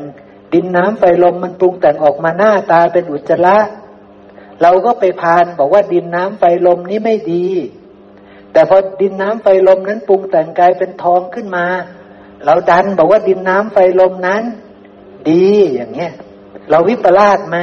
[0.53, 3.57] ดินน้ำไฟลมมันปรุงแต่งออกมาหน้าตาเป็นอุจจาระ
[4.61, 7.47] เราก็ไปพานบอกว่าดินน้ำไฟลมนี้ไม่ดี
[8.53, 11.65] แต่พอดินน้ำไฟลมนั้นปรุงแต่งกายเป็นทองขึ้นมา
[12.45, 14.43] เราดันบอกว่าดินน้ำไฟลมนั้น
[15.29, 16.13] ดีอย่างเงี้ย
[16.69, 17.57] เราวิปลาสไหม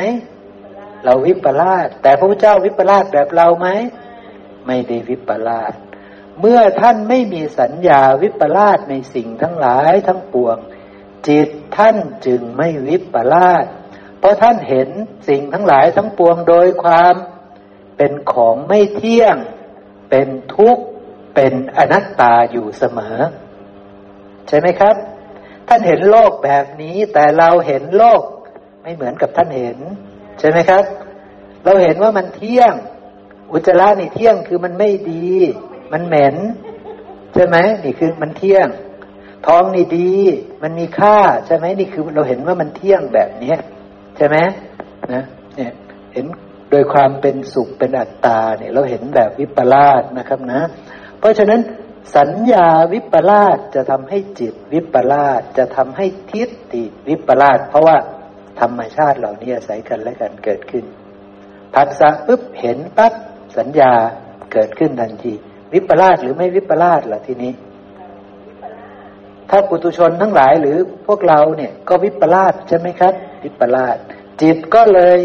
[1.05, 3.69] เราวิปลาสแต่พระพุทธเจ้าวิปลาสแบบเราไหม
[4.67, 5.73] ไม่ได้วิปลาส
[6.41, 10.57] เมื่อท่านไม่มีสัญญาวิปลาสในสิ่งทั้งหลายทั้งปวง
[11.29, 13.65] จิตท่านจึงไม่วิปลาส
[14.19, 14.89] เพราะท่านเห็น
[15.29, 17.15] สิ่งทั้งหลายทั้งปวงโดยความ
[17.97, 19.37] เป็นของไม่เที่ยง
[20.11, 20.85] เป็นทุกข์
[21.35, 23.19] เป็นอนัตตาอยู่เสมอ
[24.49, 24.95] ใช่ไหมครับ
[25.69, 28.23] ท่านเห็นโลกแบบนี้ แต่เราเห็นโลก
[28.83, 29.79] ไม่เหมือนกับท่านเห็น
[30.39, 30.85] ใช่ไหมครับ
[31.65, 32.75] เราเห็นว่ามันเที่ยง
[33.53, 35.31] อุจจาระนี่เที่ยงคือมันไม่ดี
[35.93, 36.37] มันเหม็น
[37.35, 38.69] ใช่ไหมนี่คือมันเที่ยง
[39.47, 40.13] ท้องนี่ดี
[40.63, 43.59] มันมีค่าใช่ไหมนี่คือเราเห็นว่ามันเที่ยงแบบเนี้ย
[44.17, 44.37] ใช่ไหม
[45.13, 45.23] นะ
[45.57, 45.73] เนี่ย
[46.15, 46.27] เห็น
[46.71, 50.61] โดยความเป็นสุขเป็นอัตตาเนี่ย เราเห็นแบบวิปลาสนะครับนะ
[51.19, 51.61] เพราะฉะนั้น
[52.17, 57.97] สัญญาวิปลาสจะทำให้จิตวิปลาสจะทำให้ทิฏฐิวิปลาสเพราะว่า
[58.61, 60.85] ธรรมชาติเหล่านี้อาศัยกันและกันเกิดขึ้น
[61.75, 63.15] ผัสสะปุ๊บเห็นปั๊บ
[63.59, 63.93] สัญญา
[64.53, 65.35] เกิดขึ้นทันที
[65.75, 67.53] วิปลาสหรือไม่วิปลาสล่ะทีนี้
[69.51, 73.15] ถ้าปุตุชนทั้งหลายหรือพวกเราเนี่ย ก็วิปลาสใช่ไหมครับ
[73.45, 73.97] วิปลาส
[74.43, 75.19] จิตก็เลย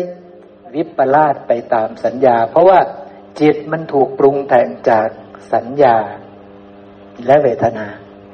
[0.75, 2.79] วิปลาสไปตามสัญญา เพราะว่า
[3.39, 5.07] จิตมันถูกปรุงแต่งจาก
[5.53, 5.97] สัญญา
[7.25, 7.85] และเวทนา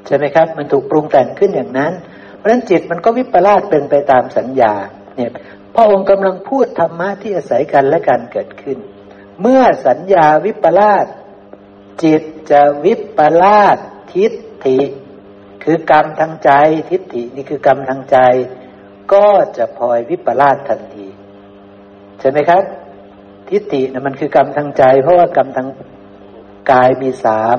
[0.05, 1.93] ใช่ไหมครับ มันถูกปรุงแต่งขึ้นอย่างนั้น
[2.35, 4.73] เพราะฉะนั้นจิตมันก็วิปลาสเป็นไปตามสัญญา
[5.15, 5.31] เนี่ย
[5.75, 8.77] พระองค์กำลังพูดธรรมะที่อาศัยกันและการเกิดขึ้น
[9.41, 11.05] เมื่อสัญญาวิปลาส
[12.03, 13.77] จิตจะวิปลาส
[14.13, 14.33] ทิฏ
[14.65, 14.79] ฐิ
[15.63, 16.51] คือกรรมทางใจ
[16.89, 18.17] ทิฏฐินี่คือกรรมทางใจ
[19.13, 21.07] ก็จะพลอยวิปลาสทันที
[22.19, 22.63] ใช่ไหมครับ
[23.49, 25.67] ทิฏฐินะมันคือกรรมทางใจ เพราะว่ากรรมทาง
[26.71, 27.57] กายมีสาม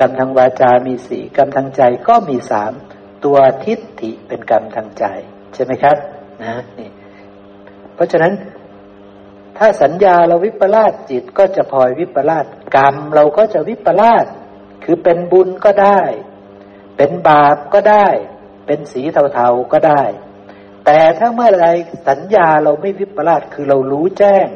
[0.00, 2.72] กรรมทางวาจามีสี่กรรมทางใจก็มีสาม
[3.24, 5.04] ตัวทิฏฐิเป็นกรรมทางใจ
[5.54, 5.96] ใช่ไหมครับ
[6.42, 6.88] นะนี่
[7.94, 8.32] เพราะฉะนั้น
[9.64, 14.26] ถ้าสัญญาเราวิปลาสจิตก็จะพลอยวิปลาสกรรม เราก็จะวิปลาส
[14.84, 16.00] คือเป็นบุญก็ได้
[16.96, 18.06] เป็นบาปก็ได้
[18.66, 19.02] เป็นสี
[19.34, 20.02] เทาๆก็ได้
[20.84, 21.66] แต่ถ้าเมื่อไร
[22.08, 24.46] สัญญาเราไม่วิปลาสคือเรารู้แจ้ง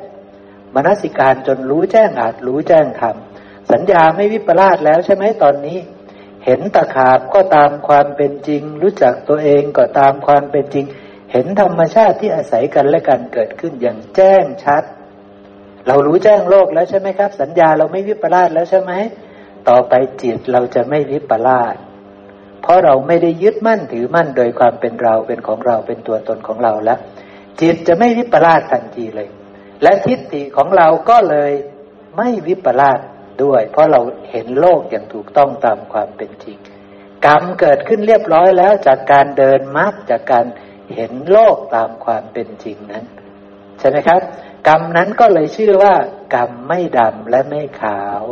[0.75, 3.17] มนสิการจนรู้แจ้งอาจรู้แจ้งธรรม
[3.73, 5.78] สัญญาไม่วิปลาสแล้วใช่ไหมตอนนี้
[6.44, 10.86] เห็นตะขาบก็ตามความเป็นจริง รู้จักตัวเองก็ตามความเป็นจริง
[11.33, 14.85] เห็นธรรมชาติที่อาศัยกันและกันเกิดขึ้นอย่างแจ้งชัด
[15.86, 18.92] เรารู้แจ้งโลกแล้วใช่ไหมครับ สัญญาเราไม่วิปลาสแล้วใช่ไหม
[19.68, 21.76] ต่อไปจิตเราจะไม่วิปลาส
[22.62, 26.98] เพราะเราไม่ได้ยึดมั่นถือมั่นโดยความเป็นเราเป็นของเราเป็นตัวตนของเราแล้ว
[27.60, 29.28] จิตจะไม่วิปลาสทันทีเลย
[29.82, 31.52] และทิฏฐิของเราก็เลย
[32.16, 32.98] ไม่วิปลาส
[33.44, 34.00] ด้วย เพราะเรา
[34.31, 36.58] เห็นโลกอย่างถูกต้องตามความเป็นจริง
[37.26, 40.47] กรรมเกิดขึ้นเรียบร้อยแล้วจากการเดินมรรคจากการ
[40.94, 43.05] เห็นโลกตามความเป็นจริงนั้น
[43.78, 44.20] ใช่ไหมครับ
[44.69, 45.95] กรรมนั้นก็เลยชื่อว่า
[46.35, 48.23] กรรมไม่ดำและไม่ขาว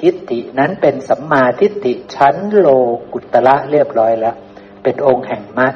[0.00, 2.66] ทิฏฐินั้นเป็นสัมมาทิฏฐิชั้นโล
[3.12, 4.36] กุตละเรียบร้อยแล้ว
[4.82, 5.74] เป็นองค์แห่งมรรค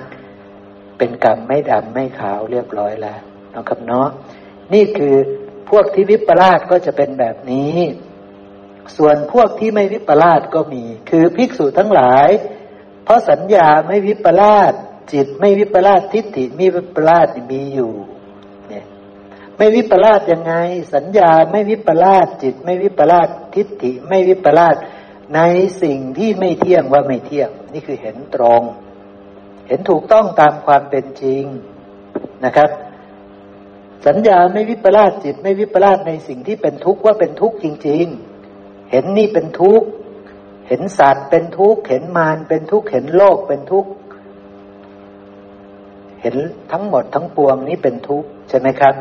[0.99, 3.21] เป็นกรรมไม่ดำไม่ขาวเรียบร้อยแล้ว
[3.55, 4.09] นะครับเนาะ
[4.73, 5.15] นี่คือ
[5.71, 7.77] พวกที่วิปลาสก็จะเป็นแบบนี้
[8.97, 12.29] ส่วนพวกที่ไม่วิปลาสก็มี คือภิกษุทั้งหลาย
[13.05, 14.73] เพราะสัญญาไม่วิปลาส
[15.13, 17.93] จิตไม่วิปลาสทิฏฐิมีวิปลาสมีอยู่
[19.57, 20.55] ไม่วิปลาสยังไง
[20.95, 24.77] สัญญาไม่วิปลาสจิต ไม่วิปลาสทิฏฐิ ไม่วิปลาส
[25.35, 25.41] ใน
[25.83, 28.63] สิ่งที่ไม่เที่ยงว่าไม่เที่ยง นี่คือเห็นตรง
[29.69, 31.45] เห็นถูกต้องตามความเป็นจริง
[32.45, 32.71] นะครับ
[34.07, 38.05] สัญญาไม่วิปลาสจิต ไม่วิปลาสในสิ่งที่เป็นทุกข์ว่าเป็นทุกข์จริง
[38.49, 39.87] ๆ เห็นนี่เป็นทุกข์
[40.69, 43.91] เห็นสัตว์เป็นทุกข์เห็นมารเป็นทุกข์เห็นโลกเป็นทุกข์
[46.21, 46.37] เห็น
[46.73, 48.95] ทั้งหมดทั้งปวงนี้เป็นทุกข์ใช่ไหมครับ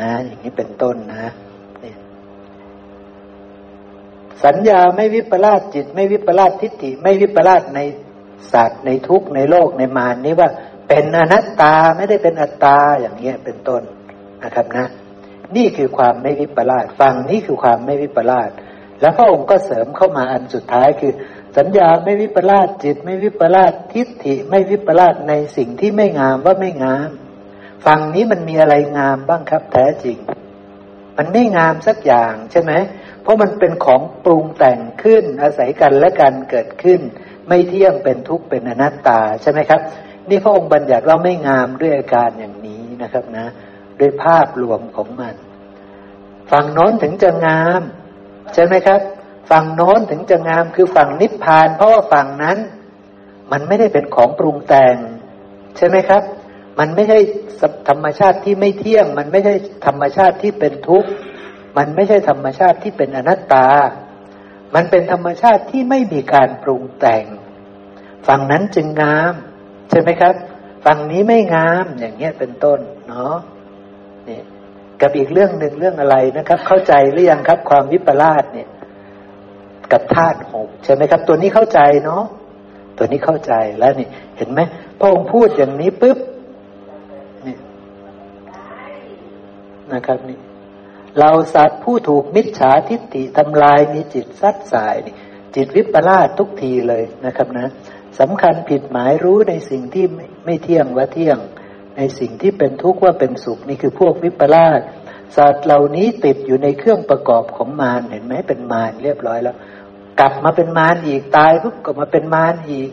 [0.00, 1.32] นะ อย่างนี้เป็นต้นนะ
[4.44, 7.80] สัญญาไม่วิปลาสจิต ไม่วิปลาสทิฏฐิไม่วิปลาสใน
[8.52, 10.48] สัตว์ในทุกในโลกในมารนี้ว่า
[10.88, 13.82] เป็นอนัตตาไม่ได้เป็นอัตตาอย่างเงี้ยเป็นต้น
[14.42, 14.86] นะครับนะ
[15.56, 18.50] นี่คือความไม่วิปลาสฟังนี่คือความไม่วิปลาส
[19.00, 21.12] แล้วพระองค์ก็เสริมเข้ามาอันสุดท้ายคือ
[21.56, 27.10] สัญญาไม่วิปลาสจิต ไม่วิปลาสทิฏฐิ ไม่วิปลาสในสิ่งที่ไม่งามว่าไม่งาม
[27.86, 30.18] ฝั่งนี้มันมีอะไรงามบ้างครับ แท้จริง
[31.16, 32.72] มันไม่งามสักอย่างใช่ไหม
[33.22, 37.00] เพราะมันเป็นของปรุงแต่งขึ้น อาศัยกันและกันเกิดขึ้น
[37.48, 39.80] ไม่เที่ยงเป็นทุกข์เป็นอนัตตาใช่ไหมครับ
[40.28, 43.46] นี่พระองค์บัญญัติว่าไม่งามด้วยอาการอย่างนี้นะครับนะ
[44.00, 45.34] ด้วยภาพรวมของมัน
[46.50, 47.82] ฝั่งโน้นถึงจะงาม
[48.54, 49.00] ใช่ไหมครับ
[49.50, 52.58] ฝั่งโน้นถึงจะงามคือฝั่งนิพพาน เพราะว่าฝั่งนั้น
[53.52, 54.96] มันไม่ได้เป็นของปรุงแต่ง
[55.76, 56.22] ใช่ไหมครับ
[56.78, 57.18] มันไม่ใช่
[57.88, 59.54] ธรรมชาติที่ไม่เที่ยง มันไม่ใช่
[59.86, 61.10] ธรรมชาติที่เป็นทุกข์
[61.76, 63.68] มันไม่ใช่ธรรมชาติที่เป็นอนัตตา
[64.74, 67.24] มันเป็นธรรมชาติที่ไม่มีการปรุงแต่ง
[68.26, 69.34] ฝั่งนั้นจึงงาม
[69.90, 70.34] ใช่ไหมครับ
[70.84, 72.78] ฝั่งนี้ไม่งามอย่างเงี้ยเป็นต้น
[73.08, 73.36] เนาะ
[74.28, 74.40] นี่
[75.00, 78.68] กับอีกเรื่องหนึ่งเรื่องอะไรนะครับ เข้าใจหรือยังครับ ความวิปลาสเนี่ย
[79.92, 82.22] กับธาตุหกใช่ไหมครับ ตัวนี้เข้าใจเนาะ
[82.98, 84.60] ตัวนี้เข้าใจแล้วนี่ เห็นไหม
[85.00, 86.18] พระองค์พูดอย่างนี้ปุ๊บ
[89.92, 90.38] นะครับนี่
[91.18, 95.14] เราสัตว์ผู้ถูกมิจฉาทิฏฐิทำลายมีจิตซัดสายนี่
[95.54, 97.68] จิตวิปลาสทุกทีเลยนะครับนะ
[98.20, 100.04] สำคัญผิดหมายรู้ในสิ่งที่
[100.44, 101.38] ไม่เที่ยงว่าเที่ยง
[101.96, 104.80] ในสิ่งที่เป็นทุกข์ว่าเป็นสุขนี่คือพวกวิปลาส
[105.36, 109.56] สัตว์เหล่านี้ติดอยู่ในเครื่องประกอบของมารเห็นไหมเป็นมารเรียบร้อยแล้ว
[110.20, 112.90] กลับมาเป็นมารอีกตายปุ๊บก็มาเป็นมารอีก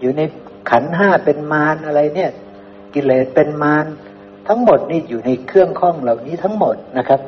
[0.00, 0.22] อยู่ใน
[0.70, 2.30] ขันห้าเป็นมารอะไรเนี่ย
[2.94, 3.84] กิเลสเป็นมาร
[4.48, 7.20] ทั้งหมดนี่อยู่ในเครื่องข้องเหล่านี้ทั้งหมดนะครับ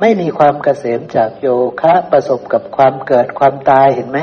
[0.00, 1.46] ไม่มีความเกษมจากโย
[1.80, 4.18] คะประสบกับความเกิดความตายเห็นไหม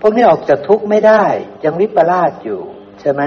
[0.00, 1.24] พวกนี้ออกจากทุกข์ไม่ได้
[1.64, 2.60] ยังวิปลาสอยู่
[3.00, 3.22] ใช่ไหม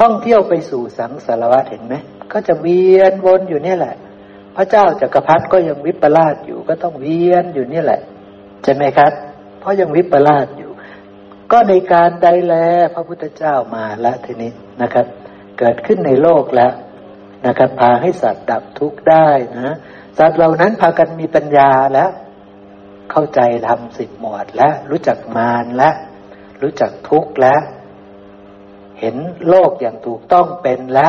[0.00, 1.94] ท่องเที่ยวไปสู่สังสารวัฏเห็นไหม
[2.32, 3.94] ก็จะเวียนวนอยู่นี่แหละ
[4.56, 8.00] พระเจ้าจากักรพรรดิก็ยังวิปลาสอยู่ ก็ต้องเวียนอยู่นี่แหละ
[8.62, 9.12] ใช่ไหมครับ
[9.60, 10.70] เพราะยังวิปลาสอยู่
[11.52, 12.54] ก็ในการใดแล
[12.94, 14.52] พระพุทธเจ้ามาแล้วทีนี้
[14.82, 15.06] นะครับ
[15.58, 16.72] เกิดขึ้นในโลกแล้ว
[17.46, 19.76] นะครับ พาให้สัตว์ดับทุกข์ได้นะ
[20.18, 22.10] สัตว์เหล่านั้นพากันมีปัญญาแล้ว
[23.10, 25.90] เข้าใจทำสิบหมวดและรู้จักมารและ
[26.62, 27.56] รู้จักทุกข์และ
[29.00, 29.16] เห็น
[29.48, 31.08] โลกอย่างถูกต้องเป็นและ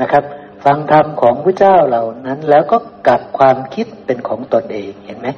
[0.00, 0.24] นะครับ
[0.64, 5.28] ฟังธรรมของพระเจ้าเหล่านั้น แล้วก็กลับความคิดเป็นของตนเองเห็นไหม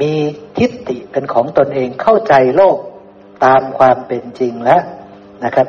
[0.00, 0.12] มี
[0.58, 2.78] ทิฏฐิเป็นของตนเองเข้าใจโลก
[3.44, 4.82] ตามความเป็นจริงแล้ว
[5.44, 5.68] นะครับ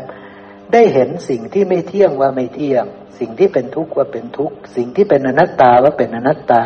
[0.76, 2.86] ได้เห็นสิ่งที่ไม่เที่ยงว่าไม่เที่ยง
[3.20, 6.62] สิ่งที่เป็นทุกข์ว่าเป็นทุกข์ สิ่งที่เป็นอนัตตาว่าเป็นอนัตตา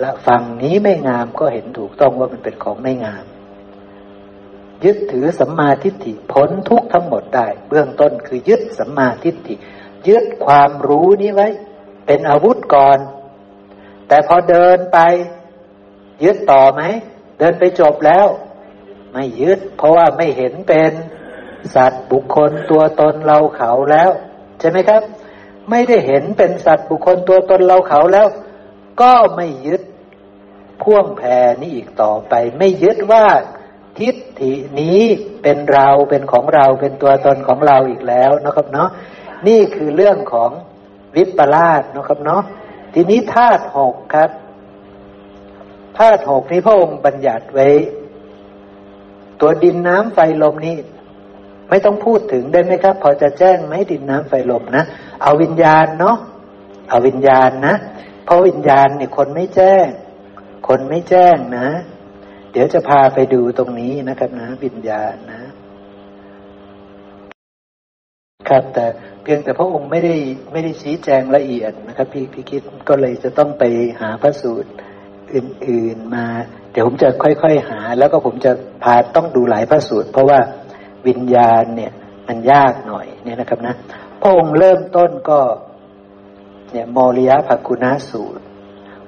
[0.00, 3.24] และฝั่งนี้ไม่งามก็เห็นถูกต้องว่ามันเป็นของไม่งาม
[4.84, 9.54] ยึดถือสัมมาทิฏฐิพ้นทุกข์ทั้งหมดได้ เบื้องต้นคือยึดสัมมาทิฏฐิ
[10.08, 11.48] ยึดความรู้นี้ไว้
[12.06, 12.98] เป็นอาวุธก่อน
[14.08, 14.98] แต่พอเดินไป
[16.24, 16.82] ยึดต่อไหม
[17.38, 18.26] เดินไปจบแล้ว
[19.12, 20.92] ไม่ยึด เพราะว่าไม่เห็นเป็น
[21.74, 24.10] สัตว์บุคคลตัวตนเราเขาแล้ว
[24.60, 25.02] ใช่ไหมครับ
[25.70, 28.26] ไม่ได้เห็นเป็นสัตว์บุคคลตัวตนเราเขาแล้ว
[29.02, 29.82] ก็ไม่ยึด
[30.82, 31.28] พ่วงแพร
[31.60, 33.24] นี้อีกต่อไป ไม่ยึดว่า
[33.98, 35.00] ทิฏฐินี้
[35.42, 38.88] เป็นเราเป็นของเราเป็นตัวตนของเราอีกแล้วนะครับเนาะ
[39.46, 40.50] นี่คือเรื่องของ
[41.16, 42.42] วิปลาสนะครับเนาะ
[42.94, 44.30] ทีนี้ธาตุหกครับ
[45.98, 47.68] ธาตุหกนี้พระองค์บัญญัติไว้
[49.40, 50.76] ตัวดินน้ำไฟลมนี้
[51.70, 54.84] ไม่ต้องพูดถึงได้ไหมครับ พอจะแจ้งไหมดินน้ำไฟลมนะ
[55.22, 56.16] เอาวิญญาณเนาะ
[56.90, 57.74] เอาวิญญาณนะ
[58.24, 59.86] เพราะวิญญาณเนี่ยคนไม่แจ้ง
[60.68, 61.68] คนไม่แจ้งนะ
[62.52, 65.42] เดี๋ยวจะพาไปดูตรงนี้นะครับนะ วิญญาณนะ
[68.48, 68.86] ครับ แต่
[69.22, 70.14] เพียงแต่พระองค์ไม่ได้
[70.52, 73.64] ไม่ได้ชี้แจงละเอียดนะครับ พี่พี่คิดก็เลยจะต้องไป
[74.00, 74.70] หาพระสูตร
[75.34, 76.26] อื่น ๆมา
[76.72, 80.38] เดี๋ยวผมจะค่อย ๆ หา แล้วก็ผมจะพาต้องดูหลายพระสูตรเพราะว่า
[81.06, 81.92] วิญญาณเนี่ย
[82.28, 83.74] มันยากหน่อยเนี่ยนะครับนะ
[84.20, 85.40] พระองค์เริ่มต้นก็
[86.72, 88.44] เนี่ยมอริยภักุณาสูตร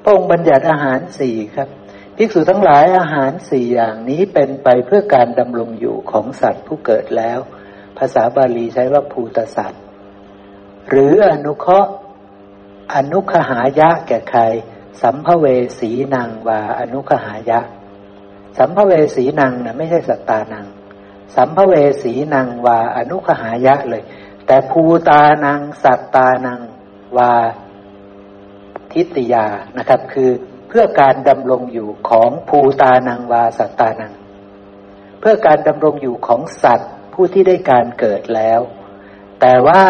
[0.02, 1.68] พระองค์บัญญัติอาหารสี่ครับ
[2.16, 7.38] ภิกษุทั้งหลายอาหารสี่อย่างนี้เป็นไปเพื่อการดำรงอยู่ของสัตว์ผู้เกิดแล้ว
[7.98, 9.82] ภาษาบาลีใช้ว่าภูตสัตว์
[10.88, 11.90] หรืออนุเคราะห์
[12.94, 14.42] อนุขหายะแก่ใคร
[15.02, 15.46] สัมภเว
[15.78, 17.60] สีนางวาอนุขหายะ
[18.58, 20.66] สัมภเวสีนางนะไม่ใช่สัตตานัง
[21.36, 24.02] สัมภเวสีนางวาอนุขหายะเลย
[24.46, 26.60] แต่ภูตานังสัตตานัง
[27.16, 27.34] วา
[28.92, 29.46] ทิตยา
[29.78, 30.30] นะครับ คือ
[30.68, 34.12] เพื่อการดำรงอยู่ของภูตานังวาสัตตานัง
[35.20, 38.60] เพื่อการดำรงอยู่ของสัตว์ผู้ที่ได้การเกิดแล้ว
[39.40, 39.82] แต่ว่า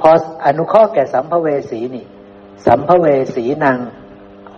[0.00, 0.10] พอ
[0.46, 2.06] อนุข้อแก่สัมภเวสีนี่
[2.66, 3.78] สัมภเวสีนาง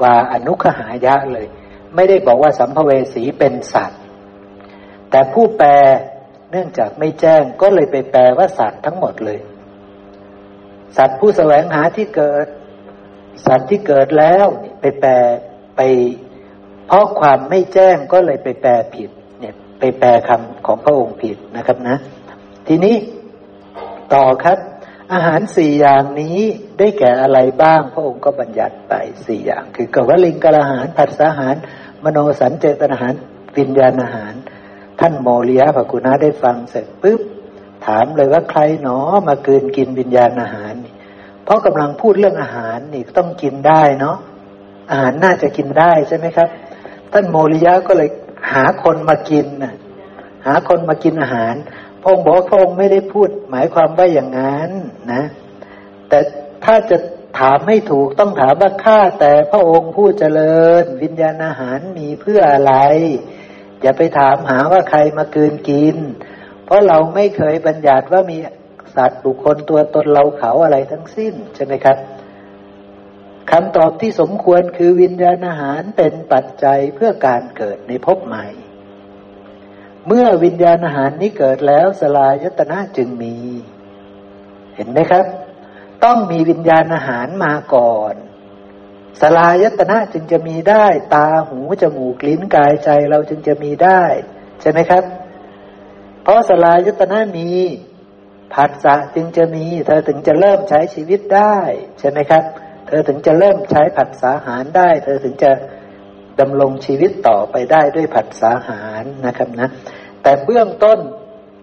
[0.03, 1.47] ว่าอนุขหายะเลย
[1.95, 4.01] ไม่ได้บอกว่าสัมภเวสีเป็นสัตว์
[5.11, 5.71] แต่ผู้แปล
[6.51, 9.39] เนื่องจากไม่แจ้งก็เลยไปแปลว่าสัตว์ทั้งหมดเลย
[10.97, 12.47] สัตว์ผู้แสวงหาที่เกิด
[13.47, 14.47] สัตว์ที่เกิดแล้ว
[14.81, 15.13] ไปแปล
[15.77, 15.81] ไป
[16.87, 21.97] เพราะความไม่แจ้งก็เลยไปแปลผิด เนี่ย ไปแปลคำของพระองค์ผิดนะครับนะ
[22.69, 22.97] ทีนี้
[24.15, 24.59] ต่อครับ
[25.13, 26.39] อาหารสี่อย่างนี้
[26.79, 28.95] ได้แก่อะไรบ้าง พระองค์ก็บัญญัติไป
[29.27, 31.55] สี่อย่าง คือกวลิงกะอาหารผัสสาหาร
[32.05, 33.15] มโนสัญเจตนาหาร
[33.57, 34.35] วิญญาณอาหาร
[35.01, 37.21] ท่านโมริยะภกุณาได้ฟังเสร็จปุ๊บ
[37.87, 40.75] ถามเลยว่าใครหนอมาเกินกินวิญญาณอาหาร
[41.45, 44.17] เพราะกำลังพูดเรื่องอาหารนี่ต้องกินได้เนาะ
[44.91, 46.49] อาหารน่าจะกินได้ใช่ไหมครับ
[47.13, 48.09] ท่านโมริยะก็เลย
[48.53, 49.75] หาคนมากินนะ
[50.47, 51.55] หาคนมากินอาหาร
[52.01, 54.71] พระองค์บอกพระองค์ไม่ได้พูดหมายความว่าอย่างนั้น
[55.13, 55.23] นะ
[56.09, 56.19] แต่
[56.65, 56.97] ถ้าจะ
[57.39, 62.75] ถามให้ถูกต้องถามว่าข้าแต่พระองค์ผู้เจริญ วิญญาณอาหารมีเพื่ออะไร
[63.83, 65.97] อย่าไปถามหาว่าใครมากินกิน
[66.65, 68.39] เพราะเราไม่เคยบัญญัติว่ามี
[68.97, 71.97] สัตว์บุคคลตัวตนเราเขาอะไรทั้งสิ้นใช่ไหมครับ
[73.51, 78.47] คำตอบที่สมควรคือวิญญาณอาหารเป็นปัจจัยเพื่อการเกิดในภพใหม่
[80.07, 83.37] เมื่อวิญญาณอาหารนี้เกิดแล้วสลายตนะจึงมี
[84.77, 85.25] เห็นไหมครับ
[86.05, 88.15] ต้องมีวิญญาณอาหารมาก่อน
[89.21, 94.03] สลายตนะจึงจะมีได้ ตาหูจมูกลิ้นกายใจเราจึงจะมีได้
[94.61, 95.05] ใช่ไหมครับ
[96.23, 97.49] เพราะสลายตนะมี
[98.55, 101.59] ผัสสะจึงจะมี เธอถึงจะเริ่มใช้ชีวิตได้
[101.99, 102.45] ใช่ไหมครับ
[102.87, 105.51] เธอถึงจะเริ่มใช้ผัสสะหารได้ เธอถึงจะ
[106.41, 109.69] ดำรงชีวิตต่อไปได้ด้วยผัสสะหารนะครับนะ
[110.23, 110.99] แต่เบื้องต้น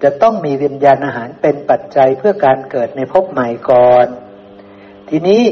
[0.03, 4.07] จะต้องมีวิญญาณอาหารเป็นปัจจัยเพื่อการเกิดในภพใหม่ก่อน
[5.09, 5.43] ทีนี้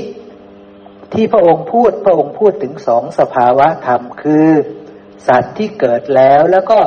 [1.14, 4.50] ที่พระองค์พูดพระองค์พูดถึงสองสภาวะธรรมคือ
[5.28, 6.80] สัตว์ที่เกิดแล้วแล้วก็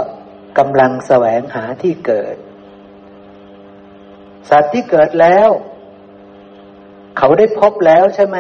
[0.59, 2.36] กำลังแสวงหาที่เกิด
[4.51, 5.49] สัตว์ที่เกิดแล้ว
[7.19, 8.39] เขาได้พบแล้วใช่ไหม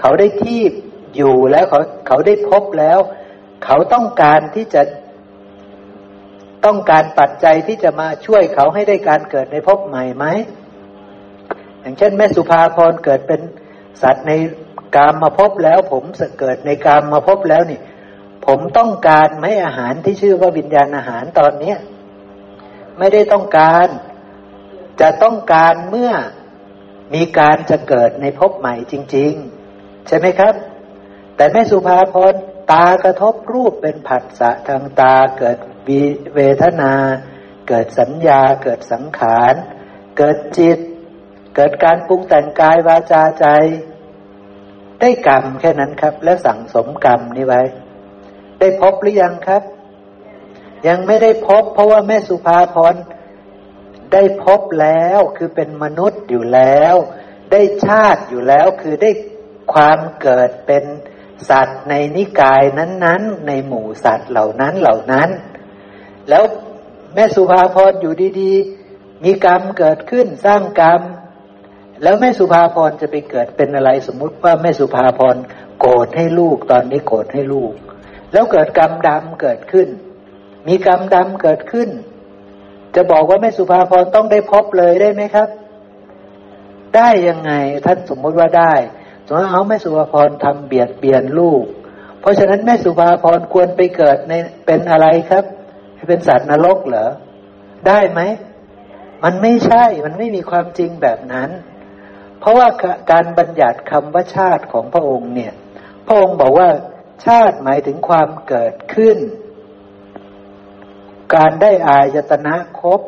[0.00, 0.60] เขาได้ที่
[1.16, 2.98] อยู่แล้วเขาเขาได้พบแล้ว
[3.64, 4.82] เขาต้องการที่จะ
[6.64, 10.26] ต้องการปัจจัยที่จะมาช่วยเขาให้ได้การเกิดในภพใหม่ไหม
[11.80, 13.40] อย่างเช่น แม่สุภาพรเกิดเป็น
[14.02, 14.32] สัตว์ใน
[14.96, 16.04] กามมาพบแล้ว ผม
[16.38, 17.80] เกิดในกามมาพบแล้วนี่
[18.46, 21.78] ผมต้องการไหมอาหารที่ชื่อว่าวิญญาณอาหารตอนเนี้ย
[22.98, 23.86] ไม่ได้ต้องการ
[25.00, 26.12] จะต้องการเมื่อ
[27.14, 29.32] มีการจะเกิดในภพใหม่จริง
[29.70, 30.54] ๆ ใช่ไหมครับ
[31.36, 32.34] แต่แม่สุภาพร
[32.72, 35.58] ตากระทบรูปเป็นผัสสะทางตาเกิด
[36.34, 36.92] เวทนา
[37.68, 39.54] เกิดสัญญา เกิดสังขาร
[40.18, 40.78] เกิดจิต
[41.56, 43.46] เกิดการปรุงแต่งกายวาจาใจ
[45.00, 47.62] ได้กรรมแค่นั้นครับ และสั่งสมกรรมนี้ไว้
[48.60, 49.62] ได้พบหรือยังครับ
[50.86, 52.94] ยังไม่ได้พบ เพราะว่าแม่สุภาพร
[54.12, 56.94] ได้พบแล้วคือเป็นมนุษย์อยู่แล้ว
[57.52, 59.10] ได้ชาติอยู่แล้วคือได้
[59.72, 60.84] ความเกิดเป็น
[61.48, 65.28] สัตว์ในนิกายนั้น ๆ ในหมู่สัตว์เหล่านั้นเหล่านั้น
[66.28, 66.44] แล้ว
[67.14, 68.52] แม่สุภาพรอยู่ดี
[68.88, 71.00] ๆ มีกรรมเกิดขึ้นสร้างกรรม
[72.02, 75.36] แล้วแม่สุภาพรจะไปเกิดเป็นอะไรสมมุติว่าแม่สุภาพร
[75.80, 77.72] โกรธให้ลูกตอนนี้โกรธให้ลูก
[78.32, 79.88] แล้วเกิดกรรมดำเกิดขึ้น
[80.68, 81.88] มีกรรมดำเกิดขึ้น
[82.94, 85.48] จะบอกว่าแม่สุภาพรต้องได้พบเลยได้ไหมครับ
[86.96, 87.52] ได้ยังไง
[87.86, 88.72] ท่านสมมติว่าได้
[89.26, 91.64] สมมติเอาแม่สุภาพรทำเบียดเบียนลูก
[92.20, 94.32] เพราะฉะนั้นแม่สุภาพรควรไปเกิดใน
[94.66, 95.44] เป็นอะไรครับ
[96.08, 97.08] เป็นสัตว์นรกเหรอ
[97.88, 98.20] ได้ไหม
[99.24, 101.50] มันไม่ใช่มันไม่มีความจริงแบบนั้น
[102.40, 102.68] เพราะว่า
[103.12, 105.52] การบัญญัติคำว่าชาติของพระองค์เนี่ย
[106.06, 106.68] พระองค์บอกว่า
[107.26, 109.16] ชาติหมายถึงความเกิดขึ้น
[111.34, 113.00] การได้อายตนะครบ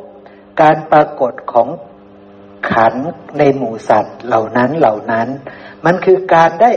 [0.63, 1.69] การปรากฏของ
[2.73, 2.95] ขัน
[3.39, 5.29] ในหมู่สัตว์เหล่านั้นเหล่านั้น
[5.85, 6.71] มันคือการได้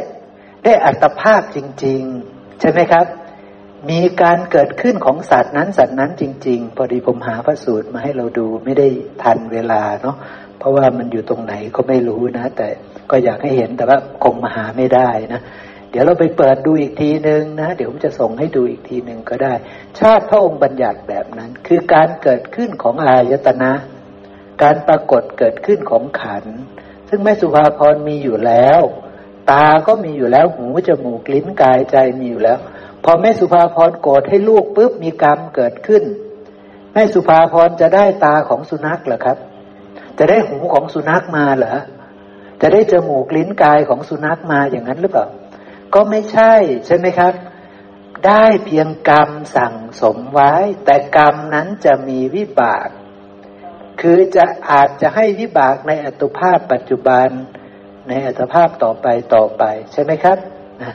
[0.64, 3.06] ได้อัตภาพจริง ๆ ใช่ไหมครับ
[3.90, 8.88] มีการเกิดขึ้นของสัตว์นั้นสัตว์นั้นจริง ๆ พอดีผมหาพระสูตรมาให้เราดูไม่ได้
[9.24, 10.16] ทันเวลาเนาะ
[10.62, 12.68] เพราะว่ามันอยู่ตรงไหนก็ไม่รู้นะ แต่
[13.12, 15.42] ก็อยากให้เห็นแต่ว่าคงมาหาไม่ได้นะ
[15.90, 19.54] เดี๋ยวเราไปเปิดดูอีกทีหนึ่งนะ เดี๋ยวผมจะส่งให้ดูอีกทีหนึ่งก็ได้
[20.00, 23.72] ชาติพระองค์บัญญัติแบบนั้น คือการเกิดขึ้นของอายตนะ
[24.64, 26.46] การปรากฏเกิดขึ้นของขัน
[27.10, 28.82] ซึ่งแม่สุภาพรมีอยู่แล้ว
[29.52, 32.60] ตาก็มีอยู่แล้ว หูจมูกลิ้นกายใจมีอยู่แล้ว
[33.04, 36.04] พอแม่สุภาพรโกรธให้ลูกปุ๊บมีกรรมเกิดขึ้น
[36.94, 39.38] แม่สุภาพรจะได้ตาของสุนัขเหรอครับ
[40.20, 41.78] จะได้หูของสุนัขมาเหรอ
[42.62, 45.28] จะได้จมูกลิ้นกายของสุนัขมาอย่างนั้นหรือเปล่า
[45.94, 46.54] ก็ไม่ใช่
[46.86, 47.34] ใช่ไหมครับ
[48.28, 50.54] ได้เพียงกรรมสั่งสมไว้
[50.86, 52.88] แต่กรรมนั้นจะมีวิบาก
[54.02, 57.28] คือจะอาจจะให้วิบากในอัตภาพปัจจุบัน
[58.08, 60.38] ในอัตภาพต่อไปต่อไป ใช่ไหมครับ
[60.82, 60.94] นะ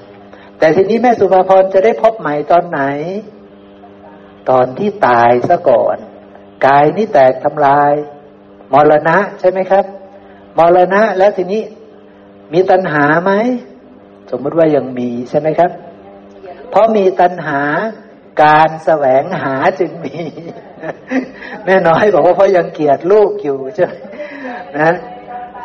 [0.58, 2.82] แต่ทีนี้แม่สุภาพรจะได้พบใหม่ตอนไหน
[4.50, 5.96] ตอนที่ตายซะก่อน
[6.66, 7.92] กายนี้แตกทำลาย
[8.72, 9.84] มรณะ ใช่ไหมครับ
[10.58, 11.62] มรณะ แล้วทีนี้
[12.52, 13.32] มีตัณหาไหม
[14.30, 15.70] สมมติว่ายังมีใช่ไหมครับ
[16.70, 17.60] เพราะมีตัณหา
[18.42, 20.16] การแสวงหาจึงมี
[21.64, 23.92] แม่น้อยบอกว่าเพราะยังเกลียดลูกอยู่ใช่ไหม
[24.78, 24.94] นะ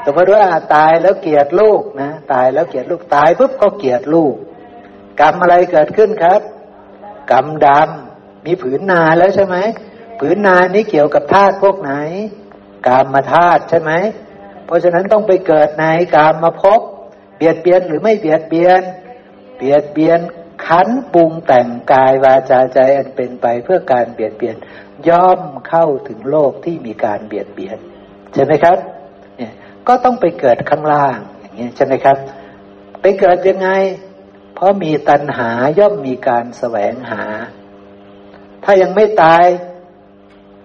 [0.06, 0.44] สมมติว่า
[0.76, 4.36] ตายแล้วเกลียดลูกนะตายแล้วเกลียดลูกตายปุ๊บก็เกลียดลูก
[5.20, 6.42] กรรมอะไรเกิดขึ้นครับ
[7.32, 9.58] กรรมดำมีผืนนาแล้วใช่ไหม
[10.20, 11.92] ผืนนานี้เกี่ยวกับธาตุพวกไหน
[12.88, 13.92] กามมาธาตุใช่ไหม
[14.66, 15.86] เพราะฉะนั้นต้องไปเกิดใน
[16.16, 16.80] กามมาพบ
[17.38, 18.82] เบียดเบียนหรือไม่เบียดเบียน
[19.58, 20.20] เบียดเบียน
[20.66, 24.56] ขันปรุงแต่งกายวาจาใจอันเป็นไปเพื่อการเบียดเบียน
[25.10, 27.78] ย่อมเข้าถึงโลกที่มีการเบียดเบียน
[28.34, 28.78] ใช่ไหมครับ
[29.38, 29.54] เนี่ย
[29.88, 32.18] ก็ต้องไปเกิดข้างล่างอย่างนี้ใช่ไหมครับ
[33.02, 33.70] ไปเกิดยังไง
[34.56, 37.24] เพราะมีตัณหาย่อมมีการแสวงหา
[38.64, 39.44] ถ้ายังไม่ตาย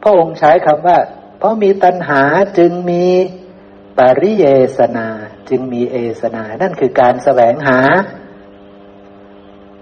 [0.02, 0.98] พระองค์ใช้คำว่า
[1.38, 2.22] เพราะมีตัณหา
[2.58, 3.06] จึงมี
[3.98, 4.46] ปริเย
[4.78, 5.08] สนา
[5.48, 7.80] จึงมีเอสนา นั่นคือการแสวงหา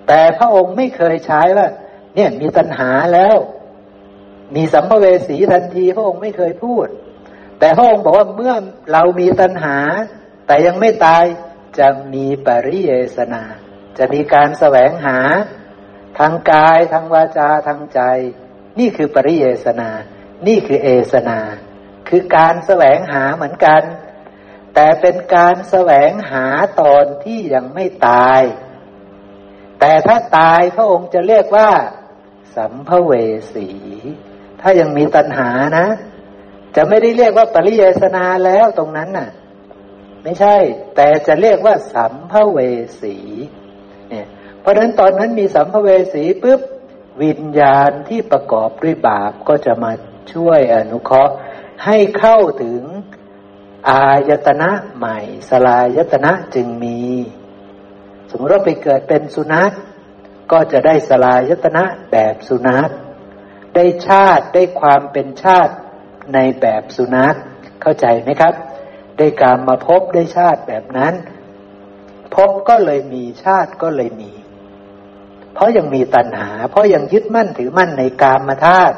[0.06, 1.68] แต่พระองค์ไม่เคยใช้ว่า
[2.14, 3.36] เนี่ยมีตัณหาแล้ว
[4.54, 6.86] มีสัมภเวสีทันทีพระองค์ไม่เคยพูด
[7.58, 8.54] แต่พระองค์บอกว่าเมื่อ
[8.92, 9.76] เรามีตัณหา
[10.46, 11.24] แต่ยังไม่ตาย
[11.78, 13.42] จะมีปริเยสนา
[13.98, 15.18] จะมีการแสวงหา
[16.18, 18.00] ทางกายทางวาจาทางใจ
[18.78, 19.90] นี่คือปริเยสนา
[20.46, 21.40] นี่คือเอสนา
[22.08, 23.82] คือการแสวงหาเหมือนกัน
[24.74, 26.46] แต่เป็นการแสวงหา
[26.80, 28.40] ตอนที่ยังไม่ตาย
[29.80, 31.70] แต่ถ้าตายพระองค์จะเรียกว่า
[32.56, 33.12] สัมภเว
[33.54, 33.68] สี
[34.60, 35.86] ถ้ายังมีตัณหานะ
[36.76, 39.28] จะไม่ได้เรียกว่าปริเยสนาแล้วตรงนั้นน่ะ
[40.22, 40.56] ไม่ใช่
[40.96, 42.58] แต่จะเรียกว่า สัมภเว
[43.00, 43.16] สี
[44.10, 44.26] เนี่ย
[44.60, 46.60] เพราะฉะนั้นตอนนั้นมีสัมภเวสีปุ๊บ
[47.22, 49.92] วิญญาณที่ประกอบด้วยบาปก็จะมา
[50.32, 51.34] ช่วยอนุเคราะห์
[51.84, 52.80] ให้เข้าถึง
[53.90, 55.18] อายตนะใหม่
[55.50, 57.00] สลายตนะจึงมี
[58.30, 59.72] สมมติว่าไปเกิดเป็นสุนัข
[60.52, 62.88] ก็จะได้สลายตนะแบบสุนัข
[63.74, 65.74] ได้ชาติได้ความเป็นชาติ
[66.34, 67.34] ในแบบสุนัข
[67.82, 68.54] เข้าใจไหมครับ
[69.16, 71.14] ได้การมาพบได้ชาติแบบนั้น
[72.34, 74.32] พบก็เลยมีชาติก็เลยมี
[75.54, 78.96] เพราะยังมีตัณหา เพราะยังยึดมั่นถือมั่นในกามมาธาตุ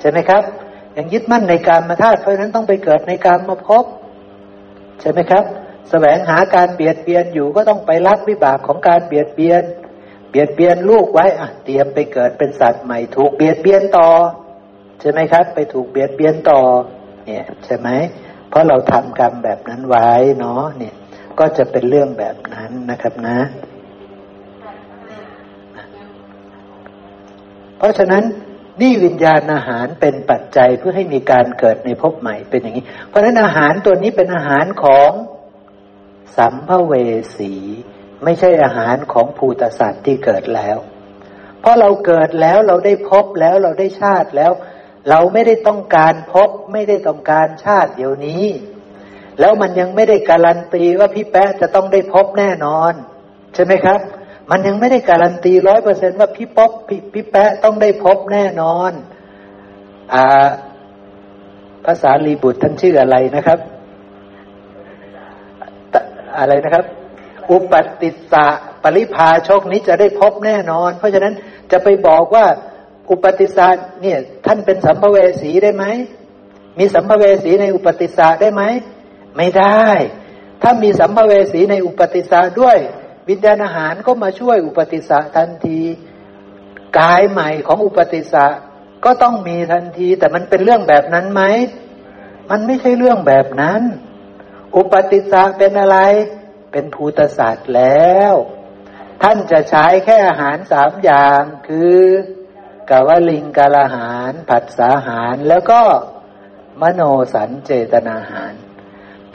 [0.00, 0.42] ใช่ไหมครับ
[0.96, 3.84] ยังยึดมั่นในกามมาธาตุเพราะฉะนั้นต้องไปเกิดในกามมาพบ
[5.00, 5.48] ใช่ไหมครับส
[5.90, 9.62] แสวงหาการเบียดเบียนอยู่ก็ต้องไปรับวิบากของการเบียดเบียน
[10.30, 14.08] เบียดเบียนลูกไว้อะเตรียมไปเกิดเป็นสัตว์ใหม่ ถูกเบียดเบียนต่อ
[15.00, 16.60] ใช่ไหมครับ ไปถูกเบียดเบียนต่อ
[17.26, 17.88] เนี่ยใช่ไหม
[18.48, 20.94] เพราะเราทำกรรมแบบนั้นไว้เนาะเนี่ย
[21.38, 23.38] ก็จะเป็นเรื่องแบบนั้นนะครับนะ
[27.78, 28.24] เพราะฉะนั้น
[28.80, 35.10] นี่วิญญาณอาหารเป็นปัจจัยเพื่อให้มีการเกิดในภพใหม่เป็นอย่างนี้ เพราะฉะนั้นอาหารตัวนี้เป็นอาหารของ
[36.36, 36.92] สัมภเว
[37.36, 37.52] สี
[38.24, 40.78] ไม่ใช่อาหารของภูตสัตว์ที่เกิดแล้ว
[41.60, 44.52] เพราะเราเกิดแล้วเราได้พบแล้วเราได้ชาติแล้ว
[45.10, 48.44] เราไม่ได้ต้องการพบไม่ได้ต้องการชาติเดี๋ยวนี้
[49.40, 52.92] แล้วมันยังไม่ได้การันตีว่าพี่แป๊ะจะต้องได้พบแน่นอน
[53.54, 54.00] ใช่ไหมครับ
[54.50, 58.92] มันยังไม่ได้การันตีร้อยเปอร์เซนว่าพี่ป๊อปพี่พี่แป๊ะต้องได้พบแน่นอน
[60.14, 60.48] อ่า
[61.84, 63.58] ภาษาลีบุตรท่านชื่ออะไรนะครับ
[66.38, 66.84] อะไรนะครับ
[67.50, 68.46] อุปติสสะ
[68.82, 71.34] ปริภาชกนี้จะได้พบแน่นอน เพราะฉะนั้น
[71.72, 72.46] จะไปบอกว่า
[73.10, 73.68] อุปติสสะ
[74.02, 75.84] เนี่ยท่านเป็นสัมภเวสีได้ไหม
[76.78, 78.62] มีสัมภเวสีในอุปติสสะได้ไหม
[79.36, 79.84] ไม่ได้
[80.62, 82.78] ถ้ามีสัมภเวสีในอุปติสสะด้วย
[83.28, 85.80] วิญญาณอาหารก็มาช่วยอุปติสสะทันที
[86.98, 88.46] กายใหม่ของอุปติสสะ
[89.04, 91.42] ก็ต้องมีทันที แต่มันเป็นเรื่องแบบนั้นไหม
[92.50, 93.82] มันไม่ใช่เรื่องแบบนั้น
[94.76, 95.98] อุปติสสะเป็นอะไร
[96.72, 98.34] เป็นภูตศาสตร์แล้ว
[99.22, 101.98] ท่านจะใช้แค่อาหารสามอย่างคือ
[102.90, 105.80] กาวลิงกาลาหาร ผัสสาหาร แล้วก็
[106.80, 107.02] มโน
[107.34, 108.54] สันเจตนาหาร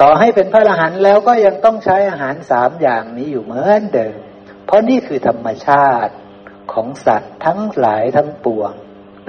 [0.01, 4.17] ต่อให้เป็นพระอรหันต์แล้วก็ยังต้องใช้อาหารสามอย่างนี้อยู่เหมือนเดิม
[4.65, 6.13] เพราะนี่คือธรรมชาติ
[6.73, 8.71] ของสัตว์ทั้งหลายทั้งปวง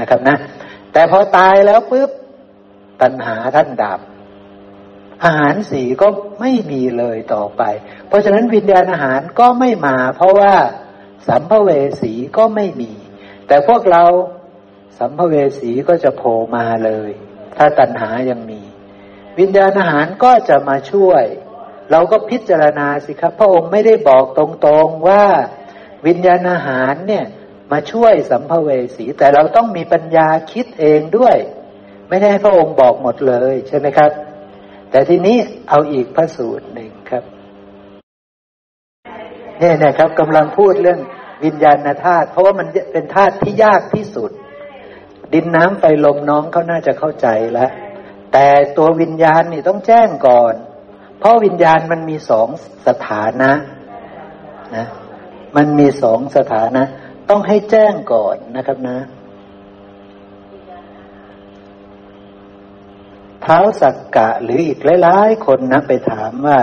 [0.00, 0.36] นะครับนะ
[0.92, 2.10] แต่พอตายแล้วปุ๊บ
[3.02, 4.00] ตัณหาท่านดับ
[5.24, 6.08] อาหารสีก็
[6.40, 7.62] ไม่มีเลยต่อไป
[8.08, 10.54] เพราะฉะนั้นวิญญาณอาหารก็ไม่มา เพราะว่า
[11.28, 11.70] สัมภเว
[12.02, 12.92] สีก็ไม่มี
[13.48, 14.04] แต่พวกเรา
[14.98, 17.10] สัมภเวสีก็จะโผล่มาเลย
[17.56, 18.60] ถ้าตัณหายังมี
[19.38, 21.24] วิญญาณอาหารก็จะมาช่วย
[21.90, 24.44] เราก็พิจารณาสิครับ พระองค์ไม่ได้บอกตร
[24.84, 25.24] งๆว่า
[26.06, 27.24] วิญญาณอาหารเนี่ย
[27.72, 31.36] มาช่วยสัมภเวสี แต่เราต้องมีปัญญาคิดเองด้วย
[32.08, 34.10] ไม่ได้ให้พระองค์บอกหมดเลยใช่ไหมครับ
[34.90, 35.36] แต่ทีนี้
[35.70, 37.24] เอาอีกพระสูตรหนึ่งครับ
[39.58, 41.00] เนี่ยนะครับกำลังพูดเรื่อง
[41.44, 44.30] วิญญาณธาตุเพราะว่ามันเป็นธาตุที่ยากที่สุด
[45.32, 47.70] ดินน้ำไฟลมน้องเขาน่าจะเข้าใจแล้ว
[48.36, 50.54] แต่ตัววิญญาณนี่ต้องแจ้งก่อน
[51.18, 52.48] เพราะวิญญาณมันมีสอง
[52.86, 53.50] สถานะ
[54.76, 54.86] นะ
[55.56, 56.82] มันมีสองสถานะ
[57.30, 58.98] ต้องให้แจ้งก่อนนะครับนะ
[63.42, 66.58] เท้าสักกะหรืออีกหลายๆคนนะไปถามว่า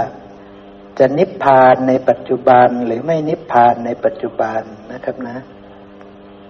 [0.99, 5.37] จะนิพพานในปัจจุบันหรือไม่นิพพานในปัจจุบันนะครับนะ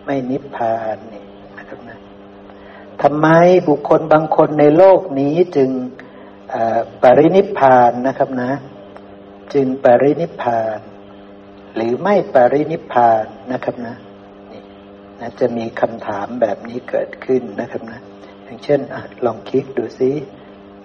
[0.06, 1.21] ไม่นิพพานนี่
[3.04, 3.28] ทำไม
[3.68, 5.70] บุคคลบางคนในโลกนี้จึง
[7.02, 8.52] ปรินิพานนะครับนะ
[9.54, 10.80] จึงปรินิพาน
[11.76, 13.96] หรือไม่ปรินิพานนะครับนะ
[14.52, 14.62] นี่
[15.20, 18.00] นะจะมีคำถามแบบนี้เกิดขึ้นนะครับนะ
[18.44, 20.12] อย่างเช่นอลองคลิกดูซิ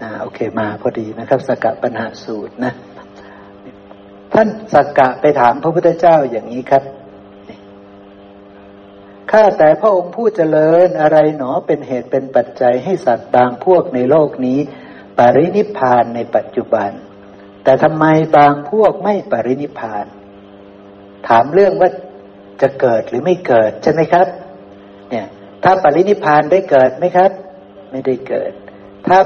[0.03, 2.73] นะโอเคมาพอดีนะครับ สกปัญหาสูตรนะ
[4.33, 6.83] ท่านสักกะไปถามพระพุทธเจ้าอย่างนี้ครับ
[9.33, 14.59] ข้าแต่พระองค์ผู้เจริญอะไรหนอเป็นเหตุเป็นปัจจัยให้สัตว์บางพวกในโลกนี้
[15.19, 16.91] ปรินิพานในปัจจุบัน
[17.65, 18.05] แต่ทำไม
[18.39, 20.07] บางพวกไม่ปรินิพาน
[21.29, 21.91] ถามเรื่องว่า
[22.63, 24.27] จะเกิดหรือไม่เกิดใช่ไหมครับ
[25.11, 25.27] เนี่ย
[25.65, 27.31] ถ้าปรินิพานได้เกิดไหมครับ
[27.91, 28.53] ไม่ได้เกิด
[29.07, 29.19] ถ้า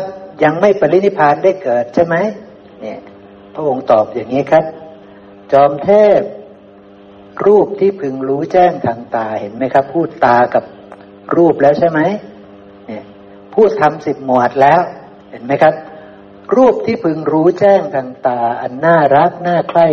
[0.45, 2.17] ยังไม่ปรินิพานได้เกิดใช่ไหม
[2.81, 3.01] เนี่ย
[3.55, 4.65] พระองค์ตอบอย่างนี้ครับ
[5.53, 6.20] จอมเทพ
[7.47, 10.65] รูปที่พึงรู้แจ้งทางตาเห็นไหมครับ พูดตากับ
[11.36, 12.01] รูปแล้วใช่ไหม
[12.86, 13.05] เนี่ย
[13.55, 14.81] พูดทำสิบหมวดแล้ว
[15.31, 15.75] เห็นไหมครับ
[16.57, 19.89] รูปที่พึงรู้แจ้งทางตา อันน่ารักน่าใคร่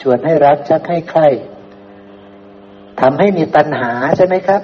[0.00, 1.28] ชวนให้รักชักให้ใคร่
[3.00, 4.62] ทำให้มีตัณหาใช่ไหมครับ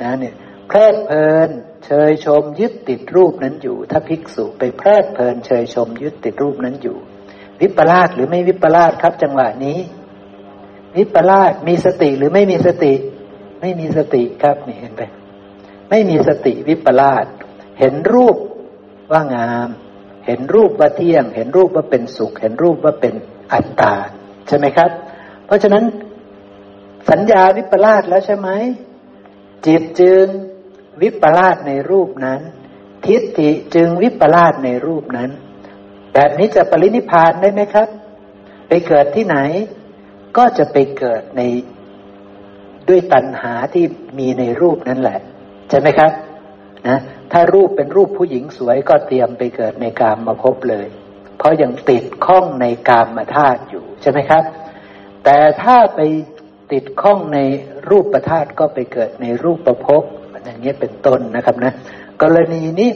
[0.00, 0.34] นะเนี่ย
[0.66, 1.50] เพลิดเพลิน
[1.86, 6.96] เชยชมยึดติดรูปนั้นอยู่ ถ้าภิกษุไปเพลิดเพลิน เชยชมยึดติดรูปนั้นอยู่
[7.60, 9.78] วิปลาสหรือไม่วิปลาสครับจังหวะนี้
[10.96, 12.92] วิปลาสมีสติหรือไม่มีสติ
[13.60, 15.02] ไม่มีสติครับนี่เห็นไหม
[15.90, 17.24] ไม่มีสติวิปลาส
[17.78, 18.36] เห็นรูป
[19.12, 19.68] ว่างาม
[20.26, 23.14] เห็นรูปว่าเที่ยง เห็นรูปว่าเป็นสุข เห็นรูปว่าเป็น
[23.52, 23.94] อัตตา
[24.46, 24.90] ใช่ไหมครับ
[25.46, 25.84] เพราะฉะนั้น
[27.10, 28.48] สัญญาวิปลาสแล้วใช่ไหม
[29.66, 30.24] จิตจึง
[31.02, 32.40] วิปลาสในรูปนั้น
[33.06, 35.30] ทิฏฐิจึงวิปลาสในรูปนั้น
[36.14, 37.88] แบบนี้จะปรินิพานได้ไหมครับ
[38.68, 39.36] ไปเกิดที่ไหน
[40.38, 41.42] ก็จะไปเกิดใน
[42.88, 43.84] ด้วยตัณหาที่
[44.18, 45.18] มีในรูปนั่นแหละ
[45.70, 46.12] ใช่ไหมครับ
[46.88, 46.98] นะ
[47.32, 50.86] ถ้ารูปเป็นรูปผู้หญิงสวยก็เตรียมไปเกิดในกามมาพบเลย
[51.38, 54.44] เพราะยังติดข้องในกามมาธาตุอยู่ใช่ไหมครับ
[55.24, 56.00] แต่ถ้าไป
[56.72, 57.38] ติดข้องใน
[57.90, 60.02] รูปประธาตุก็ไปเกิดในรูปประพบ
[60.44, 61.72] อย่างนี้เป็นต้นนะครับนะ
[62.22, 62.90] กรณีนี้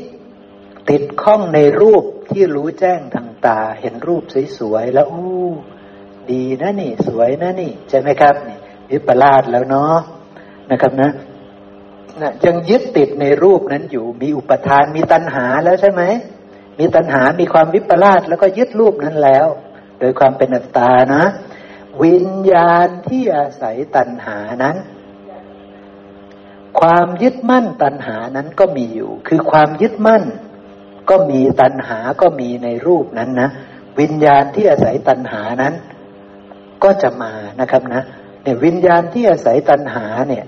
[0.90, 4.22] ติดข้องในรูปที่รู้แจ้งทางตา เห็นรูป
[4.58, 5.52] สวยๆแล้วอู้
[6.32, 8.58] ดีนะนี่ สวยนะนี่ ใช่ไหมครับนี่
[8.90, 9.96] วิปลาสแล้วเนาะ
[10.70, 11.10] นะครับนะ
[12.22, 16.02] นะยังยึดติดในรูปนั้นอยู่ มีอุปทานมีตัณหาแล้วใช่ไหม
[16.78, 19.46] มีตัณหามีความวิปลาสแล้วก็ยึดรูปนั้นแล้ว
[20.00, 21.24] โดยความเป็นอัตตานะ
[22.02, 24.76] วิญญาณที่อาศัยตัณหานั้น
[26.80, 30.22] ความยึดมั่นตัณหานั้นก็มีอยู่ คือความยึดมั่น
[31.10, 33.48] ก็มีตัณหาก็มีในรูปนั้นนะ
[34.00, 35.74] วิญญาณที่อาศัยตัณหานั้น
[36.84, 38.02] ก็จะมานะครับนะ
[38.42, 40.44] เนี่ยวิญญาณที่อาศัยตัณหาเนี่ย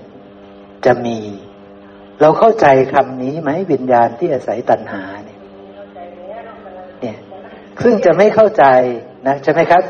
[0.85, 1.17] จะมี
[2.21, 5.39] เราเข้าใจคำนี้ไหมวิญญาณที่อาศัยตัณหาเนี่ย
[7.01, 7.17] เนี่ย
[7.83, 8.65] ซึ่งจะไม่เข้าใจ
[9.27, 9.83] นะใช่ไหมครับ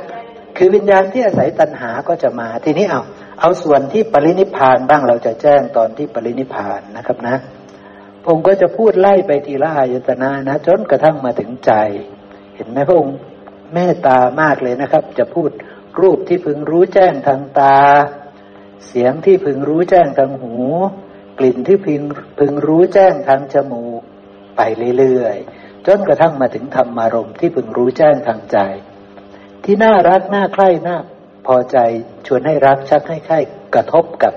[0.58, 3.02] คือวิญญาณที่อาศัยตัณหาก็จะมาทีนี้เอา
[3.42, 7.36] เอาส่วนที่ปรินิพานบ้างเราจะแจ้งตอนที่ปรินิพานนะครับนะ
[8.26, 11.72] ผมก็จะพูดไล่ไปทีละอายตนะนะ จนกระทั่งมาถึงใจ
[12.56, 13.18] เห็นไหมพระองค์
[13.74, 15.50] เมตตามากเลยนะครับ จะพูด
[16.02, 17.78] รูปที่พึงรู้แจ้งทางตา
[18.88, 20.56] เสียงที่พึงรู้แจ้งทางหู
[21.40, 22.02] กลิ่นที่พึง
[22.40, 24.02] พึงรู้แจ้งทางจมูก
[24.58, 24.62] ไป
[24.98, 28.58] เรื่อยๆจนกระทั่งมาถึงธรรมารมณ์ที่พึงรู้แจ้งทางใจ
[29.64, 30.98] ที่น่ารักน่าใคร่น่า
[31.48, 31.78] พอใจ
[32.28, 33.40] ชวนให้รักชักให้ใคร่
[33.74, 34.34] กระทบกับ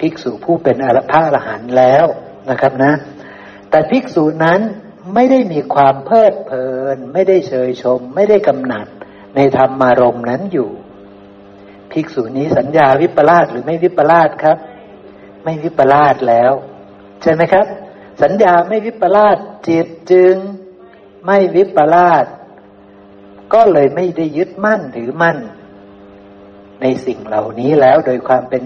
[0.00, 2.06] ภิกษุผู้เป็นอรพระอรหันต์แล้ว
[2.50, 2.92] นะครับนะ
[3.70, 4.60] แต่ภิกษุนั้น
[5.14, 8.86] ไม่ได้มีความเพลิดเพลิน ไม่ได้เชยชม ไม่ได้กำหนัด
[9.36, 10.70] ในธรรมารมณ์นั้นอยู่
[11.94, 14.58] ภิกษุนี้สัญญาวิปลาสหรือไม่วิปลาสครับ
[15.44, 16.52] ไม่วิปลาสแล้ว
[17.22, 17.66] ใช่ไหมครับ
[18.22, 19.36] สัญญาไม่วิปลาส
[19.68, 20.34] จิตจึง
[21.26, 22.24] ไม่วิปลาส
[23.54, 25.38] ก็เลยไม่ได้ยึดมั่นถือมั่น
[26.82, 28.62] ในสิ่งเหล่านี้แล้วโดยความเป็น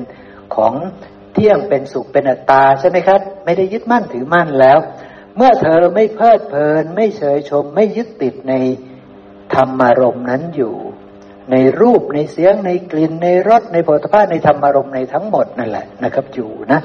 [0.55, 0.75] ของ
[1.35, 4.79] เที่ยงเป็นสุขเป็นอัตตาใช่ไหมครับ ไม่ได้ยึดมั่นถือมั่นแล้ว
[5.37, 8.55] เมื่อเธอไม่เพลิดเพลิน ไม่เฉยชม ไม่ยึดติดใน
[9.55, 10.75] ธรรมารมณ์นั้นอยู่
[11.51, 16.81] ในรูปในเสียงในกลิ่นในรสในโผฏฐาในธรรมารมณ์ในทั้งหมดนั่นแหละนะครับอยู่นะ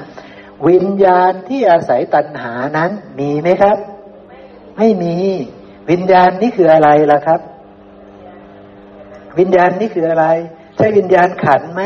[0.68, 3.76] วิญญาณที่อาศัยตัณหานั้นมีไหมครับ
[4.78, 5.16] ไม่มี
[5.90, 7.40] วิญญาณนี่คืออะไรล่ะครับ
[9.38, 10.26] วิญญาณนี่คืออะไร
[10.76, 11.82] ใช่วิญญาณขันไหม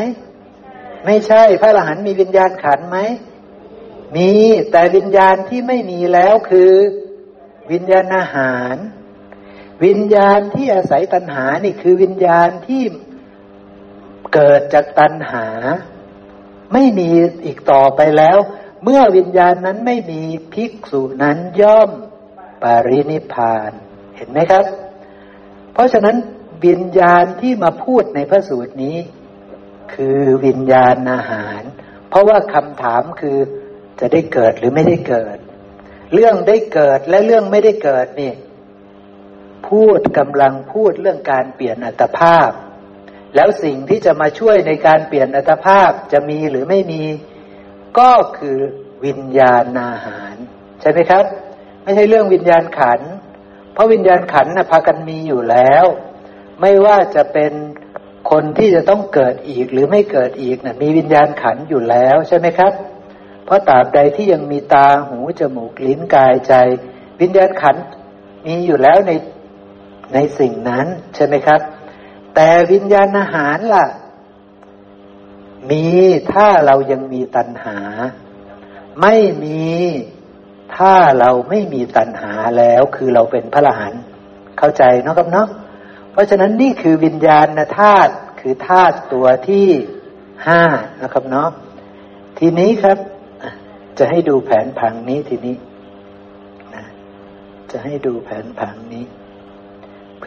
[1.05, 2.97] ไม่ใช่พระอรหันต์มีวิญญาณขันไหม
[4.15, 4.31] มี
[4.71, 6.71] แต่วิญญาณที่ไม่มีแล้วคือ
[7.71, 8.75] วิญญาณอาหาร
[9.85, 12.83] วิญญาณที่อาศัยตัณหานี่คือวิญญาณที่
[14.33, 15.47] เกิดจากตัณหา
[16.73, 17.09] ไม่มี
[17.45, 18.37] อีกต่อไปแล้ว
[18.83, 20.21] เมื่อวิญญาณนั้นไม่มี
[20.53, 21.89] ภิกษุนั้นย่อม
[22.63, 23.71] ปรินิพาน
[24.15, 24.65] เห็นไหมครับ
[25.73, 26.15] เพราะฉะนั้น
[26.65, 28.97] วิญญาณที่มาพูดในพระสูตรนี้
[29.93, 31.61] คือวิญญาณอาหาร
[32.09, 33.37] เพราะว่าคำถามคือ
[33.99, 35.37] จะได้เกิดหรือไม่ได้เกิด
[36.13, 38.33] เรื่องได้เกิดและเรื่องไม่ได้เกิดนี่
[39.67, 42.49] พูดกำลังพูดเรื่องการเปลี่ยนอัตภาพ
[43.35, 47.03] แล้วสิ่งที่จะมาช่วยในการเปลี่ยนอัตภาพจะมีหรือไม่มี
[47.99, 48.57] ก็คือ
[49.05, 50.33] วิญญาณอาหาร
[50.81, 51.25] ใช่ไหมครับ
[51.83, 53.01] ไม่ใช่เรื่องวิญญาณขัน
[53.73, 55.85] เพราะวิญญาณขันนะพากันมีอยู่แล้ว
[56.61, 57.53] ไม่ว่าจะเป็น
[58.31, 62.73] คนที่จะต้องเกิดอีกหรือไม่เกิดอีกนะมีวิญญาณขันอยู่แล้วใช่ไหมครับ
[63.45, 66.53] เพราะตราบใดที่ยังมีตาหูจมูกลิ้นกายใจ
[67.21, 67.75] วิญญาณขัน
[68.45, 69.11] มีอยู่แล้วใน
[70.13, 71.59] ในสิ่งนั้นใช่ไหมครับ
[72.35, 73.87] แต่วิญญาณอาหารล่ะ
[75.71, 75.87] มี
[76.33, 77.77] ถ้าเรายังมีตัณหา
[79.01, 79.67] ไม่มี
[80.75, 84.01] ถ้าเราไม่มีตัณหาแล้วคือเราเป็นพระอรหันต์
[84.57, 85.47] เข้าใจเนาะครับเนาะ
[86.11, 87.47] เพราะฉะนั้นนี่คือวิญญาณ
[87.79, 89.67] ธาตุคือธาตุตัวที่
[90.47, 90.61] ห้า
[91.01, 91.49] นะครับเนาะ
[92.39, 92.97] ทีนี้ครับ
[93.97, 95.55] จะให้ดูแผนผังนี้ทีนี้
[96.75, 96.83] นะ
[97.71, 99.05] จะให้ดูแผนผังนี้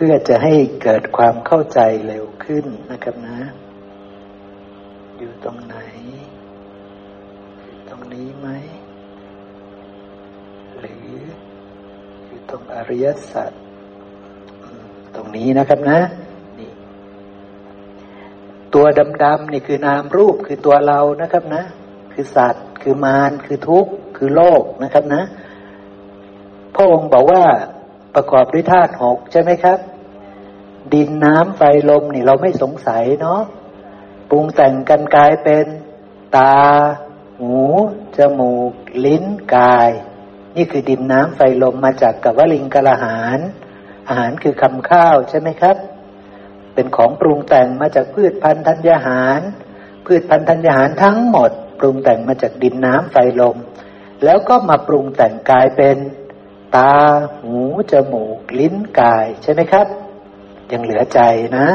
[0.04, 3.38] พื่อจะให้เกิดความเข้าใจเร็วขึ้นนะครับนะ
[5.18, 5.76] อยู่ตรงไหน
[7.62, 8.48] อยู่ตรงนี้ไหม
[10.78, 11.06] หรือ
[12.26, 13.52] อยู่ตรงอริยสัจ
[15.14, 16.00] ตรงนี้นะครับนะ
[16.58, 16.70] นี่
[18.74, 18.86] ตัว
[19.24, 21.62] ดำๆนี่คือนามรูปคือตัวเรานะครับนะ
[22.12, 25.22] คือสัตว์ คือมารคือทุกข์ คือโลกนะครับนะ
[26.74, 27.42] พระองค์บอกว่า
[28.14, 29.78] ประกอบด้วยธาตุหกใช่ไหมครับ
[30.94, 33.40] ดินน้ำไฟลมนี่เราไม่สงสัยเนาะ
[34.30, 35.66] ปรุงแต่งกันกลายเป็น
[36.36, 36.56] ตา
[37.38, 37.56] หู
[38.16, 38.72] จมูก
[39.04, 39.24] ลิ้น
[39.56, 39.90] กาย
[40.56, 43.38] นี่คือดินน้ำไฟลมมาจากกับวลิงกละหาร
[44.08, 45.76] อาหารคือคำข้าวใช่ไหมครับ
[46.74, 49.40] เป็นของปรุงแต่งมาจากพืชพันธุ์ธัญญาหาร
[50.06, 53.56] พืชพันธุ์ธัญญาหารทั้งหมด ปรุงแต่งมาจากดินน้ำไฟลม
[54.24, 55.96] แล้วก็มาปรุงแต่งกายเป็น
[56.76, 56.92] ตา
[57.40, 57.56] หู
[57.92, 59.86] จมูก ลิ้นกายใช่ไหมครับ
[60.72, 61.20] ยังเหลือใจ
[61.58, 61.68] นะ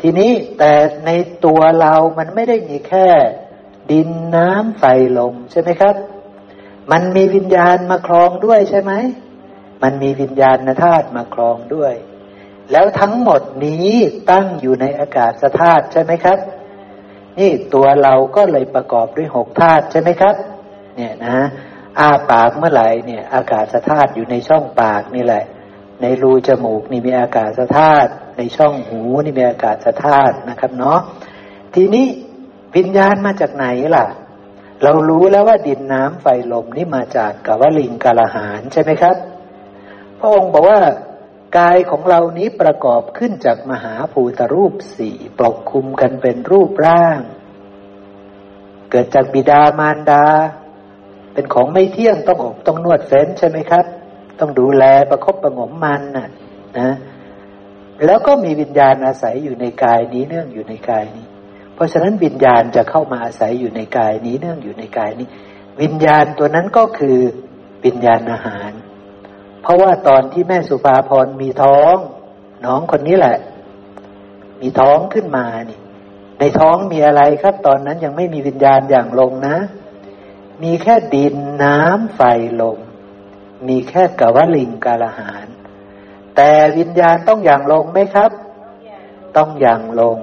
[0.00, 0.72] ทีนี้แต่
[1.06, 1.10] ใน
[1.44, 3.08] ตัวเรามันไม่ได้มีแค่
[3.90, 4.84] ดินน้ำไฟ
[5.18, 5.94] ลมใช่ไหมครับ
[6.90, 8.92] มันมีวิญญาณมาครองด้วยใช่ไหม
[9.82, 11.94] มันมีวิญญาณธาตุมาครองด้วย
[12.72, 13.90] แล้วทั้งหมดนี้
[14.30, 16.38] ตั้งอยู่ในอากาศธาตุใช่ไหมครับ
[17.38, 20.34] นี่ตัวเราก็เลยประกอบด้วยหกธาตุใช่ไหมครับ
[20.96, 21.38] เนี่ยนะ
[21.98, 25.44] อ้าปากเมื่อไหร่เนี่ย อากาศธาตุอยู่ในช่องปากนี่แหละ
[26.02, 31.00] ในรูจมูกนี่มีอากาศธาตุในช่องหูนี่มีอากาศธาตุนะครับเนาะ
[31.74, 32.06] ทีนี้
[32.76, 34.06] วิญญาณมาจากไหนล่ะ
[34.82, 39.16] เรารู้แล้วว่าดินน้ำไฟลมนี่มาจากกวลิงกาลหารใช่ไหมครับ
[40.18, 40.80] พระองค์บอกว่า
[41.58, 47.20] กายของเรานี้ประกอบขึ้นจากมหาภูตรูปสี่ปกคลุมกันเป็นรูปร่าง
[48.90, 50.24] เกิดจากบิดามารดา
[51.32, 53.84] เป็นของไม่เที่ยงต้องอบต้องนวดเฟ้นใช่ไหมครับ
[54.40, 56.28] ต้องดูแลประคบประงมมันนะ
[56.78, 56.90] นะ
[58.06, 61.26] แล้วก็มีวิญญาณอาศัยอยู่ในกายนี้เนื่องอยู่ในกายนี้
[61.74, 65.26] เพราะฉะนั้นวิญญาณจะเข้ามาอาศัยอยู่ในกายนี้เนื่องอยู่ในกายนี้
[65.80, 67.18] วิญญาณตัวนั้นก็คือ
[67.84, 68.70] วิญญาณอาหาร
[69.62, 71.96] เพราะว่าตอนที่แม่สุภาพรมีท้อง
[72.64, 73.38] น้องคนนี้แหละ
[74.60, 75.78] มีท้องขึ้นมานี่
[76.38, 79.56] ในท้องมีอะไรครับ ตอนนั้นยังไม่มีวิญญาณอย่างลงนะ
[80.62, 81.34] มีแค่ดิน
[81.64, 82.20] น้ำไฟ
[82.60, 82.78] ลม
[83.68, 85.46] มีแค่กวลิงกาลหาร
[86.36, 88.30] แต่วิญญาณต้องอย่างลงไหมครับ
[89.36, 90.16] ต้องอย่างลง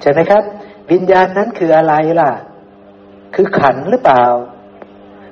[0.00, 0.42] ใช่ไหมครับ
[0.92, 2.32] วิญญาณนั้นคืออะไรล่ะ
[3.34, 4.24] คือขันหรือเปล่า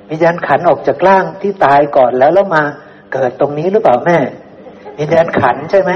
[0.09, 2.63] วิญญาณขันออกจากร่างที่ตายก่อนแล้วแล้วมา
[3.13, 4.17] เกิดตรงนี้หรือเปล่าแม่
[4.99, 5.91] วิญญาณขันใช่ไหม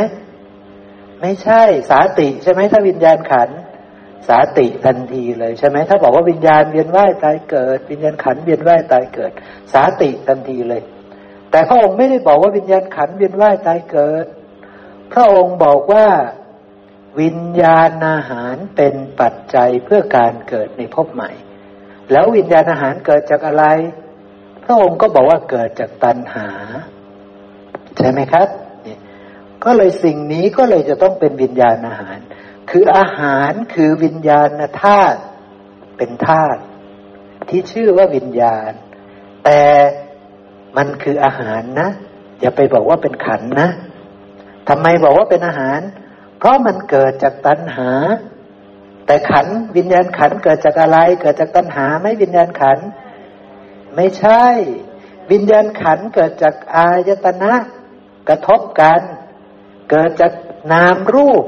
[1.22, 3.50] ไม่ใช่สาติใช่ไหมถ้าวิญญาณขัน
[4.28, 9.32] สาติทันทีเลยใช่ไหมถ้าบอกว่าวิญญาณเวียนว่ายตายเกิด วิญญาณขันเวียนว่ายตายเกิด
[9.74, 10.82] สาติทันทีเลย
[11.58, 14.26] แต่พระองค์ไม่ได้บอกว่าวิญญาณขันเวียนว่ายตายเกิด
[15.14, 16.08] พระองค์บอกว่า
[17.22, 21.32] วิญญาณอาหารเป็นปัจจัยเพื่อการเกิดในภพใหม่
[22.12, 23.66] แล้ววิญญาณอาหารเกิดจากอะไร
[24.64, 26.50] พระองค์ก็บอกว่าเกิดจากตัณหา
[27.98, 28.48] ใช่ไหมครับ
[29.64, 32.18] ก็เลยสิ่งนี้ก็เลยจะต้องเป็นวิญญาณอาหาร
[32.70, 34.50] คืออาหารคือวิญญาณ
[34.84, 35.20] ธาตุ
[35.98, 36.62] เป็นธาตุ
[37.50, 38.72] ที่ชื่อว่าวิญญาณ
[39.46, 39.62] แต่
[40.78, 41.90] มันคืออาหารนะ
[42.40, 43.70] อย่าไปบอกว่าเป็นขันนะ
[44.70, 45.80] ทำไมบอกว่าเป็นอาหาร
[46.38, 47.92] เพราะมันเกิดจากตัณหา
[49.06, 49.48] แต่ขัน
[49.78, 52.80] วิญญาณขันเกิดจากอะไร เกิดจากตัณหาไม่วิญญาณขัน
[53.96, 54.46] ไม่ใช่
[55.32, 57.54] วิญญาณขันเกิดจากอายตนะ
[58.30, 59.02] กระทบกัน
[59.90, 60.34] เกิดจาก
[60.72, 61.44] นามรูป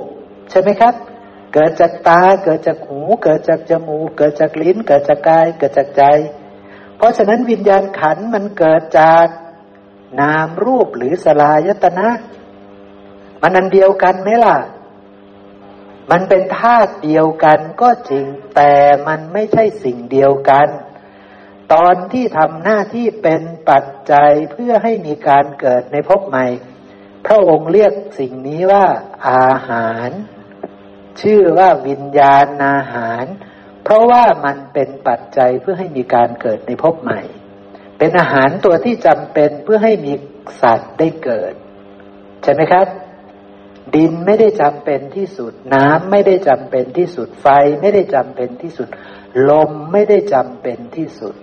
[0.50, 0.94] ใช่ไหมครับ
[1.54, 6.04] เกิดจากตา เกิดจากหู เกิดจากจมูก เกิดจากลิ้น เกิดจากกาย เกิดจากใจ
[7.00, 9.28] เพราะฉะนั้นวิญญาณขันมันเกิดจาก
[10.20, 12.10] นามรูปหรือสลายตนะ
[13.42, 14.58] มันอันเดียวกันไหมล่ะ
[16.12, 18.74] มันเป็นธาตุเดียวกันก็จริงแต่
[19.08, 20.68] มันไม่ใช่สิ่งเดียวกัน
[21.74, 26.46] ตอนที่ทำหน้าที่เป็นปัจจัยเพื่อให้มีการเกิดในภพใหม่
[27.26, 28.86] พระองค์เรียกสิ่งนี้ว่า
[29.30, 30.10] อาหาร
[31.22, 33.26] ชื่อว่าวิญญาณอาหาร
[33.92, 37.22] ราะว่ามันเป็นปัจจัยเพื่อให้มีการเกิดในภพใหม่
[37.98, 40.14] เป็นอาหารตัวที่จำเป็นเพื่อให้มี
[40.62, 41.54] สัตว์ได้เกิด
[42.44, 42.88] ใช่ไหมครับ
[43.96, 47.48] ดินไม่ได้จำเป็นที่สุด น้ำไม่ได้จำเป็นที่สุดไฟ
[47.82, 48.88] ไม่ได้จำเป็นที่สุด
[49.50, 51.36] ลมไม่ได้จำเป็นที่สุด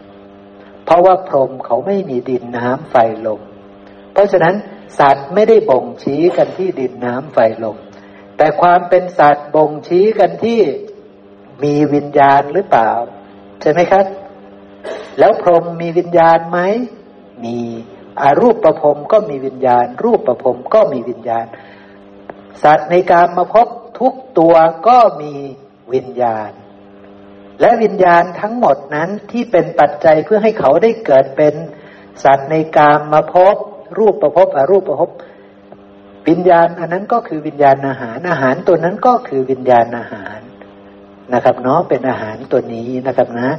[0.84, 3.41] เพราะว่าพรหมเขาไม่มีดินน้ำไฟลม
[4.12, 4.55] เพราะฉะนั้น
[4.99, 7.76] สัตว์ไม่ได้บ่งชี้กันที่ดินน้ำไฟลม
[8.36, 10.60] แต่ความเป็นสัตว์บ่งชี้กันที่
[11.62, 12.91] มีวิญญาณหรือเปล่า
[13.60, 14.07] ใช่ไหมครับ
[15.18, 16.59] แล้วพรหมมีวิญญาณไหม
[17.44, 17.59] มี
[18.20, 21.47] อารูปประพรมก็มีวิญญาณ รูปประพรมก็มีวิญญาณ
[22.62, 23.68] สัตว์ในการมาพบ
[23.99, 24.55] ทุกตัว
[24.89, 25.33] ก็มี
[25.94, 26.51] วิญญาณ
[27.60, 31.55] และวิญญาณทั้งหมดนั้นที่เป็นปัจจัยเพื่อให้เขาได้เกิดเป็น
[32.25, 33.57] สัตว์ในกามมาพบ
[33.99, 35.10] รูปประพบอรูปประพบ
[36.28, 40.39] วิญญาณ อันนั้นก็คือวิญญาณอาหารอาหารตัวนั้นก็คือวิญญาณอาหาร
[41.35, 43.51] นะครับเนาะเป็นอาหารตัวนี้นะครับนะ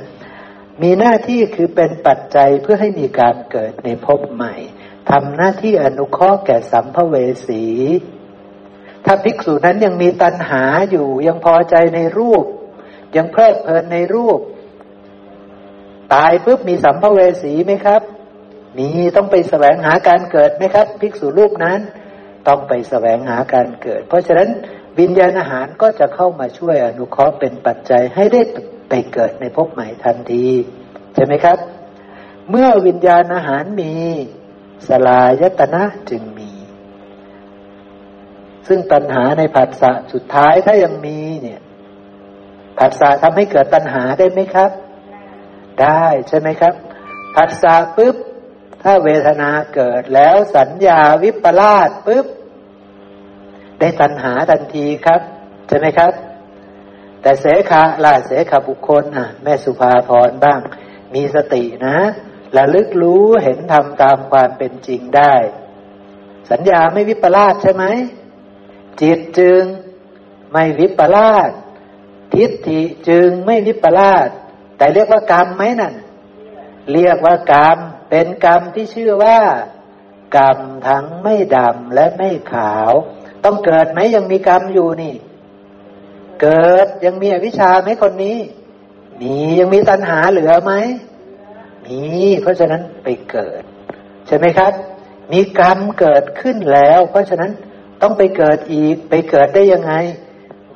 [0.81, 4.53] มีหน้าที่คือเป็นปัจจัยเพื่อให้มีการเกิดในภพใหม่
[5.09, 7.15] ทำหน้าที่อนุเคราะห์แก่สัมภเว
[7.47, 7.63] สี
[9.05, 12.45] ถ้าภิกษุนั้นยังมีตัณหาอยู่ยังพอใจในรูป
[13.15, 14.39] ยังเพลิดเพลินในรูป
[16.13, 18.01] ตายปุ๊บมีสัมภเวสีไหมครับ
[18.77, 21.79] มีต้องไปแสวงหาการเกิดไหมครับ ภิกษุรูปนั้น
[22.47, 24.49] ต้องไปแสวงหาการเกิด เพราะฉะนั้น
[24.99, 28.41] วิญญาณอาหารก็จะเข้ามาช่วยอนุเคราะห์เป็นปัจจัยให้ได้
[28.89, 30.47] ไปเกิดในภพใหม่ทันที
[31.13, 31.57] ใช่ไหมครับ
[32.49, 33.93] เมื่อวิญญาณอาหารมี
[34.87, 36.51] สลายตนะจึงมี
[38.67, 41.61] ซึ่งตัณหาในผัสสะสุดท้ายถ้ายังมีเนี่ย
[42.79, 44.71] ผัสสะทำให้เกิดตัณหาได้ไหมครับ
[45.81, 46.73] ได้ใช่ไหมครับ
[47.35, 48.15] ผัสสะปุ๊บ
[48.83, 52.25] ถ้าเวทนาเกิดแล้วสัญญาวิปลาสปุ๊บ
[53.79, 55.21] ได้ตัณหาทันทีครับ
[55.67, 56.13] ใช่ไหมครับ
[57.21, 60.59] แต่เสขาล่ะเสขาบุคคลอะ แม่สุภาพรบ้าง
[61.13, 61.97] มีสตินะ
[62.57, 65.35] ระลึกรู้เห็นทำตามความเป็นจริงได้
[66.51, 67.85] สัญญาไม่วิปลาสใช่ไหม
[69.01, 69.61] จิตจึง
[70.53, 71.49] ไม่วิปลาส
[72.33, 74.27] ทิฏฐิจึงไม่วิปลาส
[74.77, 75.93] แต่เรียกว่ากรรมไหมนั่น
[76.91, 77.77] เรียกว่ากรรม
[78.09, 79.39] เป็นกรรมที่ชื่อว่า
[80.37, 80.57] กรรม
[80.87, 82.91] ทั้งไม่ดำและไม่ขาว
[83.45, 85.15] ต้องเกิดไหมยังมีกรรมอยู่นี่
[86.41, 88.37] เกิดยังมีอวิชชาไหมคนนี้
[89.21, 90.73] มียังมีตัณหาเหลือไหม
[91.85, 91.99] มี
[92.41, 93.61] เพราะฉะนั้นไปเกิด
[94.27, 94.71] ใช่ไหมครับ
[95.33, 97.51] มีกรรมเกิดขึ้นแล้ว เพราะฉะนั้น
[98.01, 99.93] ต้องไปเกิดอีกไปเกิดได้ยังไง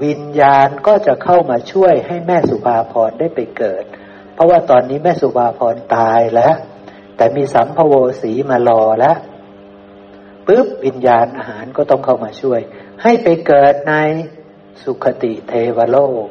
[0.03, 3.83] วิญญาณก็จะเข้ามาช่วยให้แม่สุภาพรได้ไปเกิด
[4.33, 6.55] เพราะว่าตอนนี้แม่สุภาพรตายแล้ว
[7.17, 9.17] แต่มีสัมภโวสีมารอแล้ว
[10.47, 12.59] ปุ๊บวิญญาณอาหารก็ต้องเข้ามาช่วย
[13.03, 13.93] ให้ไปเกิดใน
[14.83, 16.27] สุขติเทวโลก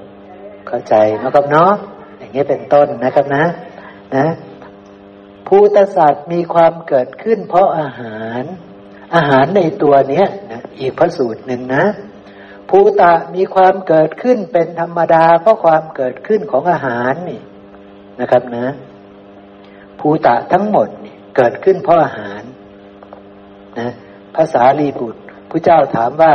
[0.69, 1.73] เข้าใจนะครับเนาะ
[2.19, 3.45] อย่างนี้เป็นต้นนะครับนะ
[4.17, 4.27] นะ
[5.47, 8.43] ภูตศาสตว์มีความเกิดขึ้น เพราะอาหาร
[9.15, 11.85] อาหารในตัวเนี้ยนะอีกพระสูตรหนึ่งนะ
[12.69, 17.41] ภูตะมีความเกิดขึ้นเป็นธรรมดาเพราะความเกิดขึ้นของอาหารนี่
[18.21, 18.67] นะครับนะ
[20.01, 20.89] ภูตะทั้งหมด
[21.37, 22.43] เกิดขึ้นเพราะอาหาร
[23.79, 23.89] นะ
[24.37, 26.33] ภาษาลีบุตรผู้เจ้าถามว่า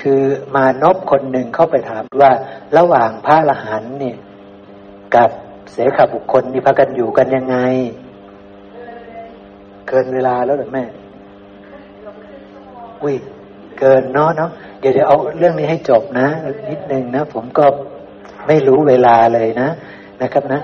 [0.00, 0.22] คือ
[0.54, 2.32] มานพคนหนึ่งเข้าไปถามว่า
[2.76, 4.16] ระหว่างพระอรหันต์เนี่ย
[5.14, 5.30] กับ
[5.72, 7.56] เสขบุคคลนี่พากันอยู่กันยังไง
[9.88, 10.84] เกินเวลาแล้วหรือแม่
[13.02, 13.16] อุ้ย
[13.78, 16.26] เกินเนาะเนาะเดี๋ยวเดี๋ยวเอาเรื่องนี้ให้จบนะ
[16.70, 17.64] นิดนึงนะ ผมก็
[18.46, 19.68] ไม่รู้เวลาเลยนะ
[20.22, 20.60] นะครับนะ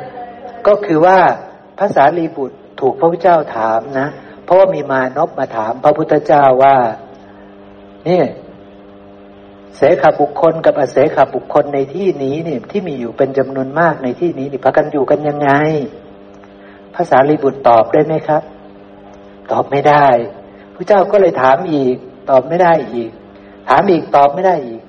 [0.66, 1.18] ก็คือว่า
[1.78, 4.08] ภาษาลีบุตร ถูกพระพุทธเจ้าถามนะ
[4.44, 6.76] เพราะว่ามีมานพมาถามพระพุทธเจ้าว่า
[8.08, 8.22] นี่
[9.76, 15.50] เสขบุคคลกับอเสขบุคคลในที่นี้เนี่ยที่มีอยู่เป็นจำนวนมากในที่นี้นี่พากันอยู่กันยังไง
[16.94, 18.42] ภาษาลีบุตรตอบได้ไหมครับ
[19.52, 20.06] ตอบไม่ได้
[20.74, 21.96] พระเจ้าก็เลยถามอีก
[22.30, 23.10] ตอบไม่ได้อีก
[23.68, 24.82] ถามอีกตอบไม่ได้อีก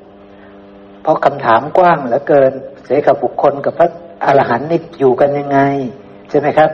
[1.02, 2.52] เพราะคำถามกว้างเหลือเกิน
[2.86, 3.90] เสขบุคคลกับพระ
[4.26, 5.60] อรหันต์นี่อยู่กันยังไง
[6.30, 6.70] ใช่ไหมครับ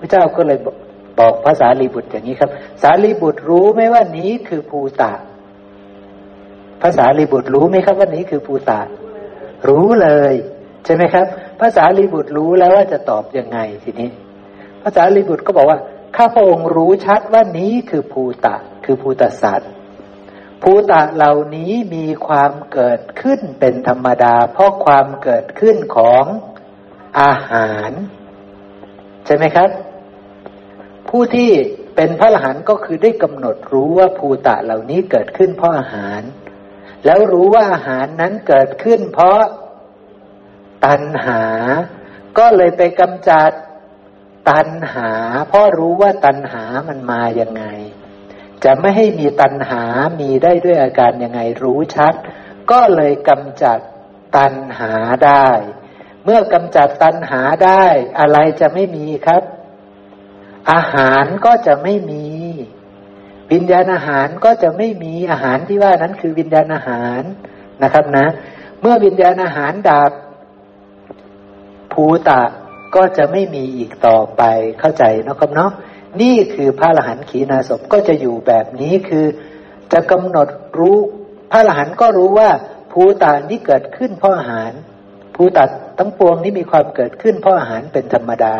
[0.00, 0.58] พระเจ้าก็เลย
[1.18, 2.50] บอกภาษาลีบุตรอย่างนี้ครับ
[2.82, 5.12] สารีบุตรรู้ไหมว่านี้คือภูตะ
[6.82, 8.80] ภาษาลีบุตรรู้ไหมครับว่านี้คือภูตะ
[9.68, 10.34] รู้เลย
[10.84, 11.26] ใช่ไหมครับ
[11.60, 14.08] ภาษาลีบุตรรู้แล้วว่าจะตอบยังไงทีนี้
[14.82, 15.78] ภาษาลีบุตรก็บอกว่า
[16.16, 19.70] ข้าพระองค์รู้ชัดว่านี้คือภูตะ คือภูตสัตว์
[20.62, 26.24] ภูตะเหล่านี้มีความเกิดขึ้นเป็นธรรมดา เพราะความเกิดขึ้นของ
[27.20, 27.90] อาหาร
[29.26, 29.68] ใช่ไหมครับ
[31.10, 31.50] ผู้ที่
[31.96, 36.22] เป็นพระอรหันต์ก็คือได้กำหนดรู้ว่าภูตะเหล่านี้เกิดขึ้นเพราะอาหาร
[37.04, 39.40] แล้วรู้ว่าอาหารนั้นเกิดขึ้น เพราะ
[40.86, 41.42] ตัณหา
[42.38, 43.50] ก็เลยไปกำจัด
[44.50, 45.10] ตัณหา
[45.48, 47.64] เพราะรู้ว่าตัณหามันมาอย่างไง
[48.64, 49.82] จะไม่ให้มีตัณหา
[50.20, 52.14] มีได้ด้วยอาการยังไงรู้ชัด
[52.70, 53.78] ก็เลยกำจัด
[54.36, 54.92] ตัณหา
[55.26, 55.48] ได้
[56.24, 57.84] เมื่อกำจัดตัณหาได้
[58.20, 59.42] อะไรจะไม่มีครับ
[60.72, 62.24] อาหารก็จะไม่มี
[63.52, 67.22] วิญญาณอาหารก็จะไม่มีอาหารที่ว่านั้นคือวิญญาณอาหาร
[67.82, 68.26] นะครับนะ
[68.80, 70.12] เมื่อวิญญาณอาหารดับ
[71.92, 72.42] ภูตะ
[72.96, 74.42] ก็จะไม่มีอีกต่อไป
[74.80, 75.70] เข้าใจนะครับเนาะ
[76.20, 79.26] นี่คือพระอรหันต์ขีณาสพก็จะอยู่แบบนี้คือ
[79.92, 80.48] จะกำหนด
[80.78, 80.96] รู้
[81.50, 82.50] พระอรหันต์ก็รู้ว่า
[82.92, 84.72] ภูตานี้เกิดขึ้นเพราะอาหาร
[85.34, 85.64] ภูตะ
[85.98, 88.54] ทั้งปวงนี้มีความเกิดขึ้นเพราะอาหารเป็นธรรมดา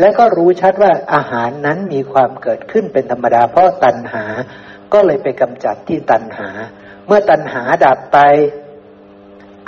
[0.00, 4.24] และก็รู้ชัดว่าอาหารนั้นมีความเกิดขึ้นเป็นธรรมดาเพราะตัณหา
[4.92, 6.48] ก็เลยไปกำจัดที่ตัณหา
[7.06, 8.18] เมื่อตัณหาดับไป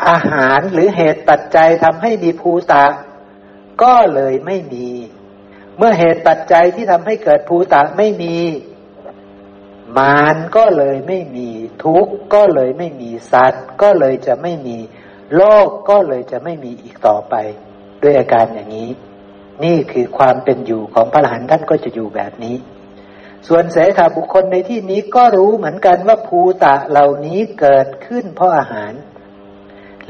[0.08, 2.86] อาหารหรือเหตุปัจจัยทำให้มีภูตะ
[3.82, 4.88] ก็เลยไม่มี
[5.76, 8.36] เมื่อเหตุปัจจัยที่ทำให้เกิดภูตะไม่มี
[9.98, 11.48] มารก็เลยไม่มี
[11.84, 14.78] ทุกข์ก็เลยไม่มีสัตว์ ก็เลยจะไม่มี
[15.36, 17.34] โลกก็เลยจะไม่มีอีกต่อไป
[18.02, 18.90] ด้วยอาการอย่างนี้
[19.64, 22.56] นี่คือความเป็นอยู่ของพระอรหันต์ท่านก็จะอยู่แบบนี้
[23.48, 28.92] ส่วนเสขาบุคคลในที่นี้ก็รู้เหมือนกันว่าภูตะเหล่านี้เกิดขึ้นเพราะอาหาร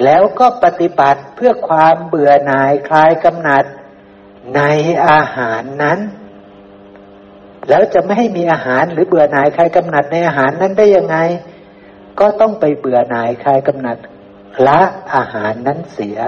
[0.05, 3.65] แล้วก็ปฏิบัติเพื่อความเบื่อหน่ายคลายกำหนัด
[4.57, 4.61] ใน
[5.09, 6.01] อาหารนั้น
[7.69, 11.17] แล้วจะไม่ให้มีอาหารหรือเบื่อหน่ายคลายกำหนัดในอาหารนั้นได้ยังไง
[12.20, 13.97] ก็ต้องไปเบื่อหน่ายคลายกำหนัด
[14.67, 14.81] ละ
[15.15, 16.19] อาหารนั้นเสีย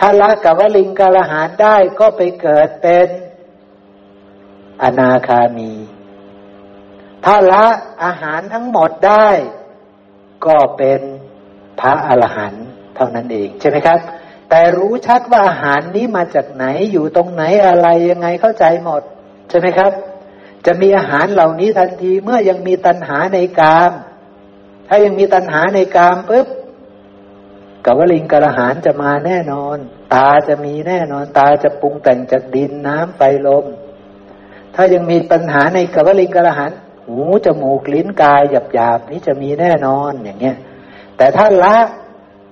[0.00, 3.08] ถ้าละกับวลิงกาลหารได้ก็ไปเกิดเป็น
[4.82, 5.72] อนาคามี
[7.24, 7.64] ถ้าละ
[8.04, 9.28] อาหารทั้งหมดได้
[10.46, 11.00] ก็เป็น
[11.80, 13.98] พระอรหันต์เท่านั้นเองใช่ไหมครับ
[14.50, 19.02] แต่รู้ชัดว่าอาหารนี้มาจากไหนอยู่ตรงไหนอะไรยังไงเข้าใจหมด
[19.48, 19.92] ใช่ไหมครับ
[20.66, 23.92] จะมีอาหารเหล่านี้ทันทีเมื่อยังมีตัณหาในกาม
[24.88, 26.46] ถ้ายังมีตัณหาในกามปุ๊บ
[27.86, 29.76] กวลิงกระหานจะมาแน่นอน
[30.14, 33.64] ตาจะมีแน่นอน ตาจะปรุงแต่งจากดินน้ำไฟลม
[34.74, 36.72] ถ้ายังมีปัญหาในกวลิงกระหาน
[37.06, 40.56] หูจมูกลิ้นกายหยาบหยาบนี้จะมีแน่นอนอย่างเงี้ย
[41.16, 41.76] แต่ถ้าละ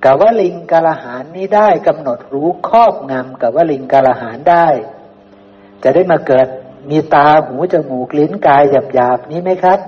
[0.04, 4.68] กวลิงกระหานนี้ได้กำหนดรู้ครอบงำกวลิงกระหานได้
[5.82, 6.46] จะได้มาเกิด
[6.90, 9.80] มีตาหูจมูกลิ้นกายหยาบหยาบนี้ไหมครับ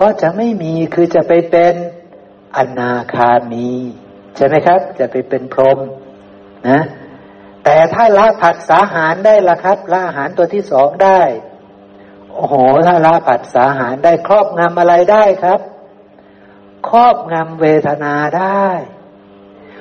[0.00, 1.74] ก็จะไม่มีคือจะไปเป็น
[2.56, 3.70] อนาคามี
[4.38, 5.78] ใช่ไหมครับ จะไปเป็นพรหม
[6.68, 6.80] นะ
[7.64, 11.20] แต่ถ้าละผัสสาหารได้ละครับละอาหารตัวที่สองได้
[12.32, 12.54] โอ้โห
[12.86, 15.60] ถ้าละผัสสาหารได้ครอบงำอะไรได้ครับ
[16.88, 18.68] ครอบงำเวทนาได้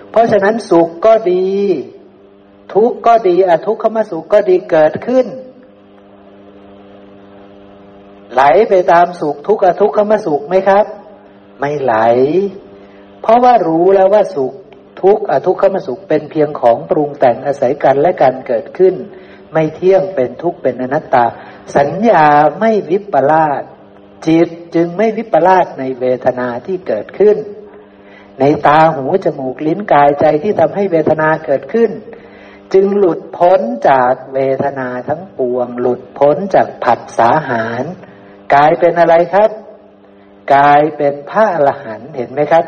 [0.09, 1.49] เพราะฉะนั้นสุขก็ดี
[2.73, 5.25] ทุกข์ก็ดีอทุกขมสุขก็ดีเกิดขึ้น
[8.33, 10.85] ไหลไปตามสุขทุกข์อทุกขมสุขไหมครับ
[11.59, 11.95] ไม่ไหล
[13.27, 14.53] เพราะว่ารู้แล้วว่าสุข
[15.01, 18.95] ทุกข์อทุกขมสุขเป็นเพียงของปรุงแต่งอาศัยกันและการเกิดขึ้น
[19.53, 21.25] ไม่เที่ยงเป็นทุกข์เป็นอนัตตา
[21.77, 22.25] สัญญา
[22.59, 23.61] ไม่วิปลาส
[24.27, 27.37] จิตจึงไม่วิปลาสในเวทนาที่เกิดขึ้น
[28.39, 31.91] ในตาหูจมูกลิ้นกายใจที่ทำให้เวทนาเกิดขึ้น
[32.73, 37.83] จึงหลุดพ้นจากเวทนาทั้งปวง หลุดพ้นจากผัสสาหาร
[38.53, 39.49] กลายเป็นอะไรครับ
[40.53, 42.65] กลายเป็นพระอรหันต์เห็นไหมครับ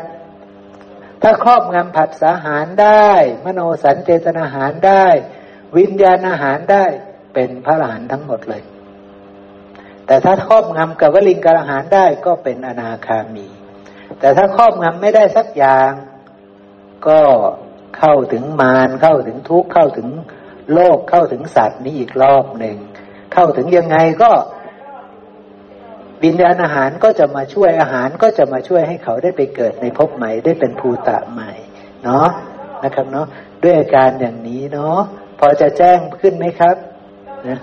[1.22, 3.10] ถ้าครอบงำผัสสาหารได้
[3.44, 5.06] มโนสันเจตนาหารได้
[5.76, 6.84] วิญญาณอาหารได้
[7.34, 8.62] เป็นพระอรหันต์ทั้งหมดเลย
[10.06, 13.46] แต่ถ้าครอบงำกับวลิงกอาหารได้ก็เป็นอนาคามี
[14.20, 15.90] แต่ถ้าครอบงำไม่ได้สักอย่าง
[17.08, 17.20] ก็
[17.98, 20.08] เข้าถึงมารเข้าถึงทุกข์เข้าถึง
[20.72, 22.76] โลกเข้าถึงสัตว์นี้อีกรอบหนึ่ง
[23.32, 24.30] เข้าถึงยังไงก็
[26.24, 31.52] วิญญาณอาหารก็จะมาช่วยอาหารก็จะมาช่วยให้เขาได้ไปเกิดในภพใหม่ได้เป็นภูตะใหม่
[32.04, 32.28] เนาะ
[32.84, 33.26] นะครับเนาะ
[33.62, 34.98] ด้วยอาการอย่างนี้เนาะ
[35.38, 36.76] พอจะแจ้งขึ้นไหมครับ
[37.48, 37.58] นะ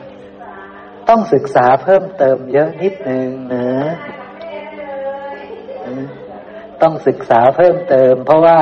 [1.09, 3.67] ต้องศึกษาเพิ่มเติมเยอะนิดนึงนะ
[6.81, 8.59] ต้องศึกษาเพิ่มเติม เพราะว่า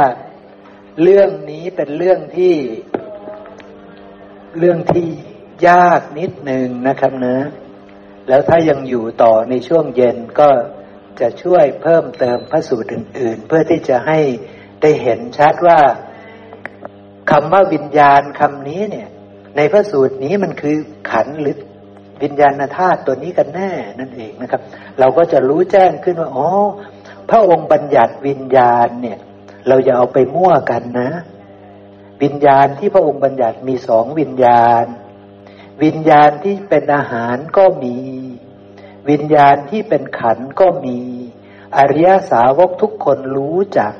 [1.01, 2.55] เรื่องนี้เป็นเรื่องที่
[4.59, 5.07] เรื่องที่
[5.67, 7.37] ยากนิดนึงนะครับนะ
[8.27, 10.49] แล้วถ้ายังอยู่ต่อในช่วงเย็นก็
[11.19, 14.19] จะช่วยเพิ่มเติมพระสูตรอื่น ๆ เพื่อที่จะให้
[14.81, 15.79] ได้เห็นชัดว่า
[17.31, 19.07] คำว่าวิญญาณคำนี้เนี่ย
[19.57, 20.75] ในพระสูตรนี้มันคือ
[21.11, 21.55] ขันหรือ
[22.23, 24.61] วิญญาณธาตุตัวนี้กันแน่นั่นเองนะครับ
[24.99, 26.49] เราก็จะรู้แจ้งขึ้นว่าอ๋อ
[27.29, 29.19] พระองค์บัญญัติวิญญาณเนี่ย
[29.67, 31.09] เราอย่าเอาไปมั่วกันนะ
[32.23, 34.85] วิญญาณที่พระองค์บัญญัติมีสองวิญญาณ
[35.83, 37.97] วิญญาณที่เป็นอาหารก็มี
[39.09, 40.99] วิญญาณที่เป็นขันก็มี
[41.77, 43.93] อริยสาวกทุกคนรู้จัก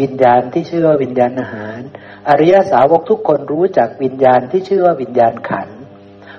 [0.00, 1.80] วิญญาณที่ชื่อว่าวิญญาณอาหาร
[2.28, 5.68] อริยสาวกทุกคนรู้จักวิญญาณที่ชื่อว่าวิญญาณขัน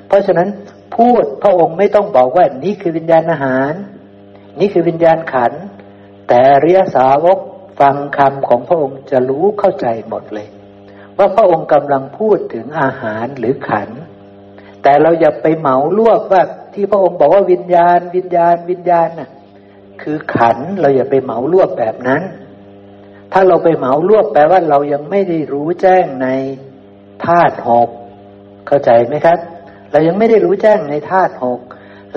[0.07, 0.49] เพราะฉะนั้น
[0.95, 3.71] พูดพระองค์ไม่ต้องบอกว่านี่คือวิญญาณอาหาร
[4.59, 5.53] นี่คือวิญญาณขัน
[6.27, 7.39] แต่อริยสาวก
[7.79, 10.47] ฟังคำของพระองค์จะรู้เข้าใจหมดเลย
[11.17, 13.89] ว่าพระองค์กำลังพูดถึงอาหารหรือขัน
[14.83, 16.41] แต่เราอย่าไปเหมารวบว่า
[16.73, 19.29] ที่พระองค์บอกว่าวิญญาณ วิญญาณ วิญญาณน่ะ
[20.01, 22.21] คือขันเราอย่าไปเหมารวบแบบนั้น
[23.33, 26.27] ถ้าเราไปเหมารวบแปลว่าเรายังไม่ได้รู้แจ้งใน
[27.25, 27.89] ธาตุหก
[28.67, 29.39] เข้าใจไหมครับ
[29.91, 31.59] เรายังไม่ได้รู้แจ้งในธาตุหก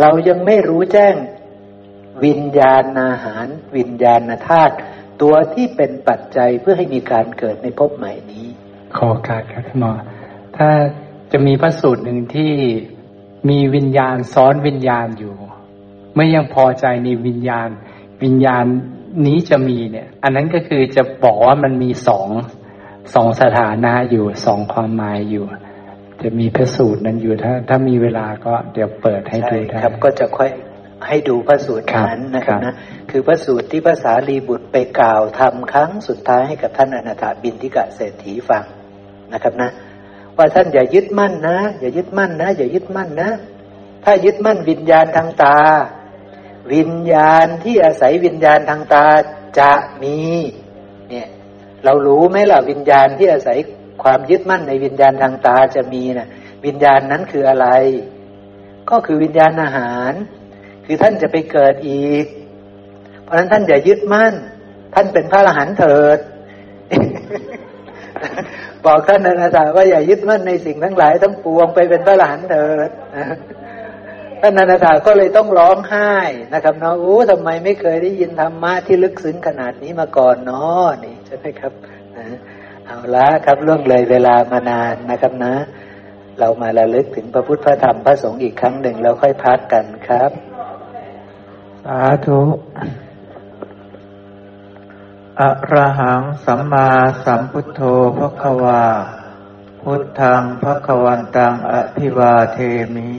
[0.01, 1.15] เรายังไม่รู้แจ้ง
[2.25, 4.75] วิญญาณอาหาร วิญญาณธาตุ
[5.23, 8.47] ตัวที่เป็นปัจจัยเพื่อให้มีการเกิดในภพใหม่นี้
[8.97, 9.93] ขอการครับท่านหมอ
[10.57, 10.69] ถ้า
[11.37, 12.53] จะมีพระสูตรหนึ่งที่
[13.49, 15.35] มีวิญญาณซ้อนวิญญาณอยู่
[16.15, 17.69] ไม่ยังพอใจในวิญญาณ
[18.23, 18.65] วิญญาณ
[19.27, 22.29] นี้จะมีเนี่ย อันนั้นก็คือจะบอกว่ามันมีสอง
[23.15, 25.45] สองสถานะอยู่สองความหมายอยู่
[26.23, 30.51] จะมีพระสูตรนั้นอยู่ถ้า ถ้ามีเวลาก็เดี๋ยวเปิดให้ดูได้ครับ ก็จะค่อย
[31.07, 32.75] ให้ดูพระสูตรนั้นนะครับนะ
[33.11, 38.65] คือพระสูตรที่ภาษาลีบุตรไปกล่าวทำครั้งสุดท้ายให้กับท่านอนาถาบินทิกะเศรษฐีฟัง
[39.33, 39.71] นะครับนะ
[40.37, 43.31] ว่าท่านอย่ายึดมั่นนะ อย่ายึดมั่นนะ อย่ายึดมั่นนะ
[44.05, 45.59] ถ้ายึดมั่นวิญญาณทางตา
[46.75, 49.07] วิญญาณที่อาศัยวิญญาณทางตา
[49.59, 49.73] จะ
[50.03, 50.19] มี
[51.09, 51.29] เนี่ย
[51.85, 53.59] เรารู้ไหมล่ะวิญญาณที่อาศัย
[54.03, 56.29] ความยึดมั่นในวิญญาณทางตาจะมีนะ่ะ
[56.67, 57.69] วิญญาณนั้นคืออะไร
[58.91, 60.13] ก็คือวิญญาณอาหาร
[60.85, 62.27] คือท่านจะไปเกิดอีก
[63.23, 64.35] เพราะฉะนั้นท่านอย่ายึดมั่น
[64.95, 66.19] ท่านเป็นพระอรหันต์เถิด
[68.87, 72.91] บอกท่านอนาถาว่าอย่ายึดมั่นในสิ่งทั้งหลายทั้งปวงไปเป็นพระหลานเถิด
[74.41, 76.13] ท่านอนาถาก็เลยต้องร้องไห้
[76.55, 81.73] นะครับเนาะโอ้ทำไมไม่เคยได้ยินธรรมะที่ลึกซึ้งขนาดนี้มาก่อนเนาะนี่ใช่ไหมครับ
[82.87, 85.55] เอาละครับล่วงเลยเวลามานานนะครับนะ
[86.39, 90.31] เรามาระลึกถึงพระพุทธพระธรรมพระสงฆ์อีกครั้งหนึ่งแล้วค่อยพักกันครับ
[91.85, 92.41] สาธุ
[95.41, 96.91] อะระหังสัมมา
[97.25, 97.81] สัมพุทโธ
[98.17, 98.85] พระควา
[99.83, 102.59] พุทธังพระควันตังอภิวาเท
[102.95, 103.13] มิ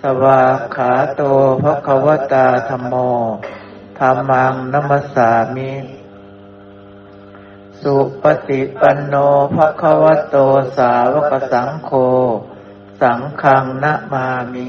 [0.00, 0.42] สวา
[0.74, 1.22] ขาโต
[1.62, 2.94] พระควตาธรรมโม
[3.98, 5.72] ธรรมังนัมสามิ
[7.80, 9.14] สุปฏิปันโน
[9.54, 10.36] ภะคะวะโต
[10.76, 11.90] สาวกสังโฆ
[13.00, 14.68] สังฆังนะมามิ